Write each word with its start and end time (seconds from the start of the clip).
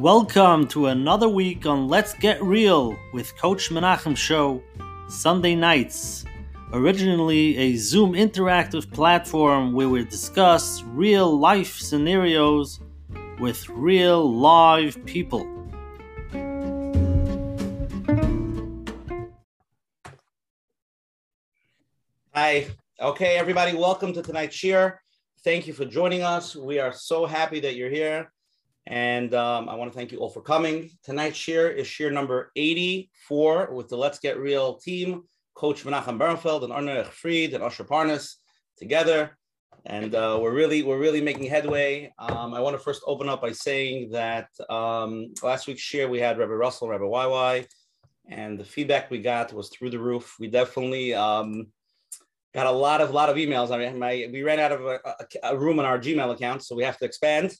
Welcome 0.00 0.66
to 0.68 0.86
another 0.86 1.28
week 1.28 1.66
on 1.66 1.86
Let's 1.86 2.14
Get 2.14 2.42
Real 2.42 2.96
with 3.12 3.36
Coach 3.36 3.68
Menachem 3.68 4.16
Show, 4.16 4.62
Sunday 5.10 5.54
nights. 5.54 6.24
Originally 6.72 7.54
a 7.58 7.76
Zoom 7.76 8.14
interactive 8.14 8.90
platform 8.90 9.74
where 9.74 9.90
we 9.90 10.02
discuss 10.06 10.82
real 10.84 11.38
life 11.38 11.76
scenarios 11.76 12.80
with 13.40 13.68
real 13.68 14.32
live 14.32 15.04
people. 15.04 15.46
Hi. 22.34 22.68
Okay, 23.02 23.36
everybody, 23.36 23.76
welcome 23.76 24.14
to 24.14 24.22
tonight's 24.22 24.56
shir. 24.56 24.98
Thank 25.44 25.66
you 25.66 25.74
for 25.74 25.84
joining 25.84 26.22
us. 26.22 26.56
We 26.56 26.78
are 26.78 26.94
so 26.94 27.26
happy 27.26 27.60
that 27.60 27.76
you're 27.76 27.90
here. 27.90 28.32
And 28.90 29.34
um, 29.34 29.68
I 29.68 29.76
want 29.76 29.92
to 29.92 29.96
thank 29.96 30.10
you 30.10 30.18
all 30.18 30.28
for 30.28 30.42
coming. 30.42 30.90
Tonight's 31.04 31.36
share 31.36 31.70
is 31.70 31.86
share 31.86 32.10
number 32.10 32.50
84 32.56 33.72
with 33.72 33.88
the 33.88 33.96
Let's 33.96 34.18
Get 34.18 34.36
Real 34.36 34.74
team, 34.74 35.22
Coach 35.54 35.84
Menachem 35.84 36.18
Bernfeld 36.18 36.64
and 36.64 36.72
Arne 36.72 37.04
Fried 37.04 37.54
and 37.54 37.62
Usher 37.62 37.84
Parnas 37.84 38.34
together. 38.76 39.38
And 39.86 40.16
uh, 40.16 40.40
we're 40.42 40.52
really 40.52 40.82
we're 40.82 40.98
really 40.98 41.20
making 41.20 41.44
headway. 41.44 42.12
Um, 42.18 42.52
I 42.52 42.58
want 42.58 42.76
to 42.76 42.82
first 42.82 43.02
open 43.06 43.28
up 43.28 43.40
by 43.40 43.52
saying 43.52 44.10
that 44.10 44.48
um, 44.68 45.34
last 45.40 45.68
week's 45.68 45.82
share 45.82 46.08
we 46.08 46.18
had 46.18 46.36
Rabbi 46.36 46.52
Russell, 46.52 46.88
Rabbi 46.88 47.04
YY, 47.04 47.66
and 48.28 48.58
the 48.58 48.64
feedback 48.64 49.08
we 49.08 49.20
got 49.20 49.52
was 49.52 49.68
through 49.68 49.90
the 49.90 50.00
roof. 50.00 50.34
We 50.40 50.48
definitely 50.48 51.14
um, 51.14 51.68
got 52.52 52.66
a 52.66 52.72
lot 52.72 53.00
of 53.00 53.12
lot 53.12 53.30
of 53.30 53.36
emails. 53.36 53.70
I 53.70 53.78
mean, 53.78 54.00
my 54.00 54.28
we 54.32 54.42
ran 54.42 54.58
out 54.58 54.72
of 54.72 54.84
a, 54.84 54.98
a, 55.04 55.14
a 55.44 55.56
room 55.56 55.78
on 55.78 55.86
our 55.86 55.98
Gmail 55.98 56.32
account, 56.32 56.64
so 56.64 56.74
we 56.74 56.82
have 56.82 56.98
to 56.98 57.04
expand. 57.04 57.54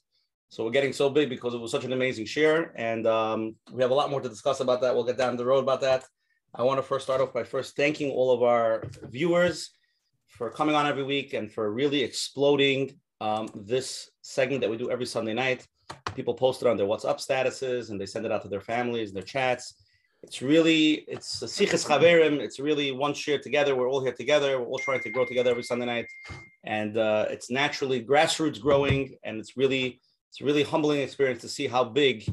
So 0.51 0.65
we're 0.65 0.73
getting 0.73 0.93
so 0.93 1.09
big 1.09 1.29
because 1.29 1.55
it 1.55 1.61
was 1.61 1.71
such 1.71 1.85
an 1.85 1.93
amazing 1.93 2.27
share, 2.27 2.73
and 2.75 3.07
um, 3.07 3.55
we 3.73 3.83
have 3.83 3.93
a 3.93 3.95
lot 3.95 4.11
more 4.11 4.21
to 4.21 4.29
discuss 4.29 4.59
about 4.59 4.81
that. 4.81 4.93
We'll 4.93 5.05
get 5.05 5.17
down 5.17 5.37
the 5.37 5.45
road 5.45 5.63
about 5.63 5.81
that. 5.83 6.05
I 6.53 6.65
want 6.65 6.79
to 6.79 6.83
first 6.83 7.05
start 7.05 7.21
off 7.21 7.33
by 7.33 7.45
first 7.45 7.77
thanking 7.77 8.11
all 8.11 8.33
of 8.33 8.43
our 8.43 8.83
viewers 9.05 9.71
for 10.27 10.51
coming 10.51 10.75
on 10.75 10.87
every 10.87 11.05
week 11.05 11.35
and 11.35 11.53
for 11.53 11.73
really 11.73 12.03
exploding 12.03 12.99
um, 13.21 13.49
this 13.55 14.11
segment 14.23 14.61
that 14.63 14.71
we 14.71 14.77
do 14.77 14.91
every 14.91 15.07
Sunday 15.07 15.35
night. 15.35 15.69
People 16.17 16.35
post 16.35 16.63
it 16.63 16.69
on 16.69 16.77
their 16.77 16.87
WhatsApp 16.87 17.25
statuses 17.25 17.91
and 17.91 18.01
they 18.01 18.07
send 18.07 18.27
it 18.27 18.33
out 18.33 18.43
to 18.43 18.49
their 18.49 18.61
families, 18.61 19.13
their 19.13 19.23
chats. 19.23 19.75
It's 20.25 20.43
really 20.43 21.05
it's 21.07 21.43
a 21.43 21.47
sichas 21.47 21.87
chaverim. 21.87 22.41
It's 22.41 22.59
really 22.59 22.91
one 22.91 23.15
share 23.15 23.39
together. 23.39 23.77
We're 23.77 23.89
all 23.89 24.03
here 24.03 24.13
together. 24.13 24.59
We're 24.59 24.67
all 24.67 24.79
trying 24.81 25.01
to 25.03 25.11
grow 25.11 25.25
together 25.25 25.51
every 25.51 25.63
Sunday 25.63 25.87
night, 25.87 26.07
and 26.65 26.99
uh, 26.99 27.27
it's 27.31 27.51
naturally 27.51 28.05
grassroots 28.05 28.61
growing, 28.61 29.15
and 29.23 29.39
it's 29.39 29.57
really 29.57 30.01
it's 30.31 30.41
a 30.41 30.45
really 30.45 30.63
humbling 30.63 31.01
experience 31.01 31.41
to 31.41 31.49
see 31.49 31.67
how 31.67 31.83
big 31.83 32.25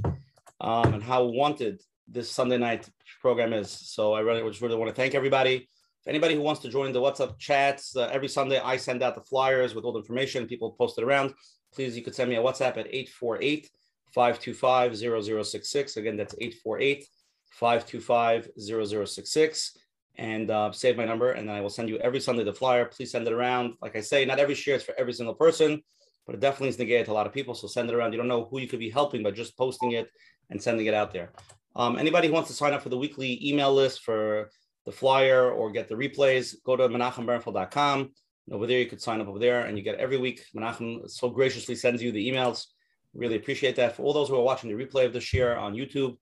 um, 0.61 0.93
and 0.93 1.03
how 1.03 1.25
wanted 1.25 1.81
this 2.07 2.29
Sunday 2.29 2.57
night 2.57 2.87
program 3.21 3.53
is. 3.53 3.71
So 3.71 4.13
I 4.13 4.19
really 4.19 4.47
just 4.47 4.61
really 4.61 4.75
want 4.75 4.89
to 4.89 4.95
thank 4.95 5.15
everybody. 5.15 5.67
If 6.01 6.07
anybody 6.07 6.35
who 6.35 6.41
wants 6.41 6.61
to 6.61 6.69
join 6.69 6.93
the 6.93 7.01
WhatsApp 7.01 7.39
chats, 7.39 7.95
uh, 7.95 8.07
every 8.11 8.27
Sunday 8.27 8.59
I 8.59 8.77
send 8.77 9.01
out 9.01 9.15
the 9.15 9.21
flyers 9.21 9.73
with 9.73 9.83
all 9.83 9.93
the 9.93 9.99
information. 9.99 10.45
People 10.45 10.71
post 10.73 10.99
it 10.99 11.03
around. 11.03 11.33
Please, 11.73 11.97
you 11.97 12.03
could 12.03 12.13
send 12.13 12.29
me 12.29 12.35
a 12.35 12.41
WhatsApp 12.41 12.77
at 12.77 12.87
848 12.87 13.67
525 14.13 14.95
0066. 14.95 15.97
Again, 15.97 16.17
that's 16.17 16.35
848 16.39 17.03
525 17.49 18.49
0066. 18.59 19.77
And 20.19 20.51
uh, 20.51 20.71
save 20.71 20.97
my 20.97 21.05
number, 21.05 21.31
and 21.31 21.49
then 21.49 21.55
I 21.55 21.61
will 21.61 21.69
send 21.69 21.89
you 21.89 21.97
every 21.97 22.19
Sunday 22.19 22.43
the 22.43 22.53
flyer. 22.53 22.85
Please 22.85 23.11
send 23.11 23.27
it 23.27 23.33
around. 23.33 23.73
Like 23.81 23.95
I 23.95 24.01
say, 24.01 24.23
not 24.23 24.39
every 24.39 24.55
share 24.55 24.75
is 24.75 24.83
for 24.83 24.93
every 24.97 25.13
single 25.13 25.35
person 25.35 25.81
but 26.27 26.35
it 26.35 26.41
definitely 26.41 26.67
is 26.67 26.77
negated 26.77 27.05
to 27.05 27.11
a 27.11 27.13
lot 27.13 27.25
of 27.25 27.33
people. 27.33 27.55
So 27.55 27.67
send 27.67 27.89
it 27.89 27.95
around. 27.95 28.11
You 28.11 28.17
don't 28.17 28.27
know 28.27 28.47
who 28.51 28.59
you 28.59 28.67
could 28.67 28.79
be 28.79 28.89
helping 28.89 29.23
by 29.23 29.31
just 29.31 29.57
posting 29.57 29.93
it 29.93 30.09
and 30.49 30.61
sending 30.61 30.85
it 30.85 30.93
out 30.93 31.13
there. 31.13 31.31
Um, 31.75 31.97
anybody 31.97 32.27
who 32.27 32.33
wants 32.33 32.49
to 32.49 32.55
sign 32.55 32.73
up 32.73 32.83
for 32.83 32.89
the 32.89 32.97
weekly 32.97 33.39
email 33.47 33.73
list 33.73 34.03
for 34.03 34.49
the 34.85 34.91
flyer 34.91 35.49
or 35.49 35.71
get 35.71 35.87
the 35.87 35.95
replays, 35.95 36.55
go 36.65 36.75
to 36.75 36.87
menachembernfeld.com. 36.89 38.11
Over 38.51 38.67
there, 38.67 38.79
you 38.79 38.85
could 38.85 39.01
sign 39.01 39.21
up 39.21 39.27
over 39.27 39.39
there 39.39 39.65
and 39.65 39.77
you 39.77 39.83
get 39.83 39.95
every 39.95 40.17
week. 40.17 40.43
Menachem 40.55 41.09
so 41.09 41.29
graciously 41.29 41.75
sends 41.75 42.03
you 42.03 42.11
the 42.11 42.29
emails. 42.29 42.65
Really 43.13 43.35
appreciate 43.35 43.75
that. 43.77 43.95
For 43.95 44.03
all 44.03 44.13
those 44.13 44.29
who 44.29 44.35
are 44.35 44.43
watching 44.43 44.69
the 44.69 44.85
replay 44.85 45.05
of 45.05 45.13
this 45.13 45.33
year 45.33 45.55
on 45.55 45.73
YouTube, 45.73 46.17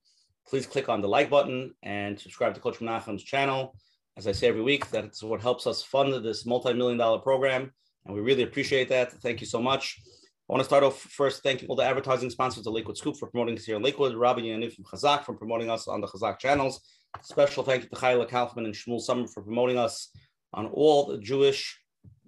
please 0.47 0.65
click 0.65 0.87
on 0.87 1.01
the 1.01 1.07
like 1.07 1.29
button 1.29 1.73
and 1.83 2.19
subscribe 2.19 2.53
to 2.53 2.59
Coach 2.59 2.79
Menachem's 2.79 3.23
channel. 3.23 3.75
As 4.17 4.27
I 4.27 4.31
say 4.31 4.47
every 4.47 4.61
week, 4.61 4.89
that's 4.89 5.21
what 5.23 5.41
helps 5.41 5.67
us 5.67 5.83
fund 5.83 6.13
this 6.23 6.45
multi-million 6.45 6.97
dollar 6.97 7.19
program 7.19 7.71
and 8.05 8.15
we 8.15 8.21
really 8.21 8.43
appreciate 8.43 8.89
that. 8.89 9.11
Thank 9.11 9.41
you 9.41 9.47
so 9.47 9.61
much. 9.61 9.99
I 10.47 10.53
want 10.53 10.61
to 10.61 10.65
start 10.65 10.83
off 10.83 10.99
first 10.99 11.41
thanking 11.41 11.67
all 11.69 11.75
the 11.75 11.83
advertising 11.83 12.29
sponsors, 12.29 12.63
the 12.63 12.69
Lakewood 12.69 12.97
Scoop 12.97 13.17
for 13.17 13.27
promoting 13.27 13.57
us 13.57 13.65
here 13.65 13.77
in 13.77 13.81
Lakewood, 13.81 14.15
Rabbi 14.15 14.41
Yaniv 14.41 14.73
from 14.73 14.85
Chazak 14.85 15.25
for 15.25 15.33
promoting 15.33 15.71
us 15.71 15.87
on 15.87 16.01
the 16.01 16.07
Chazak 16.07 16.37
channels. 16.37 16.81
Special 17.23 17.63
thank 17.63 17.83
you 17.83 17.89
to 17.89 17.95
Chayla 17.95 18.29
Kaufman 18.29 18.65
and 18.65 18.75
Shmuel 18.75 19.01
Summer 19.01 19.25
for 19.27 19.41
promoting 19.41 19.79
us 19.79 20.09
on 20.53 20.67
all 20.67 21.07
the 21.07 21.17
Jewish 21.17 21.79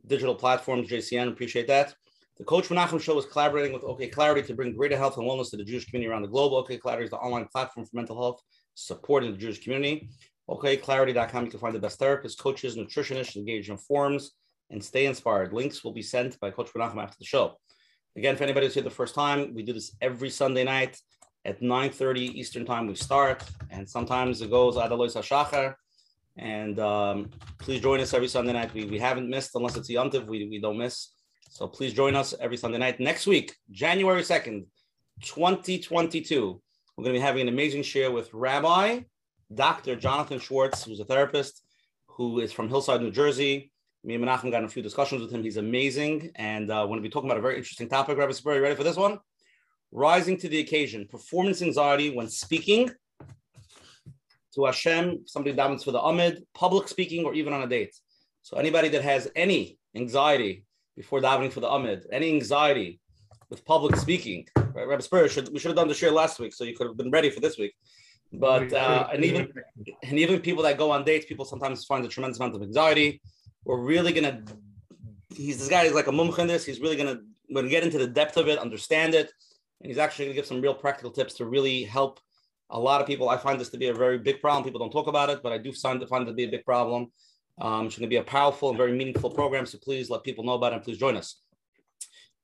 digital 0.07 0.33
platforms, 0.33 0.89
JCN. 0.89 1.27
Appreciate 1.27 1.67
that. 1.67 1.93
The 2.37 2.43
Coach 2.43 2.69
Menachem 2.69 2.99
Show 2.99 3.17
is 3.19 3.25
collaborating 3.25 3.73
with 3.73 3.83
OK 3.83 4.07
Clarity 4.07 4.41
to 4.47 4.55
bring 4.55 4.75
greater 4.75 4.97
health 4.97 5.17
and 5.17 5.27
wellness 5.27 5.51
to 5.51 5.57
the 5.57 5.63
Jewish 5.63 5.85
community 5.85 6.09
around 6.09 6.23
the 6.23 6.27
globe. 6.27 6.53
OK 6.53 6.77
Clarity 6.77 7.05
is 7.05 7.09
the 7.11 7.17
online 7.17 7.47
platform 7.47 7.85
for 7.85 7.95
mental 7.95 8.19
health, 8.19 8.41
supporting 8.73 9.31
the 9.31 9.37
Jewish 9.37 9.63
community. 9.63 10.09
OKClarity.com, 10.49 11.45
you 11.45 11.51
can 11.51 11.59
find 11.59 11.75
the 11.75 11.79
best 11.79 11.99
therapists, 11.99 12.39
coaches, 12.39 12.77
nutritionists 12.77 13.35
engaged 13.35 13.69
in 13.69 13.77
forums 13.77 14.31
and 14.69 14.83
stay 14.83 15.05
inspired. 15.05 15.53
Links 15.53 15.83
will 15.83 15.93
be 15.93 16.01
sent 16.01 16.39
by 16.39 16.51
Coach 16.51 16.71
Menachem 16.73 17.01
after 17.01 17.17
the 17.19 17.25
show. 17.25 17.57
Again, 18.15 18.33
if 18.33 18.41
anybody's 18.41 18.73
here 18.73 18.83
the 18.83 18.89
first 18.89 19.15
time, 19.15 19.53
we 19.53 19.63
do 19.63 19.73
this 19.73 19.95
every 20.01 20.29
Sunday 20.29 20.63
night 20.63 20.99
at 21.45 21.61
9.30 21.61 22.17
Eastern 22.17 22.65
time 22.65 22.87
we 22.87 22.95
start, 22.95 23.43
and 23.69 23.87
sometimes 23.87 24.41
it 24.41 24.49
goes 24.49 24.77
Ad 24.77 24.91
Alos 24.91 25.15
HaShachar. 25.15 25.75
And 26.37 26.79
um, 26.79 27.29
please 27.57 27.81
join 27.81 27.99
us 27.99 28.13
every 28.13 28.27
Sunday 28.27 28.53
night. 28.53 28.73
We, 28.73 28.85
we 28.85 28.99
haven't 28.99 29.29
missed, 29.29 29.55
unless 29.55 29.77
it's 29.77 29.89
Yontiv, 29.89 30.27
we, 30.27 30.47
we 30.49 30.59
don't 30.59 30.77
miss. 30.77 31.13
So 31.49 31.67
please 31.67 31.93
join 31.93 32.15
us 32.15 32.33
every 32.39 32.57
Sunday 32.57 32.77
night. 32.77 32.99
Next 32.99 33.25
week, 33.25 33.55
January 33.71 34.21
2nd, 34.21 34.65
2022, 35.23 36.61
we're 36.95 37.03
going 37.03 37.13
to 37.13 37.19
be 37.19 37.23
having 37.23 37.41
an 37.43 37.47
amazing 37.47 37.83
share 37.83 38.11
with 38.11 38.31
Rabbi 38.33 39.01
Dr. 39.53 39.95
Jonathan 39.95 40.39
Schwartz, 40.39 40.83
who's 40.83 40.99
a 40.99 41.05
therapist, 41.05 41.63
who 42.07 42.39
is 42.39 42.51
from 42.51 42.67
Hillside, 42.67 43.01
New 43.01 43.11
Jersey 43.11 43.71
me 44.07 44.15
and 44.15 44.23
Menachem 44.23 44.49
got 44.49 44.59
in 44.59 44.63
a 44.63 44.69
few 44.69 44.81
discussions 44.81 45.21
with 45.21 45.31
him. 45.31 45.43
He's 45.43 45.57
amazing. 45.57 46.31
And 46.35 46.71
uh, 46.71 46.79
we're 46.83 46.95
going 46.95 46.99
to 46.99 47.03
be 47.03 47.09
talking 47.09 47.29
about 47.29 47.39
a 47.39 47.41
very 47.41 47.57
interesting 47.57 47.89
topic. 47.89 48.17
Rabbi 48.17 48.31
you 48.45 48.61
ready 48.61 48.73
for 48.73 48.85
this 48.85 48.95
one? 48.95 49.19
Rising 49.91 50.37
to 50.37 50.47
the 50.47 50.59
occasion, 50.59 51.07
performance 51.11 51.61
anxiety 51.61 52.15
when 52.15 52.29
speaking 52.29 52.89
to 54.55 54.63
Hashem, 54.63 55.23
somebody 55.25 55.53
davens 55.53 55.83
for 55.83 55.91
the 55.91 55.99
Amud, 55.99 56.37
public 56.53 56.87
speaking, 56.87 57.25
or 57.25 57.33
even 57.33 57.51
on 57.51 57.63
a 57.63 57.67
date. 57.67 57.93
So 58.43 58.55
anybody 58.55 58.87
that 58.89 59.03
has 59.03 59.29
any 59.35 59.77
anxiety 59.93 60.63
before 60.95 61.19
davening 61.19 61.51
for 61.51 61.59
the 61.59 61.67
Amud, 61.67 62.03
any 62.09 62.29
anxiety 62.29 63.01
with 63.49 63.65
public 63.65 63.97
speaking, 63.97 64.47
right? 64.55 64.87
Rabbi 64.87 65.01
Spiro, 65.01 65.27
should, 65.27 65.51
we 65.51 65.59
should 65.59 65.69
have 65.69 65.75
done 65.75 65.89
the 65.89 65.93
share 65.93 66.11
last 66.11 66.39
week, 66.39 66.53
so 66.53 66.63
you 66.63 66.77
could 66.77 66.87
have 66.87 66.95
been 66.95 67.11
ready 67.11 67.29
for 67.29 67.41
this 67.41 67.57
week. 67.57 67.73
But 68.31 68.71
uh, 68.71 69.07
and 69.13 69.23
even 69.23 69.51
and 70.03 70.19
even 70.19 70.41
people 70.41 70.63
that 70.63 70.77
go 70.77 70.91
on 70.91 71.05
dates, 71.05 71.25
people 71.25 71.45
sometimes 71.45 71.85
find 71.85 72.03
a 72.03 72.09
tremendous 72.09 72.39
amount 72.39 72.55
of 72.55 72.61
anxiety 72.61 73.21
we're 73.67 73.81
really 73.81 74.13
gonna. 74.13 74.43
He's 75.35 75.59
this 75.59 75.67
guy 75.67 75.83
is 75.83 75.93
like 75.93 76.07
a 76.07 76.11
mumch 76.11 76.35
this. 76.37 76.65
He's 76.65 76.79
really 76.79 76.95
gonna 76.95 77.19
gonna 77.53 77.67
get 77.67 77.83
into 77.83 77.97
the 77.97 78.07
depth 78.07 78.37
of 78.37 78.47
it, 78.47 78.57
understand 78.57 79.13
it, 79.13 79.29
and 79.81 79.89
he's 79.89 79.97
actually 79.97 80.25
gonna 80.25 80.35
give 80.35 80.45
some 80.45 80.61
real 80.61 80.73
practical 80.73 81.11
tips 81.11 81.33
to 81.35 81.45
really 81.45 81.83
help 81.83 82.21
a 82.69 82.79
lot 82.79 83.01
of 83.01 83.07
people. 83.07 83.27
I 83.27 83.37
find 83.37 83.59
this 83.59 83.69
to 83.69 83.77
be 83.77 83.87
a 83.87 83.93
very 83.93 84.17
big 84.17 84.39
problem. 84.39 84.63
People 84.63 84.79
don't 84.79 84.91
talk 84.91 85.07
about 85.07 85.29
it, 85.29 85.43
but 85.43 85.51
I 85.51 85.57
do 85.57 85.73
find 85.73 86.01
it, 86.01 86.07
find 86.07 86.23
it 86.23 86.31
to 86.31 86.33
be 86.33 86.45
a 86.45 86.49
big 86.49 86.65
problem. 86.65 87.11
Um, 87.59 87.87
it's 87.87 87.97
going 87.97 88.07
to 88.07 88.13
be 88.13 88.17
a 88.17 88.23
powerful 88.23 88.69
and 88.69 88.77
very 88.77 88.91
meaningful 88.91 89.31
program. 89.31 89.65
So 89.65 89.79
please 89.79 90.09
let 90.09 90.23
people 90.23 90.43
know 90.43 90.53
about 90.53 90.73
it 90.73 90.75
and 90.75 90.83
please 90.83 90.97
join 90.97 91.17
us. 91.17 91.41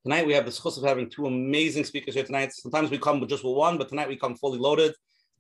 Tonight 0.02 0.26
we 0.26 0.34
have 0.34 0.46
the 0.46 0.52
chus 0.52 0.78
of 0.78 0.84
having 0.84 1.10
two 1.10 1.28
amazing 1.28 1.84
speakers 1.84 2.16
here 2.16 2.24
tonight. 2.24 2.52
Sometimes 2.54 2.90
we 2.90 2.98
come 2.98 3.20
with 3.20 3.30
just 3.30 3.44
with 3.44 3.56
one, 3.56 3.78
but 3.78 3.90
tonight 3.90 4.08
we 4.08 4.18
come 4.18 4.36
fully 4.36 4.58
loaded. 4.58 4.96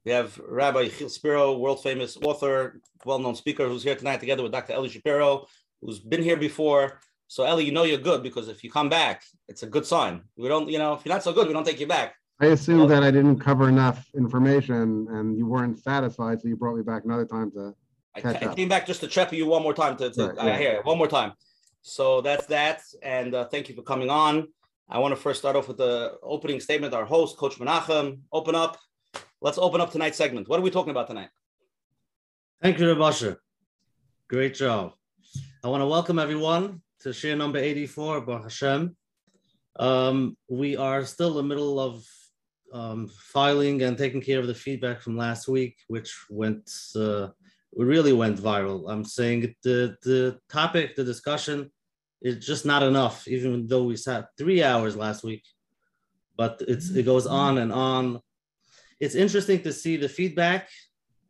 We 0.05 0.11
have 0.11 0.37
Rabbi 0.37 0.89
Yechiel 0.89 1.09
Spiro, 1.09 1.57
world 1.57 1.81
famous 1.81 2.17
author, 2.17 2.81
well-known 3.05 3.35
speaker, 3.35 3.67
who's 3.67 3.83
here 3.83 3.95
tonight 3.95 4.19
together 4.19 4.43
with 4.43 4.51
Dr. 4.51 4.73
Eli 4.73 4.89
Shapiro, 4.89 5.47
who's 5.83 5.99
been 5.99 6.23
here 6.23 6.37
before. 6.37 6.99
So 7.27 7.43
Ellie, 7.43 7.65
you 7.65 7.71
know 7.71 7.83
you're 7.83 7.97
good 7.97 8.23
because 8.23 8.47
if 8.47 8.63
you 8.63 8.71
come 8.71 8.89
back, 8.89 9.23
it's 9.47 9.63
a 9.63 9.67
good 9.67 9.85
sign. 9.85 10.21
We 10.37 10.47
don't, 10.47 10.69
you 10.69 10.77
know, 10.77 10.93
if 10.93 11.05
you're 11.05 11.13
not 11.13 11.23
so 11.23 11.33
good, 11.33 11.47
we 11.47 11.53
don't 11.53 11.65
take 11.65 11.79
you 11.79 11.87
back. 11.87 12.15
I 12.39 12.47
assumed 12.47 12.79
well, 12.79 12.87
that 12.89 13.03
I 13.03 13.11
didn't 13.11 13.39
cover 13.39 13.69
enough 13.69 14.07
information 14.15 15.07
and 15.11 15.37
you 15.37 15.45
weren't 15.45 15.79
satisfied, 15.79 16.41
so 16.41 16.47
you 16.47 16.55
brought 16.55 16.75
me 16.75 16.83
back 16.83 17.05
another 17.05 17.25
time 17.25 17.51
to 17.51 17.73
catch 18.17 18.41
I, 18.41 18.45
up. 18.45 18.51
I 18.51 18.55
came 18.55 18.69
back 18.69 18.85
just 18.85 19.01
to 19.01 19.07
check 19.07 19.31
you 19.31 19.45
one 19.45 19.63
more 19.63 19.73
time 19.73 19.95
to, 19.97 20.11
to 20.11 20.27
right, 20.27 20.35
yeah. 20.35 20.53
uh, 20.53 20.57
here 20.57 20.79
one 20.83 20.97
more 20.97 21.07
time. 21.07 21.33
So 21.81 22.21
that's 22.21 22.45
that, 22.47 22.81
and 23.01 23.35
uh, 23.35 23.45
thank 23.45 23.69
you 23.69 23.75
for 23.75 23.81
coming 23.81 24.09
on. 24.09 24.47
I 24.89 24.99
want 24.99 25.13
to 25.13 25.19
first 25.19 25.39
start 25.39 25.55
off 25.55 25.67
with 25.67 25.77
the 25.77 26.17
opening 26.21 26.59
statement. 26.59 26.93
Our 26.93 27.05
host, 27.05 27.37
Coach 27.37 27.55
Menachem, 27.55 28.19
open 28.31 28.55
up. 28.55 28.77
Let's 29.41 29.57
open 29.57 29.81
up 29.81 29.91
tonight's 29.91 30.17
segment. 30.17 30.47
What 30.47 30.59
are 30.59 30.63
we 30.63 30.71
talking 30.71 30.91
about 30.91 31.07
tonight? 31.07 31.29
Thank 32.61 32.79
you, 32.79 32.87
Reb 32.87 33.01
Usher. 33.01 33.41
Great 34.29 34.55
job. 34.55 34.93
I 35.65 35.69
want 35.69 35.79
to 35.79 35.87
welcome 35.87 36.19
everyone 36.19 36.81
to 36.99 37.13
share 37.13 37.37
number 37.37 37.57
84, 37.57 38.19
Baruch 38.19 38.43
Hashem. 38.43 38.97
Um, 39.79 40.35
we 40.49 40.75
are 40.75 41.05
still 41.05 41.29
in 41.29 41.35
the 41.37 41.43
middle 41.43 41.79
of 41.79 42.05
um, 42.73 43.07
filing 43.07 43.81
and 43.83 43.97
taking 43.97 44.19
care 44.19 44.41
of 44.41 44.47
the 44.47 44.53
feedback 44.53 44.99
from 44.99 45.15
last 45.15 45.47
week, 45.47 45.77
which 45.87 46.13
went 46.29 46.69
uh, 46.97 47.29
really 47.73 48.11
went 48.11 48.41
viral. 48.41 48.91
I'm 48.91 49.05
saying 49.05 49.55
the 49.63 49.95
the 50.03 50.37
topic, 50.49 50.97
the 50.97 51.05
discussion, 51.05 51.71
is 52.21 52.45
just 52.45 52.65
not 52.65 52.83
enough. 52.83 53.25
Even 53.25 53.65
though 53.65 53.85
we 53.85 53.95
sat 53.95 54.27
three 54.37 54.61
hours 54.61 54.97
last 54.97 55.23
week, 55.23 55.45
but 56.35 56.61
it's 56.67 56.89
it 56.89 57.03
goes 57.03 57.25
on 57.25 57.59
and 57.59 57.71
on. 57.71 58.19
It's 58.99 59.15
interesting 59.15 59.63
to 59.63 59.71
see 59.71 59.95
the 59.95 60.09
feedback 60.09 60.67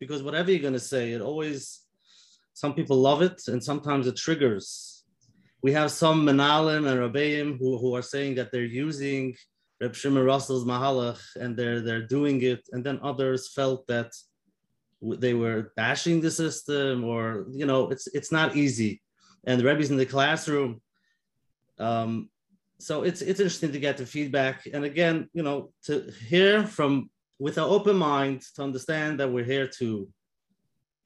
because 0.00 0.24
whatever 0.24 0.50
you're 0.50 0.58
going 0.58 0.72
to 0.72 0.80
say, 0.80 1.12
it 1.12 1.20
always 1.20 1.83
some 2.54 2.72
people 2.72 2.96
love 2.96 3.20
it 3.20 3.42
and 3.48 3.62
sometimes 3.62 4.06
it 4.06 4.16
triggers. 4.16 5.04
We 5.62 5.72
have 5.72 5.90
some 5.90 6.24
Menahalim 6.24 6.88
and 6.88 7.00
Rabbeim 7.00 7.58
who, 7.58 7.78
who 7.78 7.94
are 7.94 8.02
saying 8.02 8.36
that 8.36 8.52
they're 8.52 8.64
using 8.64 9.34
Reb 9.80 9.94
Shimon 9.94 10.24
Russell's 10.24 10.64
Mahalach 10.64 11.20
and 11.36 11.56
they're 11.56 11.80
they're 11.80 12.06
doing 12.06 12.42
it, 12.42 12.62
and 12.72 12.84
then 12.84 13.00
others 13.02 13.52
felt 13.52 13.86
that 13.88 14.12
they 15.02 15.34
were 15.34 15.72
bashing 15.76 16.20
the 16.20 16.30
system, 16.30 17.04
or 17.04 17.46
you 17.50 17.66
know, 17.66 17.90
it's 17.90 18.06
it's 18.08 18.32
not 18.32 18.56
easy. 18.56 19.02
And 19.46 19.60
the 19.60 19.64
Rebbe's 19.64 19.90
in 19.90 19.96
the 19.96 20.06
classroom. 20.06 20.80
Um, 21.78 22.30
so 22.78 23.02
it's 23.02 23.20
it's 23.20 23.40
interesting 23.40 23.72
to 23.72 23.80
get 23.80 23.96
the 23.96 24.06
feedback, 24.06 24.66
and 24.72 24.84
again, 24.84 25.28
you 25.32 25.42
know, 25.42 25.72
to 25.86 26.10
hear 26.28 26.64
from 26.64 27.10
with 27.38 27.58
an 27.58 27.64
open 27.64 27.96
mind 27.96 28.42
to 28.54 28.62
understand 28.62 29.18
that 29.18 29.32
we're 29.32 29.44
here 29.44 29.66
to 29.66 30.08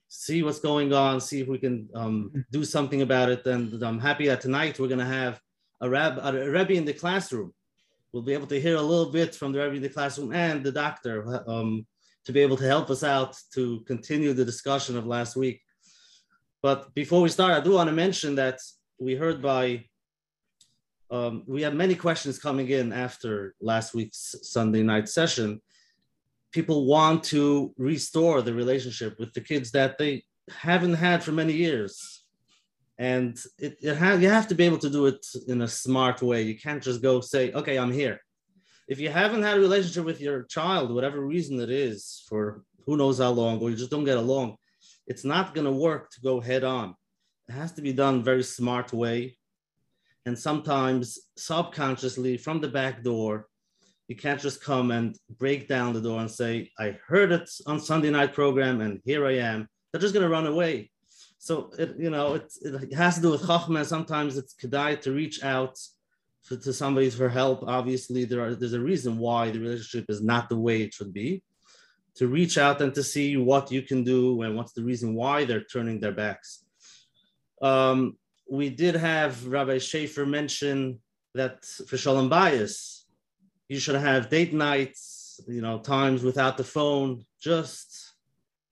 see 0.09 0.43
what's 0.43 0.61
going 0.61 0.93
on, 0.93 1.21
see 1.21 1.41
if 1.41 1.49
we 1.49 1.59
can 1.59 1.89
um, 1.95 2.45
do 2.51 2.65
something 2.65 3.03
about 3.03 3.29
it. 3.29 3.47
And 3.47 3.83
I'm 3.83 4.01
happy 4.01 4.27
that 4.27 4.41
tonight 4.41 4.79
we're 4.79 4.89
going 4.89 4.99
to 4.99 5.05
have 5.05 5.41
a, 5.81 5.89
rab, 5.89 6.19
a 6.23 6.51
Rebbe 6.51 6.73
in 6.73 6.85
the 6.85 6.93
classroom 6.93 7.53
we'll 8.13 8.23
be 8.23 8.33
able 8.33 8.47
to 8.47 8.61
hear 8.61 8.77
a 8.77 8.83
little 8.83 9.13
bit 9.13 9.35
from 9.35 9.53
the 9.53 9.61
Rebbe 9.61 9.77
in 9.77 9.83
the 9.83 9.89
classroom 9.89 10.33
and 10.33 10.65
the 10.65 10.73
doctor 10.73 11.43
um, 11.47 11.87
to 12.25 12.33
be 12.33 12.41
able 12.41 12.57
to 12.57 12.67
help 12.67 12.91
us 12.91 13.05
out 13.05 13.37
to 13.55 13.81
continue 13.81 14.33
the 14.33 14.45
discussion 14.45 14.97
of 14.97 15.07
last 15.07 15.37
week. 15.37 15.61
But 16.63 16.95
before 16.95 17.23
we 17.23 17.29
start, 17.29 17.53
I 17.53 17.61
do 17.61 17.73
want 17.73 17.89
to 17.89 17.95
mention 17.95 18.35
that 18.37 18.61
we 18.99 19.15
heard 19.15 19.41
by, 19.41 19.85
um, 21.11 21.45
we 21.47 21.63
had 21.63 21.75
many 21.75 21.95
questions 21.95 22.39
coming 22.39 22.69
in 22.69 22.93
after 22.93 23.55
last 23.61 23.95
week's 23.95 24.35
Sunday 24.43 24.83
night 24.83 25.09
session. 25.09 25.61
People 26.53 26.87
want 26.87 27.25
to 27.25 27.73
restore 27.77 28.43
the 28.43 28.55
relationship 28.55 29.19
with 29.19 29.33
the 29.35 29.41
kids 29.41 29.71
that 29.73 29.99
they 29.99 30.25
haven't 30.51 30.95
had 30.95 31.23
for 31.23 31.33
many 31.33 31.53
years. 31.53 32.25
And 32.97 33.39
it, 33.59 33.77
it 33.81 33.97
ha- 33.97 34.15
you 34.15 34.29
have 34.29 34.49
to 34.49 34.55
be 34.55 34.65
able 34.65 34.79
to 34.79 34.91
do 34.91 35.07
it 35.07 35.25
in 35.47 35.63
a 35.63 35.69
smart 35.69 36.21
way. 36.23 36.43
You 36.43 36.59
can't 36.59 36.83
just 36.83 37.03
go 37.03 37.21
say 37.21 37.53
okay 37.53 37.79
i'm 37.79 37.93
here. 37.93 38.21
If 38.89 38.99
you 38.99 39.11
haven't 39.11 39.43
had 39.43 39.59
a 39.59 39.61
relationship 39.61 40.05
with 40.05 40.21
your 40.21 40.45
child 40.45 40.95
whatever 40.95 41.21
reason 41.21 41.61
it 41.61 41.71
is 41.71 42.25
for 42.29 42.65
who 42.87 42.97
knows 42.97 43.19
how 43.19 43.31
long 43.31 43.61
or 43.61 43.71
you 43.71 43.77
just 43.77 43.91
don't 43.91 44.05
get 44.05 44.17
along 44.17 44.57
it's 45.09 45.25
not 45.25 45.55
going 45.55 45.65
to 45.65 45.73
work 45.73 46.11
to 46.11 46.21
go 46.21 46.39
head 46.39 46.65
on. 46.65 46.95
It 47.49 47.53
has 47.53 47.73
to 47.73 47.83
be 47.83 47.95
done 47.95 48.23
very 48.23 48.43
smart 48.43 48.93
way. 48.93 49.39
And 50.27 50.39
sometimes 50.39 51.19
subconsciously 51.37 52.37
from 52.37 52.61
the 52.61 52.69
back 52.69 53.03
door 53.03 53.47
you 54.09 54.17
can't 54.17 54.41
just 54.41 54.63
come 54.63 54.91
and 54.91 55.17
break 55.39 55.69
down 55.69 55.93
the 55.93 56.01
door 56.01 56.21
and 56.21 56.31
say 56.31 56.71
i 56.79 56.97
heard 57.07 57.31
it 57.33 57.49
on 57.67 57.79
sunday 57.79 58.11
night 58.11 58.33
program 58.33 58.81
and 58.81 59.01
here 59.05 59.27
i 59.27 59.37
am 59.37 59.69
they're 59.93 60.01
just 60.01 60.15
going 60.15 60.25
to 60.25 60.31
run 60.31 60.47
away 60.47 60.91
so 61.39 61.71
it, 61.79 61.95
you 61.99 62.11
know, 62.11 62.35
it, 62.35 62.53
it 62.63 62.93
has 62.95 63.15
to 63.17 63.23
do 63.23 63.31
with 63.31 63.43
chachma. 63.43 63.85
Sometimes 63.87 64.37
it's 64.37 64.55
kedai 64.55 65.01
to 65.03 65.13
reach 65.13 65.43
out 65.45 65.79
to, 66.49 66.59
to 66.59 66.73
somebody 66.73 67.11
for 67.11 67.29
help. 67.29 67.63
Obviously, 67.67 68.25
there 68.25 68.45
are 68.45 68.55
there's 68.55 68.75
a 68.75 68.81
reason 68.81 69.19
why 69.19 69.51
the 69.51 69.61
relationship 69.61 70.07
is 70.09 70.21
not 70.23 70.49
the 70.49 70.59
way 70.59 70.83
it 70.83 70.95
should 70.95 71.15
be. 71.15 71.43
To 72.17 72.27
reach 72.27 72.59
out 72.59 72.81
and 72.81 72.93
to 72.95 73.05
see 73.05 73.37
what 73.37 73.71
you 73.71 73.83
can 73.83 74.03
do 74.03 74.43
and 74.43 74.57
what's 74.57 74.73
the 74.73 74.83
reason 74.83 75.15
why 75.15 75.45
they're 75.45 75.63
turning 75.63 76.01
their 76.01 76.13
backs. 76.13 76.65
Um, 77.63 78.19
we 78.51 78.71
did 78.71 78.97
have 78.97 79.47
Rabbi 79.47 79.79
Schaefer 79.79 80.27
mention 80.27 80.99
that 81.35 81.65
for 81.65 81.97
Shalom 81.97 82.29
Bayis, 82.29 82.98
you 83.69 83.79
should 83.79 83.97
have 83.97 84.31
date 84.31 84.55
nights, 84.55 85.41
you 85.47 85.61
know, 85.61 85.79
times 85.79 86.23
without 86.23 86.57
the 86.57 86.65
phone, 86.65 87.25
just 87.41 88.15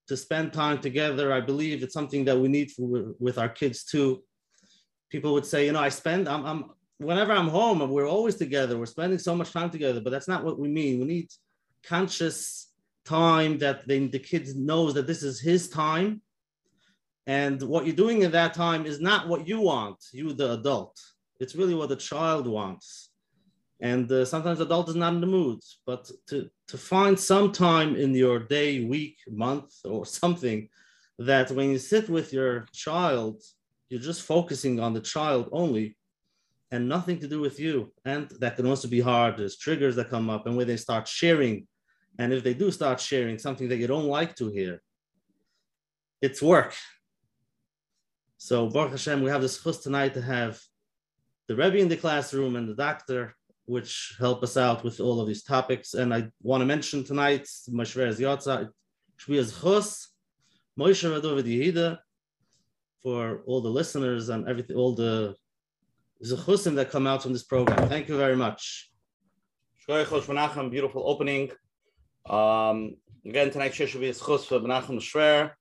to 0.09 0.17
spend 0.17 0.53
time 0.53 0.79
together. 0.79 1.33
I 1.33 1.41
believe 1.41 1.83
it's 1.83 1.93
something 1.93 2.25
that 2.25 2.39
we 2.39 2.49
need 2.49 2.71
for, 2.71 3.15
with 3.19 3.39
our 3.39 3.49
kids 3.49 3.85
too. 3.85 4.23
People 5.11 5.35
would 5.35 5.47
say, 5.47 5.67
you 5.67 5.73
know, 5.73 5.81
I 5.81 5.91
spend, 5.91 6.29
I'm, 6.29 6.45
I'm, 6.45 6.65
whenever 6.99 7.33
I'm 7.33 7.49
home, 7.49 7.89
we're 7.91 8.09
always 8.09 8.37
together. 8.37 8.79
We're 8.79 8.87
spending 8.87 9.19
so 9.19 9.37
much 9.37 9.53
time 9.53 9.71
together, 9.71 10.01
but 10.01 10.11
that's 10.11 10.29
not 10.29 10.45
what 10.45 10.59
we 10.59 10.69
mean. 10.69 10.99
We 10.99 11.07
need 11.07 11.31
conscious 11.85 12.73
time 13.05 13.59
that 13.59 13.87
they, 13.87 14.07
the 14.07 14.19
kid 14.19 14.49
knows 14.57 14.95
that 14.95 15.07
this 15.07 15.23
is 15.23 15.41
his 15.41 15.69
time. 15.69 16.23
And 17.27 17.61
what 17.63 17.87
you're 17.87 17.95
doing 17.95 18.23
in 18.23 18.31
that 18.33 18.55
time 18.55 18.87
is 18.87 19.01
not 19.01 19.29
what 19.29 19.47
you 19.47 19.61
want, 19.61 19.99
you, 20.13 20.33
the 20.33 20.55
adult. 20.55 20.99
It's 21.39 21.55
really 21.55 21.75
what 21.75 21.89
the 21.89 21.97
child 21.97 22.47
wants 22.47 23.06
and 23.81 24.11
uh, 24.11 24.25
sometimes 24.25 24.61
adult 24.61 24.89
is 24.89 24.95
not 24.95 25.15
in 25.15 25.21
the 25.21 25.27
mood 25.27 25.61
but 25.87 26.11
to, 26.27 26.49
to 26.67 26.79
find 26.79 27.19
some 27.19 27.53
time 27.53 27.95
in 27.97 28.15
your 28.15 28.39
day 28.39 28.85
week 28.85 29.17
month 29.29 29.73
or 29.85 30.07
something 30.21 30.69
that 31.19 31.51
when 31.51 31.71
you 31.71 31.79
sit 31.79 32.09
with 32.09 32.33
your 32.33 32.67
child 32.73 33.43
you're 33.89 34.01
just 34.01 34.23
focusing 34.23 34.81
on 34.81 34.93
the 34.93 35.01
child 35.01 35.49
only 35.53 35.97
and 36.71 36.89
nothing 36.89 37.19
to 37.21 37.29
do 37.29 37.41
with 37.41 37.61
you. 37.61 37.93
And 38.05 38.29
that 38.41 38.57
can 38.57 38.67
also 38.67 38.89
be 38.89 39.01
hard. 39.01 39.37
There's 39.37 39.57
triggers 39.57 39.97
that 39.97 40.11
come 40.11 40.29
up 40.29 40.47
and 40.47 40.57
when 40.57 40.67
they 40.67 40.77
start 40.77 41.07
sharing 41.07 41.67
and 42.19 42.33
if 42.33 42.43
they 42.43 42.55
do 42.55 42.71
start 42.71 42.99
sharing 43.01 43.39
something 43.39 43.69
that 43.69 43.77
you 43.77 43.87
don't 43.87 44.07
like 44.07 44.35
to 44.37 44.49
hear 44.49 44.81
it's 46.23 46.41
work. 46.41 46.75
So 48.39 48.69
Baruch 48.69 48.93
Hashem, 48.93 49.23
we 49.23 49.31
have 49.31 49.43
this 49.43 49.63
chus 49.63 49.79
tonight 49.83 50.15
to 50.15 50.23
have 50.23 50.59
the 51.47 51.55
Rebbe 51.55 51.77
in 51.77 51.89
the 51.89 51.97
classroom 51.97 52.57
and 52.57 52.67
the 52.69 52.75
doctor 52.75 53.35
which 53.67 54.17
help 54.19 54.43
us 54.43 54.57
out 54.57 54.83
with 54.85 55.01
all 55.01 55.21
of 55.21 55.27
these 55.27 55.43
topics. 55.43 55.95
And 55.95 56.15
I 56.15 56.29
want 56.43 56.63
to 56.63 56.67
mention 56.67 57.05
tonight, 57.05 57.45
Mashver 57.69 58.09
Yotza, 58.17 58.69
Chus, 59.19 60.13
Moshe 60.79 61.23
David 61.23 61.47
Yehida, 61.47 61.99
for 63.03 63.43
all 63.47 63.61
the 63.61 63.69
listeners 63.69 64.29
and 64.29 64.49
everything, 64.49 64.77
all 64.77 64.95
the 64.95 65.35
zechusim 66.25 66.75
that 66.77 66.91
come 66.91 67.07
out 67.07 67.23
from 67.23 67.33
this 67.33 67.45
program. 67.45 67.89
Thank 67.89 68.09
you 68.09 68.17
very 68.17 68.37
much. 68.37 68.91
Beautiful 69.89 71.03
opening. 71.07 71.51
Um, 72.29 72.97
again, 73.25 73.51
tonight 73.51 73.75
should 73.75 74.01
be 74.01 74.09
a 74.09 74.15
chus 74.15 74.45
for 74.45 74.59
Menachem 74.61 74.99
Shver, 74.99 75.53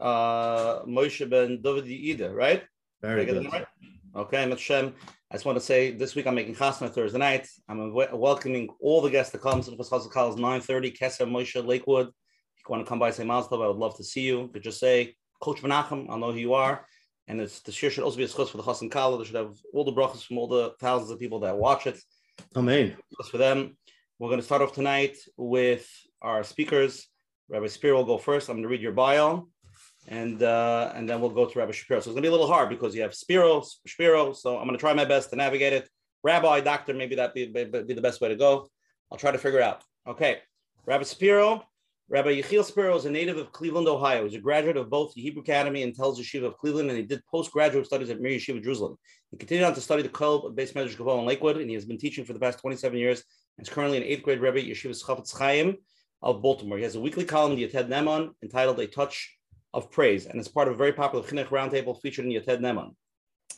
uh, 0.00 0.84
Moshe 0.84 1.28
ben 1.28 1.60
David 1.62 1.84
Yehida, 1.84 2.32
right? 2.32 2.62
Very 3.02 3.24
good. 3.24 3.44
Right? 3.52 3.66
Okay, 4.16 4.48
Hashem. 4.48 4.94
I 5.28 5.34
just 5.34 5.44
want 5.44 5.58
to 5.58 5.64
say 5.64 5.90
this 5.90 6.14
week 6.14 6.28
I'm 6.28 6.36
making 6.36 6.54
chasna 6.54 6.88
Thursday 6.88 7.18
night. 7.18 7.48
I'm 7.68 7.92
welcoming 7.92 8.68
all 8.80 9.00
the 9.00 9.10
guests 9.10 9.32
to 9.32 9.38
come 9.38 9.60
to 9.60 9.72
the 9.72 9.76
Chasna 9.76 10.08
College 10.08 10.38
9:30. 10.38 10.96
Kesser 10.96 11.26
Moshe 11.26 11.66
Lakewood. 11.66 12.06
If 12.06 12.12
you 12.68 12.72
want 12.72 12.84
to 12.84 12.88
come 12.88 13.00
by 13.00 13.10
say 13.10 13.24
Mazel 13.24 13.60
I 13.60 13.66
would 13.66 13.76
love 13.76 13.96
to 13.96 14.04
see 14.04 14.20
you. 14.20 14.48
Could 14.52 14.62
just 14.62 14.78
say 14.78 15.16
Coach 15.42 15.62
Menachem. 15.62 16.06
I 16.10 16.16
know 16.16 16.30
who 16.30 16.38
you 16.38 16.54
are. 16.54 16.86
And 17.26 17.40
it's 17.40 17.58
the 17.62 17.72
shir 17.72 17.90
should 17.90 18.04
also 18.04 18.16
be 18.16 18.22
a 18.22 18.28
schus 18.28 18.50
for 18.50 18.56
the 18.56 18.62
Chassan 18.62 18.88
Kala. 18.88 19.18
They 19.18 19.24
should 19.24 19.34
have 19.34 19.56
all 19.72 19.84
the 19.84 19.92
brachas 19.92 20.22
from 20.22 20.38
all 20.38 20.46
the 20.46 20.74
thousands 20.78 21.10
of 21.10 21.18
people 21.18 21.40
that 21.40 21.56
watch 21.56 21.88
it. 21.88 21.98
Amen. 22.54 22.96
Just 23.18 23.32
for 23.32 23.38
them. 23.38 23.76
We're 24.20 24.28
going 24.28 24.40
to 24.40 24.46
start 24.46 24.62
off 24.62 24.74
tonight 24.74 25.16
with 25.36 25.90
our 26.22 26.44
speakers. 26.44 27.08
Rabbi 27.48 27.66
Spiro 27.66 27.96
will 27.96 28.04
go 28.04 28.18
first. 28.18 28.48
I'm 28.48 28.54
going 28.54 28.62
to 28.62 28.68
read 28.68 28.80
your 28.80 28.92
bio 28.92 29.48
and 30.08 30.42
uh, 30.42 30.92
and 30.94 31.08
then 31.08 31.20
we'll 31.20 31.30
go 31.30 31.46
to 31.46 31.58
Rabbi 31.58 31.72
Shapiro. 31.72 32.00
So 32.00 32.10
it's 32.10 32.14
gonna 32.14 32.22
be 32.22 32.28
a 32.28 32.32
little 32.32 32.46
hard 32.46 32.68
because 32.68 32.94
you 32.94 33.02
have 33.02 33.14
Spiro, 33.14 33.62
Spiro. 33.86 34.32
So 34.32 34.58
I'm 34.58 34.66
gonna 34.66 34.78
try 34.78 34.92
my 34.92 35.04
best 35.04 35.30
to 35.30 35.36
navigate 35.36 35.72
it. 35.72 35.88
Rabbi, 36.22 36.60
doctor, 36.60 36.94
maybe 36.94 37.16
that 37.16 37.34
be, 37.34 37.46
be, 37.46 37.64
be 37.64 37.94
the 37.94 38.00
best 38.00 38.20
way 38.20 38.28
to 38.28 38.36
go. 38.36 38.70
I'll 39.10 39.18
try 39.18 39.30
to 39.30 39.38
figure 39.38 39.60
it 39.60 39.64
out. 39.64 39.82
Okay, 40.06 40.38
Rabbi 40.86 41.04
Spiro. 41.04 41.64
Rabbi 42.10 42.42
Yechiel 42.42 42.64
Spiro 42.64 42.94
is 42.96 43.06
a 43.06 43.10
native 43.10 43.38
of 43.38 43.50
Cleveland, 43.50 43.88
Ohio. 43.88 44.24
He's 44.24 44.34
a 44.34 44.38
graduate 44.38 44.76
of 44.76 44.90
both 44.90 45.14
the 45.14 45.22
Hebrew 45.22 45.40
Academy 45.40 45.82
and 45.82 45.96
Telz 45.96 46.18
Yeshiva 46.18 46.44
of 46.44 46.58
Cleveland, 46.58 46.90
and 46.90 46.98
he 46.98 47.04
did 47.04 47.24
postgraduate 47.24 47.86
studies 47.86 48.10
at 48.10 48.20
Mir 48.20 48.32
Yeshiva 48.32 48.62
Jerusalem. 48.62 48.98
He 49.30 49.38
continued 49.38 49.64
on 49.64 49.74
to 49.74 49.80
study 49.80 50.02
the 50.02 50.10
Kol 50.10 50.50
based 50.50 50.74
Medrash 50.74 50.96
Govoha 50.96 51.20
in 51.20 51.24
Lakewood, 51.24 51.56
and 51.56 51.68
he 51.68 51.74
has 51.74 51.86
been 51.86 51.96
teaching 51.96 52.26
for 52.26 52.34
the 52.34 52.38
past 52.38 52.58
27 52.58 52.98
years 52.98 53.24
and 53.56 53.66
is 53.66 53.72
currently 53.72 53.96
an 53.96 54.04
eighth 54.04 54.22
grade 54.22 54.40
Rebbe 54.40 54.60
Yeshiva 54.60 55.02
Chafetz 55.02 55.36
Chaim 55.36 55.78
of 56.20 56.42
Baltimore. 56.42 56.76
He 56.76 56.84
has 56.84 56.94
a 56.94 57.00
weekly 57.00 57.24
column 57.24 57.52
in 57.52 57.58
the 57.58 57.68
Yated 57.68 57.88
Ne'eman 57.88 58.32
entitled 58.42 58.78
A 58.80 58.86
Touch 58.86 59.34
of 59.74 59.90
praise, 59.90 60.26
and 60.26 60.38
it's 60.38 60.48
part 60.48 60.68
of 60.68 60.74
a 60.74 60.76
very 60.78 60.92
popular 60.92 61.24
Chinuch 61.26 61.48
roundtable 61.48 62.00
featured 62.00 62.24
in 62.24 62.30
Yated 62.30 62.60
Ne'eman. 62.60 62.94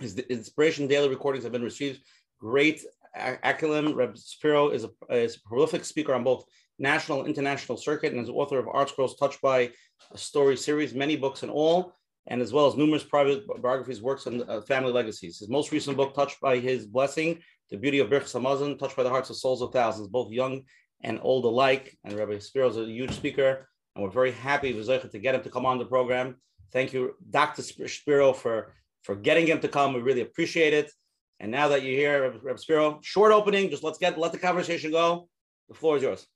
His 0.01 0.19
inspiration 0.19 0.89
daily 0.89 1.09
recordings 1.09 1.45
have 1.45 1.53
been 1.53 1.63
received 1.63 2.01
great 2.41 2.83
accolade. 3.15 3.95
Reb 3.95 4.17
Spiro 4.17 4.71
is 4.71 4.85
a, 4.85 4.91
is 5.15 5.37
a, 5.37 5.49
prolific 5.49 5.85
speaker 5.85 6.15
on 6.15 6.25
both 6.25 6.45
national 6.79 7.21
and 7.21 7.29
international 7.29 7.79
circuit, 7.79 8.13
and 8.13 8.23
is 8.23 8.31
author 8.31 8.59
of 8.59 8.67
ArtScroll's 8.67 9.17
Touched 9.17 9.41
by 9.43 9.71
a 10.11 10.19
Story 10.19 10.57
series, 10.57 10.95
many 10.95 11.17
books 11.17 11.43
in 11.43 11.51
all, 11.51 11.93
and 12.27 12.41
as 12.41 12.53
well 12.53 12.67
as 12.67 12.77
numerous 12.77 13.05
private 13.05 13.47
biographies, 13.63 14.03
works, 14.03 14.27
and 14.27 14.43
uh, 14.49 14.63
family 14.63 14.93
legacies. 14.93 15.39
His 15.39 15.51
most 15.51 15.71
recent 15.71 15.97
book, 15.99 16.15
Touched 16.15 16.41
by 16.41 16.59
His 16.59 16.87
Blessing, 16.87 17.41
The 17.71 17.77
Beauty 17.77 17.99
of 17.99 18.09
Birkas 18.09 18.35
Hamazon, 18.35 18.79
Touched 18.79 18.97
by 18.97 19.03
the 19.03 19.11
Hearts 19.11 19.31
of 19.31 19.37
Souls 19.37 19.63
of 19.63 19.73
Thousands, 19.73 20.09
both 20.09 20.33
young 20.33 20.63
and 21.03 21.21
old 21.23 21.45
alike. 21.45 21.97
And 22.05 22.15
Rabbi 22.15 22.39
Spiro 22.39 22.69
is 22.69 22.79
a 22.79 22.85
huge 22.87 23.13
speaker, 23.13 23.69
and 23.97 24.05
we're 24.05 24.11
very 24.11 24.33
happy 24.33 24.75
to 24.75 25.19
get 25.19 25.35
him 25.35 25.43
to 25.43 25.51
come 25.51 25.65
on 25.65 25.79
the 25.79 25.87
program. 25.87 26.37
Thank 26.71 26.93
you, 26.93 27.15
Dr. 27.31 27.63
Spiro, 27.63 28.35
for, 28.35 28.75
for 29.03 29.17
getting 29.17 29.47
him 29.47 29.59
to 29.61 29.69
come. 29.69 29.95
We 29.95 30.03
really 30.03 30.21
appreciate 30.21 30.75
it. 30.75 30.93
And 31.41 31.51
now 31.51 31.69
that 31.69 31.83
you're 31.83 31.97
here, 31.97 32.31
Rabbi 32.43 32.57
Spiro, 32.57 33.01
short 33.03 33.33
opening, 33.33 33.71
just 33.71 33.83
let's 33.83 33.99
get 33.99 34.19
let 34.19 34.33
the 34.33 34.39
conversation 34.39 34.91
go. 34.91 35.29
The 35.69 35.75
floor 35.75 35.97
is 35.97 36.03
yours. 36.03 36.27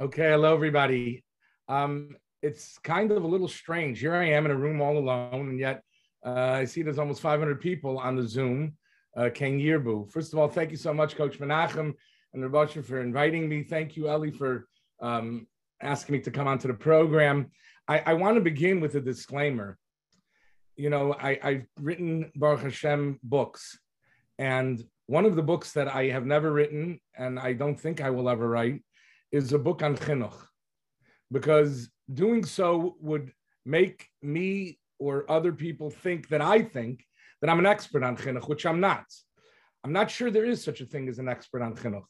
Okay, 0.00 0.30
hello 0.30 0.54
everybody. 0.54 1.22
Um, 1.68 2.16
it's 2.42 2.78
kind 2.78 3.10
of 3.12 3.24
a 3.24 3.26
little 3.26 3.48
strange. 3.48 4.00
Here 4.00 4.14
I 4.14 4.30
am 4.30 4.46
in 4.46 4.50
a 4.50 4.56
room 4.56 4.80
all 4.80 4.96
alone, 4.96 5.50
and 5.50 5.58
yet 5.58 5.82
uh, 6.24 6.58
I 6.60 6.64
see 6.64 6.82
there's 6.82 6.98
almost 6.98 7.20
500 7.20 7.60
people 7.60 7.98
on 7.98 8.16
the 8.16 8.26
Zoom. 8.26 8.76
Uh, 9.16 9.30
Ken 9.32 9.60
Yirbu. 9.60 10.10
First 10.10 10.32
of 10.32 10.38
all, 10.38 10.48
thank 10.48 10.70
you 10.70 10.76
so 10.76 10.92
much, 10.92 11.14
Coach 11.14 11.38
Menachem 11.38 11.92
and 12.32 12.42
Reb 12.42 12.54
Usher 12.54 12.82
for 12.82 13.00
inviting 13.00 13.48
me. 13.48 13.62
Thank 13.62 13.96
you, 13.96 14.08
Ellie, 14.08 14.32
for 14.32 14.66
um, 15.00 15.46
asking 15.84 16.14
me 16.14 16.20
to 16.22 16.30
come 16.30 16.48
onto 16.48 16.68
the 16.68 16.74
program. 16.74 17.50
I, 17.86 17.98
I 18.06 18.14
want 18.14 18.36
to 18.36 18.40
begin 18.40 18.80
with 18.80 18.94
a 18.94 19.00
disclaimer. 19.00 19.78
You 20.76 20.90
know, 20.90 21.14
I, 21.14 21.38
I've 21.42 21.66
written 21.78 22.32
Baruch 22.34 22.62
Hashem 22.62 23.20
books, 23.22 23.78
and 24.38 24.82
one 25.06 25.26
of 25.26 25.36
the 25.36 25.42
books 25.42 25.72
that 25.72 25.94
I 25.94 26.08
have 26.08 26.26
never 26.26 26.50
written, 26.50 27.00
and 27.16 27.38
I 27.38 27.52
don't 27.52 27.78
think 27.78 28.00
I 28.00 28.10
will 28.10 28.28
ever 28.28 28.48
write, 28.48 28.82
is 29.30 29.52
a 29.52 29.58
book 29.58 29.82
on 29.82 29.96
chinuch, 29.96 30.34
because 31.30 31.90
doing 32.12 32.44
so 32.44 32.96
would 33.00 33.32
make 33.64 34.08
me 34.22 34.78
or 34.98 35.30
other 35.30 35.52
people 35.52 35.90
think 35.90 36.28
that 36.28 36.40
I 36.40 36.62
think 36.62 37.04
that 37.40 37.50
I'm 37.50 37.58
an 37.58 37.66
expert 37.66 38.02
on 38.02 38.16
chinuch, 38.16 38.48
which 38.48 38.66
I'm 38.66 38.80
not. 38.80 39.04
I'm 39.84 39.92
not 39.92 40.10
sure 40.10 40.30
there 40.30 40.46
is 40.46 40.64
such 40.64 40.80
a 40.80 40.86
thing 40.86 41.08
as 41.08 41.18
an 41.18 41.28
expert 41.28 41.62
on 41.62 41.76
chinuch. 41.76 42.06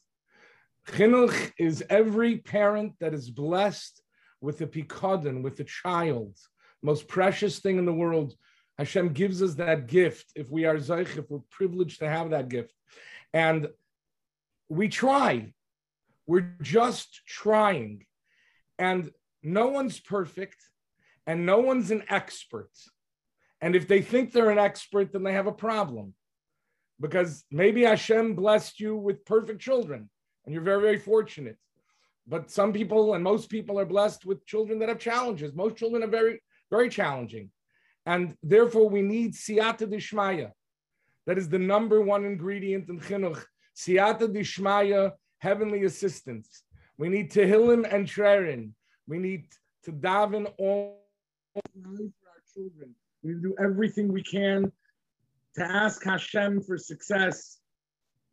Chinuch 0.87 1.51
is 1.57 1.83
every 1.89 2.37
parent 2.37 2.93
that 2.99 3.13
is 3.13 3.29
blessed 3.29 4.01
with 4.39 4.61
a 4.61 4.67
pikadon, 4.67 5.41
with 5.41 5.59
a 5.59 5.63
child, 5.63 6.37
most 6.83 7.07
precious 7.07 7.59
thing 7.59 7.77
in 7.77 7.85
the 7.85 7.93
world. 7.93 8.33
Hashem 8.77 9.09
gives 9.09 9.41
us 9.41 9.55
that 9.55 9.87
gift 9.87 10.31
if 10.35 10.51
we 10.51 10.65
are 10.65 10.75
zeich, 10.75 11.17
if 11.17 11.29
we're 11.29 11.39
privileged 11.49 11.99
to 11.99 12.09
have 12.09 12.31
that 12.31 12.49
gift. 12.49 12.73
And 13.33 13.67
we 14.69 14.89
try. 14.89 15.53
We're 16.27 16.53
just 16.61 17.21
trying. 17.25 18.05
And 18.77 19.11
no 19.41 19.67
one's 19.67 19.99
perfect 19.99 20.57
and 21.25 21.45
no 21.45 21.59
one's 21.59 21.91
an 21.91 22.03
expert. 22.09 22.69
And 23.61 23.75
if 23.75 23.87
they 23.87 24.01
think 24.01 24.31
they're 24.31 24.51
an 24.51 24.59
expert, 24.59 25.11
then 25.11 25.23
they 25.23 25.33
have 25.33 25.47
a 25.47 25.51
problem. 25.51 26.13
Because 26.99 27.43
maybe 27.49 27.83
Hashem 27.83 28.35
blessed 28.35 28.79
you 28.79 28.95
with 28.95 29.25
perfect 29.25 29.61
children 29.61 30.09
and 30.45 30.53
you're 30.53 30.63
very, 30.63 30.81
very 30.81 30.99
fortunate. 30.99 31.57
But 32.27 32.49
some 32.49 32.73
people 32.73 33.13
and 33.13 33.23
most 33.23 33.49
people 33.49 33.79
are 33.79 33.85
blessed 33.85 34.25
with 34.25 34.45
children 34.45 34.79
that 34.79 34.89
have 34.89 34.99
challenges. 34.99 35.53
Most 35.53 35.75
children 35.75 36.03
are 36.03 36.07
very, 36.07 36.41
very 36.71 36.89
challenging. 36.89 37.51
And 38.05 38.35
therefore, 38.41 38.89
we 38.89 39.01
need 39.01 39.33
siyata 39.33 39.87
dishmaya. 39.91 40.51
That 41.25 41.37
is 41.37 41.49
the 41.49 41.59
number 41.59 42.01
one 42.01 42.25
ingredient 42.25 42.89
in 42.89 42.99
chinuch. 42.99 43.43
Siyata 43.75 44.27
dishmaya, 44.27 45.11
heavenly 45.39 45.83
assistance. 45.83 46.63
We 46.97 47.09
need 47.09 47.31
tehillim 47.31 47.91
and 47.91 48.07
trerin. 48.07 48.71
We 49.07 49.19
need 49.19 49.47
to 49.83 49.91
daven 49.91 50.51
all 50.57 51.01
for 51.53 51.59
our 51.91 52.41
children. 52.53 52.95
We 53.23 53.33
do 53.33 53.55
everything 53.59 54.11
we 54.11 54.23
can 54.23 54.71
to 55.55 55.63
ask 55.63 56.03
Hashem 56.03 56.61
for 56.61 56.77
success. 56.77 57.59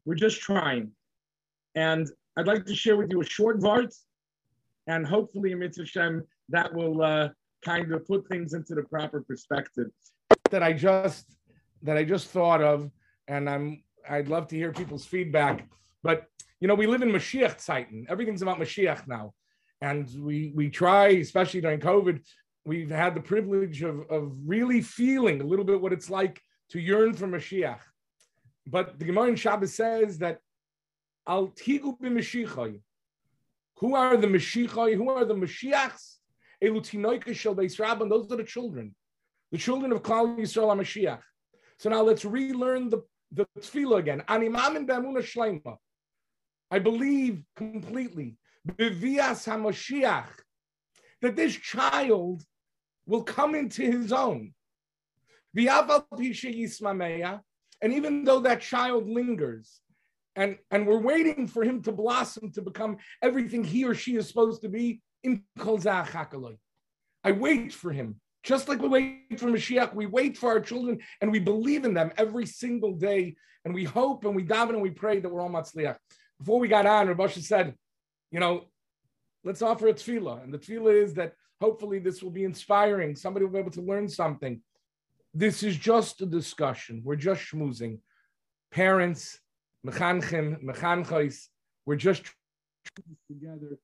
We're 0.04 0.14
just 0.14 0.40
trying. 0.40 0.92
And 1.74 2.08
I'd 2.36 2.46
like 2.46 2.64
to 2.66 2.74
share 2.74 2.96
with 2.96 3.10
you 3.10 3.20
a 3.20 3.24
short 3.24 3.60
vart, 3.60 3.94
and 4.86 5.06
hopefully, 5.06 5.52
in 5.52 5.60
Hashem, 5.60 6.22
that 6.48 6.74
will 6.74 7.02
uh, 7.02 7.28
kind 7.64 7.92
of 7.92 8.06
put 8.06 8.28
things 8.28 8.54
into 8.54 8.74
the 8.74 8.82
proper 8.82 9.22
perspective. 9.22 9.88
That 10.50 10.62
I 10.62 10.72
just 10.72 11.26
that 11.82 11.96
I 11.96 12.04
just 12.04 12.28
thought 12.28 12.62
of, 12.62 12.90
and 13.28 13.48
I'm 13.48 13.82
I'd 14.08 14.28
love 14.28 14.48
to 14.48 14.56
hear 14.56 14.72
people's 14.72 15.04
feedback. 15.04 15.68
But 16.02 16.26
you 16.60 16.68
know, 16.68 16.74
we 16.74 16.86
live 16.86 17.02
in 17.02 17.10
Mashiach 17.10 17.60
Zeiten. 17.60 18.06
Everything's 18.08 18.42
about 18.42 18.58
Mashiach 18.58 19.06
now, 19.06 19.34
and 19.80 20.08
we 20.18 20.52
we 20.54 20.68
try, 20.68 21.08
especially 21.08 21.60
during 21.60 21.80
COVID, 21.80 22.20
we've 22.64 22.90
had 22.90 23.14
the 23.14 23.20
privilege 23.20 23.82
of 23.82 24.00
of 24.10 24.32
really 24.44 24.80
feeling 24.80 25.40
a 25.40 25.44
little 25.44 25.64
bit 25.64 25.80
what 25.80 25.92
it's 25.92 26.10
like 26.10 26.40
to 26.70 26.80
yearn 26.80 27.14
for 27.14 27.26
Mashiach. 27.26 27.80
But 28.66 28.98
the 28.98 29.04
Gemara 29.04 29.28
in 29.28 29.36
Shabbos 29.36 29.74
says 29.74 30.18
that 30.18 30.38
Al 31.26 31.48
tigu. 31.48 32.80
Who 33.78 33.94
are 33.94 34.16
the 34.16 34.26
Mashiachai? 34.26 34.94
Who 34.94 35.10
are 35.10 35.24
the 35.24 35.34
Mashiachs? 35.34 36.16
Elutinoika 36.62 37.34
shel 37.34 37.56
Beis 37.56 37.78
Rabban. 37.78 38.08
Those 38.08 38.30
are 38.30 38.36
the 38.36 38.44
children, 38.44 38.94
the 39.50 39.58
children 39.58 39.92
of 39.92 40.02
Klal 40.02 40.38
Yisrael 40.38 40.76
Mashiach. 40.76 41.20
So 41.78 41.90
now 41.90 42.02
let's 42.02 42.24
relearn 42.24 42.88
the 42.88 43.02
the 43.32 43.46
tefillah 43.58 43.98
again. 43.98 44.22
Animamin 44.28 44.86
b'amuna 44.86 45.22
shleima. 45.22 45.76
I 46.70 46.78
believe 46.78 47.42
completely 47.56 48.36
b'vias 48.66 49.48
hamashiach 49.48 50.28
that 51.22 51.36
this 51.36 51.54
child 51.54 52.42
will 53.06 53.22
come 53.22 53.54
into 53.54 53.82
his 53.82 54.12
own. 54.12 54.52
And 55.54 55.68
even 57.92 58.24
though 58.24 58.40
that 58.40 58.60
child 58.60 59.08
lingers, 59.08 59.80
and 60.36 60.56
and 60.70 60.86
we're 60.86 60.98
waiting 60.98 61.46
for 61.46 61.62
him 61.62 61.82
to 61.82 61.92
blossom 61.92 62.50
to 62.52 62.62
become 62.62 62.96
everything 63.20 63.64
he 63.64 63.84
or 63.84 63.94
she 63.94 64.16
is 64.16 64.28
supposed 64.28 64.62
to 64.62 64.68
be 64.68 65.02
in 65.22 65.42
I 67.24 67.32
wait 67.32 67.72
for 67.72 67.92
him. 67.92 68.20
Just 68.42 68.68
like 68.68 68.82
we 68.82 68.88
wait 68.88 69.38
for 69.38 69.46
Mashiach, 69.46 69.94
we 69.94 70.06
wait 70.06 70.36
for 70.36 70.50
our 70.50 70.60
children 70.60 70.98
and 71.20 71.30
we 71.30 71.38
believe 71.38 71.84
in 71.84 71.94
them 71.94 72.10
every 72.16 72.46
single 72.46 72.92
day. 72.92 73.36
And 73.64 73.72
we 73.72 73.84
hope 73.84 74.24
and 74.24 74.34
we 74.34 74.44
daven 74.44 74.70
and 74.70 74.82
we 74.82 74.90
pray 74.90 75.20
that 75.20 75.28
we're 75.28 75.40
all 75.40 75.48
matzliach. 75.48 75.96
Before 76.40 76.58
we 76.58 76.66
got 76.66 76.86
on, 76.86 77.06
Reb 77.06 77.20
Usher 77.20 77.40
said, 77.40 77.76
you 78.32 78.40
know, 78.40 78.64
let's 79.44 79.62
offer 79.62 79.86
a 79.86 79.94
tefillah. 79.94 80.42
And 80.42 80.52
the 80.52 80.58
tefillah 80.58 81.00
is 81.00 81.14
that 81.14 81.34
hopefully 81.60 82.00
this 82.00 82.20
will 82.20 82.32
be 82.32 82.42
inspiring. 82.42 83.14
Somebody 83.14 83.44
will 83.44 83.52
be 83.52 83.58
able 83.60 83.70
to 83.72 83.82
learn 83.82 84.08
something. 84.08 84.60
This 85.32 85.62
is 85.62 85.76
just 85.76 86.20
a 86.20 86.26
discussion. 86.26 87.02
We're 87.04 87.14
just 87.14 87.42
schmoozing. 87.42 88.00
Parents, 88.72 89.38
mechanchim, 89.86 90.62
mechanchos. 90.62 91.48
We're 91.86 91.96
just 91.96 92.24
together. 93.28 93.78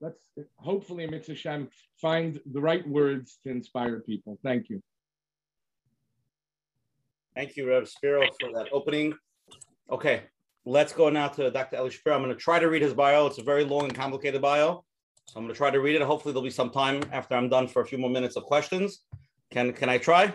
Let's 0.00 0.28
hopefully, 0.56 1.06
Mitzvah 1.06 1.32
Hashem, 1.32 1.68
find 2.00 2.40
the 2.52 2.60
right 2.60 2.86
words 2.88 3.38
to 3.44 3.50
inspire 3.50 4.00
people. 4.00 4.38
Thank 4.42 4.68
you. 4.68 4.82
Thank 7.36 7.56
you, 7.56 7.68
Rev 7.68 7.88
Spiro, 7.88 8.26
for 8.40 8.52
that 8.52 8.68
opening. 8.72 9.14
Okay, 9.90 10.24
let's 10.64 10.92
go 10.92 11.08
now 11.08 11.28
to 11.28 11.50
Dr. 11.50 11.76
Eli 11.76 11.88
Shapiro. 11.88 12.16
I'm 12.16 12.22
going 12.22 12.34
to 12.34 12.40
try 12.40 12.58
to 12.58 12.66
read 12.66 12.82
his 12.82 12.94
bio. 12.94 13.26
It's 13.26 13.38
a 13.38 13.42
very 13.42 13.64
long 13.64 13.84
and 13.84 13.94
complicated 13.94 14.42
bio. 14.42 14.84
So 15.26 15.38
I'm 15.38 15.44
going 15.44 15.54
to 15.54 15.56
try 15.56 15.70
to 15.70 15.80
read 15.80 15.94
it. 15.94 16.02
Hopefully, 16.02 16.32
there'll 16.32 16.44
be 16.44 16.50
some 16.50 16.70
time 16.70 17.02
after 17.12 17.36
I'm 17.36 17.48
done 17.48 17.68
for 17.68 17.82
a 17.82 17.86
few 17.86 17.96
more 17.96 18.10
minutes 18.10 18.36
of 18.36 18.42
questions. 18.42 19.04
Can, 19.50 19.72
can 19.72 19.88
I 19.88 19.98
try? 19.98 20.34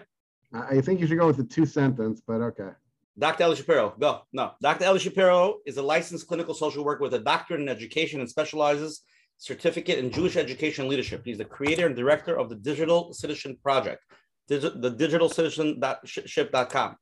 I 0.54 0.80
think 0.80 1.02
you 1.02 1.08
should 1.08 1.18
go 1.18 1.28
with 1.28 1.38
the 1.38 1.44
two 1.44 1.66
sentence, 1.66 2.22
but 2.26 2.42
okay. 2.42 2.70
Dr. 3.20 3.46
Eli 3.46 3.56
Shapiro, 3.56 3.96
go. 4.00 4.22
No, 4.32 4.52
Dr. 4.62 4.86
Eli 4.86 5.00
Shapiro 5.00 5.58
is 5.66 5.78
a 5.78 5.82
licensed 5.82 6.28
clinical 6.28 6.54
social 6.54 6.84
worker 6.84 7.02
with 7.04 7.16
a 7.16 7.20
doctorate 7.20 7.62
in 7.62 7.70
education 7.70 8.20
and 8.20 8.30
specializes 8.30 9.02
certificate 9.40 9.98
in 10.00 10.12
Jewish 10.12 10.36
education 10.36 10.88
leadership. 10.88 11.22
He's 11.26 11.40
the 11.40 11.46
creator 11.46 11.88
and 11.88 11.96
director 11.96 12.38
of 12.38 12.50
the 12.50 12.56
Digital 12.56 13.14
Citizen 13.14 13.58
Project, 13.64 14.04
the 14.48 14.96
Digital 14.96 15.30
Citizenship.com. 15.30 16.96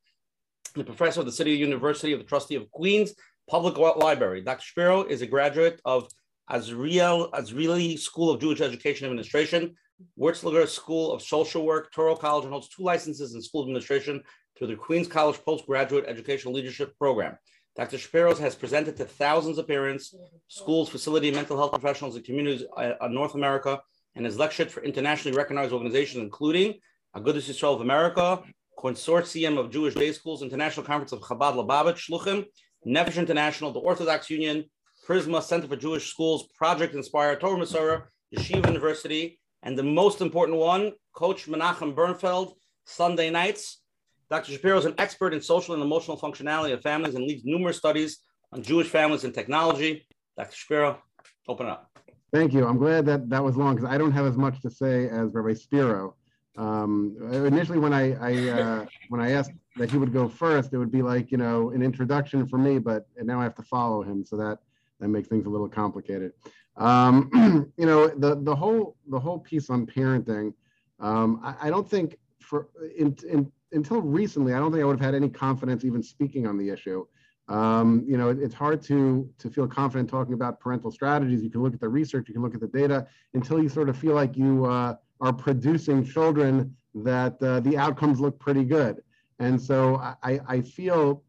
The 0.75 0.84
professor 0.84 1.22
of 1.22 1.25
the 1.25 1.31
City 1.31 1.51
University 1.51 2.13
of 2.13 2.19
the 2.19 2.25
Trustee 2.25 2.55
of 2.55 2.69
Queens 2.72 3.13
Public 3.50 3.77
Library. 3.77 4.41
Dr. 4.41 4.62
Shapiro 4.62 5.03
is 5.03 5.22
a 5.22 5.27
graduate 5.27 5.79
of 5.86 6.10
Azriel 6.50 7.31
Azrieli 7.31 7.98
School 7.98 8.29
of 8.29 8.39
Jewish 8.41 8.62
Education 8.62 9.05
Administration, 9.05 9.75
Wurzweiler 10.19 10.67
School 10.67 11.13
of 11.13 11.22
Social 11.22 11.65
Work, 11.65 11.93
Touro 11.93 12.19
College, 12.19 12.43
and 12.43 12.51
holds 12.51 12.69
two 12.69 12.84
licenses 12.84 13.36
in 13.36 13.41
school 13.41 13.63
administration 13.63 14.22
through 14.57 14.67
the 14.67 14.75
Queens 14.75 15.07
College 15.07 15.39
Postgraduate 15.45 16.05
Educational 16.07 16.53
Leadership 16.53 16.97
Program. 16.97 17.38
Dr. 17.75 17.97
Shapiro's 17.97 18.39
has 18.39 18.55
presented 18.55 18.95
to 18.97 19.05
thousands 19.05 19.57
of 19.57 19.67
parents, 19.67 20.15
schools, 20.47 20.88
facility, 20.88 21.29
mental 21.29 21.57
health 21.57 21.71
professionals, 21.71 22.15
and 22.15 22.24
communities 22.24 22.65
uh, 22.77 22.93
in 23.01 23.13
North 23.13 23.35
America, 23.35 23.81
and 24.15 24.24
has 24.24 24.39
lectured 24.39 24.71
for 24.71 24.81
internationally 24.81 25.38
recognized 25.38 25.74
organizations, 25.74 26.24
including 26.24 26.75
Agudas 27.15 27.50
Yisrael 27.50 27.75
of 27.75 27.81
America, 27.81 28.41
Consortium 28.79 29.57
of 29.57 29.71
Jewish 29.71 29.93
Day 29.93 30.13
Schools, 30.13 30.41
International 30.41 30.85
Conference 30.85 31.12
of 31.12 31.19
Chabad 31.19 31.55
Lubavitch, 31.55 32.09
Shluchim, 32.09 32.45
Nefesh 32.88 33.17
International, 33.17 33.71
the 33.71 33.79
Orthodox 33.79 34.29
Union, 34.29 34.63
Prizmah 35.05 35.43
Center 35.43 35.67
for 35.67 35.75
Jewish 35.75 36.09
Schools, 36.09 36.47
Project 36.57 36.95
Inspire, 36.95 37.35
Torah 37.35 37.59
Umesorah, 37.59 38.03
Yeshiva 38.35 38.67
University, 38.67 39.39
and 39.63 39.77
the 39.77 39.83
most 39.83 40.21
important 40.21 40.57
one, 40.57 40.93
Coach 41.13 41.47
Menachem 41.47 41.93
Bernfeld, 41.93 42.53
Sunday 42.85 43.29
nights, 43.29 43.81
Dr. 44.29 44.51
Shapiro 44.51 44.77
is 44.77 44.86
an 44.86 44.96
expert 44.98 45.34
in 45.34 45.41
social 45.41 45.74
and 45.74 45.84
emotional 45.84 46.17
functionality 46.17 46.74
of 46.74 46.82
families 46.82 47.15
and 47.15 47.24
leads 47.25 47.46
numerous 47.46 47.77
studies 47.77 48.20
on 48.51 48.63
Jewish 48.63 48.88
families 48.88 49.24
and 49.24 49.34
technology. 49.34 50.08
Dr. 50.38 50.55
Shapiro, 50.55 51.00
Open 51.48 51.67
up. 51.67 51.89
Thank 52.34 52.53
you. 52.53 52.65
I'm 52.65 52.77
glad 52.77 53.05
that 53.05 53.29
that 53.29 53.44
was 53.44 53.55
long 53.55 53.75
because 53.75 53.89
I 53.89 53.98
don't 53.98 54.12
have 54.12 54.25
as 54.25 54.36
much 54.36 54.62
to 54.62 54.70
say 54.70 55.08
as 55.10 55.34
Rabbi 55.34 55.53
Spiro. 55.53 56.15
Um, 56.58 57.17
initially, 57.32 57.77
when 57.77 57.94
I, 57.94 58.13
I 58.13 58.50
uh, 58.50 58.86
when 59.10 59.22
I 59.22 59.32
asked 59.32 59.51
that 59.77 59.91
he 59.91 59.98
would 59.98 60.12
go 60.12 60.27
first, 60.27 60.74
it 60.74 60.77
would 60.77 60.91
be 60.91 61.01
like 61.01 61.32
you 61.32 61.38
know 61.38 61.70
an 61.72 61.84
introduction 61.84 62.48
for 62.48 62.58
me, 62.58 62.79
but 62.79 63.05
now 63.22 63.39
I 63.39 63.44
have 63.44 63.55
to 63.55 63.63
follow 63.63 64.01
him, 64.01 64.25
so 64.25 64.38
that 64.38 64.60
that 65.00 65.10
makes 65.10 65.27
things 65.27 65.46
a 65.46 65.50
little 65.50 65.70
complicated. 65.70 66.32
Um, 66.77 67.72
you 67.77 67.86
know, 67.86 68.08
the 68.08 68.36
the 68.36 68.55
whole 68.55 68.96
the 69.08 69.20
whole 69.20 69.39
piece 69.39 69.70
on 69.70 69.86
parenting, 69.86 70.53
um, 71.00 71.41
I, 71.44 71.67
I, 71.67 71.70
don't 71.70 71.89
think 71.89 72.17
for 72.41 72.70
in, 72.98 73.15
in, 73.29 73.51
until 73.75 74.01
recently, 74.01 74.53
I 74.53 74.60
don't 74.60 74.72
think 74.72 74.82
I 74.82 74.86
would 74.86 75.00
have 75.00 75.05
had 75.05 75.15
any 75.15 75.29
confidence 75.29 75.84
even 75.86 76.01
speaking 76.01 76.48
on 76.48 76.58
the 76.58 76.70
issue. 76.70 77.05
Um, 77.48 78.03
you 78.08 78.17
know, 78.17 78.29
it, 78.29 78.39
it's 78.39 78.55
hard 78.55 78.82
to 78.84 79.29
to 79.38 79.50
feel 79.50 79.67
confident 79.67 80.10
talking 80.10 80.34
about 80.34 80.60
parental 80.60 80.91
strategies. 80.91 81.44
You 81.44 81.51
can 81.51 81.62
look 81.62 81.74
at 81.74 81.79
the 81.79 81.89
research, 81.89 82.27
you 82.27 82.34
can 82.34 82.41
look 82.41 82.55
at 82.55 82.62
the 82.62 82.67
data, 82.67 83.08
until 83.34 83.62
you 83.62 83.70
sort 83.70 83.89
of 83.89 83.98
feel 83.98 84.15
like 84.15 84.36
you 84.36 84.65
uh, 84.65 84.96
are 85.22 85.34
producing 85.34 86.03
children 86.03 86.75
that 86.96 87.41
uh, 87.44 87.60
the 87.60 87.77
outcomes 87.77 88.20
look 88.20 88.39
pretty 88.39 88.63
good. 88.63 89.03
And 89.39 89.62
so 89.62 89.98
I, 90.24 90.39
I 90.48 90.62
feel, 90.62 91.24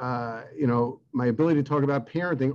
uh, 0.00 0.42
you 0.54 0.66
know, 0.66 1.00
my 1.12 1.26
ability 1.26 1.62
to 1.62 1.68
talk 1.68 1.84
about 1.84 2.08
parenting. 2.08 2.52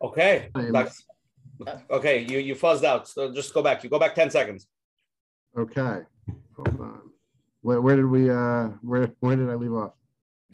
Okay. 0.00 0.50
okay, 1.90 2.24
you 2.28 2.38
you 2.38 2.54
fuzzed 2.54 2.84
out. 2.84 3.08
So 3.08 3.32
just 3.32 3.52
go 3.54 3.62
back. 3.62 3.84
You 3.84 3.90
go 3.90 3.98
back 3.98 4.14
10 4.14 4.30
seconds. 4.30 4.66
Okay. 5.56 6.00
Hold 6.56 6.80
on. 6.80 7.00
Where, 7.62 7.80
where 7.80 7.96
did 7.96 8.06
we 8.06 8.30
uh 8.30 8.68
where 8.82 9.10
where 9.20 9.36
did 9.36 9.48
I 9.48 9.54
leave 9.54 9.72
off? 9.72 9.92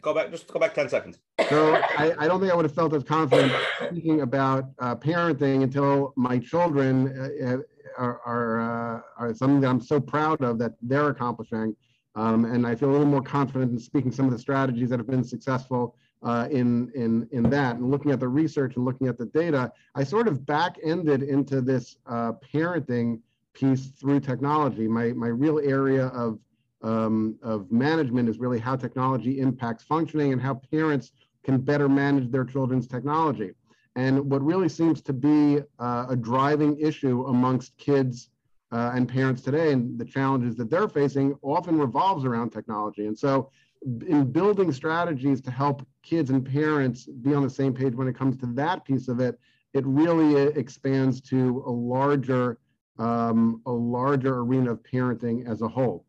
Go 0.01 0.15
back, 0.15 0.31
just 0.31 0.47
go 0.47 0.59
back 0.59 0.73
10 0.73 0.89
seconds. 0.89 1.19
So 1.47 1.75
I, 1.75 2.13
I 2.17 2.27
don't 2.27 2.39
think 2.39 2.51
I 2.51 2.55
would 2.55 2.65
have 2.65 2.73
felt 2.73 2.93
as 2.93 3.03
confident 3.03 3.51
speaking 3.87 4.21
about 4.21 4.71
uh, 4.79 4.95
parenting 4.95 5.61
until 5.61 6.13
my 6.15 6.39
children 6.39 7.07
uh, 7.43 7.57
are 7.97 8.21
are, 8.25 8.61
uh, 8.61 9.01
are 9.17 9.33
something 9.33 9.61
that 9.61 9.67
I'm 9.67 9.81
so 9.81 9.99
proud 9.99 10.41
of 10.43 10.57
that 10.59 10.73
they're 10.81 11.09
accomplishing. 11.09 11.75
Um, 12.15 12.45
and 12.45 12.67
I 12.67 12.75
feel 12.75 12.89
a 12.89 12.91
little 12.91 13.05
more 13.05 13.21
confident 13.21 13.71
in 13.71 13.79
speaking 13.79 14.11
some 14.11 14.25
of 14.25 14.31
the 14.31 14.39
strategies 14.39 14.89
that 14.89 14.99
have 14.99 15.07
been 15.07 15.23
successful 15.23 15.95
uh, 16.23 16.47
in, 16.51 16.91
in, 16.95 17.27
in 17.31 17.43
that. 17.49 17.77
And 17.77 17.89
looking 17.89 18.11
at 18.11 18.19
the 18.19 18.27
research 18.27 18.75
and 18.75 18.85
looking 18.85 19.07
at 19.07 19.17
the 19.17 19.25
data, 19.25 19.71
I 19.95 20.03
sort 20.03 20.27
of 20.27 20.45
back-ended 20.45 21.23
into 21.23 21.61
this 21.61 21.97
uh, 22.05 22.33
parenting 22.53 23.19
piece 23.53 23.87
through 23.87 24.19
technology. 24.19 24.87
My, 24.87 25.13
my 25.13 25.27
real 25.27 25.59
area 25.59 26.07
of, 26.07 26.39
um, 26.83 27.35
of 27.41 27.71
management 27.71 28.29
is 28.29 28.39
really 28.39 28.59
how 28.59 28.75
technology 28.75 29.39
impacts 29.39 29.83
functioning 29.83 30.31
and 30.33 30.41
how 30.41 30.55
parents 30.71 31.11
can 31.43 31.59
better 31.59 31.89
manage 31.89 32.31
their 32.31 32.45
children's 32.45 32.87
technology. 32.87 33.51
And 33.95 34.29
what 34.31 34.41
really 34.41 34.69
seems 34.69 35.01
to 35.01 35.13
be 35.13 35.59
uh, 35.79 36.05
a 36.09 36.15
driving 36.15 36.79
issue 36.79 37.25
amongst 37.25 37.77
kids 37.77 38.29
uh, 38.71 38.91
and 38.95 39.07
parents 39.07 39.41
today 39.41 39.73
and 39.73 39.99
the 39.99 40.05
challenges 40.05 40.55
that 40.55 40.69
they're 40.69 40.87
facing 40.87 41.35
often 41.41 41.77
revolves 41.77 42.23
around 42.23 42.51
technology. 42.51 43.05
And 43.07 43.17
so 43.17 43.51
in 43.83 44.31
building 44.31 44.71
strategies 44.71 45.41
to 45.41 45.51
help 45.51 45.85
kids 46.03 46.29
and 46.29 46.45
parents 46.45 47.05
be 47.05 47.33
on 47.33 47.43
the 47.43 47.49
same 47.49 47.73
page 47.73 47.95
when 47.95 48.07
it 48.07 48.15
comes 48.15 48.37
to 48.37 48.45
that 48.47 48.85
piece 48.85 49.07
of 49.07 49.19
it, 49.19 49.39
it 49.73 49.85
really 49.85 50.41
expands 50.57 51.21
to 51.21 51.63
a 51.65 51.71
larger 51.71 52.59
um, 52.99 53.61
a 53.65 53.71
larger 53.71 54.39
arena 54.39 54.71
of 54.71 54.83
parenting 54.83 55.49
as 55.49 55.61
a 55.61 55.67
whole. 55.67 56.05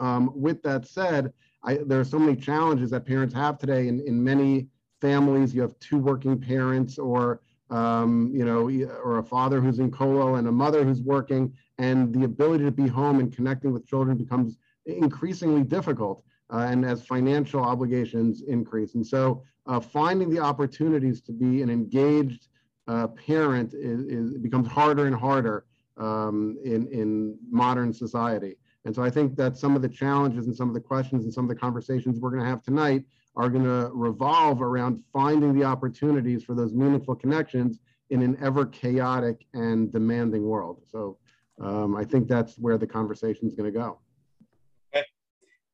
Um, 0.00 0.30
with 0.34 0.62
that 0.62 0.86
said, 0.86 1.32
I, 1.64 1.80
there 1.84 2.00
are 2.00 2.04
so 2.04 2.18
many 2.18 2.36
challenges 2.36 2.90
that 2.90 3.04
parents 3.04 3.34
have 3.34 3.58
today. 3.58 3.88
In, 3.88 4.00
in 4.06 4.22
many 4.22 4.68
families, 5.00 5.54
you 5.54 5.60
have 5.60 5.78
two 5.80 5.98
working 5.98 6.40
parents, 6.40 6.98
or 6.98 7.42
um, 7.70 8.30
you 8.32 8.44
know, 8.44 8.70
or 9.04 9.18
a 9.18 9.22
father 9.22 9.60
who's 9.60 9.80
in 9.80 9.90
kollel 9.90 10.38
and 10.38 10.48
a 10.48 10.52
mother 10.52 10.84
who's 10.84 11.02
working, 11.02 11.52
and 11.76 12.14
the 12.14 12.24
ability 12.24 12.64
to 12.64 12.70
be 12.70 12.86
home 12.86 13.20
and 13.20 13.34
connecting 13.34 13.72
with 13.72 13.86
children 13.86 14.16
becomes 14.16 14.56
increasingly 14.86 15.62
difficult. 15.62 16.24
Uh, 16.50 16.66
and 16.70 16.84
as 16.84 17.04
financial 17.04 17.62
obligations 17.62 18.42
increase, 18.42 18.94
and 18.94 19.06
so 19.06 19.42
uh, 19.66 19.78
finding 19.78 20.30
the 20.30 20.38
opportunities 20.38 21.20
to 21.20 21.32
be 21.32 21.62
an 21.62 21.70
engaged 21.70 22.48
uh, 22.86 23.06
parent 23.08 23.74
is, 23.74 24.00
is, 24.06 24.38
becomes 24.38 24.66
harder 24.66 25.06
and 25.06 25.14
harder 25.14 25.66
um, 25.98 26.56
in, 26.64 26.86
in 26.88 27.36
modern 27.50 27.92
society. 27.92 28.56
And 28.84 28.94
so 28.94 29.02
I 29.02 29.10
think 29.10 29.36
that 29.36 29.58
some 29.58 29.76
of 29.76 29.82
the 29.82 29.88
challenges 29.88 30.46
and 30.46 30.56
some 30.56 30.68
of 30.68 30.74
the 30.74 30.80
questions 30.80 31.24
and 31.24 31.32
some 31.32 31.44
of 31.44 31.50
the 31.50 31.54
conversations 31.54 32.18
we're 32.18 32.30
going 32.30 32.42
to 32.42 32.48
have 32.48 32.62
tonight 32.62 33.04
are 33.36 33.50
going 33.50 33.64
to 33.64 33.90
revolve 33.92 34.62
around 34.62 35.02
finding 35.12 35.52
the 35.52 35.64
opportunities 35.64 36.42
for 36.42 36.54
those 36.54 36.72
meaningful 36.72 37.14
connections 37.14 37.78
in 38.10 38.22
an 38.22 38.38
ever 38.40 38.64
chaotic 38.64 39.46
and 39.52 39.92
demanding 39.92 40.44
world. 40.44 40.82
So 40.90 41.18
um, 41.60 41.96
I 41.96 42.04
think 42.04 42.28
that's 42.28 42.56
where 42.58 42.78
the 42.78 42.86
conversation 42.86 43.46
is 43.46 43.54
going 43.54 43.70
to 43.72 43.78
go. 43.78 43.98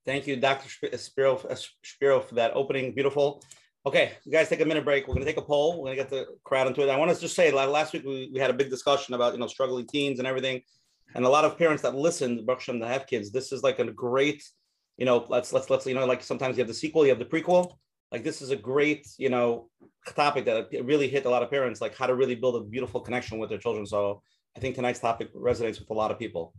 Thank 0.07 0.27
you, 0.27 0.37
Dr. 0.37 0.69
Spiro, 0.99 1.37
uh, 1.37 1.57
Spiro, 1.83 2.21
for 2.21 2.35
that 2.35 2.53
opening. 2.55 2.95
Beautiful. 2.95 3.43
Okay, 3.87 4.12
you 4.25 4.33
guys 4.33 4.49
take 4.49 4.61
a 4.61 4.64
minute 4.64 4.85
break. 4.85 5.07
We're 5.07 5.14
going 5.14 5.27
to 5.27 5.31
take 5.31 5.43
a 5.43 5.47
poll. 5.47 5.79
We're 5.79 5.87
going 5.87 5.97
to 5.97 6.03
get 6.03 6.11
the 6.11 6.27
crowd 6.45 6.67
into 6.67 6.83
it. 6.83 6.90
I 6.90 6.97
want 6.97 7.11
to 7.11 7.19
just 7.19 7.35
say, 7.35 7.51
last 7.51 7.93
week 7.93 8.05
we, 8.05 8.31
we 8.33 8.38
had 8.38 8.51
a 8.51 8.55
big 8.55 8.71
discussion 8.71 9.14
about 9.14 9.33
you 9.33 9.38
know 9.38 9.47
struggling 9.47 9.87
teens 9.87 10.19
and 10.19 10.29
everything, 10.29 10.61
and 11.14 11.25
a 11.25 11.29
lot 11.29 11.45
of 11.45 11.57
parents 11.57 11.83
that 11.83 11.95
listen, 11.95 12.45
Baruch 12.45 12.67
that 12.67 12.88
have 12.88 13.07
kids. 13.07 13.31
This 13.31 13.51
is 13.51 13.62
like 13.62 13.79
a 13.79 13.90
great, 13.93 14.43
you 14.99 15.07
know, 15.07 15.25
let's 15.29 15.53
let's 15.53 15.71
let's 15.71 15.87
you 15.87 15.95
know, 15.95 16.07
like 16.07 16.23
sometimes 16.23 16.57
you 16.57 16.62
have 16.62 16.69
the 16.69 16.75
sequel, 16.75 17.05
you 17.05 17.11
have 17.11 17.19
the 17.19 17.25
prequel. 17.25 17.73
Like 18.12 18.25
this 18.25 18.43
is 18.43 18.51
a 18.51 18.57
great, 18.57 19.07
you 19.19 19.31
know, 19.31 19.71
topic 20.14 20.45
that 20.45 20.69
really 20.85 21.09
hit 21.09 21.25
a 21.25 21.31
lot 21.31 21.43
of 21.43 21.51
parents, 21.51 21.81
like 21.81 21.97
how 21.97 22.07
to 22.07 22.14
really 22.14 22.35
build 22.35 22.57
a 22.57 22.61
beautiful 22.64 23.01
connection 23.01 23.38
with 23.38 23.49
their 23.49 23.59
children. 23.59 23.87
So 23.87 24.23
I 24.57 24.61
think 24.61 24.77
tonight's 24.77 25.01
topic 25.01 25.35
resonates 25.35 25.81
with 25.81 25.90
a 25.90 25.95
lot 25.95 26.11
of 26.11 26.19
people. 26.19 26.55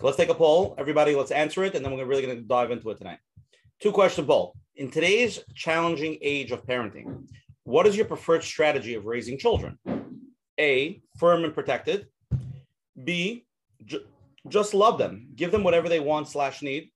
Let's 0.00 0.16
take 0.16 0.28
a 0.28 0.34
poll, 0.34 0.74
everybody. 0.78 1.14
Let's 1.14 1.30
answer 1.30 1.64
it, 1.64 1.74
and 1.74 1.84
then 1.84 1.92
we're 1.92 2.04
really 2.04 2.22
going 2.22 2.36
to 2.36 2.42
dive 2.42 2.70
into 2.70 2.90
it 2.90 2.98
tonight. 2.98 3.18
Two 3.80 3.92
question 3.92 4.26
poll 4.26 4.54
in 4.76 4.90
today's 4.90 5.40
challenging 5.54 6.18
age 6.20 6.52
of 6.52 6.64
parenting, 6.66 7.26
what 7.64 7.86
is 7.86 7.96
your 7.96 8.04
preferred 8.04 8.44
strategy 8.44 8.94
of 8.94 9.06
raising 9.06 9.38
children? 9.38 9.78
A, 10.60 11.00
firm 11.18 11.44
and 11.44 11.54
protected. 11.54 12.06
B, 13.02 13.46
ju- 13.84 14.06
just 14.48 14.74
love 14.74 14.98
them, 14.98 15.28
give 15.34 15.50
them 15.50 15.64
whatever 15.64 15.88
they 15.88 16.00
want 16.00 16.28
slash 16.28 16.62
need. 16.62 16.90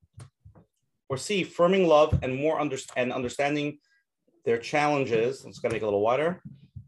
Or 1.09 1.17
C, 1.17 1.45
firming 1.45 1.87
love 1.87 2.19
and 2.23 2.37
more 2.37 2.61
under- 2.61 2.79
and 2.97 3.13
understanding 3.13 3.79
their 4.45 4.59
challenges. 4.59 5.45
It's 5.45 5.59
gonna 5.59 5.75
make 5.75 5.83
it 5.83 5.85
a 5.85 5.89
little 5.89 6.03
wider 6.03 6.43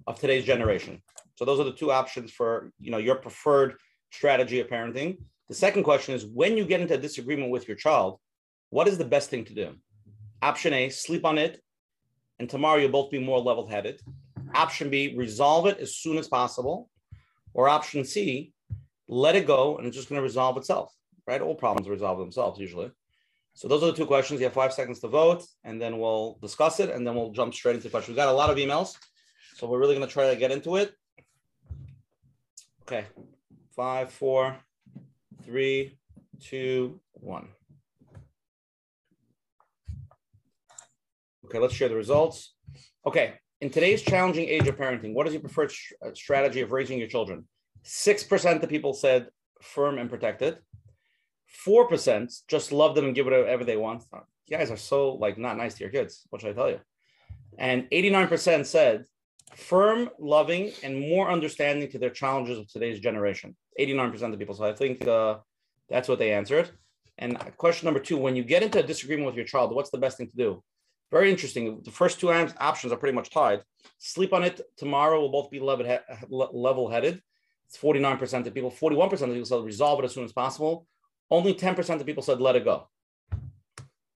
of 0.07 0.21
today's 0.21 0.45
generation. 0.45 1.03
So 1.37 1.45
those 1.45 1.59
are 1.59 1.65
the 1.65 1.73
two 1.73 1.91
options 1.91 2.31
for 2.31 2.71
you 2.79 2.91
know 2.91 2.99
your 2.99 3.17
preferred 3.17 3.77
strategy 4.13 4.61
of 4.61 4.69
parenting. 4.69 5.19
The 5.49 5.55
second 5.55 5.83
question 5.85 6.15
is 6.15 6.25
when 6.25 6.57
you 6.57 6.65
get 6.65 6.81
into 6.81 6.95
a 6.95 6.99
disagreement 6.99 7.51
with 7.51 7.69
your 7.69 7.77
child, 7.77 8.19
what 8.71 8.89
is 8.89 8.99
the 8.99 9.05
best 9.05 9.31
thing 9.31 9.45
to 9.47 9.55
do? 9.55 9.75
Option 10.41 10.73
A, 10.73 10.89
sleep 10.89 11.25
on 11.25 11.39
it, 11.39 11.61
and 12.39 12.49
tomorrow 12.49 12.79
you'll 12.79 12.91
both 12.91 13.11
be 13.11 13.19
more 13.19 13.39
level 13.39 13.67
headed. 13.67 14.01
Option 14.55 14.91
B, 14.91 15.15
resolve 15.17 15.67
it 15.67 15.79
as 15.79 15.97
soon 15.97 16.19
as 16.19 16.29
possible. 16.29 16.89
Or 17.55 17.69
option 17.69 18.05
C, 18.05 18.53
let 19.09 19.37
it 19.37 19.47
go 19.47 19.77
and 19.77 19.87
it's 19.87 19.97
just 19.97 20.09
going 20.09 20.19
to 20.19 20.23
resolve 20.23 20.57
itself, 20.57 20.93
right? 21.27 21.41
All 21.41 21.55
problems 21.55 21.89
resolve 21.89 22.19
themselves 22.19 22.59
usually. 22.59 22.91
So 23.55 23.69
those 23.69 23.83
are 23.83 23.87
the 23.87 23.93
two 23.93 24.07
questions. 24.07 24.41
You 24.41 24.47
have 24.47 24.55
five 24.55 24.73
seconds 24.73 25.01
to 25.01 25.09
vote, 25.09 25.45
and 25.65 25.81
then 25.81 25.99
we'll 25.99 26.39
discuss 26.41 26.81
it, 26.81 26.89
and 26.89 27.07
then 27.07 27.15
we'll 27.15 27.33
jump 27.33 27.53
straight 27.53 27.77
into 27.77 27.91
questions. 27.91 28.17
We've 28.17 28.25
got 28.25 28.33
a 28.33 28.33
lot 28.33 28.49
of 28.49 28.57
emails, 28.57 28.97
so 29.55 29.67
we're 29.67 29.79
really 29.79 29.95
going 29.95 30.07
to 30.07 30.13
try 30.13 30.31
to 30.31 30.37
get 30.37 30.51
into 30.51 30.77
it. 30.77 30.95
Okay, 32.83 33.05
five, 33.77 34.11
four, 34.11 34.57
three, 35.45 35.99
two, 36.41 37.01
one. 37.13 37.49
Okay, 41.47 41.59
let's 41.59 41.75
share 41.75 41.89
the 41.89 41.97
results. 41.97 42.55
Okay, 43.07 43.35
in 43.61 43.71
today's 43.71 44.03
challenging 44.03 44.49
age 44.49 44.67
of 44.67 44.77
parenting, 44.77 45.15
what 45.15 45.27
is 45.27 45.33
your 45.33 45.41
preferred 45.41 45.73
uh, 46.05 46.11
strategy 46.15 46.61
of 46.61 46.73
raising 46.73 46.99
your 46.99 47.09
children? 47.09 47.47
6% 47.85 48.63
of 48.63 48.69
people 48.69 48.95
said 48.95 49.29
firm 49.61 49.99
and 49.99 50.09
protected. 50.09 50.59
4% 51.67 52.41
just 52.49 52.73
love 52.73 52.95
them 52.95 53.05
and 53.05 53.15
give 53.15 53.27
whatever 53.27 53.65
they 53.65 53.77
want. 53.77 54.05
You 54.47 54.57
guys 54.57 54.71
are 54.71 54.77
so 54.77 55.15
like 55.15 55.39
not 55.39 55.57
nice 55.57 55.75
to 55.75 55.85
your 55.85 55.91
kids. 55.91 56.23
What 56.31 56.41
should 56.41 56.51
I 56.51 56.55
tell 56.55 56.71
you? 56.71 56.81
And 57.59 57.89
89% 57.91 58.67
said 58.67 59.05
firm, 59.55 60.09
loving, 60.19 60.73
and 60.83 60.99
more 60.99 61.31
understanding 61.31 61.91
to 61.91 61.99
their 61.99 62.11
challenges 62.11 62.59
of 62.59 62.69
today's 62.69 63.01
generation. 63.01 63.55
89% 63.79 64.33
of 64.33 64.39
people. 64.39 64.55
So 64.55 64.65
I 64.65 64.73
think 64.73 65.07
uh, 65.07 65.39
that's 65.89 66.09
what 66.09 66.19
they 66.19 66.33
answered. 66.33 66.71
And 67.19 67.39
question 67.57 67.87
number 67.87 68.01
two, 68.01 68.17
when 68.17 68.37
you 68.37 68.45
get 68.45 68.63
into 68.63 68.79
a 68.81 68.83
disagreement 68.83 69.27
with 69.27 69.37
your 69.37 69.45
child, 69.45 69.75
what's 69.75 69.91
the 69.91 69.99
best 69.99 70.17
thing 70.17 70.29
to 70.29 70.37
do? 70.37 70.63
Very 71.11 71.31
interesting. 71.31 71.83
The 71.85 71.91
first 71.91 72.19
two 72.19 72.31
options 72.33 72.93
are 72.93 72.97
pretty 72.97 73.15
much 73.15 73.31
tied. 73.31 73.63
Sleep 73.99 74.33
on 74.33 74.43
it 74.43 74.61
tomorrow 74.77 75.21
we'll 75.21 75.31
both 75.31 75.51
be 75.51 75.61
level 75.61 76.89
headed. 76.89 77.23
It's 77.69 77.79
49% 77.79 78.47
of 78.47 78.55
people. 78.55 78.71
41% 78.71 79.13
of 79.13 79.29
people 79.29 79.45
said 79.45 79.65
resolve 79.65 80.01
it 80.01 80.05
as 80.07 80.15
soon 80.15 80.25
as 80.25 80.33
possible. 80.33 80.87
Only 81.31 81.55
10% 81.55 82.01
of 82.01 82.07
people 82.07 82.23
said 82.23 82.41
let 82.41 82.57
it 82.57 82.65
go. 82.65 82.89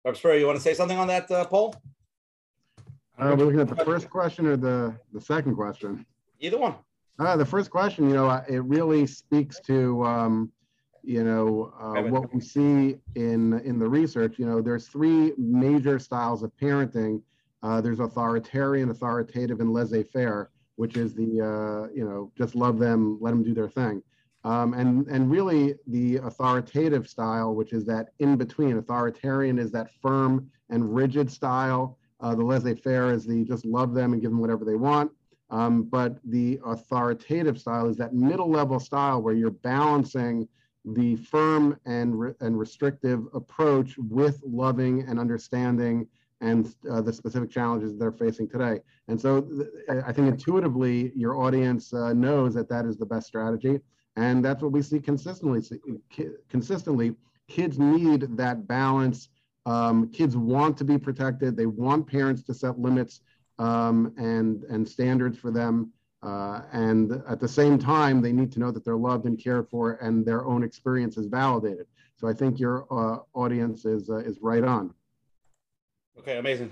Rob 0.06 0.16
Spurrier, 0.16 0.40
you 0.40 0.46
want 0.46 0.58
to 0.58 0.62
say 0.62 0.74
something 0.74 0.98
on 0.98 1.08
that 1.08 1.30
uh, 1.32 1.46
poll? 1.46 1.76
Uh, 3.18 3.36
we're 3.38 3.46
looking 3.46 3.60
at 3.60 3.70
the 3.70 3.84
first 3.84 4.10
question 4.10 4.46
or 4.46 4.58
the, 4.58 4.96
the 5.14 5.22
second 5.22 5.56
question? 5.56 6.06
Either 6.40 6.58
one. 6.58 6.76
Uh, 7.18 7.38
the 7.38 7.46
first 7.46 7.72
question, 7.72 8.10
you 8.10 8.16
know, 8.16 8.28
uh, 8.28 8.44
it 8.50 8.64
really 8.66 9.08
speaks 9.08 9.60
to, 9.62 10.04
um, 10.04 10.52
you 11.02 11.24
know, 11.24 11.72
uh, 11.80 12.02
what 12.04 12.34
we 12.34 12.42
see 12.42 12.98
in 13.16 13.60
in 13.62 13.80
the 13.80 13.88
research. 13.88 14.38
You 14.38 14.46
know, 14.46 14.62
there's 14.62 14.88
three 14.88 15.34
major 15.38 15.98
styles 15.98 16.44
of 16.44 16.52
parenting. 16.58 17.22
Uh, 17.64 17.80
there's 17.80 18.00
authoritarian, 18.00 18.90
authoritative, 18.90 19.60
and 19.60 19.72
laissez-faire, 19.72 20.50
which 20.76 20.98
is 20.98 21.14
the, 21.16 21.42
uh, 21.42 21.94
you 21.96 22.04
know, 22.04 22.32
just 22.38 22.54
love 22.54 22.80
them, 22.80 23.18
let 23.22 23.32
them 23.32 23.44
do 23.44 23.54
their 23.54 23.70
thing. 23.70 24.04
Um, 24.44 24.74
and 24.74 25.08
and 25.08 25.32
really 25.32 25.76
the 25.88 26.18
authoritative 26.18 27.08
style, 27.08 27.56
which 27.56 27.72
is 27.72 27.86
that 27.86 28.10
in 28.20 28.36
between. 28.36 28.78
Authoritarian 28.78 29.58
is 29.58 29.72
that 29.72 29.90
firm 30.02 30.52
and 30.70 30.94
rigid 30.94 31.32
style. 31.32 31.98
Uh, 32.20 32.36
the 32.36 32.44
laissez-faire 32.44 33.12
is 33.12 33.26
the 33.26 33.46
just 33.46 33.66
love 33.66 33.94
them 33.94 34.14
and 34.14 34.22
give 34.22 34.32
them 34.32 34.40
whatever 34.40 34.66
they 34.66 34.76
want. 34.76 35.12
Um, 35.56 35.84
but 35.84 36.18
the 36.26 36.60
authoritative 36.66 37.58
style 37.58 37.88
is 37.88 37.96
that 37.96 38.14
middle 38.14 38.50
level 38.50 38.78
style 38.78 39.22
where 39.22 39.34
you're 39.34 39.52
balancing 39.74 40.50
the 40.84 41.16
firm 41.16 41.80
and, 41.86 42.20
re- 42.20 42.34
and 42.42 42.60
restrictive 42.60 43.22
approach 43.34 43.98
with 43.98 44.42
loving 44.46 45.04
and 45.08 45.18
understanding 45.18 46.08
and 46.42 46.76
uh, 46.92 47.00
the 47.00 47.14
specific 47.14 47.50
challenges 47.50 47.98
they're 47.98 48.12
facing 48.12 48.50
today. 48.50 48.82
And 49.08 49.20
so 49.20 49.30
th- 49.42 50.04
I 50.06 50.12
think 50.12 50.28
intuitively 50.28 51.14
your 51.16 51.38
audience 51.38 51.94
uh, 51.94 52.12
knows 52.12 52.54
that 52.56 52.68
that 52.68 52.86
is 52.86 52.98
the 52.98 53.06
best 53.06 53.26
strategy. 53.26 53.80
And 54.18 54.44
that's 54.44 54.62
what 54.62 54.74
we 54.74 54.82
see 54.82 55.00
consistently. 55.00 55.62
Consistently, 56.50 57.16
kids 57.48 57.80
need 57.80 58.36
that 58.36 58.68
balance. 58.68 59.30
Um, 59.66 60.12
kids 60.12 60.36
want 60.36 60.78
to 60.80 60.84
be 60.84 60.98
protected. 60.98 61.56
They 61.56 61.66
want 61.66 62.08
parents 62.08 62.44
to 62.44 62.54
set 62.54 62.78
limits 62.78 63.22
um, 63.60 64.14
and 64.18 64.64
and 64.66 64.88
standards 64.88 65.38
for 65.38 65.52
them. 65.52 65.92
Uh, 66.24 66.62
and 66.72 67.22
at 67.28 67.40
the 67.40 67.48
same 67.48 67.78
time, 67.78 68.22
they 68.22 68.32
need 68.32 68.52
to 68.52 68.60
know 68.60 68.72
that 68.72 68.84
they're 68.84 68.96
loved 68.96 69.26
and 69.26 69.38
cared 69.38 69.70
for, 69.70 69.94
and 70.02 70.26
their 70.26 70.46
own 70.46 70.64
experience 70.64 71.18
is 71.18 71.28
validated. 71.28 71.86
So 72.16 72.28
I 72.28 72.34
think 72.34 72.60
your 72.60 72.88
uh, 72.90 73.20
audience 73.34 73.86
is 73.86 74.10
uh, 74.10 74.18
is 74.18 74.40
right 74.42 74.64
on. 74.64 74.94
Okay, 76.18 76.38
amazing. 76.38 76.72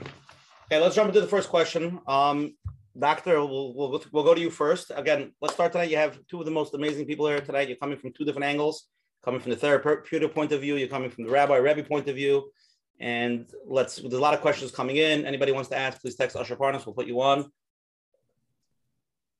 Okay, 0.65 0.81
let's 0.81 0.95
jump 0.95 1.09
into 1.09 1.21
the 1.21 1.27
first 1.27 1.49
question. 1.49 1.99
Um, 2.07 2.55
Doctor, 2.97 3.43
we'll, 3.43 3.73
we'll, 3.73 4.03
we'll 4.11 4.23
go 4.23 4.35
to 4.35 4.41
you 4.41 4.51
first. 4.51 4.91
Again, 4.95 5.33
let's 5.41 5.55
start 5.55 5.71
tonight. 5.71 5.89
You 5.89 5.97
have 5.97 6.19
two 6.27 6.39
of 6.39 6.45
the 6.45 6.51
most 6.51 6.75
amazing 6.75 7.05
people 7.05 7.27
here 7.27 7.41
tonight. 7.41 7.67
You're 7.67 7.77
coming 7.77 7.97
from 7.97 8.13
two 8.13 8.23
different 8.23 8.45
angles, 8.45 8.87
coming 9.23 9.39
from 9.39 9.51
the 9.51 9.57
therapeutic 9.57 10.33
point 10.33 10.51
of 10.51 10.61
view, 10.61 10.75
you're 10.75 10.87
coming 10.87 11.09
from 11.09 11.25
the 11.25 11.31
rabbi, 11.31 11.55
Rebbe 11.55 11.83
point 11.83 12.07
of 12.07 12.15
view. 12.15 12.51
And 13.03 13.47
let's, 13.67 13.97
there's 13.97 14.13
a 14.13 14.19
lot 14.21 14.33
of 14.33 14.39
questions 14.39 14.71
coming 14.71 14.95
in. 14.95 15.25
Anybody 15.25 15.51
wants 15.51 15.67
to 15.71 15.77
ask, 15.77 15.99
please 15.99 16.15
text 16.15 16.37
Usher 16.37 16.55
Parnas. 16.55 16.85
We'll 16.85 16.95
put 16.95 17.05
you 17.05 17.19
on. 17.19 17.51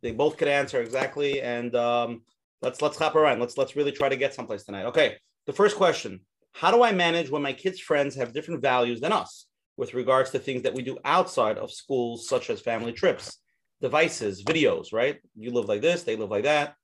They 0.02 0.12
both 0.12 0.36
could 0.36 0.50
answer 0.50 0.82
exactly. 0.82 1.42
And 1.42 1.74
um, 1.74 2.24
let's, 2.62 2.82
let's 2.82 2.98
hop 2.98 3.16
around. 3.16 3.40
Let's, 3.40 3.58
let's 3.58 3.78
really 3.78 3.94
try 3.94 4.10
to 4.10 4.18
get 4.18 4.34
someplace 4.34 4.66
tonight. 4.66 4.88
Okay. 4.88 5.16
The 5.46 5.54
first 5.54 5.78
question, 5.78 6.20
how 6.52 6.72
do 6.72 6.84
I 6.84 6.92
manage 6.92 7.30
when 7.30 7.42
my 7.42 7.54
kids' 7.54 7.80
friends 7.80 8.16
have 8.16 8.34
different 8.34 8.62
values 8.62 9.00
than 9.00 9.14
us 9.14 9.46
with 9.78 9.94
regards 9.94 10.32
to 10.32 10.40
things 10.40 10.64
that 10.64 10.74
we 10.74 10.84
do 10.84 10.98
outside 11.06 11.58
of 11.58 11.72
schools, 11.72 12.28
such 12.28 12.50
as 12.50 12.60
family 12.60 12.92
trips, 12.92 13.38
devices, 13.80 14.44
videos, 14.44 14.92
right? 14.92 15.22
You 15.38 15.52
live 15.52 15.70
like 15.70 15.82
this, 15.82 16.04
they 16.04 16.18
live 16.18 16.30
like 16.30 16.44
that. 16.44 16.76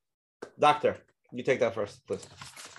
Doctor, 0.57 0.95
you 1.31 1.43
take 1.43 1.59
that 1.59 1.75
first, 1.75 2.05
please. 2.07 2.27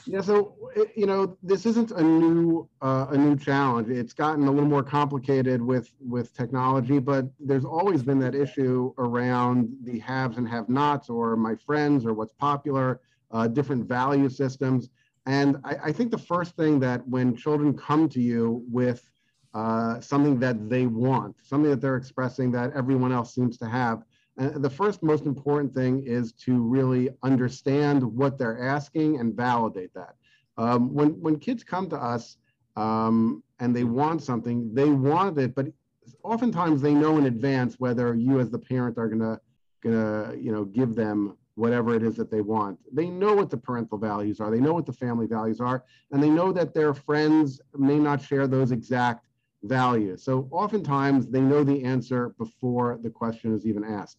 Yeah, 0.07 0.23
so 0.23 0.57
you 0.97 1.07
know, 1.07 1.37
this 1.43 1.67
isn't 1.67 1.91
a 1.91 2.03
new 2.03 2.69
uh, 2.81 3.07
a 3.11 3.17
new 3.17 3.37
challenge. 3.37 3.89
It's 3.89 4.13
gotten 4.13 4.47
a 4.47 4.51
little 4.51 4.69
more 4.69 4.83
complicated 4.83 5.61
with 5.61 5.91
with 6.01 6.35
technology, 6.35 6.99
but 6.99 7.27
there's 7.39 7.65
always 7.65 8.03
been 8.03 8.19
that 8.21 8.35
issue 8.35 8.93
around 8.99 9.69
the 9.85 9.99
haves 9.99 10.39
and 10.39 10.49
have-nots, 10.49 11.11
or 11.11 11.37
my 11.37 11.55
friends, 11.55 12.07
or 12.07 12.15
what's 12.15 12.33
popular, 12.33 13.01
uh, 13.31 13.47
different 13.47 13.87
value 13.87 14.29
systems. 14.29 14.89
And 15.27 15.59
I, 15.65 15.77
I, 15.85 15.93
think 15.93 16.11
the 16.11 16.19
first 16.19 16.57
thing 16.57 16.81
that 16.81 17.07
when 17.07 17.37
children 17.37 17.77
come 17.77 18.09
to 18.09 18.21
you 18.21 18.65
with 18.71 19.09
uh, 19.53 20.01
something 20.01 20.41
that 20.41 20.71
they 20.71 20.87
want, 20.87 21.37
something 21.43 21.71
that 21.71 21.81
they're 21.81 21.97
expressing 21.97 22.51
that 22.53 22.73
everyone 22.75 23.13
else 23.13 23.35
seems 23.35 23.59
to 23.59 23.69
have, 23.69 24.03
uh, 24.41 24.59
the 24.59 24.71
first 24.71 25.03
most 25.03 25.27
important 25.27 25.73
thing 25.75 26.05
is 26.07 26.33
to 26.33 26.63
really 26.63 27.11
understand 27.23 28.03
what 28.03 28.39
they're 28.39 28.63
asking 28.63 29.21
and 29.21 29.35
validate 29.35 29.93
that. 29.95 30.15
Um, 30.57 30.93
when 30.95 31.11
when 31.21 31.39
kids 31.39 31.63
come 31.63 31.89
to 31.91 31.97
us 31.97 32.39
um, 32.77 33.43
and 33.59 33.77
they 33.77 33.85
want 33.85 34.23
something, 34.23 34.73
they 34.75 34.89
want 34.91 35.39
it, 35.39 35.55
but 35.55 35.67
oftentimes 36.23 36.81
they 36.81 36.95
know 36.95 37.19
in 37.19 37.27
advance 37.27 37.77
whether 37.79 38.15
you 38.15 38.41
as 38.41 38.51
the 38.51 38.59
parent 38.59 38.97
are 38.99 39.09
gonna 39.09 39.39
gonna 39.83 40.35
you 40.37 40.53
know 40.53 40.65
give 40.65 40.95
them 40.95 41.37
whatever 41.57 41.95
it 41.95 42.03
is 42.03 42.17
that 42.17 42.31
they 42.31 42.41
want. 42.41 42.79
They 42.93 43.11
know 43.11 43.35
what 43.35 43.51
the 43.51 43.59
parental 43.59 43.99
values 43.99 44.41
are. 44.41 44.51
They 44.51 44.61
know 44.61 44.73
what 44.73 44.87
the 44.87 44.95
family 44.95 45.27
values 45.27 45.61
are, 45.61 45.85
and 46.11 46.23
they 46.23 46.31
know 46.31 46.53
that 46.53 46.73
their 46.73 46.95
friends 46.95 47.61
may 47.77 47.99
not 47.99 48.23
share 48.23 48.47
those 48.47 48.73
exact 48.73 49.27
values. 49.65 50.23
So 50.23 50.49
oftentimes 50.51 51.27
they 51.29 51.43
know 51.43 51.63
the 51.63 51.85
answer 51.85 52.31
before 52.39 52.99
the 53.03 53.11
question 53.11 53.55
is 53.55 53.67
even 53.67 53.85
asked. 53.85 54.19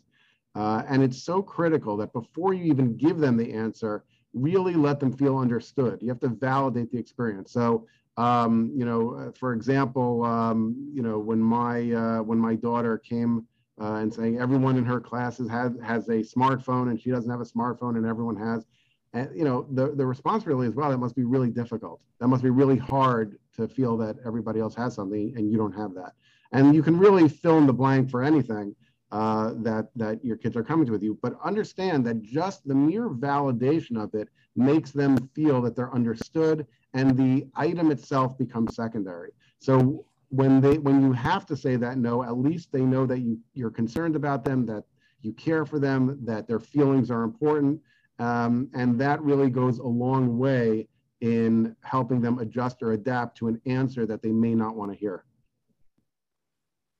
Uh, 0.56 0.84
and 0.90 1.02
it's 1.02 1.24
so 1.24 1.42
critical 1.42 1.96
that 1.98 2.12
before 2.14 2.54
you 2.54 2.66
even 2.66 2.98
give 2.98 3.18
them 3.20 3.38
the 3.38 3.54
answer, 3.54 4.04
really 4.34 4.74
let 4.74 5.00
them 5.00 5.12
feel 5.12 5.38
understood. 5.38 6.00
You 6.02 6.10
have 6.10 6.20
to 6.22 6.30
validate 6.30 6.92
the 6.92 6.98
experience. 6.98 7.52
So, 7.52 7.88
um, 8.18 8.72
you 8.76 8.86
know, 8.86 9.16
uh, 9.16 9.32
for 9.32 9.54
example, 9.54 10.24
um, 10.24 10.92
you 10.94 11.02
know, 11.02 11.18
when 11.20 11.40
my 11.40 11.92
uh, 11.92 12.22
when 12.22 12.38
my 12.38 12.56
daughter 12.56 12.98
came 12.98 13.48
uh, 13.80 13.96
and 13.96 14.14
saying 14.14 14.40
everyone 14.40 14.78
in 14.78 14.86
her 14.86 15.00
classes 15.00 15.50
has 15.50 15.72
has 15.84 16.10
a 16.10 16.20
smartphone 16.20 16.90
and 16.90 17.00
she 17.00 17.10
doesn't 17.10 17.32
have 17.32 17.42
a 17.42 17.46
smartphone 17.46 17.96
and 17.96 18.06
everyone 18.06 18.36
has, 18.36 18.66
and 19.14 19.30
you 19.34 19.46
know, 19.46 19.66
the 19.72 19.96
the 19.96 20.06
response 20.06 20.46
really 20.46 20.68
is 20.68 20.76
well, 20.76 20.90
that 20.90 20.98
must 20.98 21.16
be 21.16 21.24
really 21.24 21.50
difficult. 21.50 22.02
That 22.20 22.28
must 22.28 22.44
be 22.44 22.50
really 22.50 22.78
hard 22.78 23.38
to 23.56 23.68
feel 23.70 23.98
that 23.98 24.18
everybody 24.26 24.60
else 24.60 24.76
has 24.76 24.96
something 24.96 25.34
and 25.38 25.50
you 25.50 25.58
don't 25.58 25.74
have 25.74 25.94
that. 25.96 26.12
And 26.52 26.76
you 26.76 26.84
can 26.84 26.98
really 26.98 27.30
fill 27.30 27.58
in 27.58 27.66
the 27.66 27.74
blank 27.74 28.10
for 28.10 28.22
anything 28.24 28.76
uh, 29.12 29.54
that 29.58 29.89
that 29.95 30.24
your 30.24 30.38
kids 30.38 30.56
are 30.56 30.63
coming 30.63 30.89
with 30.89 31.04
you. 31.04 31.17
But 31.21 31.38
understand 31.43 32.06
that 32.06 32.21
just 32.21 32.67
the 32.67 32.76
mere 32.76 33.10
validation 33.10 34.02
of 34.02 34.13
it 34.15 34.30
makes 34.56 34.91
them 34.91 35.17
feel 35.36 35.62
that 35.62 35.76
they're 35.76 35.93
understood, 35.93 36.65
and 36.93 37.17
the 37.17 37.47
item 37.56 37.91
itself 37.91 38.38
becomes 38.38 38.76
secondary. 38.76 39.32
So 39.60 40.06
when 40.30 40.62
they 40.62 40.78
when 40.78 41.02
you 41.02 41.12
have 41.12 41.45
to 41.47 41.58
say 41.58 41.76
that 41.76 41.97
no, 41.97 42.24
at 42.24 42.38
least 42.38 42.71
they 42.71 42.82
know 42.82 43.06
that 43.06 43.19
you 43.19 43.39
you're 43.54 43.71
concerned 43.71 44.15
about 44.15 44.43
them, 44.43 44.65
that 44.67 44.84
you 45.21 45.34
care 45.34 45.65
for 45.65 45.78
them, 45.78 46.17
that 46.24 46.47
their 46.47 46.60
feelings 46.60 47.12
are 47.12 47.24
important, 47.24 47.80
um, 48.19 48.69
and 48.74 49.00
that 49.00 49.21
really 49.21 49.50
goes 49.50 49.80
a 49.80 49.86
long 49.86 50.38
way 50.38 50.88
in 51.19 51.76
helping 51.84 52.19
them 52.19 52.39
adjust 52.39 52.82
or 52.82 52.93
adapt 52.93 53.38
to 53.38 53.47
an 53.47 53.62
answer 53.65 54.06
that 54.06 54.21
they 54.21 54.32
may 54.32 54.56
not 54.56 54.76
want 54.76 54.91
to 54.91 54.97
hear. 54.97 55.26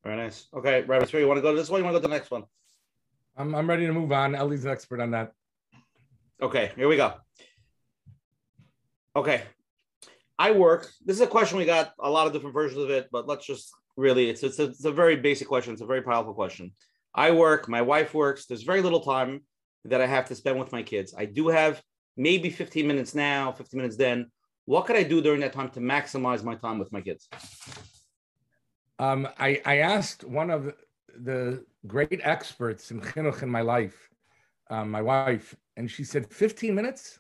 Very 0.04 0.18
nice. 0.18 0.48
Okay, 0.54 0.82
Rabbi 0.82 1.06
Spiro, 1.06 1.22
you 1.22 1.28
want 1.28 1.38
to 1.38 1.42
go 1.42 1.52
to 1.52 1.58
this 1.58 1.70
one? 1.70 1.80
You 1.80 1.86
want 1.86 1.96
to 1.96 2.00
go 2.00 2.04
to 2.04 2.08
the 2.08 2.14
next 2.14 2.32
one? 2.32 2.44
I'm, 3.38 3.54
I'm 3.56 3.70
ready 3.70 3.86
to 3.86 3.94
move 3.94 4.12
on. 4.12 4.36
Ellie's 4.36 4.66
an 4.66 4.72
expert 4.72 5.00
on 5.00 5.12
that. 5.12 5.32
Okay, 6.42 6.72
here 6.76 6.88
we 6.88 6.98
go. 6.98 7.14
Okay. 9.16 9.44
I 10.40 10.52
work. 10.52 10.90
This 11.06 11.18
is 11.18 11.22
a 11.22 11.28
question 11.28 11.60
we 11.60 11.66
got 11.66 11.94
a 12.00 12.10
lot 12.10 12.26
of 12.26 12.34
different 12.34 12.56
versions 12.56 12.82
of 12.82 12.90
it, 12.90 13.10
but 13.12 13.28
let's 13.28 13.46
just 13.46 13.72
really, 13.96 14.30
it's, 14.30 14.42
it's, 14.42 14.58
a, 14.58 14.66
it's 14.66 14.86
a 14.86 14.92
very 14.92 15.16
basic 15.16 15.48
question. 15.48 15.74
It's 15.74 15.84
a 15.84 15.86
very 15.86 16.02
powerful 16.02 16.34
question. 16.34 16.72
I 17.14 17.32
work, 17.32 17.70
my 17.70 17.82
wife 17.82 18.14
works. 18.14 18.48
There's 18.48 18.64
very 18.64 18.82
little 18.82 19.02
time 19.02 19.42
that 19.86 20.02
I 20.02 20.08
have 20.08 20.28
to 20.30 20.36
spend 20.36 20.58
with 20.58 20.72
my 20.72 20.82
kids. 20.82 21.14
I 21.16 21.26
do 21.26 21.50
have 21.50 21.82
maybe 22.18 22.50
15 22.50 22.88
minutes 22.88 23.14
now, 23.14 23.52
15 23.52 23.78
minutes 23.78 23.98
then. 23.98 24.32
What 24.66 24.86
could 24.86 24.96
I 24.96 25.04
do 25.04 25.22
during 25.22 25.42
that 25.42 25.54
time 25.54 25.70
to 25.72 25.80
maximize 25.80 26.44
my 26.44 26.56
time 26.56 26.80
with 26.80 26.92
my 26.92 27.02
kids? 27.02 27.28
Um, 29.02 29.28
I, 29.40 29.60
I 29.66 29.78
asked 29.78 30.24
one 30.24 30.52
of 30.52 30.76
the 31.18 31.66
great 31.88 32.22
experts 32.24 32.92
in 32.92 33.02
chinuch 33.02 33.42
in 33.42 33.50
my 33.50 33.62
life, 33.62 34.12
um, 34.70 34.92
my 34.92 35.02
wife, 35.02 35.56
and 35.76 35.90
she 35.90 36.04
said, 36.04 36.32
15 36.32 36.76
minutes? 36.76 37.20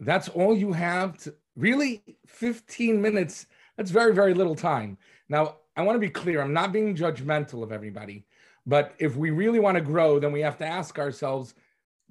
That's 0.00 0.28
all 0.28 0.56
you 0.56 0.72
have 0.72 1.16
to 1.18 1.34
really 1.54 2.02
15 2.26 3.00
minutes. 3.00 3.46
That's 3.76 3.92
very, 3.92 4.12
very 4.12 4.34
little 4.34 4.56
time. 4.56 4.98
Now, 5.28 5.58
I 5.76 5.82
want 5.82 5.94
to 5.94 6.00
be 6.00 6.10
clear. 6.10 6.42
I'm 6.42 6.52
not 6.52 6.72
being 6.72 6.96
judgmental 6.96 7.62
of 7.62 7.70
everybody, 7.70 8.26
but 8.66 8.94
if 8.98 9.14
we 9.14 9.30
really 9.30 9.60
want 9.60 9.76
to 9.76 9.80
grow, 9.80 10.18
then 10.18 10.32
we 10.32 10.40
have 10.40 10.58
to 10.58 10.66
ask 10.66 10.98
ourselves, 10.98 11.54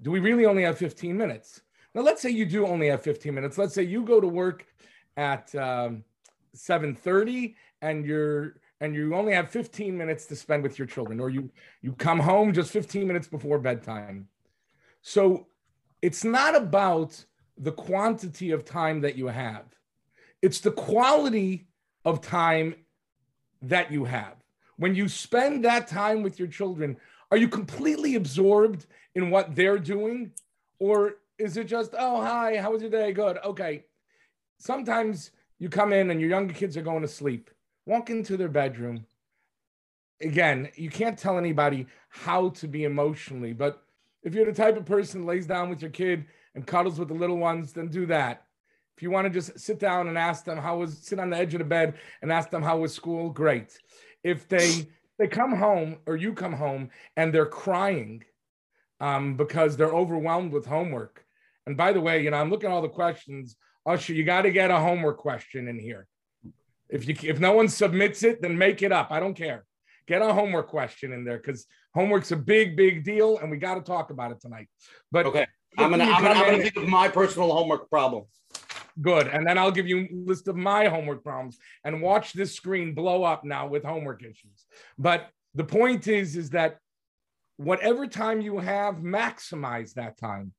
do 0.01 0.09
we 0.09 0.21
really 0.21 0.45
only 0.45 0.63
have 0.63 0.77
15 0.77 1.17
minutes? 1.17 1.63
Now, 1.93 2.01
let's 2.01 2.21
say 2.21 2.29
you 2.29 2.45
do 2.45 2.65
only 2.65 2.87
have 2.87 3.01
15 3.01 3.33
minutes. 3.33 3.57
Let's 3.57 3.73
say 3.73 3.83
you 3.83 4.03
go 4.03 4.21
to 4.21 4.27
work 4.27 4.65
at 5.17 5.53
um, 5.55 6.05
7:30 6.57 7.55
and 7.81 8.05
you're 8.05 8.55
and 8.79 8.93
you 8.93 9.15
only 9.15 9.33
have 9.33 9.49
15 9.49 9.97
minutes 9.97 10.25
to 10.27 10.35
spend 10.35 10.63
with 10.63 10.77
your 10.77 10.87
children 10.87 11.19
or 11.19 11.29
you 11.29 11.49
you 11.81 11.93
come 11.93 12.19
home 12.19 12.53
just 12.53 12.71
15 12.71 13.07
minutes 13.07 13.27
before 13.27 13.59
bedtime 13.59 14.27
so 15.01 15.47
it's 16.01 16.23
not 16.23 16.55
about 16.55 17.23
the 17.57 17.71
quantity 17.71 18.51
of 18.51 18.65
time 18.65 19.01
that 19.01 19.17
you 19.17 19.27
have 19.27 19.65
it's 20.41 20.59
the 20.59 20.71
quality 20.71 21.67
of 22.05 22.21
time 22.21 22.75
that 23.61 23.91
you 23.91 24.05
have. 24.05 24.35
When 24.77 24.95
you 24.95 25.09
spend 25.09 25.65
that 25.65 25.87
time 25.87 26.21
with 26.21 26.37
your 26.39 26.47
children, 26.47 26.97
are 27.31 27.37
you 27.37 27.47
completely 27.47 28.15
absorbed 28.15 28.85
in 29.15 29.29
what 29.29 29.55
they're 29.55 29.79
doing? 29.79 30.31
Or 30.79 31.15
is 31.39 31.57
it 31.57 31.65
just, 31.65 31.93
oh, 31.97 32.21
hi, 32.21 32.57
how 32.57 32.71
was 32.71 32.81
your 32.81 32.91
day? 32.91 33.11
Good. 33.11 33.39
Okay. 33.43 33.85
Sometimes 34.59 35.31
you 35.59 35.69
come 35.69 35.91
in 35.91 36.11
and 36.11 36.21
your 36.21 36.29
younger 36.29 36.53
kids 36.53 36.77
are 36.77 36.81
going 36.81 37.01
to 37.01 37.07
sleep, 37.07 37.49
walk 37.87 38.09
into 38.09 38.37
their 38.37 38.49
bedroom. 38.49 39.05
Again, 40.21 40.69
you 40.75 40.89
can't 40.89 41.17
tell 41.17 41.37
anybody 41.37 41.87
how 42.09 42.49
to 42.49 42.67
be 42.67 42.83
emotionally, 42.83 43.53
but 43.53 43.81
if 44.23 44.35
you're 44.35 44.45
the 44.45 44.51
type 44.51 44.77
of 44.77 44.85
person 44.85 45.25
lays 45.25 45.47
down 45.47 45.69
with 45.69 45.81
your 45.81 45.91
kid 45.91 46.25
and 46.53 46.67
cuddles 46.67 46.99
with 46.99 47.07
the 47.07 47.13
little 47.13 47.37
ones, 47.37 47.71
then 47.71 47.87
do 47.87 48.05
that. 48.07 48.43
If 48.97 49.03
you 49.03 49.09
want 49.09 49.25
to 49.25 49.29
just 49.29 49.59
sit 49.59 49.79
down 49.79 50.07
and 50.07 50.17
ask 50.17 50.43
them 50.43 50.57
how 50.57 50.77
was 50.77 50.97
sit 50.97 51.19
on 51.19 51.29
the 51.29 51.37
edge 51.37 51.53
of 51.53 51.59
the 51.59 51.65
bed 51.65 51.93
and 52.21 52.31
ask 52.31 52.49
them 52.49 52.63
how 52.63 52.77
was 52.79 52.93
school, 52.93 53.29
great. 53.29 53.77
If 54.23 54.47
they 54.49 54.87
they 55.17 55.27
come 55.27 55.55
home 55.55 55.97
or 56.05 56.17
you 56.17 56.33
come 56.33 56.53
home 56.53 56.89
and 57.15 57.33
they're 57.33 57.45
crying 57.45 58.23
um, 58.99 59.37
because 59.37 59.77
they're 59.77 59.93
overwhelmed 59.93 60.51
with 60.51 60.65
homework. 60.65 61.23
And 61.65 61.77
by 61.77 61.93
the 61.93 62.01
way, 62.01 62.23
you 62.23 62.31
know, 62.31 62.37
I'm 62.37 62.49
looking 62.49 62.69
at 62.69 62.73
all 62.73 62.81
the 62.81 62.89
questions. 62.89 63.55
Usher, 63.85 64.13
you 64.13 64.23
got 64.23 64.41
to 64.41 64.51
get 64.51 64.71
a 64.71 64.79
homework 64.79 65.17
question 65.17 65.67
in 65.67 65.79
here. 65.79 66.07
If 66.89 67.07
you 67.07 67.15
if 67.23 67.39
no 67.39 67.53
one 67.53 67.67
submits 67.67 68.23
it, 68.23 68.41
then 68.41 68.57
make 68.57 68.81
it 68.81 68.91
up. 68.91 69.11
I 69.11 69.19
don't 69.19 69.33
care. 69.33 69.65
Get 70.07 70.21
a 70.21 70.33
homework 70.33 70.67
question 70.67 71.11
in 71.11 71.25
there 71.25 71.37
because 71.37 71.65
homework's 71.93 72.31
a 72.31 72.37
big, 72.37 72.77
big 72.77 73.03
deal, 73.03 73.37
and 73.39 73.51
we 73.51 73.57
got 73.57 73.75
to 73.75 73.81
talk 73.81 74.09
about 74.09 74.31
it 74.31 74.39
tonight. 74.39 74.67
But 75.11 75.25
okay, 75.25 75.47
I'm 75.77 75.91
gonna 75.91 76.05
I'm 76.05 76.23
gonna, 76.23 76.39
I'm 76.39 76.45
gonna 76.45 76.63
think 76.63 76.77
of 76.77 76.87
my 76.87 77.09
personal 77.09 77.51
homework 77.51 77.89
problem. 77.89 78.23
Good. 79.01 79.27
And 79.27 79.45
then 79.45 79.57
I'll 79.57 79.71
give 79.71 79.87
you 79.87 79.99
a 79.99 80.07
list 80.11 80.47
of 80.47 80.55
my 80.55 80.87
homework 80.87 81.23
problems 81.23 81.59
and 81.83 82.01
watch 82.01 82.33
this 82.33 82.55
screen 82.55 82.95
blow 82.95 83.23
up 83.23 83.43
now 83.43 83.67
with 83.67 83.83
homework 83.83 84.23
issues. 84.23 84.65
But 84.97 85.29
the 85.53 85.63
point 85.63 86.07
is, 86.07 86.35
is 86.35 86.49
that 86.51 86.79
whatever 87.57 88.07
time 88.07 88.41
you 88.41 88.57
have, 88.57 88.95
maximize 88.95 89.93
that 89.93 90.17
time. 90.17 90.53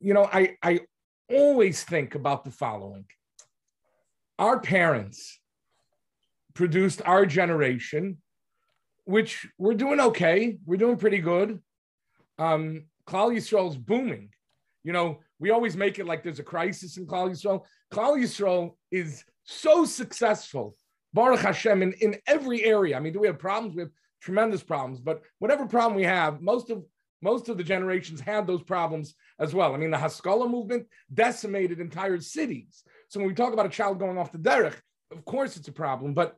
You 0.00 0.14
know, 0.14 0.28
I, 0.32 0.56
I 0.62 0.80
always 1.30 1.84
think 1.84 2.14
about 2.14 2.44
the 2.44 2.50
following. 2.50 3.04
Our 4.38 4.58
parents 4.58 5.38
produced 6.58 7.00
our 7.04 7.24
generation, 7.24 8.18
which 9.04 9.46
we're 9.58 9.74
doing 9.74 10.00
okay. 10.00 10.58
We're 10.66 10.76
doing 10.76 10.96
pretty 10.96 11.18
good. 11.18 11.62
Um, 12.36 12.86
Klal 13.06 13.32
Yisrael's 13.32 13.76
booming. 13.76 14.30
You 14.82 14.92
know, 14.92 15.20
we 15.38 15.50
always 15.50 15.76
make 15.76 16.00
it 16.00 16.04
like 16.04 16.24
there's 16.24 16.40
a 16.40 16.54
crisis 16.54 16.96
in 16.96 17.06
Klal 17.06 17.30
Yisrael. 17.30 17.62
Klal 17.92 18.18
Yisrael 18.20 18.72
is 18.90 19.22
so 19.44 19.84
successful, 19.84 20.74
Baruch 21.12 21.42
Hashem, 21.42 21.80
in, 21.80 21.92
in 22.00 22.16
every 22.26 22.64
area. 22.64 22.96
I 22.96 23.00
mean, 23.00 23.12
do 23.12 23.20
we 23.20 23.28
have 23.28 23.38
problems? 23.38 23.76
We 23.76 23.82
have 23.82 23.92
tremendous 24.20 24.64
problems, 24.64 24.98
but 24.98 25.22
whatever 25.38 25.64
problem 25.64 25.94
we 25.94 26.02
have, 26.06 26.42
most 26.42 26.70
of 26.70 26.84
most 27.22 27.48
of 27.48 27.56
the 27.56 27.64
generations 27.64 28.20
had 28.20 28.48
those 28.48 28.62
problems 28.64 29.14
as 29.38 29.54
well. 29.54 29.74
I 29.74 29.76
mean, 29.76 29.92
the 29.92 29.98
Haskalah 29.98 30.48
movement 30.48 30.86
decimated 31.14 31.78
entire 31.78 32.20
cities. 32.20 32.82
So 33.08 33.20
when 33.20 33.28
we 33.28 33.34
talk 33.34 33.52
about 33.52 33.66
a 33.66 33.76
child 33.78 34.00
going 34.00 34.18
off 34.18 34.32
the 34.32 34.38
derech, 34.38 34.76
of 35.12 35.24
course 35.24 35.56
it's 35.56 35.68
a 35.68 35.72
problem, 35.72 36.14
but 36.14 36.36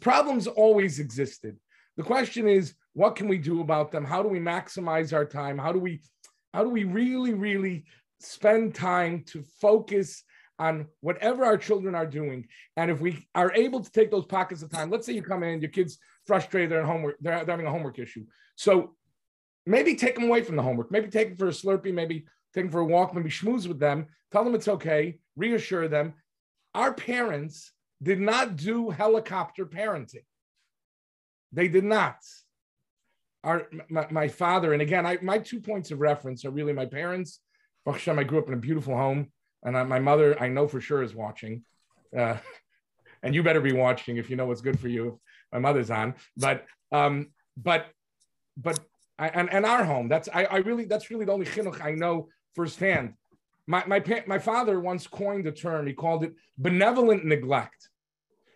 problems 0.00 0.46
always 0.46 0.98
existed. 0.98 1.56
The 1.96 2.02
question 2.02 2.48
is, 2.48 2.74
what 2.92 3.16
can 3.16 3.28
we 3.28 3.38
do 3.38 3.60
about 3.60 3.90
them? 3.90 4.04
How 4.04 4.22
do 4.22 4.28
we 4.28 4.38
maximize 4.38 5.12
our 5.12 5.24
time? 5.24 5.58
How 5.58 5.72
do 5.72 5.78
we 5.78 6.00
how 6.52 6.64
do 6.64 6.70
we 6.70 6.84
really, 6.84 7.32
really 7.32 7.84
spend 8.18 8.74
time 8.74 9.22
to 9.28 9.44
focus 9.60 10.24
on 10.58 10.86
whatever 11.00 11.44
our 11.44 11.56
children 11.56 11.94
are 11.94 12.06
doing? 12.06 12.48
And 12.76 12.90
if 12.90 13.00
we 13.00 13.28
are 13.34 13.52
able 13.54 13.80
to 13.80 13.92
take 13.92 14.10
those 14.10 14.26
pockets 14.26 14.62
of 14.62 14.70
time, 14.70 14.90
let's 14.90 15.06
say 15.06 15.12
you 15.12 15.22
come 15.22 15.44
in, 15.44 15.60
your 15.60 15.70
kids 15.70 15.98
frustrated, 16.26 16.70
they're 16.70 16.84
homework, 16.84 17.16
they're, 17.20 17.44
they're 17.44 17.52
having 17.52 17.66
a 17.66 17.70
homework 17.70 17.98
issue. 17.98 18.24
So 18.56 18.96
maybe 19.64 19.94
take 19.94 20.16
them 20.16 20.24
away 20.24 20.42
from 20.42 20.56
the 20.56 20.62
homework, 20.62 20.90
maybe 20.90 21.08
take 21.08 21.28
them 21.28 21.36
for 21.36 21.48
a 21.48 21.52
Slurpee, 21.52 21.94
maybe 21.94 22.26
take 22.52 22.64
them 22.64 22.72
for 22.72 22.80
a 22.80 22.84
walk, 22.84 23.14
maybe 23.14 23.30
schmooze 23.30 23.68
with 23.68 23.78
them, 23.78 24.06
tell 24.32 24.44
them 24.44 24.54
it's 24.54 24.68
okay, 24.68 25.20
reassure 25.36 25.86
them. 25.86 26.14
Our 26.74 26.92
parents 26.92 27.72
did 28.02 28.20
not 28.20 28.56
do 28.56 28.90
helicopter 28.90 29.66
parenting. 29.66 30.24
They 31.52 31.68
did 31.68 31.84
not 31.84 32.16
our 33.42 33.66
my, 33.88 34.06
my, 34.10 34.28
father, 34.28 34.72
and 34.72 34.82
again, 34.82 35.06
I, 35.06 35.18
my 35.22 35.38
two 35.38 35.60
points 35.60 35.90
of 35.90 36.00
reference 36.00 36.44
are 36.44 36.50
really 36.50 36.72
my 36.72 36.84
parents. 36.84 37.40
Hashem, 37.86 38.18
I 38.18 38.24
grew 38.24 38.38
up 38.38 38.48
in 38.48 38.54
a 38.54 38.58
beautiful 38.58 38.94
home, 38.94 39.28
and 39.62 39.76
I, 39.76 39.82
my 39.84 39.98
mother, 39.98 40.40
I 40.40 40.48
know 40.48 40.68
for 40.68 40.80
sure, 40.80 41.02
is 41.02 41.14
watching. 41.14 41.64
Uh, 42.16 42.36
and 43.22 43.34
you 43.34 43.42
better 43.42 43.60
be 43.60 43.72
watching 43.72 44.16
if 44.16 44.30
you 44.30 44.36
know 44.36 44.46
what's 44.46 44.60
good 44.60 44.78
for 44.78 44.88
you. 44.88 45.20
My 45.52 45.58
mother's 45.58 45.90
on, 45.90 46.14
but 46.36 46.66
um, 46.92 47.30
but 47.56 47.86
but 48.56 48.78
I, 49.18 49.28
and 49.28 49.52
and 49.52 49.66
our 49.66 49.84
home. 49.84 50.08
That's 50.08 50.28
I, 50.32 50.44
I 50.44 50.56
really 50.58 50.84
that's 50.84 51.10
really 51.10 51.24
the 51.24 51.32
only 51.32 51.46
chinuch 51.46 51.84
I 51.84 51.92
know 51.92 52.28
firsthand. 52.54 53.14
My 53.66 53.84
my 53.86 54.02
my 54.26 54.38
father 54.38 54.80
once 54.80 55.06
coined 55.06 55.46
a 55.46 55.52
term. 55.52 55.86
He 55.86 55.92
called 55.92 56.24
it 56.24 56.34
benevolent 56.58 57.24
neglect, 57.24 57.89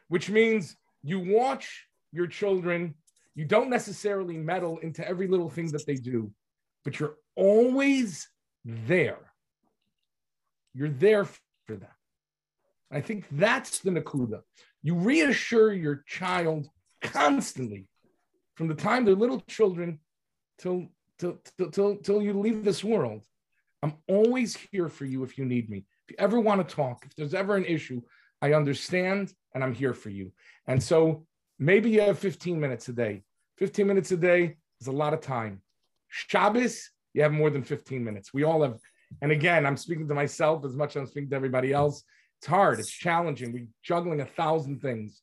which 0.08 0.30
means 0.30 0.76
you 1.02 1.18
watch 1.20 1.86
your 2.12 2.26
children 2.26 2.94
you 3.34 3.44
don't 3.44 3.70
necessarily 3.70 4.36
meddle 4.36 4.78
into 4.78 5.06
every 5.06 5.26
little 5.26 5.50
thing 5.50 5.70
that 5.72 5.86
they 5.86 5.96
do, 5.96 6.30
but 6.84 7.00
you're 7.00 7.16
always 7.34 8.28
there. 8.64 9.18
You're 10.72 10.88
there 10.88 11.24
for 11.24 11.76
them. 11.76 11.88
I 12.90 13.00
think 13.00 13.26
that's 13.32 13.80
the 13.80 13.90
Nakuda. 13.90 14.42
You 14.82 14.94
reassure 14.94 15.72
your 15.72 16.04
child 16.06 16.68
constantly 17.02 17.88
from 18.54 18.68
the 18.68 18.74
time 18.74 19.04
they're 19.04 19.14
little 19.14 19.40
children 19.48 19.98
till, 20.58 20.86
till, 21.18 21.40
till, 21.58 21.70
till, 21.70 21.96
till 21.96 22.22
you 22.22 22.34
leave 22.34 22.64
this 22.64 22.84
world. 22.84 23.24
I'm 23.82 23.94
always 24.08 24.56
here 24.56 24.88
for 24.88 25.04
you 25.04 25.24
if 25.24 25.36
you 25.36 25.44
need 25.44 25.68
me. 25.68 25.78
If 26.06 26.12
you 26.12 26.16
ever 26.18 26.38
want 26.38 26.66
to 26.66 26.74
talk, 26.74 27.04
if 27.04 27.16
there's 27.16 27.34
ever 27.34 27.56
an 27.56 27.64
issue, 27.64 28.00
I 28.44 28.52
understand 28.52 29.32
and 29.54 29.64
I'm 29.64 29.74
here 29.74 29.94
for 29.94 30.10
you. 30.10 30.32
And 30.66 30.82
so 30.82 31.26
Maybe 31.58 31.90
you 31.90 32.00
have 32.00 32.18
15 32.18 32.58
minutes 32.58 32.88
a 32.88 32.92
day. 32.92 33.22
15 33.58 33.86
minutes 33.86 34.10
a 34.10 34.16
day 34.16 34.56
is 34.80 34.88
a 34.88 34.92
lot 34.92 35.14
of 35.14 35.20
time. 35.20 35.62
Shabbos, 36.08 36.90
you 37.12 37.22
have 37.22 37.32
more 37.32 37.50
than 37.50 37.62
15 37.62 38.02
minutes. 38.02 38.34
We 38.34 38.44
all 38.44 38.62
have. 38.62 38.78
And 39.22 39.30
again, 39.30 39.64
I'm 39.64 39.76
speaking 39.76 40.08
to 40.08 40.14
myself 40.14 40.64
as 40.64 40.74
much 40.74 40.90
as 40.90 40.96
I'm 40.96 41.06
speaking 41.06 41.30
to 41.30 41.36
everybody 41.36 41.72
else. 41.72 42.02
It's 42.38 42.48
hard, 42.48 42.80
it's 42.80 42.90
challenging. 42.90 43.52
We're 43.52 43.68
juggling 43.82 44.20
a 44.20 44.26
thousand 44.26 44.82
things, 44.82 45.20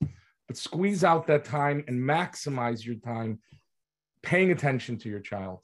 but 0.48 0.58
squeeze 0.58 1.04
out 1.04 1.28
that 1.28 1.44
time 1.44 1.84
and 1.88 2.00
maximize 2.00 2.86
your 2.86 2.96
time 2.96 3.40
paying 4.24 4.52
attention 4.52 4.98
to 5.00 5.10
your 5.10 5.20
child. 5.20 5.60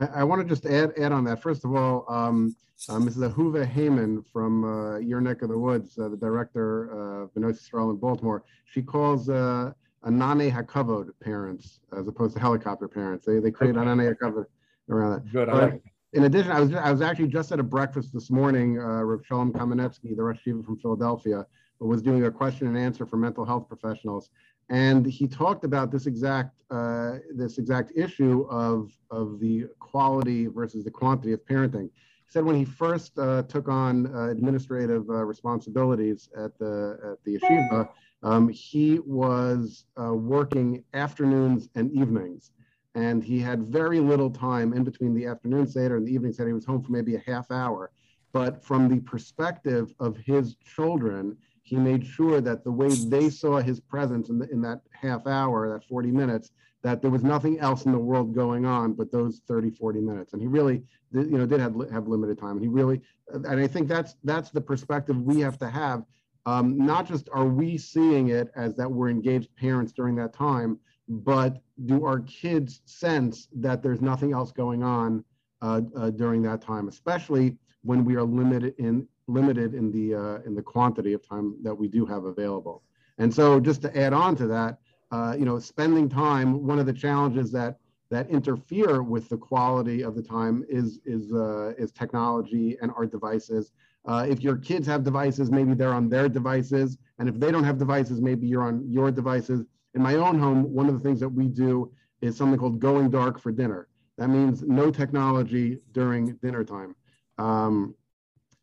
I, 0.00 0.06
I 0.06 0.24
want 0.24 0.42
to 0.42 0.48
just 0.48 0.66
add 0.66 0.92
add 0.98 1.12
on 1.12 1.24
that. 1.24 1.42
First 1.42 1.64
of 1.64 1.74
all, 1.74 2.04
um, 2.08 2.54
uh, 2.88 2.94
Mrs. 2.94 3.32
Ahuva 3.32 3.70
Heyman 3.70 4.24
from 4.32 4.64
uh, 4.64 4.98
your 4.98 5.20
neck 5.20 5.42
of 5.42 5.48
the 5.48 5.58
woods, 5.58 5.98
uh, 5.98 6.08
the 6.08 6.16
director 6.16 7.22
of 7.22 7.34
Bnos 7.34 7.60
Yisroel 7.60 7.90
in 7.90 7.96
Baltimore, 7.96 8.44
she 8.66 8.82
calls 8.82 9.28
uh, 9.28 9.72
Ananei 10.04 10.52
Hakavod 10.52 11.10
parents 11.20 11.80
as 11.96 12.06
opposed 12.06 12.34
to 12.34 12.40
helicopter 12.40 12.88
parents. 12.88 13.26
They 13.26 13.40
they 13.40 13.50
create 13.50 13.76
okay. 13.76 13.84
Ananei 13.84 14.14
Hakavod 14.14 14.46
around 14.88 15.12
that. 15.12 15.32
Good. 15.32 15.48
But 15.48 15.80
in 16.12 16.24
addition, 16.24 16.52
I 16.52 16.60
was 16.60 16.74
I 16.74 16.90
was 16.90 17.02
actually 17.02 17.28
just 17.28 17.52
at 17.52 17.60
a 17.60 17.64
breakfast 17.64 18.12
this 18.12 18.30
morning. 18.30 18.78
Uh, 18.78 19.02
Rav 19.02 19.20
Shalom 19.26 19.52
Kamenetsky, 19.52 20.16
the 20.16 20.22
Rosh 20.22 20.38
Yeshiva 20.46 20.64
from 20.64 20.78
Philadelphia, 20.78 21.46
was 21.80 22.02
doing 22.02 22.24
a 22.24 22.30
question 22.30 22.66
and 22.66 22.78
answer 22.78 23.06
for 23.06 23.16
mental 23.16 23.44
health 23.44 23.68
professionals, 23.68 24.30
and 24.70 25.06
he 25.06 25.26
talked 25.26 25.64
about 25.64 25.90
this 25.90 26.06
exact 26.06 26.54
uh, 26.70 27.18
this 27.34 27.58
exact 27.58 27.92
issue 27.96 28.46
of 28.50 28.92
of 29.10 29.40
the 29.40 29.66
quality 29.78 30.46
versus 30.46 30.84
the 30.84 30.90
quantity 30.90 31.32
of 31.32 31.44
parenting. 31.46 31.90
He 31.90 32.32
said 32.32 32.44
when 32.44 32.56
he 32.56 32.64
first 32.64 33.18
uh, 33.18 33.42
took 33.44 33.68
on 33.68 34.14
uh, 34.14 34.28
administrative 34.28 35.08
uh, 35.08 35.24
responsibilities 35.24 36.28
at 36.36 36.58
the 36.58 36.98
at 37.12 37.24
the 37.24 37.38
yeshiva 37.38 37.88
um, 38.22 38.48
he 38.48 38.98
was 39.00 39.84
uh, 40.00 40.12
working 40.12 40.84
afternoons 40.94 41.68
and 41.74 41.90
evenings, 41.92 42.50
and 42.94 43.22
he 43.22 43.38
had 43.38 43.62
very 43.62 44.00
little 44.00 44.30
time 44.30 44.72
in 44.72 44.82
between 44.84 45.14
the 45.14 45.26
afternoon 45.26 45.66
Seder 45.66 45.96
and 45.96 46.06
the 46.06 46.12
evening 46.12 46.32
Seder. 46.32 46.48
He 46.48 46.54
was 46.54 46.64
home 46.64 46.82
for 46.82 46.92
maybe 46.92 47.14
a 47.14 47.22
half 47.26 47.50
hour. 47.50 47.90
But 48.32 48.62
from 48.62 48.88
the 48.88 49.00
perspective 49.00 49.94
of 50.00 50.16
his 50.16 50.56
children, 50.56 51.36
he 51.68 51.76
made 51.76 52.06
sure 52.06 52.40
that 52.40 52.64
the 52.64 52.72
way 52.72 52.88
they 52.88 53.30
saw 53.30 53.58
his 53.58 53.80
presence 53.80 54.28
in, 54.28 54.38
the, 54.38 54.48
in 54.50 54.62
that 54.62 54.80
half 54.92 55.26
hour, 55.26 55.68
that 55.72 55.86
40 55.86 56.10
minutes, 56.10 56.50
that 56.82 57.02
there 57.02 57.10
was 57.10 57.22
nothing 57.22 57.58
else 57.58 57.84
in 57.84 57.92
the 57.92 57.98
world 57.98 58.34
going 58.34 58.64
on 58.64 58.94
but 58.94 59.10
those 59.10 59.42
30, 59.48 59.70
40 59.70 60.00
minutes. 60.00 60.32
And 60.32 60.40
he 60.40 60.48
really, 60.48 60.82
you 61.12 61.38
know, 61.38 61.46
did 61.46 61.60
have, 61.60 61.74
have 61.92 62.08
limited 62.08 62.38
time. 62.38 62.52
And 62.52 62.62
he 62.62 62.68
really, 62.68 63.02
and 63.28 63.60
I 63.60 63.66
think 63.66 63.88
that's 63.88 64.14
that's 64.24 64.50
the 64.50 64.60
perspective 64.60 65.20
we 65.20 65.40
have 65.40 65.58
to 65.58 65.68
have 65.68 66.04
um, 66.48 66.78
not 66.78 67.06
just 67.06 67.28
are 67.30 67.44
we 67.44 67.76
seeing 67.76 68.28
it 68.28 68.50
as 68.56 68.74
that 68.76 68.90
we're 68.90 69.10
engaged 69.10 69.54
parents 69.56 69.92
during 69.92 70.14
that 70.16 70.32
time, 70.32 70.78
but 71.06 71.60
do 71.84 72.06
our 72.06 72.20
kids 72.20 72.80
sense 72.86 73.48
that 73.56 73.82
there's 73.82 74.00
nothing 74.00 74.32
else 74.32 74.50
going 74.50 74.82
on 74.82 75.22
uh, 75.60 75.82
uh, 75.94 76.08
during 76.08 76.40
that 76.42 76.62
time, 76.62 76.88
especially 76.88 77.58
when 77.82 78.02
we 78.02 78.16
are 78.16 78.22
limited 78.22 78.74
in 78.78 79.06
limited 79.28 79.74
in 79.74 79.90
the 79.92 80.14
uh, 80.14 80.38
in 80.46 80.54
the 80.54 80.62
quantity 80.62 81.12
of 81.12 81.26
time 81.26 81.56
that 81.62 81.74
we 81.74 81.88
do 81.88 82.04
have 82.06 82.24
available. 82.24 82.82
And 83.18 83.32
so 83.32 83.60
just 83.60 83.82
to 83.82 83.98
add 83.98 84.12
on 84.12 84.36
to 84.36 84.46
that, 84.48 84.78
uh, 85.10 85.34
you 85.38 85.44
know, 85.44 85.58
spending 85.58 86.08
time, 86.08 86.66
one 86.66 86.78
of 86.78 86.86
the 86.86 86.92
challenges 86.92 87.50
that 87.52 87.78
that 88.10 88.28
interfere 88.30 89.02
with 89.02 89.28
the 89.28 89.36
quality 89.36 90.02
of 90.02 90.14
the 90.14 90.22
time 90.22 90.64
is 90.68 91.00
is 91.04 91.32
uh, 91.32 91.72
is 91.78 91.92
technology 91.92 92.76
and 92.80 92.90
our 92.92 93.06
devices. 93.06 93.72
Uh, 94.06 94.24
if 94.28 94.42
your 94.42 94.56
kids 94.56 94.86
have 94.86 95.04
devices, 95.04 95.50
maybe 95.50 95.74
they're 95.74 95.92
on 95.92 96.08
their 96.08 96.28
devices, 96.28 96.96
and 97.18 97.28
if 97.28 97.38
they 97.38 97.50
don't 97.50 97.64
have 97.64 97.78
devices, 97.78 98.20
maybe 98.20 98.46
you're 98.46 98.62
on 98.62 98.82
your 98.88 99.10
devices. 99.10 99.64
In 99.94 100.02
my 100.02 100.14
own 100.14 100.38
home, 100.38 100.72
one 100.72 100.88
of 100.88 100.94
the 100.94 101.00
things 101.00 101.20
that 101.20 101.28
we 101.28 101.48
do 101.48 101.92
is 102.22 102.36
something 102.36 102.58
called 102.58 102.78
going 102.78 103.10
dark 103.10 103.38
for 103.38 103.52
dinner. 103.52 103.88
That 104.16 104.28
means 104.28 104.62
no 104.62 104.90
technology 104.90 105.78
during 105.92 106.34
dinner 106.36 106.64
time. 106.64 106.94
Um, 107.38 107.94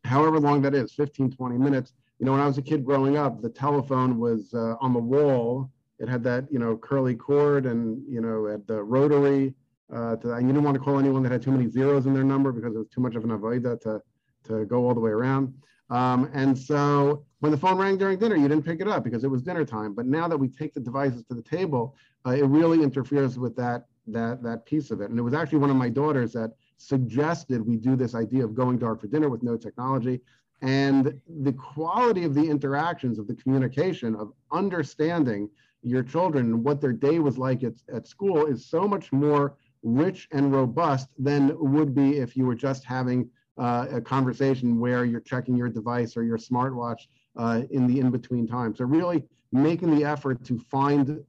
however 0.06 0.40
long 0.40 0.62
that 0.62 0.74
is, 0.74 0.92
15, 0.92 1.32
20 1.32 1.58
minutes. 1.58 1.92
You 2.18 2.26
know, 2.26 2.32
when 2.32 2.40
I 2.40 2.46
was 2.46 2.56
a 2.56 2.62
kid 2.62 2.84
growing 2.84 3.16
up, 3.16 3.42
the 3.42 3.50
telephone 3.50 4.18
was 4.18 4.54
uh, 4.54 4.76
on 4.80 4.92
the 4.92 4.98
wall 4.98 5.70
it 5.98 6.08
had 6.08 6.22
that, 6.24 6.50
you 6.50 6.58
know, 6.58 6.76
curly 6.76 7.14
cord 7.14 7.66
and, 7.66 8.02
you 8.08 8.20
know, 8.20 8.48
at 8.48 8.66
the 8.66 8.82
rotary. 8.82 9.54
Uh, 9.92 10.16
to, 10.16 10.32
and 10.32 10.46
you 10.46 10.52
didn't 10.52 10.64
want 10.64 10.74
to 10.74 10.80
call 10.80 10.98
anyone 10.98 11.22
that 11.22 11.30
had 11.30 11.40
too 11.40 11.52
many 11.52 11.70
zeros 11.70 12.06
in 12.06 12.12
their 12.12 12.24
number 12.24 12.50
because 12.52 12.74
it 12.74 12.78
was 12.78 12.88
too 12.88 13.00
much 13.00 13.14
of 13.14 13.22
an 13.24 13.30
avoida 13.30 13.80
to, 13.80 14.02
to 14.44 14.64
go 14.66 14.84
all 14.84 14.94
the 14.94 15.00
way 15.00 15.10
around. 15.10 15.54
Um, 15.90 16.28
and 16.34 16.58
so 16.58 17.24
when 17.38 17.52
the 17.52 17.58
phone 17.58 17.78
rang 17.78 17.96
during 17.96 18.18
dinner, 18.18 18.34
you 18.34 18.48
didn't 18.48 18.64
pick 18.64 18.80
it 18.80 18.88
up 18.88 19.04
because 19.04 19.22
it 19.22 19.28
was 19.28 19.42
dinner 19.42 19.64
time. 19.64 19.94
But 19.94 20.06
now 20.06 20.26
that 20.26 20.36
we 20.36 20.48
take 20.48 20.74
the 20.74 20.80
devices 20.80 21.22
to 21.28 21.34
the 21.34 21.42
table, 21.42 21.94
uh, 22.26 22.30
it 22.30 22.44
really 22.46 22.82
interferes 22.82 23.38
with 23.38 23.54
that, 23.56 23.86
that, 24.08 24.42
that 24.42 24.66
piece 24.66 24.90
of 24.90 25.00
it. 25.00 25.10
And 25.10 25.18
it 25.18 25.22
was 25.22 25.34
actually 25.34 25.58
one 25.58 25.70
of 25.70 25.76
my 25.76 25.88
daughters 25.88 26.32
that 26.32 26.52
suggested 26.76 27.66
we 27.66 27.76
do 27.76 27.96
this 27.96 28.14
idea 28.14 28.44
of 28.44 28.54
going 28.54 28.78
dark 28.78 29.00
for 29.00 29.06
dinner 29.06 29.28
with 29.28 29.42
no 29.42 29.56
technology. 29.56 30.20
And 30.62 31.20
the 31.42 31.52
quality 31.52 32.24
of 32.24 32.34
the 32.34 32.48
interactions, 32.48 33.18
of 33.18 33.26
the 33.26 33.34
communication, 33.34 34.14
of 34.14 34.32
understanding 34.52 35.50
your 35.82 36.02
children 36.02 36.46
and 36.46 36.64
what 36.64 36.80
their 36.80 36.92
day 36.92 37.18
was 37.18 37.38
like 37.38 37.62
at, 37.62 37.74
at 37.92 38.06
school 38.06 38.46
is 38.46 38.64
so 38.66 38.88
much 38.88 39.12
more 39.12 39.56
rich 39.82 40.28
and 40.32 40.52
robust 40.52 41.08
than 41.18 41.56
would 41.58 41.94
be 41.94 42.18
if 42.18 42.36
you 42.36 42.46
were 42.46 42.54
just 42.54 42.84
having 42.84 43.28
uh, 43.58 43.86
a 43.90 44.00
conversation 44.00 44.80
where 44.80 45.04
you're 45.04 45.20
checking 45.20 45.56
your 45.56 45.68
device 45.68 46.16
or 46.16 46.24
your 46.24 46.38
smartwatch 46.38 47.06
uh, 47.36 47.62
in 47.70 47.86
the 47.86 48.00
in-between 48.00 48.46
time. 48.46 48.74
So 48.74 48.84
really 48.84 49.24
making 49.52 49.96
the 49.96 50.04
effort 50.04 50.44
to 50.44 50.58
find 50.58 51.24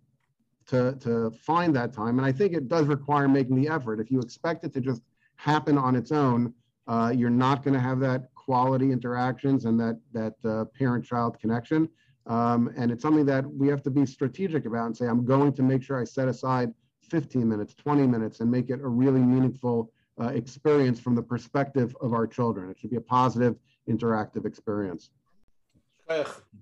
to, 0.67 0.97
to 0.99 1.31
find 1.31 1.73
that 1.75 1.93
time. 1.93 2.17
And 2.19 2.25
I 2.27 2.33
think 2.33 2.53
it 2.53 2.67
does 2.67 2.87
require 2.87 3.29
making 3.29 3.55
the 3.55 3.69
effort. 3.69 4.01
If 4.01 4.11
you 4.11 4.19
expect 4.19 4.65
it 4.65 4.73
to 4.73 4.81
just 4.81 5.01
happen 5.37 5.77
on 5.77 5.95
its 5.95 6.11
own, 6.11 6.53
uh, 6.87 7.11
you're 7.15 7.29
not 7.29 7.63
going 7.63 7.73
to 7.73 7.79
have 7.79 7.99
that 7.99 8.33
quality 8.35 8.91
interactions 8.91 9.65
and 9.65 9.79
that, 9.79 9.99
that 10.13 10.33
uh, 10.45 10.65
parent-child 10.77 11.39
connection. 11.39 11.89
Um, 12.25 12.73
and 12.77 12.91
it's 12.91 13.01
something 13.01 13.25
that 13.25 13.45
we 13.45 13.67
have 13.69 13.81
to 13.83 13.89
be 13.89 14.05
strategic 14.05 14.65
about 14.65 14.87
and 14.87 14.97
say, 14.97 15.07
I'm 15.07 15.25
going 15.25 15.53
to 15.53 15.63
make 15.63 15.81
sure 15.81 15.99
I 15.99 16.03
set 16.03 16.27
aside 16.27 16.73
15 17.03 17.47
minutes, 17.47 17.73
20 17.73 18.05
minutes, 18.05 18.41
and 18.41 18.51
make 18.51 18.69
it 18.69 18.81
a 18.81 18.87
really 18.87 19.21
meaningful 19.21 19.91
uh, 20.19 20.27
experience 20.27 20.99
from 20.99 21.15
the 21.15 21.21
perspective 21.21 21.95
of 22.01 22.13
our 22.13 22.27
children. 22.27 22.69
It 22.69 22.79
should 22.79 22.89
be 22.89 22.97
a 22.97 23.01
positive, 23.01 23.55
interactive 23.87 24.45
experience. 24.45 25.11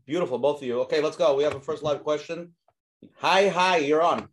Beautiful, 0.05 0.37
both 0.39 0.57
of 0.57 0.63
you. 0.63 0.81
Okay, 0.81 1.01
let's 1.01 1.17
go. 1.17 1.35
We 1.35 1.43
have 1.43 1.55
a 1.55 1.59
first 1.59 1.83
live 1.83 2.03
question. 2.03 2.53
Hi, 3.17 3.47
hi, 3.47 3.77
you're 3.77 4.01
on. 4.01 4.27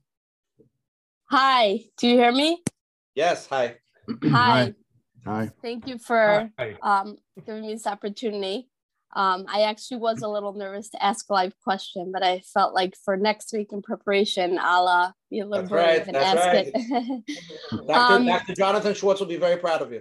Hi, 1.27 1.81
do 1.99 2.09
you 2.09 2.17
hear 2.17 2.33
me? 2.33 2.63
Yes, 3.15 3.47
hi. 3.47 3.77
Hi. 4.31 4.75
Hi. 5.25 5.51
Thank 5.63 5.87
you 5.87 5.99
for 5.99 6.51
um, 6.83 7.17
giving 7.47 7.63
me 7.63 7.73
this 7.73 7.87
opportunity. 7.87 8.69
Um, 9.15 9.45
I 9.47 9.63
actually 9.63 9.99
was 9.99 10.23
a 10.23 10.29
little 10.29 10.55
nervous 10.55 10.89
to 10.91 11.05
ask 11.05 11.29
a 11.29 11.33
live 11.35 11.55
question, 11.63 12.11
but 12.13 12.23
I 12.23 12.41
felt 12.41 12.75
like 12.75 12.95
for 13.05 13.17
next 13.17 13.53
week 13.53 13.69
in 13.71 13.83
preparation, 13.83 14.59
I'll 14.61 14.89
uh, 14.89 15.13
be 15.31 15.41
a 15.41 15.47
little 15.47 15.67
That's 15.67 15.71
brave 15.71 15.99
right, 15.99 16.07
and 16.07 16.17
that's 16.17 16.41
ask 16.41 16.47
right. 16.47 16.71
it. 16.75 17.87
Dr. 17.87 17.93
Um, 17.93 18.27
Dr. 18.27 18.55
Jonathan 18.55 18.95
Schwartz 18.95 19.21
will 19.21 19.29
be 19.29 19.37
very 19.37 19.59
proud 19.59 19.83
of 19.83 19.93
you. 19.93 20.01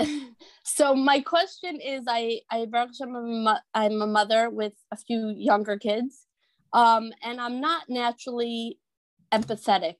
so 0.64 0.94
my 0.94 1.20
question 1.20 1.80
is, 1.80 2.04
I 2.08 2.40
I 2.50 2.64
Baruch 2.64 2.90
Hashem, 2.98 3.14
I'm 3.14 3.24
a 3.24 3.28
mo- 3.28 3.58
I'm 3.74 4.02
a 4.02 4.06
mother 4.06 4.48
with 4.48 4.72
a 4.90 4.96
few 4.96 5.34
younger 5.36 5.76
kids, 5.76 6.26
um, 6.72 7.12
and 7.22 7.40
I'm 7.40 7.60
not 7.60 7.90
naturally 7.90 8.78
empathetic, 9.30 9.96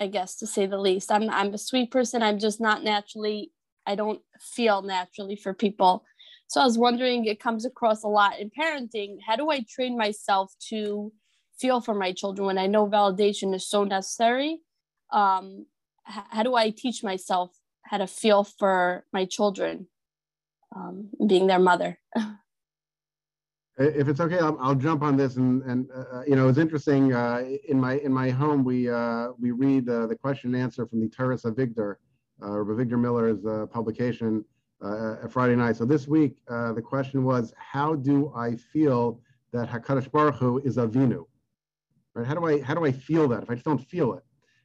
I 0.00 0.06
guess 0.06 0.36
to 0.36 0.46
say 0.46 0.66
the 0.66 0.78
least. 0.78 1.12
I'm 1.12 1.28
I'm 1.28 1.52
a 1.52 1.58
sweet 1.58 1.90
person. 1.90 2.22
I'm 2.22 2.38
just 2.38 2.60
not 2.60 2.82
naturally. 2.82 3.52
I 3.86 3.94
don't 3.94 4.20
feel 4.40 4.82
naturally 4.82 5.36
for 5.36 5.52
people. 5.52 6.04
So 6.48 6.60
I 6.60 6.64
was 6.64 6.78
wondering, 6.78 7.26
it 7.26 7.38
comes 7.38 7.64
across 7.64 8.02
a 8.02 8.08
lot 8.08 8.40
in 8.40 8.50
parenting. 8.50 9.18
How 9.24 9.36
do 9.36 9.50
I 9.50 9.64
train 9.68 9.96
myself 9.96 10.52
to 10.68 11.12
feel 11.60 11.80
for 11.80 11.94
my 11.94 12.12
children 12.12 12.46
when 12.46 12.58
I 12.58 12.66
know 12.66 12.88
validation 12.88 13.54
is 13.54 13.68
so 13.68 13.84
necessary? 13.84 14.60
Um, 15.12 15.66
how 16.04 16.42
do 16.42 16.56
I 16.56 16.70
teach 16.70 17.04
myself 17.04 17.56
how 17.82 17.98
to 17.98 18.06
feel 18.06 18.42
for 18.42 19.04
my 19.12 19.26
children, 19.26 19.86
um, 20.74 21.10
being 21.24 21.46
their 21.46 21.60
mother? 21.60 22.00
If 23.80 24.08
it's 24.08 24.20
okay, 24.20 24.38
I'll, 24.38 24.58
I'll 24.60 24.74
jump 24.74 25.02
on 25.02 25.16
this. 25.16 25.36
And, 25.36 25.62
and 25.62 25.88
uh, 25.90 26.22
you 26.26 26.36
know, 26.36 26.48
it's 26.48 26.58
interesting. 26.58 27.14
Uh, 27.14 27.44
in 27.66 27.80
my 27.80 27.94
in 28.00 28.12
my 28.12 28.28
home, 28.28 28.62
we 28.62 28.90
uh, 28.90 29.28
we 29.40 29.52
read 29.52 29.88
uh, 29.88 30.06
the 30.06 30.14
question 30.14 30.54
and 30.54 30.62
answer 30.62 30.86
from 30.86 31.00
the 31.00 31.08
Toras 31.08 31.44
Avigdor, 31.46 31.96
uh, 32.42 32.46
Avigdor 32.46 33.00
Miller's 33.00 33.44
uh, 33.46 33.64
publication 33.66 34.44
uh, 34.82 35.26
Friday 35.28 35.56
night. 35.56 35.76
So 35.76 35.86
this 35.86 36.06
week, 36.06 36.42
uh, 36.48 36.74
the 36.74 36.82
question 36.82 37.24
was, 37.24 37.54
how 37.56 37.94
do 37.94 38.32
I 38.36 38.56
feel 38.56 39.20
that 39.52 39.68
Hakadosh 39.70 40.10
Baruch 40.12 40.36
Hu 40.36 40.58
is 40.58 40.76
Avinu? 40.76 41.24
Right? 42.14 42.26
How 42.26 42.34
do 42.34 42.46
I 42.46 42.60
how 42.60 42.74
do 42.74 42.84
I 42.84 42.92
feel 42.92 43.28
that 43.28 43.42
if 43.44 43.50
I 43.50 43.54
just 43.54 43.64
don't 43.64 43.78
feel 43.78 44.12
it? 44.12 44.24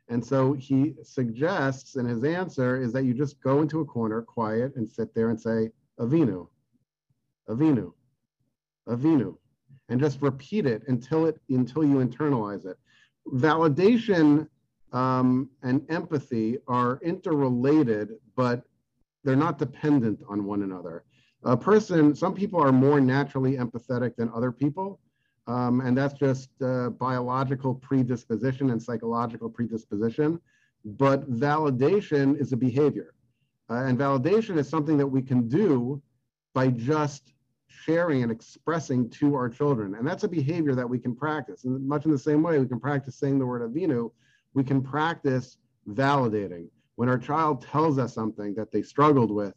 And 0.10 0.24
so 0.24 0.54
he 0.54 0.94
suggests, 1.04 1.96
and 1.96 2.08
his 2.08 2.24
answer 2.24 2.80
is 2.82 2.92
that 2.94 3.06
you 3.06 3.14
just 3.14 3.42
go 3.42 3.62
into 3.62 3.80
a 3.80 3.86
corner, 3.86 4.22
quiet, 4.22 4.76
and 4.76 4.90
sit 4.90 5.16
there 5.16 5.30
and 5.30 5.40
say 5.40 5.72
Avinu, 6.00 6.48
Avinu, 7.50 7.94
Avinu, 8.88 9.38
and 9.90 10.00
just 10.00 10.22
repeat 10.22 10.66
it 10.66 10.84
until 10.88 11.26
it 11.26 11.40
until 11.50 11.84
you 11.84 11.96
internalize 11.98 12.66
it. 12.66 12.78
Validation 13.28 14.48
um, 14.94 15.50
and 15.64 15.86
empathy 15.90 16.58
are 16.68 17.00
interrelated, 17.04 18.14
but 18.36 18.64
they're 19.24 19.36
not 19.36 19.58
dependent 19.58 20.22
on 20.30 20.46
one 20.46 20.64
another. 20.64 21.04
A 21.44 21.58
person, 21.58 22.16
some 22.16 22.34
people 22.34 22.60
are 22.62 22.72
more 22.72 23.00
naturally 23.00 23.58
empathetic 23.58 24.16
than 24.16 24.32
other 24.34 24.52
people. 24.52 25.00
Um, 25.48 25.82
and 25.82 25.96
that's 25.96 26.16
just 26.16 26.50
uh, 26.62 26.90
biological 26.90 27.76
predisposition 27.76 28.72
and 28.72 28.82
psychological 28.82 29.50
predisposition. 29.50 30.40
But 30.84 31.30
validation 31.30 32.40
is 32.40 32.52
a 32.52 32.58
behavior. 32.58 33.14
Uh, 33.70 33.86
and 33.86 33.98
validation 33.98 34.58
is 34.58 34.68
something 34.68 34.98
that 34.98 35.08
we 35.08 35.22
can 35.22 35.48
do 35.48 36.02
by 36.54 36.70
just 36.70 37.34
sharing 37.86 38.24
and 38.24 38.32
expressing 38.32 39.10
to 39.10 39.36
our 39.36 39.50
children. 39.50 39.96
And 39.96 40.08
that's 40.08 40.24
a 40.24 40.28
behavior 40.28 40.76
that 40.76 40.90
we 40.90 41.00
can 41.00 41.16
practice. 41.16 41.64
And 41.66 41.88
much 41.88 42.06
in 42.06 42.12
the 42.12 42.18
same 42.18 42.42
way, 42.42 42.60
we 42.60 42.68
can 42.68 42.80
practice 42.80 43.16
saying 43.16 43.40
the 43.40 43.46
word 43.46 43.62
Avinu, 43.62 44.12
we 44.54 44.64
can 44.64 44.82
practice 44.82 45.58
validating 45.90 46.68
when 46.96 47.10
our 47.10 47.18
child 47.18 47.62
tells 47.62 47.98
us 47.98 48.14
something 48.14 48.54
that 48.56 48.72
they 48.72 48.82
struggled 48.82 49.32
with 49.32 49.54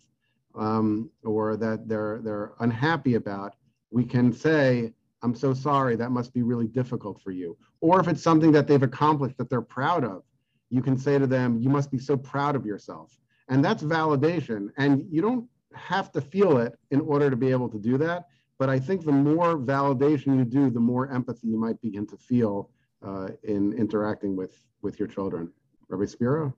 um, 0.54 1.10
or 1.24 1.56
that 1.56 1.88
they're 1.88 2.20
they're 2.22 2.52
unhappy 2.60 3.14
about, 3.14 3.54
we 3.90 4.04
can 4.04 4.32
say, 4.32 4.92
"I'm 5.22 5.34
so 5.34 5.54
sorry. 5.54 5.96
That 5.96 6.10
must 6.10 6.34
be 6.34 6.42
really 6.42 6.66
difficult 6.66 7.20
for 7.22 7.30
you." 7.30 7.56
Or 7.80 8.00
if 8.00 8.08
it's 8.08 8.22
something 8.22 8.52
that 8.52 8.66
they've 8.66 8.82
accomplished 8.82 9.38
that 9.38 9.48
they're 9.48 9.62
proud 9.62 10.04
of, 10.04 10.22
you 10.70 10.82
can 10.82 10.98
say 10.98 11.18
to 11.18 11.26
them, 11.26 11.58
"You 11.58 11.68
must 11.68 11.90
be 11.90 11.98
so 11.98 12.16
proud 12.16 12.56
of 12.56 12.66
yourself." 12.66 13.16
And 13.48 13.64
that's 13.64 13.82
validation. 13.82 14.68
And 14.76 15.06
you 15.10 15.22
don't 15.22 15.48
have 15.78 16.12
to 16.12 16.20
feel 16.20 16.58
it 16.58 16.78
in 16.90 17.00
order 17.00 17.30
to 17.30 17.36
be 17.36 17.50
able 17.50 17.68
to 17.70 17.78
do 17.78 17.98
that. 17.98 18.26
But 18.58 18.68
I 18.68 18.78
think 18.78 19.04
the 19.04 19.12
more 19.12 19.56
validation 19.56 20.36
you 20.36 20.44
do, 20.44 20.70
the 20.70 20.80
more 20.80 21.10
empathy 21.10 21.48
you 21.48 21.58
might 21.58 21.80
begin 21.80 22.06
to 22.08 22.16
feel 22.16 22.70
uh, 23.06 23.28
in 23.44 23.72
interacting 23.72 24.36
with 24.36 24.54
with 24.82 24.98
your 24.98 25.08
children. 25.08 25.52
Rabbi 25.88 26.06
Spiro. 26.06 26.54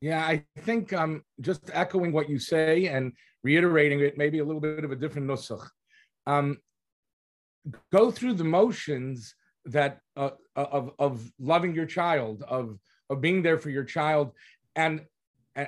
Yeah, 0.00 0.24
I 0.24 0.44
think 0.60 0.92
um, 0.92 1.24
just 1.40 1.70
echoing 1.72 2.12
what 2.12 2.28
you 2.28 2.38
say 2.38 2.86
and 2.86 3.12
reiterating 3.42 4.00
it, 4.00 4.16
maybe 4.16 4.38
a 4.38 4.44
little 4.44 4.60
bit 4.60 4.84
of 4.84 4.92
a 4.92 4.96
different 4.96 5.28
nusach. 5.28 5.66
Um, 6.26 6.58
go 7.92 8.10
through 8.10 8.34
the 8.34 8.44
motions 8.44 9.34
that 9.66 10.00
uh, 10.16 10.30
of 10.56 10.92
of 10.98 11.30
loving 11.38 11.74
your 11.74 11.86
child, 11.86 12.42
of 12.48 12.78
of 13.10 13.20
being 13.20 13.42
there 13.42 13.58
for 13.58 13.70
your 13.70 13.84
child, 13.84 14.32
and 14.76 15.04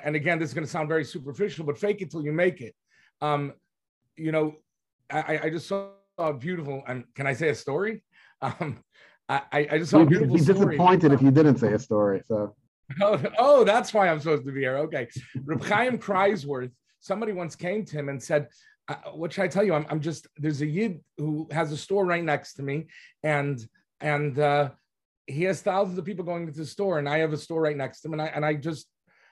and 0.03 0.15
again, 0.15 0.39
this 0.39 0.49
is 0.49 0.53
going 0.53 0.65
to 0.65 0.71
sound 0.71 0.87
very 0.87 1.03
superficial, 1.03 1.65
but 1.65 1.77
fake 1.77 2.01
it 2.01 2.11
till 2.11 2.23
you 2.23 2.31
make 2.31 2.61
it. 2.61 2.75
Um, 3.21 3.53
you 4.15 4.31
know, 4.31 4.55
I, 5.11 5.39
I 5.43 5.49
just 5.49 5.67
saw 5.67 5.89
a 6.17 6.33
beautiful, 6.33 6.83
and 6.87 7.03
can 7.15 7.27
I 7.27 7.33
say 7.33 7.49
a 7.49 7.55
story? 7.55 8.03
Um, 8.43 8.83
I, 9.29 9.67
I 9.71 9.77
just 9.77 9.91
saw 9.91 9.97
a 9.97 9.99
We'd 9.99 10.09
beautiful 10.09 10.35
be 10.35 10.41
story. 10.41 10.59
disappointed 10.75 11.13
if 11.13 11.21
you 11.21 11.29
didn't 11.29 11.57
say 11.57 11.73
a 11.73 11.79
story. 11.79 12.21
So 12.25 12.55
Oh, 13.01 13.21
oh, 13.37 13.63
that's 13.63 13.93
why 13.93 14.09
I'm 14.09 14.19
supposed 14.19 14.45
to 14.47 14.51
be 14.51 14.61
here. 14.61 14.77
Okay. 14.79 15.07
Reb 15.45 15.63
Chaim 15.63 15.99
Kreiswirth, 15.99 16.71
somebody 16.99 17.33
once 17.33 17.55
came 17.55 17.85
to 17.85 17.95
him 17.95 18.09
and 18.09 18.21
said, 18.21 18.47
uh, 18.87 18.95
what 19.13 19.31
should 19.31 19.43
I 19.43 19.47
tell 19.47 19.63
you? 19.63 19.75
I'm, 19.75 19.85
I'm 19.91 20.01
just, 20.01 20.27
there's 20.37 20.61
a 20.61 20.65
Yid 20.65 21.01
who 21.17 21.47
has 21.51 21.71
a 21.71 21.77
store 21.77 22.03
right 22.03 22.23
next 22.23 22.55
to 22.55 22.63
me. 22.63 22.87
And 23.23 23.63
and 24.01 24.37
uh, 24.39 24.71
he 25.27 25.43
has 25.43 25.61
thousands 25.61 25.97
of 25.97 26.05
people 26.05 26.25
going 26.25 26.47
to 26.47 26.51
the 26.51 26.65
store, 26.65 26.99
and 26.99 27.07
I 27.07 27.19
have 27.19 27.33
a 27.33 27.37
store 27.37 27.61
right 27.61 27.77
next 27.77 28.01
to 28.01 28.07
him, 28.07 28.13
and 28.13 28.21
I 28.23 28.27
and 28.27 28.45
I 28.45 28.55
just 28.55 28.87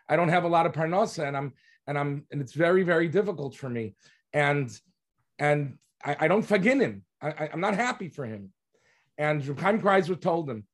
I 0.10 0.16
don't 0.16 0.30
have 0.30 0.44
a 0.44 0.50
lot 0.50 0.66
of 0.66 0.74
parnasa, 0.74 1.28
and 1.28 1.38
I'm 1.38 1.54
and 1.88 1.98
I'm 1.98 2.26
and 2.32 2.42
it's 2.42 2.54
very 2.54 2.84
very 2.84 3.08
difficult 3.08 3.56
for 3.56 3.70
me, 3.70 3.96
and 4.34 4.70
and 5.38 5.78
I, 6.04 6.18
I 6.22 6.28
don't 6.28 6.44
forgive 6.44 6.80
him. 6.80 7.04
I, 7.22 7.50
am 7.52 7.60
not 7.60 7.76
happy 7.76 8.10
for 8.10 8.26
him. 8.26 8.52
And 9.18 9.44
Chaim 9.60 9.82
Kreiswirth 9.82 10.22
told 10.22 10.50
him, 10.50 10.66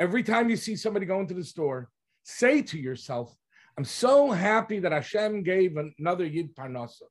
every 0.00 0.22
time 0.22 0.50
you 0.50 0.56
see 0.56 0.74
somebody 0.74 1.06
go 1.06 1.20
into 1.20 1.34
the 1.34 1.44
store, 1.44 1.88
say 2.24 2.62
to 2.62 2.78
yourself, 2.78 3.34
I'm 3.78 3.84
so 3.84 4.32
happy 4.32 4.80
that 4.80 4.92
Hashem 4.92 5.44
gave 5.44 5.76
another 5.76 6.26
Yid 6.26 6.54
Parnasa. 6.56 7.06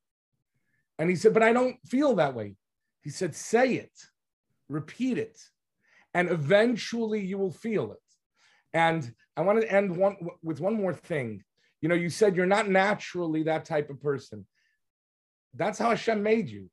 And 0.97 1.09
he 1.09 1.15
said, 1.15 1.33
but 1.33 1.43
I 1.43 1.53
don't 1.53 1.77
feel 1.87 2.15
that 2.15 2.35
way. 2.35 2.55
He 3.01 3.09
said, 3.09 3.33
say 3.33 3.75
it, 3.75 3.93
repeat 4.67 5.17
it, 5.17 5.39
and 6.13 6.29
eventually 6.29 7.21
you 7.21 7.37
will 7.37 7.53
feel 7.53 7.93
it. 7.93 8.08
And 8.73 9.11
I 9.35 9.41
want 9.41 9.61
to 9.61 9.71
end 9.71 9.95
one 9.95 10.17
with 10.43 10.59
one 10.59 10.75
more 10.75 10.93
thing. 10.93 11.43
You 11.81 11.89
know, 11.89 11.95
you 11.95 12.09
said 12.09 12.35
you're 12.35 12.45
not 12.45 12.69
naturally 12.69 13.43
that 13.43 13.65
type 13.65 13.89
of 13.89 14.01
person. 14.01 14.45
That's 15.55 15.79
how 15.79 15.89
Hashem 15.89 16.21
made 16.21 16.49
you. 16.49 16.69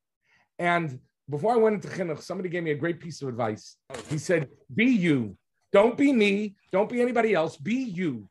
And 0.59 0.99
before 1.29 1.53
I 1.53 1.57
went 1.57 1.77
into 1.77 1.89
chinuch, 1.89 2.21
somebody 2.21 2.49
gave 2.49 2.63
me 2.63 2.73
a 2.73 2.77
great 2.77 3.01
piece 3.01 3.23
of 3.23 3.29
advice. 3.29 3.77
He 4.09 4.19
said, 4.19 4.49
"Be 4.75 4.87
you. 4.87 5.37
Don't 5.73 5.97
be 5.97 6.13
me. 6.13 6.57
Don't 6.73 6.89
be 6.89 7.01
anybody 7.01 7.35
else. 7.35 7.57
Be 7.57 7.75
you." 7.75 8.29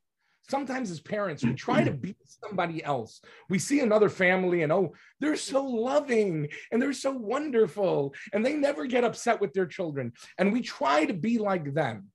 Sometimes 0.47 0.91
as 0.91 0.99
parents, 0.99 1.43
we 1.43 1.53
try 1.53 1.84
to 1.84 1.91
be 1.91 2.16
somebody 2.43 2.84
else. 2.84 3.20
We 3.49 3.57
see 3.57 3.80
another 3.80 4.09
family 4.09 4.61
and 4.61 4.72
oh, 4.72 4.93
they're 5.20 5.36
so 5.38 5.66
loving 5.66 6.49
and 6.72 6.80
they're 6.80 6.93
so 6.93 7.11
wonderful 7.11 8.13
and 8.32 8.45
they 8.45 8.53
never 8.53 8.86
get 8.86 9.03
upset 9.03 9.41
with 9.41 9.53
their 9.53 9.66
children. 9.66 10.13
And 10.38 10.53
we 10.53 10.61
try 10.61 11.05
to 11.05 11.13
be 11.13 11.39
like 11.39 11.74
them. 11.74 12.11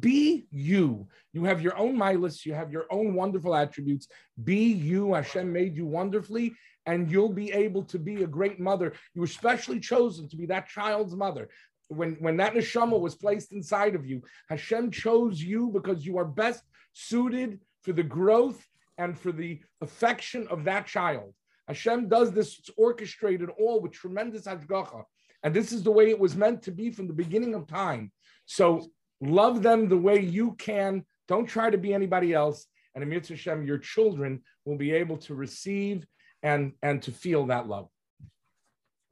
Be 0.00 0.46
you. 0.50 1.08
You 1.32 1.44
have 1.44 1.60
your 1.60 1.76
own 1.76 1.96
milas, 1.96 2.44
you 2.44 2.54
have 2.54 2.70
your 2.70 2.86
own 2.90 3.14
wonderful 3.14 3.54
attributes. 3.54 4.08
Be 4.42 4.72
you. 4.72 5.14
Hashem 5.14 5.52
made 5.52 5.76
you 5.76 5.86
wonderfully, 5.86 6.54
and 6.86 7.10
you'll 7.10 7.32
be 7.32 7.52
able 7.52 7.82
to 7.84 7.98
be 7.98 8.22
a 8.22 8.26
great 8.26 8.60
mother. 8.60 8.94
You 9.14 9.20
were 9.20 9.26
specially 9.26 9.80
chosen 9.80 10.28
to 10.28 10.36
be 10.36 10.46
that 10.46 10.68
child's 10.68 11.14
mother. 11.14 11.48
When, 11.88 12.14
when 12.14 12.36
that 12.38 12.54
neshama 12.54 12.98
was 12.98 13.14
placed 13.14 13.52
inside 13.52 13.94
of 13.94 14.06
you, 14.06 14.22
Hashem 14.48 14.90
chose 14.90 15.42
you 15.42 15.70
because 15.70 16.06
you 16.06 16.18
are 16.18 16.24
best 16.24 16.62
suited 16.94 17.60
for 17.82 17.92
the 17.92 18.02
growth 18.02 18.64
and 18.96 19.18
for 19.18 19.32
the 19.32 19.60
affection 19.82 20.46
of 20.48 20.64
that 20.64 20.86
child. 20.86 21.34
Hashem 21.68 22.08
does 22.08 22.32
this, 22.32 22.58
it's 22.58 22.70
orchestrated 22.76 23.50
all 23.58 23.80
with 23.80 23.92
tremendous 23.92 24.46
hashgacha. 24.46 25.02
And 25.42 25.54
this 25.54 25.72
is 25.72 25.82
the 25.82 25.90
way 25.90 26.08
it 26.08 26.18
was 26.18 26.36
meant 26.36 26.62
to 26.62 26.70
be 26.70 26.90
from 26.90 27.06
the 27.06 27.12
beginning 27.12 27.54
of 27.54 27.66
time. 27.66 28.12
So 28.46 28.88
love 29.24 29.62
them 29.62 29.88
the 29.88 29.96
way 29.96 30.20
you 30.20 30.52
can. 30.52 31.04
Don't 31.28 31.46
try 31.46 31.70
to 31.70 31.78
be 31.78 31.94
anybody 31.94 32.32
else. 32.32 32.66
And 32.94 33.02
in 33.02 33.10
Mitzvah 33.10 33.34
Hashem, 33.34 33.66
your 33.66 33.78
children 33.78 34.42
will 34.64 34.76
be 34.76 34.92
able 34.92 35.16
to 35.18 35.34
receive 35.34 36.06
and, 36.42 36.72
and 36.82 37.02
to 37.02 37.10
feel 37.10 37.46
that 37.46 37.68
love. 37.68 37.88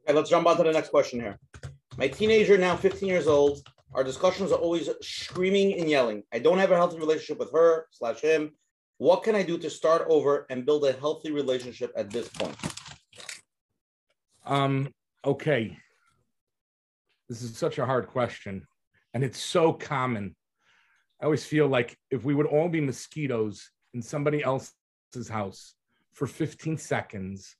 Okay, 0.04 0.16
let's 0.16 0.30
jump 0.30 0.46
on 0.46 0.56
to 0.56 0.62
the 0.62 0.72
next 0.72 0.90
question 0.90 1.20
here. 1.20 1.38
My 1.96 2.08
teenager, 2.08 2.56
now 2.58 2.76
15 2.76 3.08
years 3.08 3.26
old, 3.26 3.66
our 3.94 4.02
discussions 4.04 4.52
are 4.52 4.58
always 4.58 4.88
screaming 5.00 5.78
and 5.78 5.88
yelling. 5.88 6.22
I 6.32 6.38
don't 6.38 6.58
have 6.58 6.70
a 6.70 6.76
healthy 6.76 6.98
relationship 6.98 7.38
with 7.38 7.52
her 7.52 7.86
slash 7.90 8.20
him. 8.20 8.52
What 8.98 9.22
can 9.22 9.34
I 9.34 9.42
do 9.42 9.58
to 9.58 9.68
start 9.68 10.06
over 10.08 10.46
and 10.48 10.64
build 10.64 10.84
a 10.84 10.92
healthy 10.92 11.32
relationship 11.32 11.92
at 11.96 12.10
this 12.10 12.28
point? 12.28 12.56
Um, 14.46 14.92
okay. 15.24 15.76
This 17.28 17.42
is 17.42 17.56
such 17.56 17.78
a 17.78 17.86
hard 17.86 18.08
question, 18.08 18.66
and 19.14 19.24
it's 19.24 19.40
so 19.40 19.72
common. 19.72 20.34
I 21.20 21.24
always 21.24 21.44
feel 21.44 21.68
like 21.68 21.96
if 22.10 22.24
we 22.24 22.34
would 22.34 22.46
all 22.46 22.68
be 22.68 22.80
mosquitoes 22.80 23.70
in 23.94 24.02
somebody 24.02 24.42
else's 24.42 25.28
house 25.28 25.74
for 26.12 26.26
15 26.26 26.76
seconds, 26.78 27.56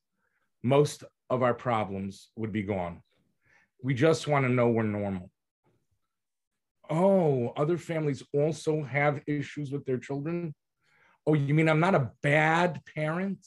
most 0.63 1.05
of 1.31 1.43
our 1.43 1.55
problems 1.55 2.31
would 2.37 2.53
be 2.53 2.63
gone. 2.63 3.03
We 3.83 3.95
just 3.95 4.27
want 4.27 4.45
to 4.45 4.53
know 4.53 4.69
we're 4.69 4.83
normal 4.83 5.31
oh, 6.93 7.53
other 7.57 7.79
families 7.79 8.23
also 8.35 8.83
have 8.83 9.23
issues 9.27 9.73
with 9.73 9.85
their 9.87 9.99
children. 9.99 10.55
Oh, 11.27 11.35
you 11.35 11.55
mean 11.55 11.69
I'm 11.69 11.81
not 11.81 11.95
a 11.95 12.11
bad 12.23 12.81
parent? 12.95 13.39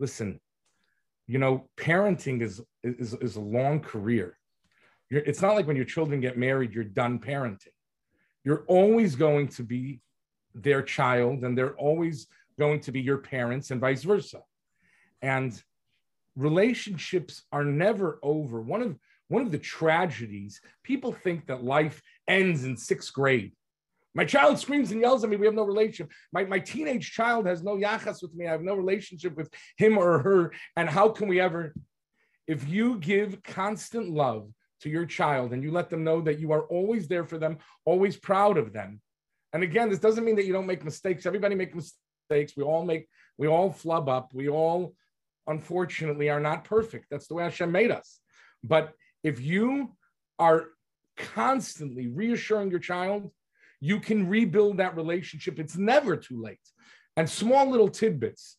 Listen, 0.00 0.40
you 1.26 1.38
know, 1.38 1.68
parenting 1.76 2.42
is 2.42 2.60
is, 2.82 3.14
is 3.14 3.36
a 3.36 3.40
long 3.40 3.80
career. 3.80 4.36
You're, 5.12 5.22
it's 5.24 5.42
not 5.42 5.54
like 5.54 5.66
when 5.66 5.76
your 5.76 5.84
children 5.84 6.20
get 6.20 6.38
married, 6.38 6.72
you're 6.72 6.84
done 6.84 7.18
parenting. 7.18 7.76
You're 8.44 8.64
always 8.66 9.14
going 9.14 9.48
to 9.48 9.62
be 9.62 10.00
their 10.54 10.82
child, 10.82 11.44
and 11.44 11.56
they're 11.56 11.76
always 11.76 12.28
going 12.58 12.80
to 12.80 12.92
be 12.92 13.02
your 13.02 13.18
parents, 13.18 13.70
and 13.70 13.78
vice 13.78 14.04
versa. 14.04 14.40
And 15.20 15.62
relationships 16.34 17.42
are 17.52 17.64
never 17.64 18.18
over. 18.22 18.62
One 18.62 18.80
of 18.80 18.96
one 19.28 19.42
of 19.42 19.52
the 19.52 19.58
tragedies, 19.58 20.60
people 20.82 21.12
think 21.12 21.46
that 21.46 21.62
life 21.62 22.02
ends 22.26 22.64
in 22.64 22.76
sixth 22.76 23.12
grade. 23.12 23.52
My 24.14 24.24
child 24.24 24.58
screams 24.58 24.92
and 24.92 25.00
yells 25.00 25.24
at 25.24 25.30
me. 25.30 25.36
We 25.36 25.46
have 25.46 25.54
no 25.54 25.64
relationship. 25.64 26.10
My, 26.32 26.44
my 26.44 26.58
teenage 26.58 27.12
child 27.12 27.46
has 27.46 27.62
no 27.62 27.76
yachas 27.76 28.22
with 28.22 28.34
me. 28.34 28.46
I 28.46 28.52
have 28.52 28.62
no 28.62 28.74
relationship 28.74 29.36
with 29.36 29.50
him 29.76 29.96
or 29.96 30.18
her. 30.18 30.52
And 30.76 30.88
how 30.88 31.10
can 31.10 31.28
we 31.28 31.40
ever? 31.40 31.74
If 32.46 32.68
you 32.68 32.98
give 32.98 33.42
constant 33.42 34.10
love 34.10 34.50
to 34.82 34.90
your 34.90 35.06
child 35.06 35.52
and 35.52 35.62
you 35.62 35.70
let 35.70 35.90
them 35.90 36.04
know 36.04 36.20
that 36.20 36.38
you 36.38 36.52
are 36.52 36.62
always 36.62 37.08
there 37.08 37.24
for 37.24 37.38
them, 37.38 37.58
always 37.84 38.16
proud 38.16 38.58
of 38.58 38.72
them. 38.72 39.00
And 39.52 39.62
again, 39.62 39.88
this 39.88 39.98
doesn't 39.98 40.24
mean 40.24 40.36
that 40.36 40.46
you 40.46 40.52
don't 40.52 40.66
make 40.66 40.84
mistakes. 40.84 41.26
Everybody 41.26 41.54
makes 41.54 41.74
mistakes. 41.74 42.56
We 42.56 42.62
all 42.62 42.84
make, 42.84 43.08
we 43.38 43.46
all 43.48 43.70
flub 43.70 44.08
up. 44.08 44.30
We 44.32 44.48
all, 44.48 44.94
unfortunately, 45.46 46.30
are 46.30 46.40
not 46.40 46.64
perfect. 46.64 47.06
That's 47.10 47.26
the 47.26 47.34
way 47.34 47.44
Hashem 47.44 47.70
made 47.70 47.90
us. 47.90 48.20
But 48.64 48.92
if 49.22 49.40
you 49.40 49.96
are 50.38 50.66
constantly 51.16 52.08
reassuring 52.08 52.70
your 52.70 52.80
child, 52.80 53.30
you 53.80 54.00
can 54.00 54.28
rebuild 54.28 54.78
that 54.78 54.96
relationship. 54.96 55.58
It's 55.58 55.76
never 55.76 56.16
too 56.16 56.40
late. 56.40 56.58
And 57.16 57.28
small 57.28 57.68
little 57.68 57.88
tidbits. 57.88 58.56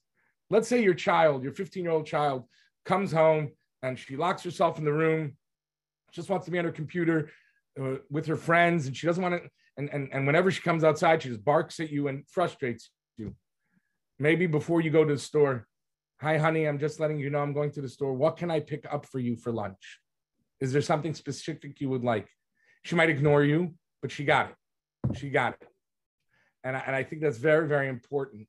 Let's 0.50 0.68
say 0.68 0.84
your 0.84 0.94
child, 0.94 1.44
your 1.44 1.54
15 1.54 1.84
year 1.84 1.94
old 1.94 2.06
child, 2.06 2.44
comes 2.86 3.12
home 3.12 3.52
and 3.82 3.98
she 3.98 4.16
locks 4.16 4.44
herself 4.44 4.78
in 4.78 4.86
the 4.86 4.94
room, 4.94 5.38
just 6.14 6.30
wants 6.30 6.46
to 6.46 6.52
be 6.52 6.60
on 6.60 6.66
her 6.66 6.72
computer 6.72 7.30
uh, 7.80 7.96
with 8.10 8.26
her 8.28 8.36
friends, 8.36 8.86
and 8.88 8.96
she 8.96 9.08
doesn't 9.08 9.24
want 9.24 9.42
to. 9.42 9.50
And, 9.78 9.90
and, 9.90 10.10
and 10.14 10.28
whenever 10.28 10.52
she 10.52 10.62
comes 10.62 10.84
outside, 10.84 11.24
she 11.24 11.30
just 11.30 11.44
barks 11.44 11.80
at 11.80 11.90
you 11.90 12.08
and 12.08 12.28
frustrates 12.30 12.92
you. 13.18 13.36
Maybe 14.20 14.46
before 14.46 14.82
you 14.82 14.92
go 14.92 15.04
to 15.04 15.14
the 15.14 15.20
store, 15.20 15.68
hi, 16.22 16.38
honey, 16.38 16.66
I'm 16.66 16.78
just 16.78 17.00
letting 17.00 17.20
you 17.20 17.32
know 17.32 17.40
I'm 17.40 17.54
going 17.54 17.72
to 17.72 17.82
the 17.82 17.90
store. 17.90 18.14
What 18.14 18.38
can 18.38 18.52
I 18.52 18.60
pick 18.60 18.86
up 18.92 19.08
for 19.08 19.20
you 19.20 19.36
for 19.36 19.52
lunch? 19.52 20.00
Is 20.60 20.72
there 20.72 20.82
something 20.82 21.16
specific 21.16 21.82
you 21.82 21.90
would 21.90 22.04
like? 22.04 22.28
She 22.84 22.96
might 22.96 23.10
ignore 23.10 23.44
you, 23.44 23.74
but 24.02 24.12
she 24.12 24.24
got 24.24 24.52
it. 24.52 25.18
She 25.18 25.30
got 25.30 25.54
it. 25.54 25.68
And 26.64 26.78
I, 26.78 26.84
and 26.86 26.96
I 26.96 27.04
think 27.04 27.22
that's 27.22 27.40
very, 27.40 27.68
very 27.68 27.90
important. 27.90 28.48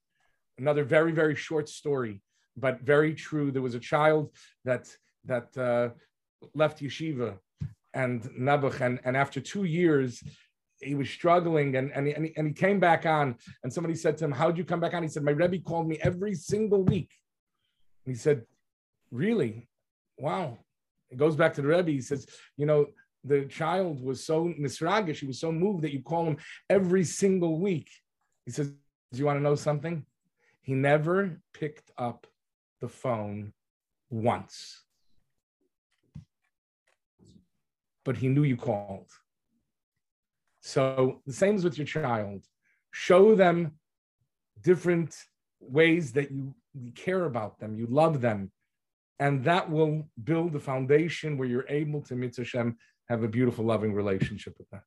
Another 0.58 0.84
very, 0.84 1.12
very 1.12 1.34
short 1.34 1.68
story, 1.68 2.20
but 2.56 2.82
very 2.82 3.14
true. 3.14 3.50
There 3.50 3.62
was 3.62 3.74
a 3.74 3.80
child 3.80 4.30
that 4.64 4.94
that 5.24 5.56
uh, 5.56 5.88
left 6.54 6.82
yeshiva 6.82 7.38
and 7.94 8.22
Nebuch, 8.38 8.80
and, 8.80 9.00
and 9.04 9.16
after 9.16 9.40
two 9.40 9.64
years, 9.64 10.22
he 10.80 10.94
was 10.94 11.08
struggling 11.08 11.76
and, 11.76 11.90
and, 11.92 12.06
he, 12.06 12.32
and 12.36 12.46
he 12.46 12.52
came 12.52 12.80
back 12.80 13.06
on. 13.06 13.36
And 13.62 13.72
somebody 13.72 13.94
said 13.94 14.16
to 14.18 14.24
him, 14.24 14.32
How'd 14.32 14.58
you 14.58 14.64
come 14.64 14.80
back 14.80 14.94
on? 14.94 15.02
He 15.02 15.08
said, 15.08 15.22
My 15.22 15.32
Rebbe 15.32 15.58
called 15.58 15.88
me 15.88 15.98
every 16.02 16.34
single 16.34 16.82
week. 16.82 17.10
And 18.04 18.14
he 18.14 18.18
said, 18.18 18.42
Really? 19.10 19.68
Wow. 20.18 20.58
It 21.10 21.16
goes 21.16 21.36
back 21.36 21.54
to 21.54 21.62
the 21.62 21.68
Rebbe. 21.68 21.90
He 21.90 22.00
says, 22.00 22.26
you 22.56 22.66
know, 22.66 22.86
the 23.24 23.46
child 23.46 24.02
was 24.02 24.24
so 24.24 24.52
misragish, 24.60 25.18
he 25.18 25.26
was 25.26 25.40
so 25.40 25.50
moved 25.50 25.82
that 25.82 25.92
you 25.92 26.02
call 26.02 26.26
him 26.26 26.36
every 26.68 27.04
single 27.04 27.58
week. 27.58 27.88
He 28.44 28.50
says, 28.50 28.68
Do 28.68 29.18
you 29.18 29.24
want 29.24 29.38
to 29.38 29.42
know 29.42 29.54
something? 29.54 30.04
He 30.60 30.74
never 30.74 31.40
picked 31.52 31.90
up 31.96 32.26
the 32.80 32.88
phone 32.88 33.52
once. 34.10 34.83
But 38.04 38.16
he 38.16 38.28
knew 38.28 38.42
you 38.42 38.56
called. 38.56 39.10
So 40.60 41.20
the 41.26 41.32
same 41.32 41.56
is 41.56 41.64
with 41.64 41.78
your 41.78 41.86
child. 41.86 42.46
Show 42.90 43.34
them 43.34 43.72
different 44.62 45.14
ways 45.60 46.12
that 46.12 46.30
you 46.30 46.54
care 46.94 47.24
about 47.24 47.58
them, 47.58 47.76
you 47.76 47.86
love 47.86 48.20
them, 48.20 48.50
and 49.18 49.44
that 49.44 49.70
will 49.70 50.08
build 50.22 50.52
the 50.52 50.60
foundation 50.60 51.38
where 51.38 51.48
you're 51.48 51.68
able 51.68 52.00
to 52.02 52.14
mitzvah 52.14 52.74
have 53.08 53.22
a 53.22 53.28
beautiful, 53.28 53.64
loving 53.64 53.92
relationship 53.92 54.54
with 54.58 54.68
them. 54.70 54.82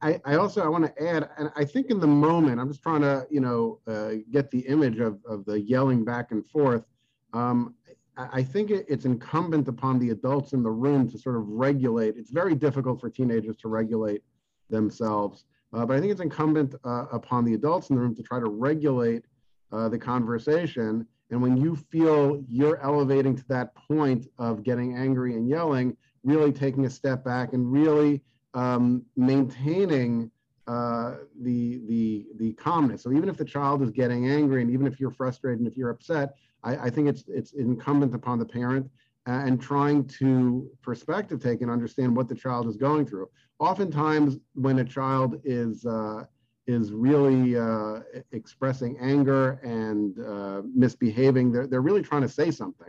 I, 0.00 0.20
I 0.24 0.36
also 0.36 0.62
I 0.62 0.68
want 0.68 0.84
to 0.86 1.02
add, 1.02 1.28
and 1.36 1.50
I 1.56 1.64
think 1.64 1.90
in 1.90 1.98
the 1.98 2.06
moment, 2.06 2.60
I'm 2.60 2.68
just 2.68 2.82
trying 2.82 3.00
to 3.00 3.26
you 3.28 3.40
know 3.40 3.80
uh, 3.88 4.12
get 4.30 4.50
the 4.50 4.60
image 4.60 5.00
of, 5.00 5.18
of 5.28 5.44
the 5.44 5.60
yelling 5.60 6.04
back 6.04 6.30
and 6.30 6.48
forth. 6.48 6.84
Um, 7.32 7.74
I 8.16 8.42
think 8.42 8.70
it's 8.70 9.04
incumbent 9.04 9.66
upon 9.68 9.98
the 9.98 10.10
adults 10.10 10.52
in 10.52 10.62
the 10.62 10.70
room 10.70 11.10
to 11.10 11.18
sort 11.18 11.36
of 11.36 11.48
regulate. 11.48 12.16
It's 12.16 12.30
very 12.30 12.54
difficult 12.54 13.00
for 13.00 13.10
teenagers 13.10 13.56
to 13.58 13.68
regulate 13.68 14.22
themselves, 14.70 15.44
uh, 15.72 15.84
but 15.84 15.96
I 15.96 16.00
think 16.00 16.12
it's 16.12 16.20
incumbent 16.20 16.74
uh, 16.84 17.06
upon 17.12 17.44
the 17.44 17.54
adults 17.54 17.90
in 17.90 17.96
the 17.96 18.02
room 18.02 18.14
to 18.14 18.22
try 18.22 18.38
to 18.38 18.48
regulate 18.48 19.24
uh, 19.72 19.88
the 19.88 19.98
conversation. 19.98 21.06
And 21.30 21.42
when 21.42 21.56
you 21.56 21.74
feel 21.74 22.44
you're 22.48 22.80
elevating 22.80 23.34
to 23.34 23.44
that 23.48 23.74
point 23.74 24.28
of 24.38 24.62
getting 24.62 24.96
angry 24.96 25.34
and 25.34 25.48
yelling, 25.48 25.96
really 26.22 26.52
taking 26.52 26.86
a 26.86 26.90
step 26.90 27.24
back 27.24 27.52
and 27.52 27.70
really 27.70 28.22
um, 28.54 29.04
maintaining 29.16 30.30
uh, 30.66 31.16
the 31.42 31.80
the 31.88 32.26
the 32.36 32.52
calmness. 32.54 33.02
So 33.02 33.12
even 33.12 33.28
if 33.28 33.36
the 33.36 33.44
child 33.44 33.82
is 33.82 33.90
getting 33.90 34.28
angry, 34.28 34.62
and 34.62 34.70
even 34.70 34.86
if 34.86 34.98
you're 34.98 35.10
frustrated, 35.10 35.58
and 35.58 35.68
if 35.68 35.76
you're 35.76 35.90
upset, 35.90 36.36
I, 36.64 36.86
I 36.86 36.90
think 36.90 37.08
it's 37.08 37.24
it's 37.28 37.52
incumbent 37.52 38.14
upon 38.14 38.38
the 38.38 38.46
parent 38.46 38.90
and 39.26 39.60
trying 39.60 40.06
to 40.06 40.70
perspective 40.82 41.40
take 41.40 41.62
and 41.62 41.70
understand 41.70 42.14
what 42.14 42.28
the 42.28 42.34
child 42.34 42.66
is 42.66 42.76
going 42.76 43.06
through. 43.06 43.28
Oftentimes, 43.58 44.38
when 44.54 44.80
a 44.80 44.84
child 44.84 45.40
is 45.44 45.86
uh, 45.86 46.24
is 46.66 46.92
really 46.92 47.56
uh, 47.56 48.00
expressing 48.32 48.96
anger 48.98 49.60
and 49.62 50.18
uh, 50.18 50.62
misbehaving, 50.74 51.52
they're, 51.52 51.66
they're 51.66 51.82
really 51.82 52.02
trying 52.02 52.22
to 52.22 52.28
say 52.28 52.50
something 52.50 52.88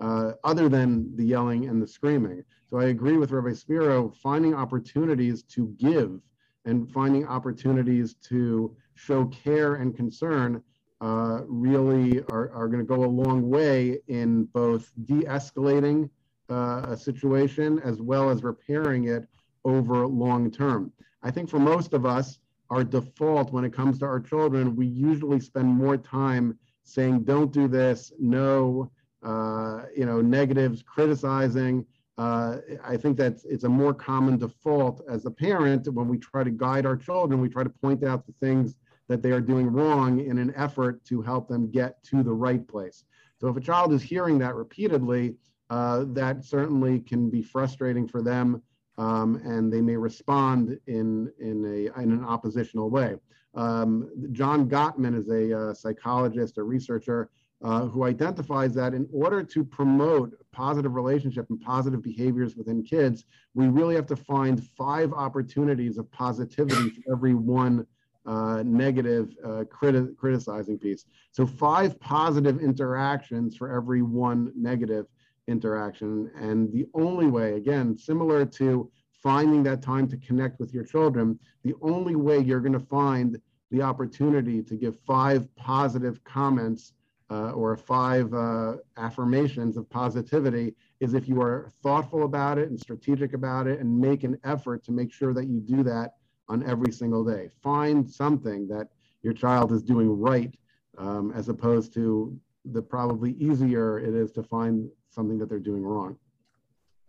uh, 0.00 0.32
other 0.44 0.68
than 0.68 1.14
the 1.16 1.24
yelling 1.24 1.68
and 1.68 1.82
the 1.82 1.86
screaming. 1.86 2.44
So 2.70 2.78
I 2.78 2.86
agree 2.86 3.16
with 3.16 3.32
Rabbi 3.32 3.52
Spiro, 3.52 4.12
finding 4.22 4.54
opportunities 4.54 5.42
to 5.44 5.74
give 5.78 6.20
and 6.64 6.90
finding 6.90 7.26
opportunities 7.26 8.14
to 8.28 8.76
show 8.94 9.26
care 9.26 9.76
and 9.76 9.96
concern 9.96 10.62
uh, 11.00 11.40
really 11.46 12.22
are, 12.30 12.50
are 12.52 12.68
going 12.68 12.80
to 12.80 12.84
go 12.84 13.04
a 13.04 13.06
long 13.06 13.48
way 13.48 13.98
in 14.08 14.44
both 14.44 14.92
de-escalating 15.04 16.08
uh, 16.50 16.86
a 16.88 16.96
situation 16.96 17.80
as 17.84 18.00
well 18.00 18.30
as 18.30 18.42
repairing 18.42 19.08
it 19.08 19.28
over 19.64 20.06
long 20.06 20.50
term. 20.50 20.92
I 21.22 21.30
think 21.30 21.50
for 21.50 21.58
most 21.58 21.92
of 21.92 22.06
us, 22.06 22.38
our 22.70 22.84
default 22.84 23.52
when 23.52 23.64
it 23.64 23.72
comes 23.72 23.98
to 23.98 24.06
our 24.06 24.20
children, 24.20 24.74
we 24.76 24.86
usually 24.86 25.40
spend 25.40 25.68
more 25.68 25.96
time 25.96 26.58
saying, 26.84 27.24
don't 27.24 27.52
do 27.52 27.68
this, 27.68 28.12
no, 28.18 28.90
uh, 29.22 29.82
you 29.96 30.06
know, 30.06 30.20
negatives, 30.20 30.82
criticizing. 30.82 31.84
Uh, 32.16 32.58
I 32.82 32.96
think 32.96 33.16
that 33.18 33.40
it's 33.44 33.64
a 33.64 33.68
more 33.68 33.92
common 33.92 34.38
default 34.38 35.02
as 35.08 35.26
a 35.26 35.30
parent 35.30 35.92
when 35.92 36.08
we 36.08 36.18
try 36.18 36.44
to 36.44 36.50
guide 36.50 36.86
our 36.86 36.96
children, 36.96 37.40
we 37.40 37.48
try 37.48 37.64
to 37.64 37.70
point 37.70 38.04
out 38.04 38.26
the 38.26 38.32
things 38.40 38.76
that 39.08 39.22
they 39.22 39.30
are 39.30 39.40
doing 39.40 39.66
wrong 39.66 40.20
in 40.20 40.38
an 40.38 40.52
effort 40.56 41.04
to 41.06 41.22
help 41.22 41.48
them 41.48 41.70
get 41.70 42.02
to 42.04 42.22
the 42.22 42.32
right 42.32 42.66
place. 42.66 43.04
So 43.38 43.48
if 43.48 43.56
a 43.56 43.60
child 43.60 43.92
is 43.92 44.02
hearing 44.02 44.38
that 44.38 44.54
repeatedly, 44.54 45.36
uh, 45.70 46.04
that 46.08 46.44
certainly 46.44 47.00
can 47.00 47.28
be 47.28 47.42
frustrating 47.42 48.06
for 48.08 48.22
them, 48.22 48.62
um, 48.98 49.36
and 49.44 49.72
they 49.72 49.80
may 49.80 49.96
respond 49.96 50.78
in 50.86 51.30
in 51.38 51.64
a 51.64 52.00
in 52.00 52.12
an 52.12 52.24
oppositional 52.24 52.88
way. 52.88 53.16
Um, 53.54 54.10
John 54.32 54.68
Gottman 54.68 55.18
is 55.18 55.28
a, 55.30 55.58
uh, 55.58 55.74
psychologist, 55.74 56.58
a 56.58 56.62
researcher 56.62 57.30
uh, 57.62 57.86
who 57.86 58.04
identifies 58.04 58.74
that 58.74 58.92
in 58.92 59.08
order 59.12 59.42
to 59.42 59.64
promote 59.64 60.34
positive 60.52 60.94
relationship 60.94 61.46
and 61.48 61.58
positive 61.60 62.02
behaviors 62.02 62.54
within 62.54 62.82
kids, 62.82 63.24
we 63.54 63.68
really 63.68 63.94
have 63.94 64.06
to 64.06 64.16
find 64.16 64.62
five 64.76 65.12
opportunities 65.14 65.96
of 65.96 66.10
positivity 66.12 66.90
for 66.90 67.12
every 67.12 67.34
one 67.34 67.86
uh, 68.26 68.62
negative 68.64 69.34
uh, 69.44 69.64
criti- 69.64 70.16
criticizing 70.16 70.78
piece. 70.78 71.04
So 71.32 71.46
five 71.46 71.98
positive 72.00 72.60
interactions 72.60 73.56
for 73.56 73.70
every 73.72 74.02
one 74.02 74.52
negative 74.56 75.06
interaction. 75.48 76.30
And 76.36 76.72
the 76.72 76.86
only 76.94 77.26
way, 77.26 77.54
again, 77.54 77.96
similar 77.96 78.44
to 78.44 78.90
finding 79.22 79.62
that 79.64 79.82
time 79.82 80.08
to 80.08 80.16
connect 80.16 80.58
with 80.60 80.74
your 80.74 80.84
children, 80.84 81.38
the 81.64 81.74
only 81.82 82.16
way 82.16 82.38
you're 82.38 82.60
going 82.60 82.72
to 82.72 82.80
find 82.80 83.38
the 83.70 83.82
opportunity 83.82 84.62
to 84.62 84.76
give 84.76 84.98
five 85.00 85.48
positive 85.56 86.22
comments 86.24 86.92
uh, 87.30 87.50
or 87.50 87.76
five 87.76 88.32
uh, 88.32 88.74
affirmations 88.96 89.76
of 89.76 89.90
positivity 89.90 90.74
is 91.00 91.14
if 91.14 91.28
you 91.28 91.42
are 91.42 91.70
thoughtful 91.82 92.24
about 92.24 92.58
it 92.58 92.68
and 92.68 92.78
strategic 92.78 93.32
about 93.32 93.66
it 93.66 93.80
and 93.80 94.00
make 94.00 94.22
an 94.22 94.38
effort 94.44 94.84
to 94.84 94.92
make 94.92 95.12
sure 95.12 95.34
that 95.34 95.46
you 95.46 95.60
do 95.60 95.82
that 95.82 96.12
on 96.48 96.68
every 96.68 96.92
single 96.92 97.24
day. 97.24 97.50
Find 97.62 98.08
something 98.08 98.68
that 98.68 98.88
your 99.22 99.32
child 99.32 99.72
is 99.72 99.82
doing 99.82 100.08
right 100.20 100.54
um, 100.98 101.32
as 101.34 101.48
opposed 101.48 101.92
to 101.94 102.38
the 102.64 102.82
probably 102.82 103.32
easier 103.32 103.98
it 103.98 104.14
is 104.14 104.32
to 104.32 104.42
find 104.42 104.88
something 105.10 105.38
that 105.38 105.48
they're 105.48 105.58
doing 105.58 105.82
wrong. 105.82 106.16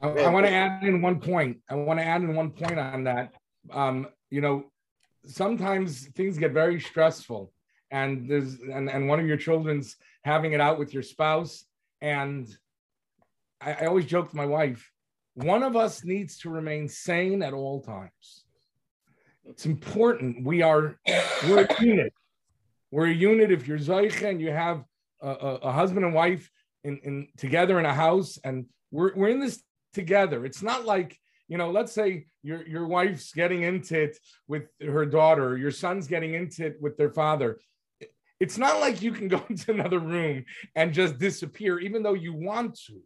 I, 0.01 0.09
I 0.09 0.29
want 0.29 0.45
to 0.45 0.51
add 0.51 0.83
in 0.83 1.01
one 1.01 1.19
point. 1.19 1.57
I 1.69 1.75
want 1.75 1.99
to 1.99 2.05
add 2.05 2.21
in 2.21 2.35
one 2.35 2.51
point 2.51 2.79
on 2.79 3.03
that. 3.05 3.33
Um, 3.71 4.07
you 4.29 4.41
know, 4.41 4.65
sometimes 5.25 6.07
things 6.15 6.37
get 6.37 6.51
very 6.51 6.79
stressful 6.79 7.51
and 7.91 8.29
there's 8.29 8.59
and, 8.59 8.89
and 8.89 9.07
one 9.07 9.19
of 9.19 9.27
your 9.27 9.37
children's 9.37 9.97
having 10.23 10.53
it 10.53 10.61
out 10.61 10.79
with 10.79 10.93
your 10.93 11.03
spouse 11.03 11.65
and 12.01 12.47
I, 13.61 13.73
I 13.73 13.85
always 13.85 14.05
joke 14.05 14.25
with 14.25 14.33
my 14.33 14.45
wife 14.45 14.91
one 15.35 15.63
of 15.63 15.75
us 15.75 16.03
needs 16.03 16.37
to 16.39 16.49
remain 16.49 16.87
sane 16.87 17.43
at 17.43 17.53
all 17.53 17.81
times 17.81 18.45
it's 19.49 19.65
important. 19.65 20.45
We 20.45 20.61
are 20.61 20.99
we're 21.47 21.63
a 21.63 21.83
unit. 21.83 22.13
We're 22.91 23.07
a 23.07 23.13
unit. 23.13 23.51
If 23.51 23.67
you're 23.67 23.79
Zoich 23.79 24.27
and 24.27 24.41
you 24.41 24.51
have 24.51 24.83
a, 25.21 25.29
a, 25.29 25.55
a, 25.63 25.71
husband 25.71 26.05
and 26.05 26.13
wife 26.13 26.49
in, 26.83 26.99
in 27.03 27.27
together 27.37 27.79
in 27.79 27.85
a 27.85 27.93
house, 27.93 28.37
and 28.43 28.65
we're 28.91 29.15
we're 29.15 29.29
in 29.29 29.39
this 29.39 29.63
together. 29.93 30.45
It's 30.45 30.61
not 30.61 30.85
like 30.85 31.17
you 31.47 31.57
know. 31.57 31.71
Let's 31.71 31.93
say 31.93 32.25
your 32.43 32.67
your 32.67 32.87
wife's 32.87 33.33
getting 33.33 33.63
into 33.63 34.01
it 34.01 34.17
with 34.47 34.63
her 34.81 35.05
daughter, 35.05 35.57
your 35.57 35.71
son's 35.71 36.07
getting 36.07 36.33
into 36.33 36.65
it 36.65 36.77
with 36.81 36.97
their 36.97 37.11
father. 37.11 37.59
It's 38.39 38.57
not 38.57 38.79
like 38.79 39.01
you 39.01 39.11
can 39.11 39.27
go 39.27 39.43
into 39.49 39.71
another 39.71 39.99
room 39.99 40.45
and 40.75 40.93
just 40.93 41.17
disappear, 41.17 41.79
even 41.79 42.03
though 42.03 42.13
you 42.13 42.33
want 42.33 42.77
to. 42.87 43.01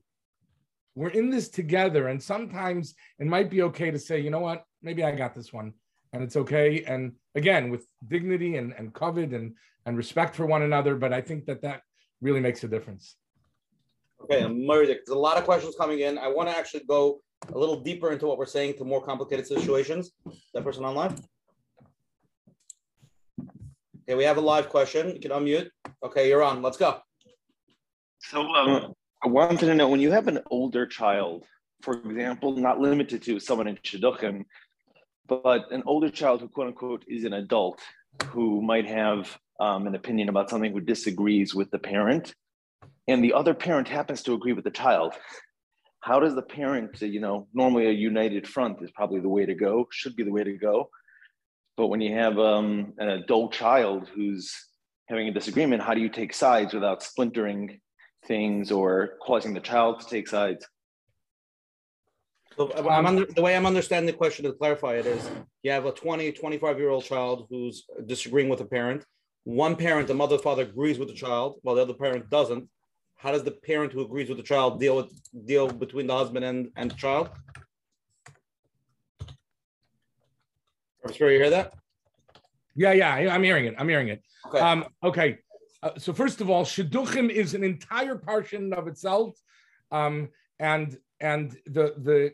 We're 0.93 1.09
in 1.09 1.29
this 1.29 1.47
together, 1.47 2.09
and 2.09 2.21
sometimes 2.21 2.95
it 3.17 3.25
might 3.25 3.49
be 3.49 3.61
okay 3.61 3.91
to 3.91 3.99
say, 3.99 4.19
you 4.19 4.29
know 4.29 4.41
what, 4.41 4.65
maybe 4.81 5.05
I 5.05 5.15
got 5.15 5.33
this 5.33 5.53
one 5.53 5.73
and 6.13 6.23
it's 6.23 6.35
okay. 6.35 6.83
And 6.83 7.13
again, 7.35 7.69
with 7.69 7.85
dignity 8.07 8.57
and, 8.57 8.73
and 8.77 8.93
kavod 8.93 9.33
and, 9.33 9.55
and 9.85 9.97
respect 9.97 10.35
for 10.35 10.45
one 10.45 10.61
another. 10.61 10.95
But 10.95 11.13
I 11.13 11.21
think 11.21 11.45
that 11.45 11.61
that 11.61 11.81
really 12.21 12.39
makes 12.39 12.63
a 12.63 12.67
difference. 12.67 13.15
Okay, 14.23 14.47
Murray, 14.47 14.85
there's 14.85 15.09
a 15.09 15.15
lot 15.15 15.37
of 15.37 15.45
questions 15.45 15.75
coming 15.77 16.01
in. 16.01 16.17
I 16.17 16.27
want 16.27 16.47
to 16.49 16.55
actually 16.55 16.83
go 16.87 17.21
a 17.51 17.57
little 17.57 17.81
deeper 17.81 18.11
into 18.11 18.27
what 18.27 18.37
we're 18.37 18.45
saying 18.45 18.75
to 18.77 18.85
more 18.85 19.03
complicated 19.03 19.47
situations. 19.47 20.11
That 20.53 20.63
person 20.63 20.85
online? 20.85 21.15
Okay, 24.03 24.15
we 24.15 24.23
have 24.23 24.37
a 24.37 24.41
live 24.41 24.69
question. 24.69 25.09
You 25.09 25.19
can 25.19 25.31
unmute. 25.31 25.69
Okay, 26.03 26.29
you're 26.29 26.43
on. 26.43 26.61
Let's 26.61 26.77
go. 26.77 26.99
So 28.19 28.41
um, 28.41 28.93
I 29.23 29.27
wanted 29.27 29.61
to 29.61 29.73
know 29.73 29.87
when 29.87 29.99
you 29.99 30.11
have 30.11 30.27
an 30.27 30.39
older 30.51 30.85
child, 30.85 31.45
for 31.81 31.93
example, 31.93 32.55
not 32.55 32.79
limited 32.79 33.23
to 33.23 33.39
someone 33.39 33.67
in 33.67 33.77
Shidduchim, 33.77 34.43
but 35.27 35.71
an 35.71 35.83
older 35.85 36.09
child 36.09 36.41
who 36.41 36.47
quote 36.47 36.67
unquote 36.67 37.05
is 37.07 37.23
an 37.23 37.33
adult 37.33 37.79
who 38.27 38.61
might 38.61 38.87
have 38.87 39.37
um, 39.59 39.87
an 39.87 39.95
opinion 39.95 40.29
about 40.29 40.49
something 40.49 40.71
who 40.71 40.81
disagrees 40.81 41.53
with 41.55 41.69
the 41.71 41.79
parent 41.79 42.33
and 43.07 43.23
the 43.23 43.33
other 43.33 43.53
parent 43.53 43.87
happens 43.87 44.21
to 44.23 44.33
agree 44.33 44.53
with 44.53 44.63
the 44.63 44.71
child 44.71 45.13
how 46.01 46.19
does 46.19 46.35
the 46.35 46.41
parent 46.41 46.99
you 47.01 47.19
know 47.19 47.47
normally 47.53 47.87
a 47.87 47.91
united 47.91 48.47
front 48.47 48.81
is 48.81 48.91
probably 48.91 49.19
the 49.19 49.29
way 49.29 49.45
to 49.45 49.55
go 49.55 49.87
should 49.91 50.15
be 50.15 50.23
the 50.23 50.31
way 50.31 50.43
to 50.43 50.57
go. 50.57 50.89
But 51.77 51.87
when 51.87 52.01
you 52.01 52.13
have 52.15 52.37
um, 52.37 52.93
an 52.97 53.09
adult 53.09 53.53
child 53.53 54.09
who's 54.13 54.53
having 55.07 55.27
a 55.27 55.33
disagreement 55.33 55.81
how 55.81 55.93
do 55.93 56.01
you 56.01 56.09
take 56.09 56.33
sides 56.33 56.73
without 56.73 57.03
splintering 57.03 57.79
things 58.25 58.71
or 58.71 59.17
causing 59.25 59.53
the 59.53 59.59
child 59.59 59.99
to 59.99 60.07
take 60.07 60.27
sides 60.27 60.67
so 62.57 62.71
I'm 62.89 63.05
under, 63.05 63.25
the 63.25 63.41
way 63.41 63.55
I'm 63.55 63.65
understanding 63.65 64.07
the 64.07 64.17
question 64.17 64.45
to 64.45 64.53
clarify 64.53 64.95
it 64.95 65.05
is 65.05 65.29
you 65.63 65.71
have 65.71 65.85
a 65.85 65.91
20, 65.91 66.31
25 66.31 66.79
year 66.79 66.89
old 66.89 67.03
child 67.03 67.47
who's 67.49 67.85
disagreeing 68.05 68.49
with 68.49 68.61
a 68.61 68.65
parent. 68.65 69.05
One 69.43 69.75
parent, 69.75 70.07
the 70.07 70.13
mother, 70.13 70.37
father 70.37 70.63
agrees 70.63 70.99
with 70.99 71.07
the 71.07 71.15
child, 71.15 71.59
while 71.63 71.75
the 71.75 71.81
other 71.81 71.93
parent 71.93 72.29
doesn't. 72.29 72.67
How 73.15 73.31
does 73.31 73.43
the 73.43 73.51
parent 73.51 73.93
who 73.93 74.01
agrees 74.01 74.29
with 74.29 74.37
the 74.37 74.43
child 74.43 74.79
deal 74.79 74.95
with 74.95 75.11
deal 75.45 75.67
between 75.67 76.07
the 76.07 76.15
husband 76.15 76.45
and, 76.45 76.69
and 76.75 76.91
the 76.91 76.95
child? 76.95 77.29
sure 81.13 81.31
you 81.31 81.39
hear 81.39 81.49
that? 81.49 81.73
Yeah, 82.75 82.93
yeah, 82.93 83.33
I'm 83.33 83.43
hearing 83.43 83.65
it. 83.65 83.75
I'm 83.77 83.89
hearing 83.89 84.07
it. 84.07 84.23
Okay. 84.47 84.59
Um, 84.59 84.85
okay. 85.03 85.39
Uh, 85.83 85.91
so 85.97 86.13
first 86.13 86.41
of 86.41 86.49
all, 86.49 86.63
shidduchim 86.63 87.29
is 87.29 87.53
an 87.53 87.63
entire 87.63 88.15
portion 88.15 88.71
of 88.73 88.87
itself, 88.87 89.35
um, 89.91 90.29
and 90.59 90.97
and 91.19 91.57
the 91.65 91.95
the 91.97 92.33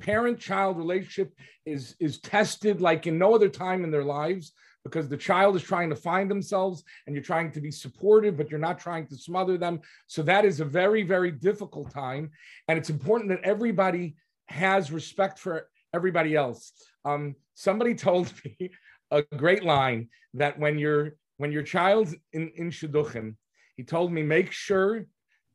parent 0.00 0.38
child 0.38 0.76
relationship 0.76 1.32
is 1.66 1.96
is 2.00 2.20
tested 2.20 2.80
like 2.80 3.06
in 3.06 3.18
no 3.18 3.34
other 3.34 3.48
time 3.48 3.84
in 3.84 3.90
their 3.90 4.04
lives 4.04 4.52
because 4.84 5.08
the 5.08 5.16
child 5.16 5.56
is 5.56 5.62
trying 5.62 5.90
to 5.90 5.96
find 5.96 6.30
themselves 6.30 6.82
and 7.06 7.14
you're 7.14 7.22
trying 7.22 7.52
to 7.52 7.60
be 7.60 7.70
supportive, 7.70 8.36
but 8.36 8.50
you're 8.50 8.58
not 8.58 8.78
trying 8.78 9.06
to 9.06 9.16
smother 9.16 9.58
them. 9.58 9.80
So 10.06 10.22
that 10.22 10.44
is 10.44 10.60
a 10.60 10.64
very, 10.64 11.02
very 11.02 11.30
difficult 11.30 11.90
time. 11.90 12.30
And 12.68 12.78
it's 12.78 12.90
important 12.90 13.28
that 13.30 13.42
everybody 13.42 14.16
has 14.46 14.90
respect 14.90 15.38
for 15.38 15.68
everybody 15.92 16.34
else. 16.34 16.72
Um, 17.04 17.34
somebody 17.54 17.94
told 18.08 18.32
me 18.44 18.70
a 19.10 19.22
great 19.36 19.64
line 19.64 20.08
that 20.34 20.58
when 20.58 20.78
your 20.78 21.16
when 21.38 21.52
your 21.52 21.62
child's 21.62 22.16
in, 22.32 22.50
in 22.56 22.70
Shidduchim, 22.70 23.36
he 23.76 23.84
told 23.84 24.10
me, 24.12 24.22
make 24.22 24.50
sure 24.50 25.06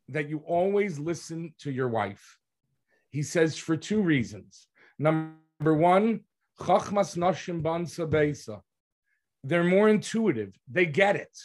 that 0.10 0.30
you 0.30 0.40
always 0.46 0.98
listen 0.98 1.54
to 1.60 1.72
your 1.72 1.90
wife. 1.90 2.38
He 3.14 3.22
says 3.22 3.58
for 3.58 3.78
two 3.78 4.02
reasons. 4.02 4.68
Number 4.98 5.74
one, 5.74 6.22
Chachmas 6.60 7.16
Nashim 7.16 7.62
Ban 7.62 7.86
they're 9.46 9.64
more 9.64 9.88
intuitive. 9.88 10.54
They 10.70 10.88
get 10.88 11.16
it. 11.16 11.38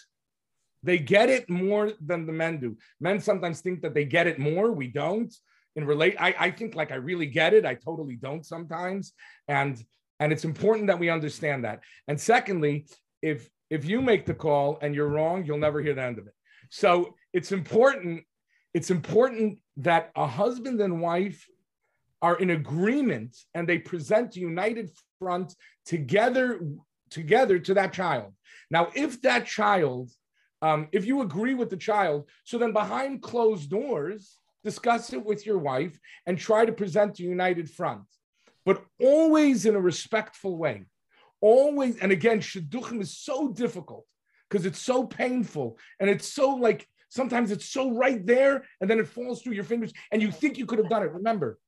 They 0.82 0.98
get 0.98 1.28
it 1.28 1.50
more 1.50 1.92
than 2.00 2.26
the 2.26 2.32
men 2.32 2.58
do. 2.58 2.76
Men 3.00 3.20
sometimes 3.20 3.60
think 3.60 3.82
that 3.82 3.92
they 3.92 4.06
get 4.06 4.26
it 4.26 4.38
more. 4.38 4.72
We 4.72 4.88
don't. 4.88 5.34
In 5.76 5.84
relate, 5.84 6.16
I, 6.18 6.34
I 6.38 6.50
think 6.50 6.74
like 6.74 6.90
I 6.90 6.96
really 6.96 7.26
get 7.26 7.52
it. 7.52 7.66
I 7.66 7.74
totally 7.74 8.16
don't 8.16 8.46
sometimes. 8.46 9.12
And 9.46 9.82
and 10.20 10.32
it's 10.32 10.44
important 10.44 10.86
that 10.86 10.98
we 10.98 11.10
understand 11.10 11.64
that. 11.64 11.80
And 12.08 12.18
secondly, 12.18 12.86
if 13.20 13.48
if 13.68 13.84
you 13.84 14.00
make 14.00 14.24
the 14.24 14.34
call 14.34 14.78
and 14.80 14.94
you're 14.94 15.08
wrong, 15.08 15.44
you'll 15.44 15.58
never 15.58 15.80
hear 15.82 15.94
the 15.94 16.02
end 16.02 16.18
of 16.18 16.26
it. 16.26 16.34
So 16.70 17.14
it's 17.32 17.52
important, 17.52 18.24
it's 18.72 18.90
important 18.90 19.58
that 19.78 20.10
a 20.16 20.26
husband 20.26 20.80
and 20.80 21.00
wife 21.00 21.46
are 22.22 22.36
in 22.36 22.50
agreement 22.50 23.36
and 23.54 23.68
they 23.68 23.78
present 23.78 24.36
a 24.36 24.40
united 24.40 24.90
front 25.18 25.54
together 25.86 26.60
together 27.10 27.58
to 27.58 27.74
that 27.74 27.92
child. 27.92 28.32
Now, 28.70 28.88
if 28.94 29.22
that 29.22 29.46
child, 29.46 30.10
um, 30.60 30.88
if 30.92 31.06
you 31.06 31.22
agree 31.22 31.54
with 31.54 31.70
the 31.70 31.76
child, 31.76 32.28
so 32.44 32.58
then 32.58 32.72
behind 32.72 33.22
closed 33.22 33.70
doors, 33.70 34.36
discuss 34.64 35.12
it 35.12 35.24
with 35.24 35.46
your 35.46 35.58
wife 35.58 35.98
and 36.26 36.36
try 36.36 36.64
to 36.64 36.72
present 36.72 37.18
a 37.18 37.22
united 37.22 37.70
front, 37.70 38.02
but 38.66 38.84
always 39.00 39.64
in 39.66 39.74
a 39.74 39.80
respectful 39.80 40.56
way. 40.58 40.84
Always, 41.40 41.96
and 41.98 42.10
again, 42.12 42.40
shidduchim 42.40 43.00
is 43.00 43.16
so 43.16 43.48
difficult 43.48 44.04
because 44.50 44.66
it's 44.66 44.80
so 44.80 45.04
painful 45.04 45.78
and 46.00 46.10
it's 46.10 46.26
so 46.26 46.50
like 46.50 46.86
sometimes 47.08 47.50
it's 47.50 47.70
so 47.70 47.92
right 47.92 48.26
there 48.26 48.64
and 48.80 48.90
then 48.90 48.98
it 48.98 49.08
falls 49.08 49.40
through 49.40 49.54
your 49.54 49.64
fingers 49.64 49.92
and 50.10 50.20
you 50.20 50.30
think 50.30 50.58
you 50.58 50.66
could 50.66 50.78
have 50.78 50.90
done 50.90 51.02
it. 51.02 51.12
Remember, 51.12 51.58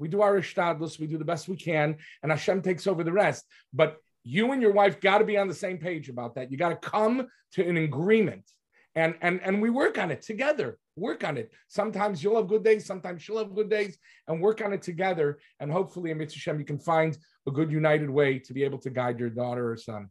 we 0.00 0.08
do 0.08 0.22
our 0.22 0.38
ishtadlus, 0.38 0.98
we 0.98 1.06
do 1.06 1.18
the 1.18 1.24
best 1.24 1.48
we 1.48 1.56
can, 1.56 1.96
and 2.22 2.32
Hashem 2.32 2.62
takes 2.62 2.86
over 2.86 3.04
the 3.04 3.12
rest. 3.12 3.44
But 3.72 3.98
you 4.24 4.52
and 4.52 4.62
your 4.62 4.72
wife 4.72 5.00
got 5.00 5.18
to 5.18 5.24
be 5.24 5.36
on 5.36 5.46
the 5.46 5.54
same 5.54 5.78
page 5.78 6.08
about 6.08 6.34
that. 6.34 6.50
You 6.50 6.56
got 6.56 6.70
to 6.70 6.88
come 6.88 7.28
to 7.52 7.68
an 7.68 7.76
agreement, 7.76 8.50
and 8.94 9.14
and 9.20 9.40
and 9.42 9.60
we 9.60 9.70
work 9.70 9.98
on 9.98 10.10
it 10.10 10.22
together. 10.22 10.78
Work 10.96 11.22
on 11.22 11.36
it. 11.36 11.52
Sometimes 11.68 12.22
you'll 12.22 12.36
have 12.36 12.48
good 12.48 12.64
days, 12.64 12.84
sometimes 12.84 13.22
she'll 13.22 13.38
have 13.38 13.54
good 13.54 13.70
days, 13.70 13.98
and 14.26 14.40
work 14.40 14.62
on 14.62 14.72
it 14.72 14.82
together. 14.82 15.38
And 15.60 15.70
hopefully, 15.70 16.10
in 16.10 16.18
Mitzvah 16.18 16.58
you 16.58 16.64
can 16.64 16.78
find 16.78 17.16
a 17.46 17.50
good 17.50 17.70
united 17.70 18.10
way 18.10 18.38
to 18.38 18.52
be 18.54 18.64
able 18.64 18.78
to 18.78 18.90
guide 18.90 19.20
your 19.20 19.30
daughter 19.30 19.70
or 19.70 19.76
son. 19.76 20.08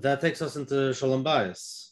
That 0.00 0.20
takes 0.20 0.40
us 0.42 0.56
into 0.56 0.94
Shalom 0.94 1.24
Bayis. 1.24 1.90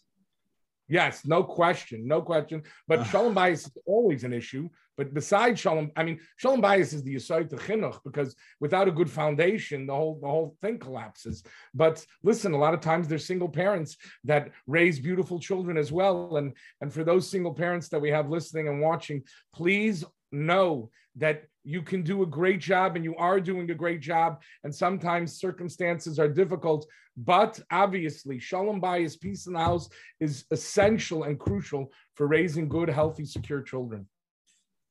Yes, 0.88 1.26
no 1.26 1.44
question, 1.44 2.08
no 2.08 2.22
question. 2.22 2.62
But 2.86 3.00
ah. 3.00 3.04
Shalom 3.04 3.34
Bayis 3.34 3.66
is 3.66 3.78
always 3.86 4.24
an 4.24 4.32
issue. 4.32 4.68
But 4.98 5.14
besides 5.14 5.60
Shalom, 5.60 5.92
I 5.96 6.02
mean, 6.02 6.18
Shalom 6.36 6.60
Bayis 6.60 6.92
is 6.92 7.04
the 7.04 7.14
Yisayt 7.14 7.50
Chinuch 7.50 8.00
because 8.04 8.34
without 8.60 8.88
a 8.88 8.92
good 8.92 9.08
foundation, 9.08 9.86
the 9.86 9.94
whole 9.94 10.18
the 10.20 10.26
whole 10.28 10.56
thing 10.60 10.78
collapses. 10.78 11.44
But 11.72 12.04
listen, 12.24 12.52
a 12.52 12.58
lot 12.58 12.74
of 12.74 12.80
times 12.80 13.06
there's 13.06 13.24
single 13.24 13.48
parents 13.48 13.96
that 14.24 14.50
raise 14.66 14.98
beautiful 14.98 15.38
children 15.38 15.78
as 15.78 15.92
well. 15.92 16.36
And 16.36 16.52
and 16.80 16.92
for 16.92 17.04
those 17.04 17.30
single 17.30 17.54
parents 17.54 17.88
that 17.90 18.00
we 18.00 18.10
have 18.10 18.28
listening 18.28 18.66
and 18.66 18.80
watching, 18.80 19.22
please 19.54 20.04
know 20.32 20.90
that 21.14 21.44
you 21.62 21.82
can 21.82 22.02
do 22.02 22.22
a 22.22 22.26
great 22.26 22.60
job 22.60 22.96
and 22.96 23.04
you 23.04 23.14
are 23.16 23.40
doing 23.40 23.70
a 23.70 23.74
great 23.74 24.00
job. 24.00 24.42
And 24.64 24.74
sometimes 24.74 25.38
circumstances 25.38 26.18
are 26.18 26.28
difficult, 26.28 26.86
but 27.16 27.60
obviously, 27.70 28.40
Shalom 28.40 28.80
Bayis, 28.80 29.20
peace 29.20 29.46
in 29.46 29.52
the 29.52 29.60
house, 29.60 29.88
is 30.18 30.44
essential 30.50 31.22
and 31.22 31.38
crucial 31.38 31.92
for 32.14 32.26
raising 32.26 32.68
good, 32.68 32.88
healthy, 32.88 33.24
secure 33.24 33.62
children. 33.62 34.06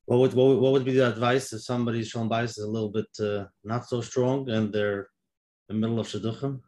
What 0.08 0.20
would, 0.20 0.32
what 0.32 0.46
would, 0.48 0.58
what 0.58 0.72
would 0.72 0.84
be 0.86 0.92
the 0.92 1.08
advice 1.14 1.52
if 1.52 1.62
somebody's 1.62 2.08
Shalom 2.08 2.30
Bayis 2.30 2.56
is 2.56 2.64
a 2.68 2.74
little 2.76 2.88
bit 2.88 3.10
uh, 3.20 3.44
not 3.62 3.86
so 3.86 4.00
strong 4.00 4.48
and 4.48 4.72
they're 4.72 5.10
in 5.68 5.74
the 5.74 5.80
middle 5.82 6.00
of 6.00 6.08
Shidduchim? 6.08 6.60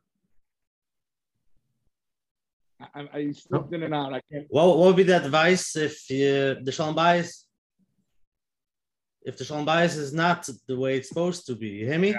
I, 2.95 3.09
I 3.19 3.33
slipped 3.33 3.73
in 3.73 3.83
and 3.83 3.95
out. 3.95 4.13
I 4.13 4.21
can't. 4.31 4.47
What, 4.51 4.77
what 4.79 4.87
would 4.89 4.97
be 4.97 5.05
the 5.05 5.25
advice 5.25 5.75
if 5.77 6.09
you, 6.11 6.57
the 6.63 6.73
Shalom 6.73 6.95
Bayis 6.95 7.45
if 9.23 9.37
the 9.37 9.45
shalom 9.45 9.67
bayis 9.67 9.97
is 9.97 10.13
not 10.13 10.49
the 10.67 10.79
way 10.79 10.97
it's 10.97 11.09
supposed 11.09 11.47
to 11.47 11.55
be. 11.55 11.69
You 11.69 11.87
hear 11.87 11.99
me? 11.99 12.15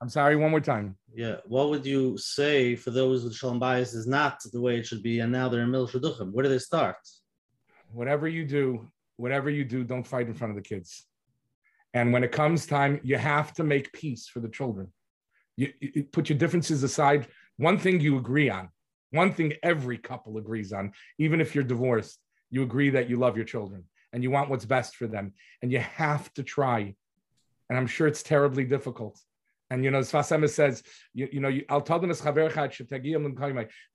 I'm 0.00 0.08
sorry, 0.08 0.36
one 0.36 0.50
more 0.50 0.60
time. 0.60 0.96
Yeah. 1.12 1.36
What 1.46 1.70
would 1.70 1.84
you 1.84 2.16
say 2.18 2.76
for 2.76 2.90
those 2.90 3.24
with 3.24 3.34
shalom 3.34 3.60
bayis 3.60 3.94
is 3.94 4.06
not 4.06 4.40
the 4.52 4.60
way 4.60 4.78
it 4.78 4.86
should 4.86 5.02
be, 5.02 5.20
and 5.20 5.32
now 5.32 5.48
they're 5.48 5.62
in 5.62 5.70
middle 5.70 5.88
shidduchim? 5.88 6.32
Where 6.32 6.44
do 6.44 6.48
they 6.48 6.58
start? 6.58 6.96
Whatever 7.92 8.28
you 8.28 8.44
do, 8.44 8.90
whatever 9.18 9.50
you 9.50 9.64
do, 9.64 9.84
don't 9.84 10.06
fight 10.06 10.28
in 10.28 10.34
front 10.34 10.52
of 10.52 10.56
the 10.56 10.66
kids. 10.66 11.04
And 11.92 12.12
when 12.12 12.24
it 12.24 12.32
comes 12.32 12.66
time, 12.66 13.00
you 13.02 13.18
have 13.18 13.52
to 13.54 13.64
make 13.64 13.92
peace 13.92 14.28
for 14.28 14.40
the 14.40 14.48
children. 14.48 14.92
You, 15.56 15.72
you 15.80 16.04
put 16.04 16.28
your 16.28 16.38
differences 16.38 16.82
aside. 16.82 17.26
One 17.56 17.78
thing 17.78 18.00
you 18.00 18.16
agree 18.16 18.48
on, 18.48 18.68
one 19.10 19.32
thing 19.32 19.54
every 19.62 19.98
couple 19.98 20.38
agrees 20.38 20.72
on, 20.72 20.92
even 21.18 21.40
if 21.40 21.54
you're 21.54 21.64
divorced, 21.64 22.18
you 22.50 22.62
agree 22.62 22.90
that 22.90 23.10
you 23.10 23.16
love 23.16 23.36
your 23.36 23.44
children 23.44 23.84
and 24.12 24.22
you 24.22 24.30
want 24.30 24.48
what's 24.50 24.64
best 24.64 24.96
for 24.96 25.06
them. 25.06 25.34
And 25.60 25.72
you 25.72 25.80
have 25.80 26.32
to 26.34 26.42
try. 26.42 26.94
And 27.68 27.78
I'm 27.78 27.86
sure 27.86 28.06
it's 28.06 28.22
terribly 28.22 28.64
difficult. 28.64 29.20
And 29.70 29.84
you 29.84 29.90
know, 29.90 30.00
Sfas 30.00 30.34
Emes 30.34 30.50
says, 30.50 30.82
you, 31.12 31.28
you 31.32 31.40
know, 31.40 31.48
them 32.02 32.10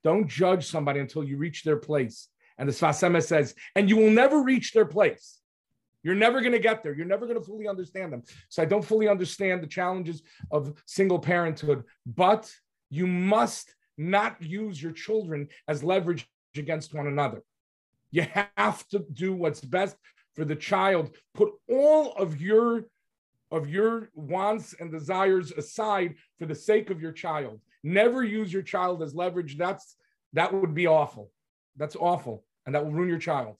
don't 0.04 0.28
judge 0.28 0.66
somebody 0.66 1.00
until 1.00 1.24
you 1.24 1.36
reach 1.36 1.64
their 1.64 1.78
place. 1.78 2.28
And 2.58 2.68
the 2.68 2.72
Sfas 2.72 3.02
Emes 3.02 3.24
says, 3.24 3.54
and 3.74 3.88
you 3.88 3.96
will 3.96 4.10
never 4.10 4.42
reach 4.42 4.72
their 4.72 4.84
place. 4.84 5.40
You're 6.02 6.14
never 6.14 6.40
going 6.40 6.52
to 6.52 6.58
get 6.58 6.82
there. 6.82 6.94
You're 6.94 7.06
never 7.06 7.26
going 7.26 7.38
to 7.38 7.44
fully 7.44 7.66
understand 7.66 8.12
them. 8.12 8.22
So 8.50 8.62
I 8.62 8.66
don't 8.66 8.84
fully 8.84 9.08
understand 9.08 9.62
the 9.62 9.66
challenges 9.66 10.22
of 10.50 10.74
single 10.86 11.18
parenthood, 11.18 11.84
but 12.06 12.52
you 12.90 13.06
must 13.06 13.74
not 13.96 14.40
use 14.42 14.82
your 14.82 14.92
children 14.92 15.48
as 15.66 15.82
leverage 15.82 16.28
against 16.56 16.94
one 16.94 17.06
another. 17.06 17.42
You 18.10 18.26
have 18.56 18.86
to 18.88 19.04
do 19.12 19.32
what's 19.32 19.60
best 19.60 19.96
for 20.36 20.44
the 20.44 20.54
child. 20.54 21.16
Put 21.34 21.50
all 21.68 22.12
of 22.12 22.40
your 22.40 22.84
of 23.50 23.68
your 23.68 24.10
wants 24.14 24.74
and 24.80 24.90
desires 24.90 25.52
aside 25.52 26.14
for 26.38 26.46
the 26.46 26.54
sake 26.54 26.90
of 26.90 27.00
your 27.00 27.12
child. 27.12 27.60
Never 27.84 28.24
use 28.24 28.52
your 28.52 28.62
child 28.62 29.02
as 29.02 29.14
leverage. 29.14 29.56
That's 29.56 29.96
that 30.32 30.52
would 30.52 30.74
be 30.74 30.86
awful. 30.86 31.30
That's 31.76 31.96
awful, 31.96 32.44
and 32.66 32.74
that 32.74 32.84
will 32.84 32.92
ruin 32.92 33.08
your 33.08 33.18
child. 33.18 33.56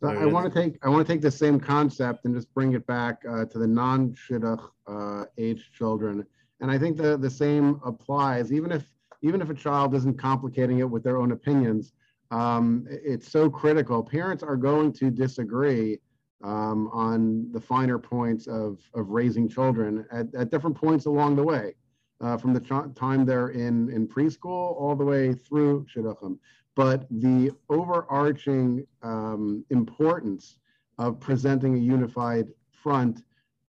So 0.00 0.08
I 0.08 0.24
want 0.24 0.50
to 0.52 0.62
take 0.62 0.78
I 0.82 0.88
want 0.88 1.06
to 1.06 1.12
take 1.12 1.20
the 1.20 1.30
same 1.30 1.60
concept 1.60 2.24
and 2.24 2.34
just 2.34 2.52
bring 2.54 2.72
it 2.72 2.86
back 2.86 3.22
uh, 3.28 3.44
to 3.44 3.58
the 3.58 3.66
non-shidduch 3.66 4.66
uh, 4.86 5.24
age 5.36 5.70
children, 5.76 6.24
and 6.60 6.70
I 6.70 6.78
think 6.78 6.96
the 6.96 7.18
the 7.18 7.30
same 7.30 7.80
applies. 7.84 8.50
Even 8.50 8.72
if 8.72 8.88
even 9.22 9.42
if 9.42 9.50
a 9.50 9.54
child 9.54 9.94
isn't 9.94 10.18
complicating 10.18 10.78
it 10.78 10.88
with 10.88 11.02
their 11.02 11.18
own 11.18 11.32
opinions, 11.32 11.92
um, 12.30 12.86
it's 12.88 13.30
so 13.30 13.50
critical. 13.50 14.02
Parents 14.02 14.42
are 14.42 14.56
going 14.56 14.92
to 14.94 15.10
disagree 15.10 15.98
um, 16.42 16.88
on 16.92 17.50
the 17.52 17.60
finer 17.60 17.98
points 17.98 18.46
of, 18.46 18.78
of 18.94 19.10
raising 19.10 19.48
children 19.48 20.06
at, 20.10 20.34
at 20.34 20.50
different 20.50 20.76
points 20.76 21.06
along 21.06 21.36
the 21.36 21.42
way, 21.42 21.74
uh, 22.22 22.36
from 22.36 22.54
the 22.54 22.60
ch- 22.60 22.94
time 22.94 23.24
they're 23.24 23.48
in, 23.48 23.90
in 23.90 24.08
preschool 24.08 24.74
all 24.80 24.94
the 24.96 25.04
way 25.04 25.34
through 25.34 25.86
shidduchim. 25.94 26.38
But 26.76 27.06
the 27.10 27.52
overarching 27.68 28.86
um, 29.02 29.64
importance 29.70 30.56
of 30.98 31.18
presenting 31.20 31.74
a 31.74 31.78
unified 31.78 32.48
front 32.70 33.22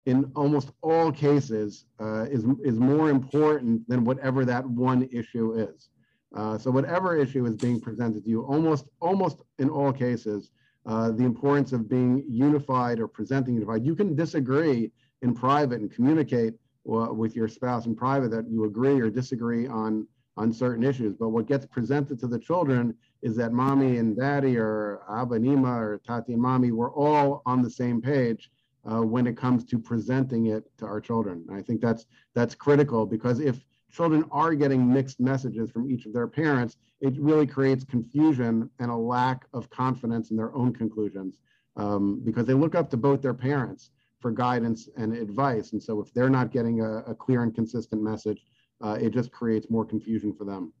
in 0.06 0.30
almost 0.34 0.72
all 0.82 1.12
cases 1.12 1.86
uh, 2.00 2.24
is, 2.24 2.44
is 2.64 2.78
more 2.78 3.10
important 3.10 3.88
than 3.88 4.04
whatever 4.04 4.44
that 4.44 4.66
one 4.66 5.08
issue 5.12 5.52
is. 5.54 5.88
Uh, 6.34 6.56
so 6.58 6.70
whatever 6.70 7.16
issue 7.16 7.44
is 7.46 7.56
being 7.56 7.80
presented 7.80 8.24
to 8.24 8.30
you, 8.30 8.42
almost 8.42 8.88
almost 9.00 9.42
in 9.58 9.68
all 9.68 9.92
cases, 9.92 10.50
uh, 10.86 11.10
the 11.10 11.24
importance 11.24 11.72
of 11.72 11.88
being 11.88 12.24
unified 12.26 12.98
or 12.98 13.06
presenting 13.06 13.54
unified. 13.54 13.84
You 13.84 13.94
can 13.94 14.16
disagree 14.16 14.90
in 15.20 15.34
private 15.34 15.80
and 15.80 15.92
communicate 15.92 16.54
uh, 16.90 17.12
with 17.12 17.36
your 17.36 17.48
spouse 17.48 17.86
in 17.86 17.94
private 17.94 18.30
that 18.30 18.50
you 18.50 18.64
agree 18.64 19.00
or 19.00 19.10
disagree 19.10 19.66
on 19.68 20.06
on 20.36 20.52
certain 20.52 20.84
issues. 20.84 21.14
But 21.14 21.30
what 21.30 21.46
gets 21.46 21.66
presented 21.66 22.18
to 22.20 22.26
the 22.26 22.38
children 22.38 22.94
is 23.22 23.36
that 23.36 23.52
mommy 23.52 23.98
and 23.98 24.16
daddy 24.16 24.56
or 24.56 25.02
Abba 25.10 25.34
and 25.34 25.46
Ima 25.46 25.72
or 25.72 26.00
Tati 26.06 26.32
and 26.32 26.42
mommy 26.42 26.72
were 26.72 26.90
all 26.90 27.42
on 27.46 27.62
the 27.62 27.70
same 27.70 28.00
page 28.00 28.50
uh, 28.90 29.02
when 29.02 29.26
it 29.26 29.36
comes 29.36 29.64
to 29.64 29.78
presenting 29.78 30.46
it 30.46 30.64
to 30.78 30.86
our 30.86 31.00
children. 31.00 31.44
And 31.48 31.56
I 31.56 31.62
think 31.62 31.80
that's 31.80 32.06
that's 32.34 32.54
critical 32.54 33.06
because 33.06 33.40
if 33.40 33.64
children 33.90 34.24
are 34.32 34.54
getting 34.54 34.90
mixed 34.90 35.20
messages 35.20 35.70
from 35.70 35.90
each 35.90 36.06
of 36.06 36.12
their 36.12 36.26
parents, 36.26 36.76
it 37.00 37.14
really 37.18 37.46
creates 37.46 37.84
confusion 37.84 38.70
and 38.78 38.90
a 38.90 38.96
lack 38.96 39.44
of 39.52 39.68
confidence 39.70 40.30
in 40.30 40.36
their 40.36 40.54
own 40.54 40.72
conclusions 40.72 41.38
um, 41.76 42.20
because 42.24 42.46
they 42.46 42.54
look 42.54 42.74
up 42.74 42.90
to 42.90 42.96
both 42.96 43.20
their 43.20 43.34
parents 43.34 43.90
for 44.20 44.30
guidance 44.30 44.88
and 44.96 45.14
advice. 45.14 45.72
And 45.72 45.82
so 45.82 46.00
if 46.00 46.12
they're 46.14 46.30
not 46.30 46.52
getting 46.52 46.80
a, 46.80 46.98
a 47.00 47.14
clear 47.14 47.42
and 47.42 47.54
consistent 47.54 48.02
message, 48.02 48.44
uh, 48.82 48.98
it 49.00 49.10
just 49.10 49.30
creates 49.30 49.70
more 49.70 49.84
confusion 49.84 50.32
for 50.32 50.44
them. 50.44 50.72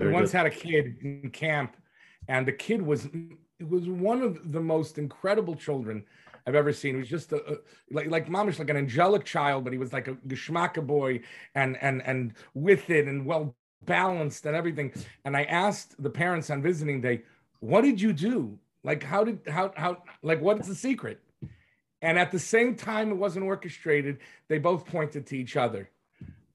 I 0.00 0.06
once 0.06 0.32
had 0.32 0.46
a 0.46 0.50
kid 0.50 0.96
in 1.02 1.30
camp, 1.30 1.76
and 2.28 2.46
the 2.46 2.52
kid 2.52 2.80
was 2.80 3.06
it 3.06 3.68
was 3.68 3.88
one 3.88 4.22
of 4.22 4.52
the 4.52 4.60
most 4.60 4.98
incredible 4.98 5.54
children 5.54 6.04
I've 6.46 6.54
ever 6.54 6.72
seen. 6.72 6.94
He 6.94 7.00
was 7.00 7.08
just 7.08 7.32
a, 7.32 7.36
a 7.52 7.56
like 7.90 8.08
like 8.08 8.28
mamish, 8.28 8.58
like 8.58 8.70
an 8.70 8.76
angelic 8.76 9.24
child, 9.24 9.64
but 9.64 9.72
he 9.72 9.78
was 9.78 9.92
like 9.92 10.08
a 10.08 10.14
geschmacka 10.14 10.86
boy 10.86 11.20
and 11.54 11.76
and 11.82 12.02
and 12.02 12.34
with 12.54 12.90
it 12.90 13.06
and 13.06 13.26
well 13.26 13.54
balanced 13.84 14.46
and 14.46 14.56
everything. 14.56 14.92
And 15.24 15.36
I 15.36 15.44
asked 15.44 16.02
the 16.02 16.10
parents 16.10 16.50
on 16.50 16.62
visiting 16.62 17.00
day, 17.00 17.22
"What 17.60 17.82
did 17.82 18.00
you 18.00 18.12
do? 18.12 18.58
Like 18.82 19.02
how 19.02 19.24
did 19.24 19.40
how 19.48 19.72
how 19.76 20.02
like 20.22 20.40
what's 20.40 20.68
the 20.68 20.74
secret?" 20.74 21.20
And 22.00 22.18
at 22.18 22.32
the 22.32 22.38
same 22.38 22.74
time, 22.74 23.12
it 23.12 23.16
wasn't 23.16 23.44
orchestrated. 23.44 24.18
They 24.48 24.58
both 24.58 24.86
pointed 24.86 25.24
to 25.28 25.36
each 25.36 25.56
other, 25.56 25.88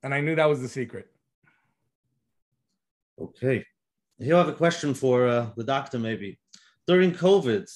and 0.07 0.13
I 0.13 0.21
knew 0.21 0.35
that 0.35 0.45
was 0.45 0.61
the 0.61 0.69
secret. 0.69 1.07
Okay, 3.19 3.65
here 4.17 4.35
I 4.35 4.37
have 4.37 4.47
a 4.47 4.53
question 4.53 4.93
for 4.93 5.27
uh, 5.27 5.49
the 5.57 5.65
doctor. 5.65 5.99
Maybe 5.99 6.39
during 6.87 7.11
COVID, 7.11 7.69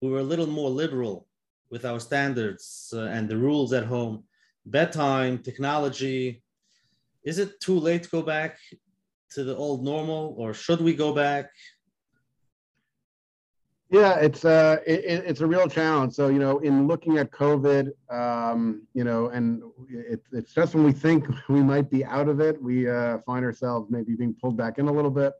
we 0.00 0.08
were 0.08 0.20
a 0.20 0.30
little 0.32 0.46
more 0.46 0.70
liberal 0.70 1.26
with 1.68 1.84
our 1.84 1.98
standards 1.98 2.94
uh, 2.96 3.06
and 3.14 3.28
the 3.28 3.36
rules 3.36 3.72
at 3.72 3.82
home, 3.82 4.22
bedtime, 4.64 5.38
technology. 5.38 6.40
Is 7.24 7.40
it 7.40 7.58
too 7.58 7.80
late 7.80 8.04
to 8.04 8.10
go 8.10 8.22
back 8.22 8.58
to 9.30 9.42
the 9.42 9.56
old 9.56 9.82
normal, 9.82 10.36
or 10.38 10.54
should 10.54 10.80
we 10.80 10.94
go 10.94 11.12
back? 11.12 11.50
Yeah, 13.88 14.16
it's 14.16 14.44
uh, 14.44 14.78
it, 14.84 15.04
it's 15.04 15.40
a 15.40 15.46
real 15.46 15.68
challenge. 15.68 16.14
So 16.14 16.28
you 16.28 16.40
know, 16.40 16.58
in 16.58 16.88
looking 16.88 17.18
at 17.18 17.30
COVID, 17.30 17.92
um, 18.10 18.82
you 18.94 19.04
know, 19.04 19.28
and 19.28 19.62
it, 19.88 20.22
it's 20.32 20.52
just 20.52 20.74
when 20.74 20.82
we 20.82 20.92
think 20.92 21.26
we 21.48 21.62
might 21.62 21.88
be 21.88 22.04
out 22.04 22.28
of 22.28 22.40
it, 22.40 22.60
we 22.60 22.88
uh, 22.88 23.18
find 23.18 23.44
ourselves 23.44 23.88
maybe 23.90 24.16
being 24.16 24.34
pulled 24.40 24.56
back 24.56 24.78
in 24.78 24.88
a 24.88 24.92
little 24.92 25.10
bit. 25.10 25.34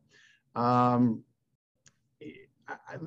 Um, 0.55 1.24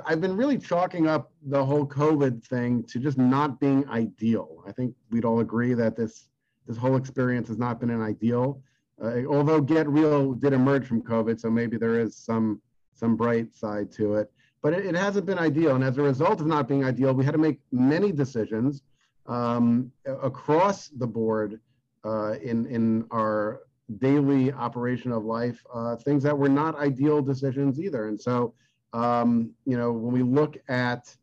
I've 0.05 0.21
been 0.21 0.35
really 0.35 0.57
chalking 0.57 1.07
up 1.07 1.31
the 1.47 1.63
whole 1.63 1.85
COVID 1.85 2.43
thing 2.45 2.83
to 2.83 2.99
just 2.99 3.17
not 3.17 3.59
being 3.59 3.87
ideal. 3.89 4.63
I 4.67 4.71
think 4.71 4.93
we'd 5.09 5.25
all 5.25 5.39
agree 5.39 5.73
that 5.73 5.95
this 5.95 6.27
this 6.67 6.77
whole 6.77 6.97
experience 6.97 7.47
has 7.47 7.57
not 7.57 7.79
been 7.79 7.89
an 7.89 8.01
ideal. 8.01 8.61
Uh, 9.01 9.25
although 9.25 9.61
Get 9.61 9.87
Real 9.87 10.33
did 10.33 10.51
emerge 10.51 10.85
from 10.85 11.01
COVID, 11.01 11.39
so 11.39 11.49
maybe 11.49 11.77
there 11.77 11.99
is 11.99 12.15
some 12.15 12.61
some 12.93 13.15
bright 13.15 13.55
side 13.55 13.91
to 13.93 14.15
it. 14.15 14.31
But 14.61 14.73
it, 14.73 14.85
it 14.85 14.95
hasn't 14.95 15.25
been 15.25 15.39
ideal, 15.39 15.75
and 15.75 15.83
as 15.83 15.97
a 15.97 16.01
result 16.01 16.41
of 16.41 16.47
not 16.47 16.67
being 16.67 16.83
ideal, 16.83 17.13
we 17.13 17.25
had 17.25 17.33
to 17.33 17.37
make 17.39 17.59
many 17.71 18.11
decisions 18.11 18.83
um, 19.25 19.91
across 20.05 20.89
the 20.89 21.07
board 21.07 21.59
uh, 22.03 22.33
in 22.41 22.65
in 22.65 23.05
our 23.11 23.61
daily 23.97 24.51
operation 24.53 25.11
of 25.11 25.23
life, 25.23 25.63
uh, 25.73 25.95
things 25.95 26.21
that 26.23 26.37
were 26.37 26.49
not 26.49 26.75
ideal 26.75 27.21
decisions 27.21 27.79
either. 27.79 28.07
And 28.07 28.19
so 28.19 28.53
um, 28.93 29.51
you 29.65 29.77
know, 29.77 29.91
when 29.91 30.13
we 30.13 30.23
look 30.23 30.57
at, 30.67 31.15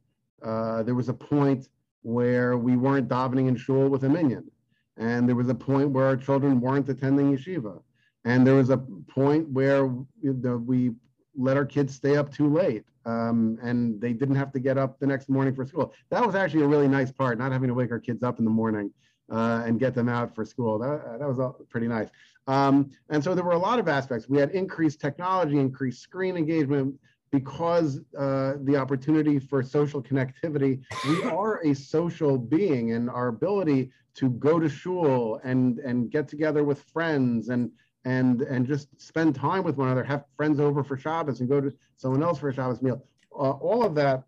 uh, 0.42 0.82
there 0.82 0.94
was 0.94 1.08
a 1.08 1.14
point 1.14 1.68
where 2.02 2.56
we 2.56 2.76
weren't 2.76 3.08
davening 3.08 3.48
in 3.48 3.56
shul 3.56 3.88
with 3.88 4.04
a 4.04 4.08
minyan, 4.08 4.50
and 4.96 5.28
there 5.28 5.34
was 5.34 5.48
a 5.48 5.54
point 5.54 5.90
where 5.90 6.06
our 6.06 6.16
children 6.16 6.60
weren't 6.60 6.88
attending 6.88 7.36
yeshiva, 7.36 7.80
and 8.24 8.46
there 8.46 8.54
was 8.54 8.70
a 8.70 8.78
point 9.08 9.48
where 9.48 9.86
you 10.22 10.32
know, 10.34 10.56
we 10.58 10.92
let 11.36 11.56
our 11.56 11.64
kids 11.64 11.94
stay 11.94 12.16
up 12.16 12.32
too 12.32 12.52
late, 12.52 12.84
um, 13.06 13.58
and 13.62 14.00
they 14.00 14.12
didn't 14.12 14.34
have 14.36 14.52
to 14.52 14.60
get 14.60 14.76
up 14.76 14.98
the 14.98 15.06
next 15.06 15.28
morning 15.28 15.54
for 15.54 15.64
school. 15.64 15.94
That 16.10 16.24
was 16.26 16.34
actually 16.34 16.64
a 16.64 16.68
really 16.68 16.88
nice 16.88 17.12
part, 17.12 17.38
not 17.38 17.52
having 17.52 17.68
to 17.68 17.74
wake 17.74 17.92
our 17.92 18.00
kids 18.00 18.22
up 18.22 18.38
in 18.38 18.44
the 18.44 18.50
morning. 18.50 18.90
Uh, 19.28 19.64
and 19.66 19.80
get 19.80 19.92
them 19.92 20.08
out 20.08 20.32
for 20.36 20.44
school. 20.44 20.78
That, 20.78 21.18
that 21.18 21.26
was 21.26 21.40
pretty 21.68 21.88
nice. 21.88 22.06
Um, 22.46 22.92
and 23.08 23.24
so 23.24 23.34
there 23.34 23.42
were 23.42 23.54
a 23.54 23.58
lot 23.58 23.80
of 23.80 23.88
aspects. 23.88 24.28
We 24.28 24.38
had 24.38 24.52
increased 24.52 25.00
technology, 25.00 25.58
increased 25.58 26.00
screen 26.00 26.36
engagement, 26.36 26.94
because 27.32 28.00
uh, 28.16 28.54
the 28.62 28.76
opportunity 28.76 29.38
for 29.40 29.62
social 29.62 30.00
connectivity, 30.00 30.80
we 31.08 31.24
are 31.24 31.60
a 31.64 31.74
social 31.74 32.38
being, 32.38 32.92
and 32.92 33.10
our 33.10 33.26
ability 33.28 33.90
to 34.14 34.30
go 34.30 34.60
to 34.60 34.68
shul 34.68 35.40
and 35.44 35.78
and 35.80 36.10
get 36.10 36.28
together 36.28 36.64
with 36.64 36.80
friends 36.82 37.48
and 37.48 37.70
and 38.06 38.42
and 38.42 38.66
just 38.66 38.88
spend 39.00 39.34
time 39.34 39.64
with 39.64 39.76
one 39.76 39.88
another, 39.88 40.04
have 40.04 40.24
friends 40.36 40.60
over 40.60 40.84
for 40.84 40.96
Shabbos 40.96 41.40
and 41.40 41.48
go 41.48 41.60
to 41.60 41.74
someone 41.96 42.22
else 42.22 42.38
for 42.38 42.48
a 42.48 42.54
Shabbos 42.54 42.80
meal. 42.80 43.02
Uh, 43.36 43.50
all 43.50 43.84
of 43.84 43.96
that 43.96 44.22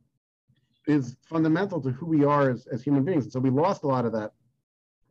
is 0.88 1.16
fundamental 1.22 1.80
to 1.82 1.90
who 1.90 2.04
we 2.04 2.24
are 2.24 2.50
as, 2.50 2.66
as 2.66 2.82
human 2.82 3.04
beings. 3.04 3.24
And 3.24 3.32
so 3.32 3.38
we 3.38 3.50
lost 3.50 3.84
a 3.84 3.86
lot 3.86 4.04
of 4.04 4.12
that. 4.12 4.32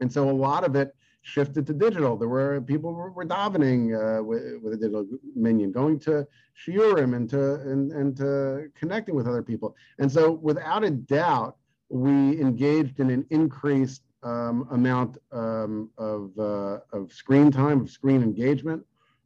And 0.01 0.11
so 0.11 0.29
a 0.29 0.31
lot 0.31 0.65
of 0.65 0.75
it 0.75 0.93
shifted 1.21 1.65
to 1.67 1.73
digital. 1.73 2.17
There 2.17 2.27
were 2.27 2.59
people 2.59 2.93
were, 2.93 3.11
were 3.11 3.25
davening 3.25 3.79
uh, 3.95 4.21
with, 4.21 4.61
with, 4.61 4.73
a 4.73 4.77
digital 4.77 5.05
minyan, 5.33 5.71
going 5.71 5.97
to 6.01 6.27
shiurim 6.61 7.15
and 7.15 7.29
to 7.29 7.53
and, 7.61 7.93
and 7.93 8.17
to 8.17 8.67
connecting 8.75 9.15
with 9.15 9.27
other 9.27 9.43
people. 9.43 9.77
And 9.99 10.11
so, 10.11 10.31
without 10.31 10.83
a 10.83 10.91
doubt, 10.91 11.55
we 11.89 12.41
engaged 12.41 12.99
in 12.99 13.09
an 13.11 13.25
increased 13.29 14.03
um, 14.23 14.67
amount 14.71 15.17
um, 15.31 15.89
of 15.97 16.31
uh, 16.37 16.79
of 16.91 17.11
screen 17.11 17.51
time, 17.51 17.81
of 17.81 17.89
screen 17.89 18.21
engagement, 18.23 18.83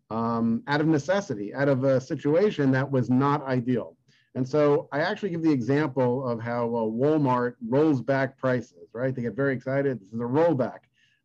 um, 0.10 0.64
out 0.68 0.82
of 0.82 0.88
necessity, 0.88 1.54
out 1.54 1.70
of 1.70 1.84
a 1.84 2.00
situation 2.02 2.72
that 2.72 2.90
was 2.90 3.10
not 3.10 3.44
ideal. 3.46 3.96
And 4.36 4.48
so 4.48 4.88
I 4.92 5.00
actually 5.00 5.32
give 5.32 5.44
the 5.44 5.52
example 5.52 6.28
of 6.28 6.40
how 6.40 6.66
uh, 6.68 6.84
Walmart 6.84 7.56
rolls 7.68 8.02
back 8.02 8.38
prices, 8.38 8.88
right? 8.94 9.14
They 9.14 9.24
get 9.24 9.36
very 9.36 9.54
excited. 9.54 10.00
This 10.00 10.08
is 10.08 10.20
a 10.20 10.24
rollback. 10.24 10.80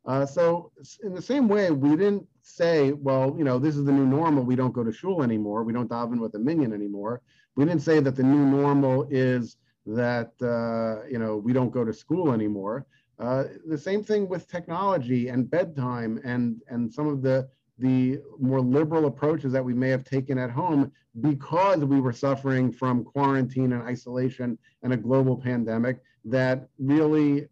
Uh, 0.05 0.25
so 0.25 0.71
in 1.03 1.13
the 1.13 1.21
same 1.21 1.47
way, 1.47 1.69
we 1.69 1.89
didn't 1.91 2.25
say, 2.41 2.93
well, 2.93 3.35
you 3.37 3.43
know, 3.43 3.59
this 3.59 3.75
is 3.75 3.83
the 3.83 3.91
new 3.91 4.05
normal. 4.05 4.43
We 4.43 4.55
don't 4.55 4.73
go 4.73 4.83
to 4.83 4.91
shul 4.91 5.21
anymore. 5.21 5.63
We 5.63 5.73
don't 5.73 5.89
daven 5.89 6.19
with 6.19 6.33
a 6.35 6.39
minyan 6.39 6.73
anymore. 6.73 7.21
We 7.55 7.65
didn't 7.65 7.81
say 7.81 7.99
that 7.99 8.15
the 8.15 8.23
new 8.23 8.45
normal 8.45 9.07
is 9.09 9.57
that, 9.85 10.31
uh, 10.41 11.07
you 11.09 11.19
know, 11.19 11.37
we 11.37 11.51
don't 11.51 11.71
go 11.71 11.83
to 11.83 11.93
school 11.93 12.31
anymore. 12.31 12.85
Uh, 13.19 13.45
the 13.65 13.77
same 13.77 14.03
thing 14.03 14.29
with 14.29 14.47
technology 14.47 15.29
and 15.29 15.49
bedtime 15.49 16.19
and, 16.23 16.61
and 16.69 16.93
some 16.93 17.07
of 17.07 17.21
the, 17.21 17.47
the 17.79 18.19
more 18.39 18.61
liberal 18.61 19.05
approaches 19.05 19.51
that 19.51 19.63
we 19.63 19.73
may 19.73 19.89
have 19.89 20.03
taken 20.03 20.37
at 20.37 20.51
home 20.51 20.91
because 21.21 21.83
we 21.83 21.99
were 21.99 22.13
suffering 22.13 22.71
from 22.71 23.03
quarantine 23.03 23.73
and 23.73 23.81
isolation 23.83 24.57
and 24.83 24.93
a 24.93 24.97
global 24.97 25.35
pandemic 25.35 25.99
that 26.25 26.67
really 26.77 27.47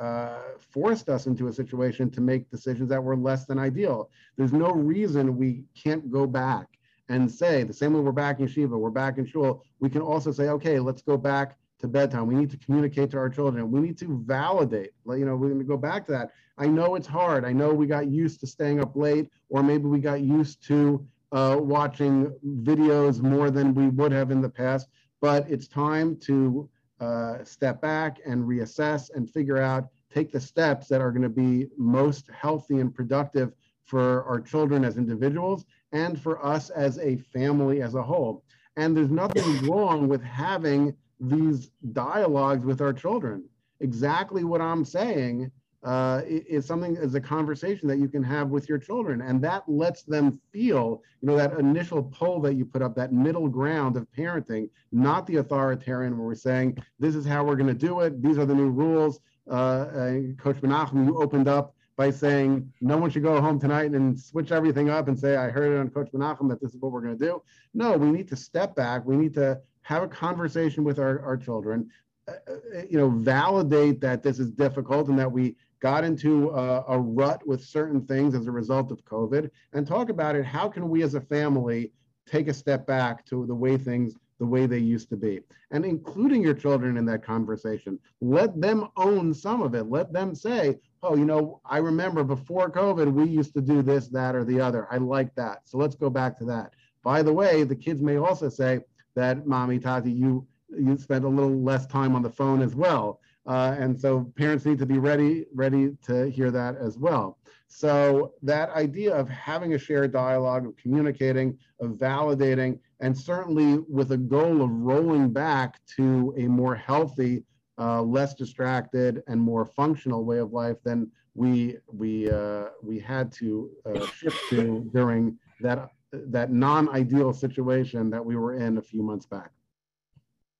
uh, 0.00 0.38
forced 0.58 1.08
us 1.08 1.26
into 1.26 1.48
a 1.48 1.52
situation 1.52 2.10
to 2.10 2.20
make 2.20 2.50
decisions 2.50 2.88
that 2.88 3.02
were 3.02 3.16
less 3.16 3.44
than 3.44 3.58
ideal. 3.58 4.10
There's 4.36 4.52
no 4.52 4.70
reason 4.70 5.36
we 5.36 5.64
can't 5.74 6.10
go 6.10 6.26
back 6.26 6.66
and 7.08 7.30
say 7.30 7.62
the 7.64 7.72
same 7.72 7.92
way 7.92 8.00
we're 8.00 8.12
back 8.12 8.40
in 8.40 8.46
Shiva, 8.46 8.78
we're 8.78 8.90
back 8.90 9.18
in 9.18 9.26
shul. 9.26 9.62
We 9.80 9.90
can 9.90 10.00
also 10.00 10.32
say, 10.32 10.48
okay, 10.48 10.78
let's 10.78 11.02
go 11.02 11.16
back 11.16 11.58
to 11.82 11.88
bedtime. 11.88 12.26
We 12.26 12.34
need 12.34 12.50
to 12.50 12.56
communicate 12.56 13.10
to 13.10 13.18
our 13.18 13.28
children. 13.28 13.70
We 13.70 13.80
need 13.80 13.98
to 13.98 14.22
validate. 14.24 14.90
You 15.06 15.26
know, 15.26 15.36
we're 15.36 15.48
going 15.48 15.58
to 15.58 15.66
go 15.66 15.76
back 15.76 16.06
to 16.06 16.12
that. 16.12 16.30
I 16.56 16.66
know 16.66 16.94
it's 16.94 17.06
hard. 17.06 17.44
I 17.44 17.52
know 17.52 17.74
we 17.74 17.86
got 17.86 18.06
used 18.08 18.40
to 18.40 18.46
staying 18.46 18.80
up 18.80 18.96
late, 18.96 19.28
or 19.50 19.62
maybe 19.62 19.84
we 19.84 19.98
got 19.98 20.20
used 20.20 20.66
to 20.68 21.06
uh, 21.32 21.56
watching 21.60 22.32
videos 22.62 23.20
more 23.20 23.50
than 23.50 23.74
we 23.74 23.88
would 23.88 24.12
have 24.12 24.30
in 24.30 24.40
the 24.40 24.48
past. 24.48 24.88
But 25.20 25.50
it's 25.50 25.68
time 25.68 26.16
to 26.20 26.68
uh, 27.00 27.44
step 27.44 27.80
back 27.80 28.18
and 28.24 28.44
reassess 28.44 29.10
and 29.14 29.28
figure 29.28 29.58
out, 29.58 29.88
take 30.12 30.30
the 30.30 30.40
steps 30.40 30.88
that 30.88 31.00
are 31.00 31.10
going 31.10 31.22
to 31.22 31.28
be 31.28 31.68
most 31.76 32.30
healthy 32.30 32.78
and 32.78 32.94
productive 32.94 33.52
for 33.84 34.24
our 34.24 34.40
children 34.40 34.84
as 34.84 34.96
individuals 34.96 35.64
and 35.90 36.20
for 36.20 36.44
us 36.44 36.70
as 36.70 36.98
a 36.98 37.16
family 37.16 37.82
as 37.82 37.94
a 37.94 38.02
whole. 38.02 38.44
And 38.76 38.96
there's 38.96 39.10
nothing 39.10 39.66
wrong 39.66 40.08
with 40.08 40.22
having 40.22 40.94
these 41.22 41.70
dialogues 41.92 42.64
with 42.64 42.80
our 42.80 42.92
children. 42.92 43.44
Exactly 43.80 44.44
what 44.44 44.60
I'm 44.60 44.84
saying 44.84 45.50
uh, 45.84 46.22
is 46.26 46.66
something 46.66 46.96
is 46.96 47.14
a 47.14 47.20
conversation 47.20 47.88
that 47.88 47.98
you 47.98 48.08
can 48.08 48.22
have 48.22 48.50
with 48.50 48.68
your 48.68 48.78
children 48.78 49.20
and 49.22 49.42
that 49.42 49.64
lets 49.66 50.04
them 50.04 50.40
feel 50.52 51.02
you 51.20 51.26
know 51.26 51.36
that 51.36 51.58
initial 51.58 52.04
pull 52.04 52.40
that 52.40 52.54
you 52.54 52.64
put 52.64 52.82
up 52.82 52.94
that 52.94 53.12
middle 53.12 53.48
ground 53.48 53.96
of 53.96 54.06
parenting 54.16 54.68
not 54.92 55.26
the 55.26 55.36
authoritarian 55.36 56.16
where 56.16 56.26
we're 56.26 56.34
saying 56.36 56.76
this 57.00 57.16
is 57.16 57.26
how 57.26 57.42
we're 57.42 57.56
going 57.56 57.66
to 57.66 57.74
do 57.74 58.00
it. 58.00 58.22
These 58.22 58.38
are 58.38 58.46
the 58.46 58.54
new 58.54 58.70
rules. 58.70 59.18
Uh, 59.50 60.20
coach 60.38 60.56
menachem 60.58 61.04
you 61.04 61.20
opened 61.20 61.48
up 61.48 61.74
by 61.96 62.10
saying 62.10 62.72
no 62.80 62.96
one 62.96 63.10
should 63.10 63.24
go 63.24 63.40
home 63.40 63.58
tonight 63.58 63.90
and 63.90 64.18
switch 64.18 64.52
everything 64.52 64.88
up 64.88 65.08
and 65.08 65.18
say 65.18 65.36
i 65.36 65.50
heard 65.50 65.72
it 65.72 65.78
on 65.80 65.90
coach 65.90 66.08
menachem 66.12 66.48
that 66.48 66.60
this 66.60 66.72
is 66.72 66.80
what 66.80 66.92
we're 66.92 67.00
going 67.00 67.18
to 67.18 67.24
do 67.24 67.42
no 67.74 67.96
we 67.96 68.12
need 68.12 68.28
to 68.28 68.36
step 68.36 68.76
back. 68.76 69.04
We 69.04 69.16
need 69.16 69.34
to 69.34 69.60
have 69.82 70.02
a 70.02 70.08
conversation 70.08 70.84
with 70.84 70.98
our, 70.98 71.20
our 71.22 71.36
children 71.36 71.90
uh, 72.28 72.32
uh, 72.48 72.82
you 72.88 72.96
know, 72.96 73.08
validate 73.10 74.00
that 74.00 74.22
this 74.22 74.38
is 74.38 74.50
difficult 74.52 75.08
and 75.08 75.18
that 75.18 75.30
we 75.30 75.56
got 75.80 76.04
into 76.04 76.50
a, 76.50 76.84
a, 76.86 76.96
rut 76.96 77.44
with 77.48 77.60
certain 77.64 78.06
things 78.06 78.36
as 78.36 78.46
a 78.46 78.50
result 78.50 78.92
of 78.92 79.04
COVID 79.04 79.50
and 79.72 79.84
talk 79.84 80.08
about 80.08 80.36
it. 80.36 80.44
How 80.44 80.68
can 80.68 80.88
we 80.88 81.02
as 81.02 81.14
a 81.16 81.20
family 81.20 81.90
take 82.24 82.46
a 82.46 82.54
step 82.54 82.86
back 82.86 83.26
to 83.26 83.44
the 83.44 83.54
way 83.54 83.76
things, 83.76 84.14
the 84.38 84.46
way 84.46 84.66
they 84.66 84.78
used 84.78 85.08
to 85.08 85.16
be? 85.16 85.40
And 85.72 85.84
including 85.84 86.42
your 86.42 86.54
children 86.54 86.96
in 86.96 87.04
that 87.06 87.24
conversation, 87.24 87.98
let 88.20 88.60
them 88.60 88.86
own 88.96 89.34
some 89.34 89.60
of 89.60 89.74
it. 89.74 89.90
Let 89.90 90.12
them 90.12 90.36
say, 90.36 90.78
oh, 91.02 91.16
you 91.16 91.24
know, 91.24 91.60
I 91.64 91.78
remember 91.78 92.22
before 92.22 92.70
COVID, 92.70 93.12
we 93.12 93.24
used 93.24 93.52
to 93.54 93.60
do 93.60 93.82
this, 93.82 94.06
that, 94.08 94.36
or 94.36 94.44
the 94.44 94.60
other. 94.60 94.86
I 94.92 94.98
like 94.98 95.34
that. 95.34 95.62
So 95.64 95.76
let's 95.76 95.96
go 95.96 96.08
back 96.08 96.38
to 96.38 96.44
that. 96.44 96.74
By 97.02 97.24
the 97.24 97.32
way, 97.32 97.64
the 97.64 97.74
kids 97.74 98.00
may 98.00 98.18
also 98.18 98.48
say 98.48 98.78
that, 99.14 99.46
mommy, 99.46 99.78
tati, 99.78 100.10
you, 100.12 100.46
you 100.70 100.96
spent 100.96 101.24
a 101.24 101.28
little 101.28 101.62
less 101.62 101.86
time 101.86 102.14
on 102.14 102.22
the 102.22 102.30
phone 102.30 102.62
as 102.62 102.74
well. 102.74 103.20
Uh, 103.46 103.74
and 103.78 104.00
so 104.00 104.32
parents 104.36 104.64
need 104.64 104.78
to 104.78 104.86
be 104.86 104.98
ready, 104.98 105.46
ready 105.52 105.96
to 106.02 106.30
hear 106.30 106.50
that 106.50 106.76
as 106.76 106.96
well. 106.96 107.38
So 107.66 108.34
that 108.42 108.70
idea 108.70 109.14
of 109.14 109.28
having 109.28 109.74
a 109.74 109.78
shared 109.78 110.12
dialogue, 110.12 110.66
of 110.66 110.76
communicating, 110.76 111.58
of 111.80 111.92
validating, 111.92 112.78
and 113.00 113.16
certainly 113.16 113.78
with 113.88 114.12
a 114.12 114.16
goal 114.16 114.62
of 114.62 114.70
rolling 114.70 115.32
back 115.32 115.80
to 115.96 116.34
a 116.36 116.42
more 116.42 116.76
healthy, 116.76 117.44
uh, 117.78 118.02
less 118.02 118.34
distracted, 118.34 119.22
and 119.26 119.40
more 119.40 119.64
functional 119.64 120.24
way 120.24 120.38
of 120.38 120.52
life 120.52 120.76
than 120.84 121.10
we 121.34 121.78
we 121.90 122.30
uh, 122.30 122.66
we 122.82 122.98
had 122.98 123.32
to 123.32 123.70
uh, 123.86 124.06
shift 124.06 124.38
to 124.50 124.88
during 124.92 125.38
that 125.60 125.88
that 126.12 126.52
non-ideal 126.52 127.32
situation 127.32 128.10
that 128.10 128.24
we 128.24 128.36
were 128.36 128.54
in 128.54 128.78
a 128.78 128.82
few 128.82 129.02
months 129.02 129.26
back. 129.26 129.50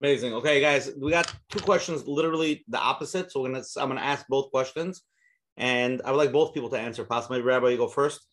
Amazing. 0.00 0.34
Okay, 0.34 0.60
guys, 0.60 0.90
we 0.98 1.10
got 1.10 1.32
two 1.48 1.60
questions, 1.60 2.06
literally 2.08 2.64
the 2.68 2.78
opposite. 2.78 3.30
So 3.30 3.40
we're 3.40 3.52
gonna 3.52 3.64
I'm 3.76 3.88
gonna 3.88 4.00
ask 4.00 4.26
both 4.28 4.50
questions, 4.50 5.02
and 5.56 6.02
I 6.04 6.10
would 6.10 6.16
like 6.16 6.32
both 6.32 6.54
people 6.54 6.70
to 6.70 6.78
answer. 6.78 7.04
Possibly, 7.04 7.40
Rabbi, 7.40 7.68
you 7.70 7.76
go 7.76 7.86
first. 7.86 8.26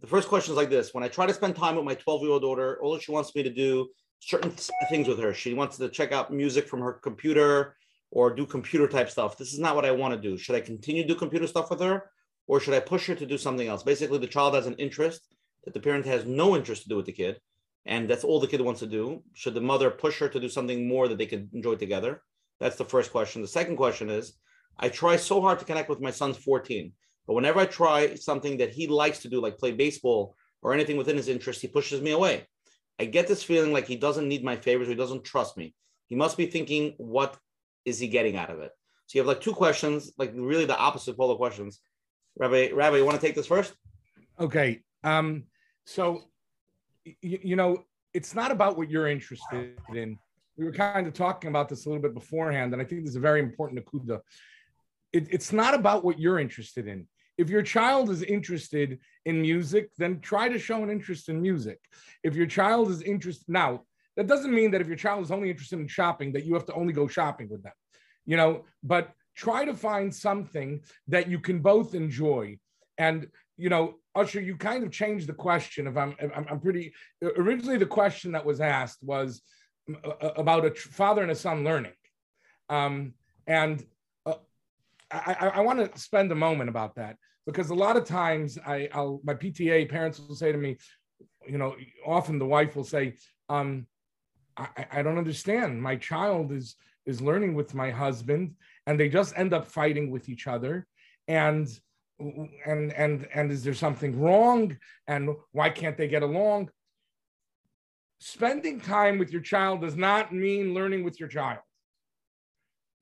The 0.00 0.06
first 0.06 0.28
question 0.28 0.52
is 0.52 0.56
like 0.56 0.70
this: 0.70 0.94
When 0.94 1.02
I 1.02 1.08
try 1.08 1.26
to 1.26 1.34
spend 1.34 1.56
time 1.56 1.74
with 1.74 1.84
my 1.84 1.94
12 1.94 2.22
year 2.22 2.30
old 2.30 2.42
daughter, 2.42 2.78
all 2.80 2.96
she 2.98 3.10
wants 3.10 3.34
me 3.34 3.42
to 3.42 3.50
do 3.50 3.88
certain 4.20 4.52
things 4.88 5.08
with 5.08 5.18
her. 5.18 5.34
She 5.34 5.52
wants 5.54 5.78
to 5.78 5.88
check 5.88 6.12
out 6.12 6.32
music 6.32 6.68
from 6.68 6.80
her 6.80 6.92
computer 6.92 7.76
or 8.12 8.32
do 8.32 8.46
computer 8.46 8.86
type 8.86 9.10
stuff. 9.10 9.36
This 9.36 9.52
is 9.52 9.58
not 9.58 9.74
what 9.74 9.84
I 9.84 9.90
want 9.90 10.14
to 10.14 10.20
do. 10.20 10.36
Should 10.36 10.54
I 10.54 10.60
continue 10.60 11.02
to 11.02 11.08
do 11.08 11.14
computer 11.16 11.46
stuff 11.46 11.70
with 11.70 11.80
her, 11.80 12.10
or 12.46 12.60
should 12.60 12.74
I 12.74 12.80
push 12.80 13.08
her 13.08 13.16
to 13.16 13.26
do 13.26 13.36
something 13.36 13.66
else? 13.66 13.82
Basically, 13.82 14.18
the 14.18 14.28
child 14.28 14.54
has 14.54 14.66
an 14.66 14.74
interest 14.74 15.22
that 15.64 15.74
the 15.74 15.80
parent 15.80 16.06
has 16.06 16.24
no 16.24 16.56
interest 16.56 16.82
to 16.82 16.88
do 16.88 16.96
with 16.96 17.06
the 17.06 17.12
kid 17.12 17.40
and 17.86 18.08
that's 18.08 18.24
all 18.24 18.40
the 18.40 18.46
kid 18.46 18.60
wants 18.60 18.80
to 18.80 18.86
do. 18.86 19.22
Should 19.34 19.54
the 19.54 19.60
mother 19.60 19.90
push 19.90 20.18
her 20.18 20.28
to 20.28 20.40
do 20.40 20.48
something 20.48 20.86
more 20.86 21.08
that 21.08 21.18
they 21.18 21.26
could 21.26 21.48
enjoy 21.52 21.76
together? 21.76 22.22
That's 22.58 22.76
the 22.76 22.84
first 22.84 23.10
question. 23.10 23.42
The 23.42 23.48
second 23.48 23.76
question 23.76 24.10
is 24.10 24.34
I 24.78 24.88
try 24.88 25.16
so 25.16 25.40
hard 25.40 25.58
to 25.58 25.64
connect 25.64 25.88
with 25.88 26.00
my 26.00 26.10
son's 26.10 26.36
14, 26.36 26.92
but 27.26 27.34
whenever 27.34 27.60
I 27.60 27.66
try 27.66 28.14
something 28.14 28.58
that 28.58 28.72
he 28.72 28.86
likes 28.86 29.20
to 29.20 29.28
do, 29.28 29.40
like 29.40 29.58
play 29.58 29.72
baseball 29.72 30.36
or 30.62 30.74
anything 30.74 30.96
within 30.96 31.16
his 31.16 31.28
interest, 31.28 31.62
he 31.62 31.68
pushes 31.68 32.02
me 32.02 32.10
away. 32.10 32.46
I 32.98 33.06
get 33.06 33.26
this 33.26 33.42
feeling 33.42 33.72
like 33.72 33.86
he 33.86 33.96
doesn't 33.96 34.28
need 34.28 34.44
my 34.44 34.56
favors, 34.56 34.88
or 34.88 34.90
he 34.90 34.96
doesn't 34.96 35.24
trust 35.24 35.56
me. 35.56 35.74
He 36.06 36.16
must 36.16 36.36
be 36.36 36.46
thinking, 36.46 36.94
what 36.98 37.38
is 37.86 37.98
he 37.98 38.08
getting 38.08 38.36
out 38.36 38.50
of 38.50 38.60
it? 38.60 38.72
So 39.06 39.16
you 39.16 39.22
have 39.22 39.28
like 39.28 39.40
two 39.40 39.54
questions, 39.54 40.12
like 40.18 40.32
really 40.34 40.66
the 40.66 40.76
opposite 40.76 41.16
polar 41.16 41.36
questions. 41.36 41.80
Rabbi, 42.36 42.70
Rabbi, 42.72 42.98
you 42.98 43.06
want 43.06 43.18
to 43.18 43.26
take 43.26 43.34
this 43.34 43.46
first? 43.46 43.74
Okay. 44.38 44.82
Um, 45.02 45.44
so 45.90 46.22
you, 47.04 47.40
you 47.42 47.56
know, 47.56 47.84
it's 48.14 48.34
not 48.34 48.52
about 48.52 48.78
what 48.78 48.88
you're 48.90 49.08
interested 49.08 49.76
in. 49.92 50.18
We 50.56 50.64
were 50.64 50.72
kind 50.72 51.06
of 51.06 51.14
talking 51.14 51.48
about 51.48 51.68
this 51.68 51.84
a 51.84 51.88
little 51.88 52.02
bit 52.02 52.14
beforehand, 52.14 52.72
and 52.72 52.80
I 52.80 52.84
think 52.84 53.02
this 53.02 53.10
is 53.10 53.16
a 53.16 53.20
very 53.20 53.40
important 53.40 53.84
akuda. 53.84 54.20
It, 55.12 55.26
it's 55.30 55.52
not 55.52 55.74
about 55.74 56.04
what 56.04 56.18
you're 56.18 56.38
interested 56.38 56.86
in. 56.86 57.08
If 57.38 57.50
your 57.50 57.62
child 57.62 58.10
is 58.10 58.22
interested 58.22 58.98
in 59.24 59.40
music, 59.40 59.90
then 59.98 60.20
try 60.20 60.48
to 60.48 60.58
show 60.58 60.82
an 60.84 60.90
interest 60.90 61.28
in 61.28 61.40
music. 61.40 61.80
If 62.22 62.36
your 62.36 62.46
child 62.46 62.90
is 62.90 63.02
interested, 63.02 63.48
now 63.48 63.82
that 64.16 64.28
doesn't 64.28 64.54
mean 64.54 64.70
that 64.72 64.80
if 64.80 64.86
your 64.86 64.96
child 64.96 65.24
is 65.24 65.32
only 65.32 65.50
interested 65.50 65.80
in 65.80 65.88
shopping, 65.88 66.32
that 66.34 66.44
you 66.44 66.54
have 66.54 66.66
to 66.66 66.74
only 66.74 66.92
go 66.92 67.08
shopping 67.08 67.48
with 67.48 67.62
them, 67.62 67.72
you 68.26 68.36
know, 68.36 68.64
but 68.82 69.10
try 69.34 69.64
to 69.64 69.74
find 69.74 70.14
something 70.14 70.82
that 71.08 71.28
you 71.28 71.40
can 71.40 71.60
both 71.60 71.94
enjoy. 71.94 72.58
And, 72.98 73.28
you 73.60 73.68
know, 73.68 73.96
Usher, 74.14 74.40
you 74.40 74.56
kind 74.56 74.82
of 74.82 74.90
changed 74.90 75.28
the 75.28 75.34
question. 75.34 75.86
If 75.86 75.96
I'm, 75.96 76.16
I'm, 76.34 76.46
I'm 76.50 76.60
pretty. 76.60 76.92
Originally, 77.22 77.76
the 77.76 77.86
question 77.86 78.32
that 78.32 78.44
was 78.44 78.60
asked 78.60 79.02
was 79.02 79.42
about 80.36 80.64
a 80.64 80.74
father 80.74 81.22
and 81.22 81.30
a 81.30 81.34
son 81.34 81.62
learning, 81.62 81.92
um, 82.68 83.12
and 83.46 83.84
uh, 84.24 84.34
I, 85.10 85.52
I 85.54 85.60
want 85.60 85.78
to 85.78 86.00
spend 86.00 86.32
a 86.32 86.34
moment 86.34 86.70
about 86.70 86.94
that 86.96 87.16
because 87.46 87.70
a 87.70 87.74
lot 87.74 87.96
of 87.96 88.04
times 88.04 88.58
I, 88.66 88.88
I'll 88.92 89.20
my 89.24 89.34
PTA 89.34 89.88
parents 89.88 90.18
will 90.18 90.34
say 90.34 90.52
to 90.52 90.58
me, 90.58 90.78
you 91.46 91.58
know, 91.58 91.76
often 92.06 92.38
the 92.38 92.46
wife 92.46 92.76
will 92.76 92.84
say, 92.84 93.14
um, 93.48 93.86
I, 94.56 94.86
I 94.92 95.02
don't 95.02 95.18
understand. 95.18 95.82
My 95.82 95.96
child 95.96 96.52
is 96.52 96.76
is 97.06 97.20
learning 97.20 97.54
with 97.54 97.74
my 97.74 97.90
husband, 97.90 98.54
and 98.86 98.98
they 98.98 99.08
just 99.08 99.36
end 99.36 99.52
up 99.52 99.66
fighting 99.66 100.10
with 100.10 100.28
each 100.28 100.46
other, 100.46 100.86
and 101.28 101.68
and 102.20 102.92
and 102.92 103.28
and 103.34 103.50
is 103.50 103.64
there 103.64 103.74
something 103.74 104.20
wrong? 104.20 104.76
And 105.06 105.30
why 105.52 105.70
can't 105.70 105.96
they 105.96 106.08
get 106.08 106.22
along? 106.22 106.70
Spending 108.18 108.80
time 108.80 109.18
with 109.18 109.32
your 109.32 109.40
child 109.40 109.80
does 109.80 109.96
not 109.96 110.32
mean 110.32 110.74
learning 110.74 111.04
with 111.04 111.18
your 111.18 111.28
child. 111.28 111.60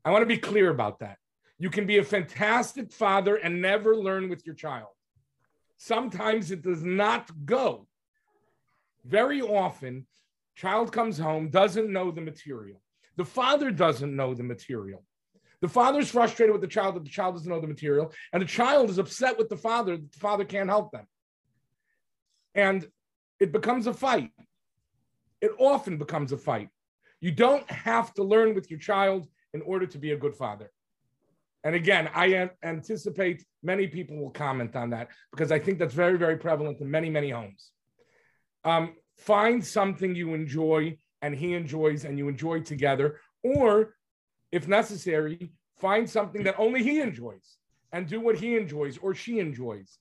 I 0.04 0.10
want 0.10 0.22
to 0.22 0.26
be 0.26 0.38
clear 0.38 0.70
about 0.70 1.00
that. 1.00 1.18
You 1.58 1.70
can 1.70 1.86
be 1.86 1.98
a 1.98 2.04
fantastic 2.04 2.92
father 2.92 3.36
and 3.36 3.60
never 3.60 3.96
learn 3.96 4.28
with 4.28 4.46
your 4.46 4.54
child. 4.54 4.88
Sometimes 5.76 6.50
it 6.50 6.62
does 6.62 6.84
not 6.84 7.30
go. 7.44 7.88
Very 9.04 9.42
often 9.42 10.06
child 10.54 10.92
comes 10.92 11.18
home 11.18 11.50
doesn't 11.50 11.92
know 11.92 12.10
the 12.10 12.20
material. 12.20 12.80
The 13.16 13.24
father 13.24 13.70
doesn't 13.72 14.14
know 14.14 14.34
the 14.34 14.44
material 14.44 15.02
the 15.60 15.68
father 15.68 15.98
is 15.98 16.10
frustrated 16.10 16.52
with 16.52 16.60
the 16.60 16.68
child 16.68 16.94
that 16.96 17.04
the 17.04 17.10
child 17.10 17.34
doesn't 17.34 17.50
know 17.50 17.60
the 17.60 17.66
material, 17.66 18.12
and 18.32 18.40
the 18.40 18.46
child 18.46 18.90
is 18.90 18.98
upset 18.98 19.38
with 19.38 19.48
the 19.48 19.56
father 19.56 19.96
that 19.96 20.12
the 20.12 20.18
father 20.18 20.44
can't 20.44 20.68
help 20.68 20.92
them. 20.92 21.06
And 22.54 22.86
it 23.40 23.52
becomes 23.52 23.86
a 23.86 23.94
fight. 23.94 24.30
It 25.40 25.52
often 25.58 25.98
becomes 25.98 26.32
a 26.32 26.38
fight. 26.38 26.68
You 27.20 27.32
don't 27.32 27.68
have 27.70 28.14
to 28.14 28.22
learn 28.22 28.54
with 28.54 28.70
your 28.70 28.78
child 28.78 29.26
in 29.52 29.62
order 29.62 29.86
to 29.86 29.98
be 29.98 30.12
a 30.12 30.16
good 30.16 30.34
father. 30.34 30.70
And 31.64 31.74
again, 31.74 32.08
I 32.14 32.50
anticipate 32.62 33.44
many 33.62 33.88
people 33.88 34.16
will 34.16 34.30
comment 34.30 34.76
on 34.76 34.90
that 34.90 35.08
because 35.32 35.50
I 35.50 35.58
think 35.58 35.78
that's 35.78 35.94
very, 35.94 36.16
very 36.16 36.36
prevalent 36.36 36.80
in 36.80 36.90
many, 36.90 37.10
many 37.10 37.30
homes. 37.30 37.70
Um, 38.64 38.94
find 39.16 39.64
something 39.64 40.14
you 40.14 40.34
enjoy 40.34 40.96
and 41.20 41.34
he 41.34 41.54
enjoys 41.54 42.04
and 42.04 42.16
you 42.16 42.28
enjoy 42.28 42.60
together, 42.60 43.20
or 43.42 43.96
if 44.52 44.68
necessary, 44.68 45.52
find 45.78 46.08
something 46.08 46.42
that 46.44 46.58
only 46.58 46.82
he 46.82 47.00
enjoys 47.00 47.58
and 47.92 48.06
do 48.06 48.20
what 48.20 48.38
he 48.38 48.56
enjoys 48.56 48.98
or 48.98 49.14
she 49.14 49.38
enjoys. 49.38 49.98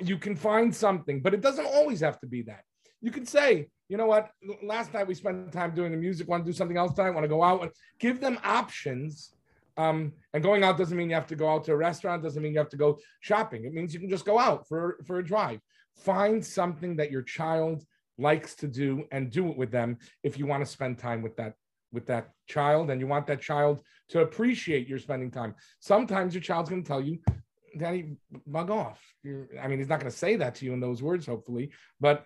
You 0.00 0.18
can 0.18 0.36
find 0.36 0.74
something, 0.74 1.20
but 1.20 1.34
it 1.34 1.40
doesn't 1.40 1.66
always 1.66 2.00
have 2.00 2.20
to 2.20 2.26
be 2.26 2.42
that. 2.42 2.62
You 3.00 3.10
can 3.10 3.26
say, 3.26 3.68
you 3.88 3.96
know 3.96 4.06
what, 4.06 4.30
last 4.62 4.94
night 4.94 5.06
we 5.06 5.14
spent 5.14 5.52
time 5.52 5.74
doing 5.74 5.90
the 5.90 5.98
music, 5.98 6.28
want 6.28 6.44
to 6.44 6.50
do 6.50 6.56
something 6.56 6.76
else 6.76 6.94
tonight, 6.94 7.10
want 7.10 7.24
to 7.24 7.28
go 7.28 7.42
out 7.42 7.68
give 7.98 8.20
them 8.20 8.38
options. 8.44 9.34
Um, 9.76 10.12
and 10.34 10.42
going 10.42 10.64
out 10.64 10.76
doesn't 10.76 10.96
mean 10.96 11.08
you 11.08 11.14
have 11.14 11.26
to 11.28 11.36
go 11.36 11.48
out 11.48 11.64
to 11.64 11.72
a 11.72 11.76
restaurant, 11.76 12.22
doesn't 12.22 12.42
mean 12.42 12.52
you 12.52 12.58
have 12.58 12.68
to 12.70 12.76
go 12.76 12.98
shopping. 13.20 13.64
It 13.64 13.72
means 13.72 13.94
you 13.94 14.00
can 14.00 14.10
just 14.10 14.26
go 14.26 14.38
out 14.38 14.68
for, 14.68 14.98
for 15.06 15.18
a 15.18 15.24
drive. 15.24 15.60
Find 15.96 16.44
something 16.44 16.96
that 16.96 17.10
your 17.10 17.22
child 17.22 17.84
likes 18.18 18.54
to 18.56 18.68
do 18.68 19.04
and 19.10 19.30
do 19.30 19.48
it 19.48 19.56
with 19.56 19.70
them 19.70 19.98
if 20.22 20.38
you 20.38 20.46
want 20.46 20.64
to 20.64 20.70
spend 20.70 20.98
time 20.98 21.22
with 21.22 21.36
that 21.36 21.54
with 21.92 22.06
that 22.06 22.30
child 22.46 22.90
and 22.90 23.00
you 23.00 23.06
want 23.06 23.26
that 23.26 23.40
child 23.40 23.82
to 24.08 24.20
appreciate 24.20 24.88
your 24.88 24.98
spending 24.98 25.30
time. 25.30 25.54
Sometimes 25.80 26.34
your 26.34 26.42
child's 26.42 26.70
going 26.70 26.82
to 26.82 26.88
tell 26.88 27.00
you, 27.00 27.18
Daddy, 27.78 28.16
bug 28.46 28.70
off. 28.70 29.00
You're, 29.22 29.48
I 29.62 29.68
mean, 29.68 29.78
he's 29.78 29.88
not 29.88 30.00
going 30.00 30.10
to 30.10 30.16
say 30.16 30.36
that 30.36 30.56
to 30.56 30.64
you 30.64 30.72
in 30.72 30.80
those 30.80 31.02
words, 31.02 31.26
hopefully, 31.26 31.70
but 32.00 32.24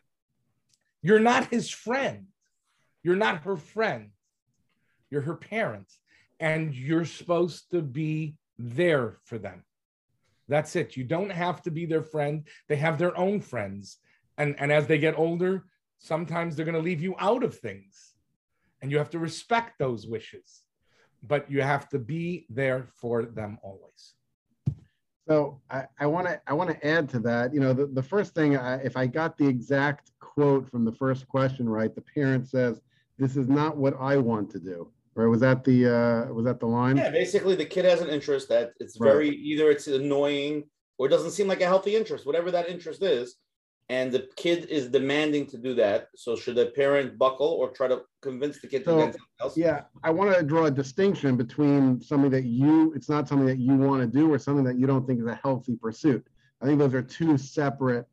you're 1.02 1.20
not 1.20 1.50
his 1.50 1.70
friend. 1.70 2.26
You're 3.02 3.16
not 3.16 3.42
her 3.42 3.56
friend. 3.56 4.10
You're 5.10 5.22
her 5.22 5.36
parent. 5.36 5.92
And 6.40 6.74
you're 6.74 7.04
supposed 7.04 7.70
to 7.70 7.80
be 7.80 8.34
there 8.58 9.18
for 9.24 9.38
them. 9.38 9.64
That's 10.48 10.76
it. 10.76 10.96
You 10.96 11.04
don't 11.04 11.30
have 11.30 11.62
to 11.62 11.70
be 11.70 11.86
their 11.86 12.02
friend. 12.02 12.46
They 12.68 12.76
have 12.76 12.98
their 12.98 13.16
own 13.16 13.40
friends. 13.40 13.98
And, 14.38 14.56
and 14.58 14.72
as 14.72 14.86
they 14.86 14.98
get 14.98 15.18
older, 15.18 15.64
sometimes 15.98 16.56
they're 16.56 16.64
going 16.64 16.74
to 16.74 16.80
leave 16.80 17.02
you 17.02 17.14
out 17.18 17.42
of 17.42 17.56
things 17.56 18.15
and 18.82 18.90
you 18.90 18.98
have 18.98 19.10
to 19.10 19.18
respect 19.18 19.78
those 19.78 20.06
wishes, 20.06 20.62
but 21.22 21.50
you 21.50 21.62
have 21.62 21.88
to 21.90 21.98
be 21.98 22.46
there 22.50 22.86
for 22.94 23.24
them 23.24 23.58
always. 23.62 24.14
So 25.28 25.60
I 25.98 26.06
want 26.06 26.28
to 26.28 26.40
I 26.46 26.52
want 26.52 26.70
to 26.70 26.86
add 26.86 27.08
to 27.10 27.18
that. 27.20 27.52
You 27.52 27.58
know, 27.58 27.72
the, 27.72 27.86
the 27.86 28.02
first 28.02 28.32
thing, 28.32 28.56
I, 28.56 28.76
if 28.76 28.96
I 28.96 29.08
got 29.08 29.36
the 29.36 29.46
exact 29.46 30.12
quote 30.20 30.70
from 30.70 30.84
the 30.84 30.92
first 30.92 31.26
question 31.26 31.68
right, 31.68 31.92
the 31.92 32.00
parent 32.14 32.46
says, 32.46 32.80
"This 33.18 33.36
is 33.36 33.48
not 33.48 33.76
what 33.76 33.94
I 34.00 34.18
want 34.18 34.50
to 34.50 34.60
do." 34.60 34.92
Right? 35.16 35.26
was 35.26 35.40
that 35.40 35.64
the 35.64 35.86
uh, 35.86 36.32
was 36.32 36.44
that 36.44 36.60
the 36.60 36.66
line? 36.66 36.98
Yeah, 36.98 37.10
basically 37.10 37.56
the 37.56 37.64
kid 37.64 37.86
has 37.86 38.02
an 38.02 38.08
interest 38.08 38.48
that 38.50 38.74
it's 38.78 39.00
Right. 39.00 39.10
very 39.10 39.30
either 39.30 39.68
it's 39.68 39.88
annoying 39.88 40.68
or 40.96 41.06
it 41.06 41.10
doesn't 41.10 41.32
seem 41.32 41.48
like 41.48 41.60
a 41.60 41.66
healthy 41.66 41.96
interest, 41.96 42.24
whatever 42.24 42.52
that 42.52 42.68
interest 42.68 43.02
is, 43.02 43.36
and 43.88 44.10
the 44.10 44.28
kid 44.36 44.66
is 44.66 44.88
demanding 44.88 45.46
to 45.46 45.56
do 45.56 45.74
that. 45.74 46.08
So 46.16 46.34
should 46.34 46.56
the 46.56 46.66
parent 46.66 47.18
buckle 47.18 47.46
or 47.46 47.70
try 47.70 47.86
to 47.86 48.02
convince 48.20 48.60
the 48.60 48.66
kid 48.66 48.80
to 48.80 48.84
So, 48.84 48.96
do 48.96 49.02
something 49.02 49.20
else? 49.40 49.56
Yeah, 49.56 49.82
I 50.02 50.10
want 50.10 50.36
to 50.36 50.42
draw 50.42 50.64
a 50.64 50.70
distinction 50.70 51.36
between 51.36 52.00
something 52.00 52.30
that 52.30 52.44
you, 52.44 52.92
it's 52.94 53.08
not 53.08 53.28
something 53.28 53.46
that 53.46 53.58
you 53.58 53.76
want 53.76 54.00
to 54.02 54.06
do 54.06 54.32
or 54.32 54.38
something 54.38 54.64
that 54.64 54.76
you 54.76 54.86
don't 54.86 55.06
think 55.06 55.20
is 55.20 55.26
a 55.26 55.36
healthy 55.36 55.76
pursuit. 55.76 56.26
I 56.60 56.66
think 56.66 56.78
those 56.78 56.94
are 56.94 57.02
two 57.02 57.38
separate, 57.38 58.06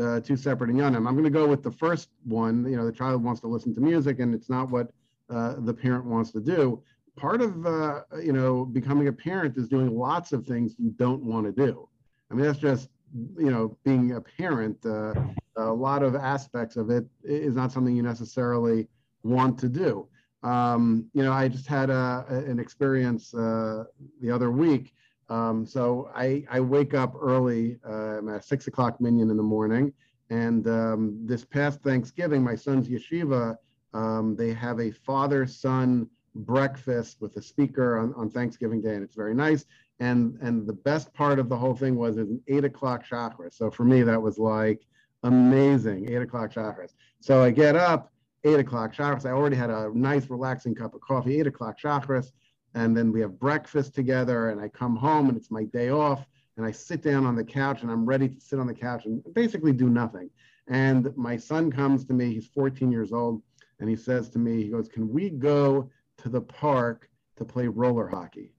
uh, 0.00 0.20
two 0.20 0.36
separate 0.36 0.70
inyanim. 0.70 1.06
I'm 1.06 1.14
going 1.14 1.24
to 1.24 1.30
go 1.30 1.46
with 1.46 1.62
the 1.62 1.72
first 1.72 2.08
one. 2.24 2.64
You 2.66 2.76
know, 2.76 2.86
the 2.86 2.92
child 2.92 3.22
wants 3.22 3.42
to 3.42 3.48
listen 3.48 3.74
to 3.74 3.80
music 3.80 4.20
and 4.20 4.34
it's 4.34 4.48
not 4.48 4.70
what 4.70 4.92
uh, 5.28 5.56
the 5.58 5.74
parent 5.74 6.06
wants 6.06 6.30
to 6.32 6.40
do. 6.40 6.82
Part 7.16 7.42
of, 7.42 7.66
uh, 7.66 8.02
you 8.22 8.32
know, 8.32 8.64
becoming 8.64 9.08
a 9.08 9.12
parent 9.12 9.58
is 9.58 9.68
doing 9.68 9.94
lots 9.94 10.32
of 10.32 10.46
things 10.46 10.76
you 10.78 10.90
don't 10.92 11.22
want 11.22 11.44
to 11.44 11.52
do. 11.52 11.86
I 12.30 12.34
mean, 12.34 12.46
that's 12.46 12.58
just, 12.58 12.88
you 13.36 13.50
know, 13.50 13.76
being 13.84 14.12
a 14.12 14.20
parent. 14.20 14.84
Uh, 14.84 15.14
a 15.56 15.72
lot 15.72 16.02
of 16.02 16.14
aspects 16.14 16.76
of 16.76 16.90
it 16.90 17.04
is 17.24 17.56
not 17.56 17.72
something 17.72 17.94
you 17.94 18.02
necessarily 18.02 18.88
want 19.22 19.58
to 19.58 19.68
do. 19.68 20.08
Um, 20.42 21.06
you 21.14 21.22
know, 21.24 21.32
I 21.32 21.48
just 21.48 21.66
had 21.66 21.90
a, 21.90 22.24
an 22.28 22.60
experience 22.60 23.34
uh, 23.34 23.84
the 24.20 24.30
other 24.30 24.50
week. 24.50 24.94
Um, 25.28 25.66
so 25.66 26.10
I, 26.14 26.44
I 26.50 26.60
wake 26.60 26.94
up 26.94 27.14
early, 27.20 27.78
uh, 27.86 28.18
I'm 28.18 28.28
at 28.28 28.44
six 28.44 28.66
o'clock 28.66 29.00
minyan 29.00 29.30
in 29.30 29.36
the 29.36 29.42
morning. 29.42 29.92
And 30.30 30.66
um, 30.68 31.18
this 31.24 31.44
past 31.44 31.80
Thanksgiving, 31.82 32.42
my 32.42 32.54
son's 32.54 32.88
yeshiva, 32.88 33.56
um, 33.94 34.36
they 34.36 34.52
have 34.52 34.78
a 34.80 34.90
father 34.90 35.46
son 35.46 36.08
breakfast 36.34 37.20
with 37.20 37.36
a 37.36 37.42
speaker 37.42 37.98
on, 37.98 38.14
on 38.14 38.30
Thanksgiving 38.30 38.80
Day, 38.80 38.94
and 38.94 39.02
it's 39.02 39.16
very 39.16 39.34
nice. 39.34 39.64
And 40.00 40.38
and 40.40 40.66
the 40.66 40.72
best 40.72 41.12
part 41.12 41.38
of 41.38 41.48
the 41.48 41.56
whole 41.56 41.74
thing 41.74 41.96
was 41.96 42.18
an 42.18 42.40
eight 42.46 42.64
o'clock 42.64 43.04
chakra. 43.04 43.50
So 43.50 43.70
for 43.70 43.84
me, 43.84 44.02
that 44.02 44.20
was 44.20 44.38
like 44.38 44.86
amazing, 45.22 46.10
eight 46.10 46.22
o'clock 46.22 46.52
Shachris. 46.52 46.94
So 47.20 47.42
I 47.42 47.50
get 47.50 47.76
up, 47.76 48.12
eight 48.44 48.60
o'clock 48.60 48.94
Shachris. 48.94 49.26
I 49.26 49.32
already 49.32 49.56
had 49.56 49.70
a 49.70 49.90
nice, 49.94 50.30
relaxing 50.30 50.74
cup 50.74 50.94
of 50.94 51.00
coffee, 51.00 51.38
eight 51.40 51.46
o'clock 51.46 51.78
Shachris. 51.78 52.32
And 52.74 52.96
then 52.96 53.12
we 53.12 53.20
have 53.20 53.38
breakfast 53.38 53.94
together, 53.94 54.50
and 54.50 54.60
I 54.60 54.68
come 54.68 54.94
home, 54.94 55.28
and 55.28 55.36
it's 55.36 55.50
my 55.50 55.64
day 55.64 55.90
off. 55.90 56.24
And 56.56 56.66
I 56.66 56.70
sit 56.70 57.02
down 57.02 57.24
on 57.24 57.34
the 57.34 57.44
couch, 57.44 57.82
and 57.82 57.90
I'm 57.90 58.04
ready 58.04 58.28
to 58.28 58.40
sit 58.40 58.58
on 58.58 58.66
the 58.66 58.74
couch 58.74 59.06
and 59.06 59.22
basically 59.34 59.72
do 59.72 59.88
nothing. 59.88 60.28
And 60.68 61.16
my 61.16 61.36
son 61.36 61.70
comes 61.70 62.04
to 62.06 62.12
me, 62.12 62.34
he's 62.34 62.48
14 62.48 62.92
years 62.92 63.12
old, 63.12 63.42
and 63.80 63.88
he 63.88 63.96
says 63.96 64.28
to 64.30 64.38
me, 64.38 64.62
he 64.62 64.68
goes, 64.68 64.88
Can 64.88 65.08
we 65.08 65.30
go 65.30 65.90
to 66.18 66.28
the 66.28 66.42
park 66.42 67.08
to 67.36 67.44
play 67.44 67.68
roller 67.68 68.06
hockey? 68.06 68.52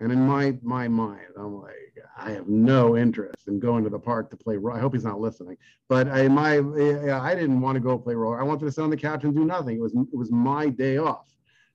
And 0.00 0.10
in 0.10 0.26
my 0.26 0.56
my 0.62 0.88
mind, 0.88 1.28
I'm 1.36 1.60
like, 1.60 1.74
I 2.16 2.30
have 2.30 2.48
no 2.48 2.96
interest 2.96 3.48
in 3.48 3.60
going 3.60 3.84
to 3.84 3.90
the 3.90 3.98
park 3.98 4.30
to 4.30 4.36
play. 4.36 4.56
I 4.72 4.78
hope 4.78 4.94
he's 4.94 5.04
not 5.04 5.20
listening. 5.20 5.58
But 5.88 6.08
I 6.08 6.26
my 6.28 6.54
I 6.54 7.34
didn't 7.34 7.60
want 7.60 7.76
to 7.76 7.80
go 7.80 7.98
play 7.98 8.14
roller. 8.14 8.40
I 8.40 8.42
wanted 8.42 8.64
to 8.64 8.72
sit 8.72 8.82
on 8.82 8.90
the 8.90 8.96
couch 8.96 9.24
and 9.24 9.34
do 9.34 9.44
nothing. 9.44 9.76
It 9.76 9.80
was 9.80 9.92
it 9.94 10.16
was 10.16 10.32
my 10.32 10.70
day 10.70 10.96
off. 10.96 11.26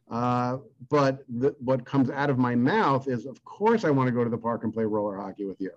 Uh, 0.10 0.58
but 0.90 1.24
the, 1.38 1.56
what 1.60 1.86
comes 1.86 2.10
out 2.10 2.30
of 2.30 2.38
my 2.38 2.56
mouth 2.56 3.08
is, 3.08 3.26
of 3.26 3.44
course, 3.44 3.84
I 3.84 3.90
want 3.90 4.08
to 4.08 4.12
go 4.12 4.24
to 4.24 4.30
the 4.30 4.38
park 4.38 4.64
and 4.64 4.74
play 4.74 4.86
roller 4.86 5.18
hockey 5.18 5.46
with 5.46 5.60
you, 5.60 5.72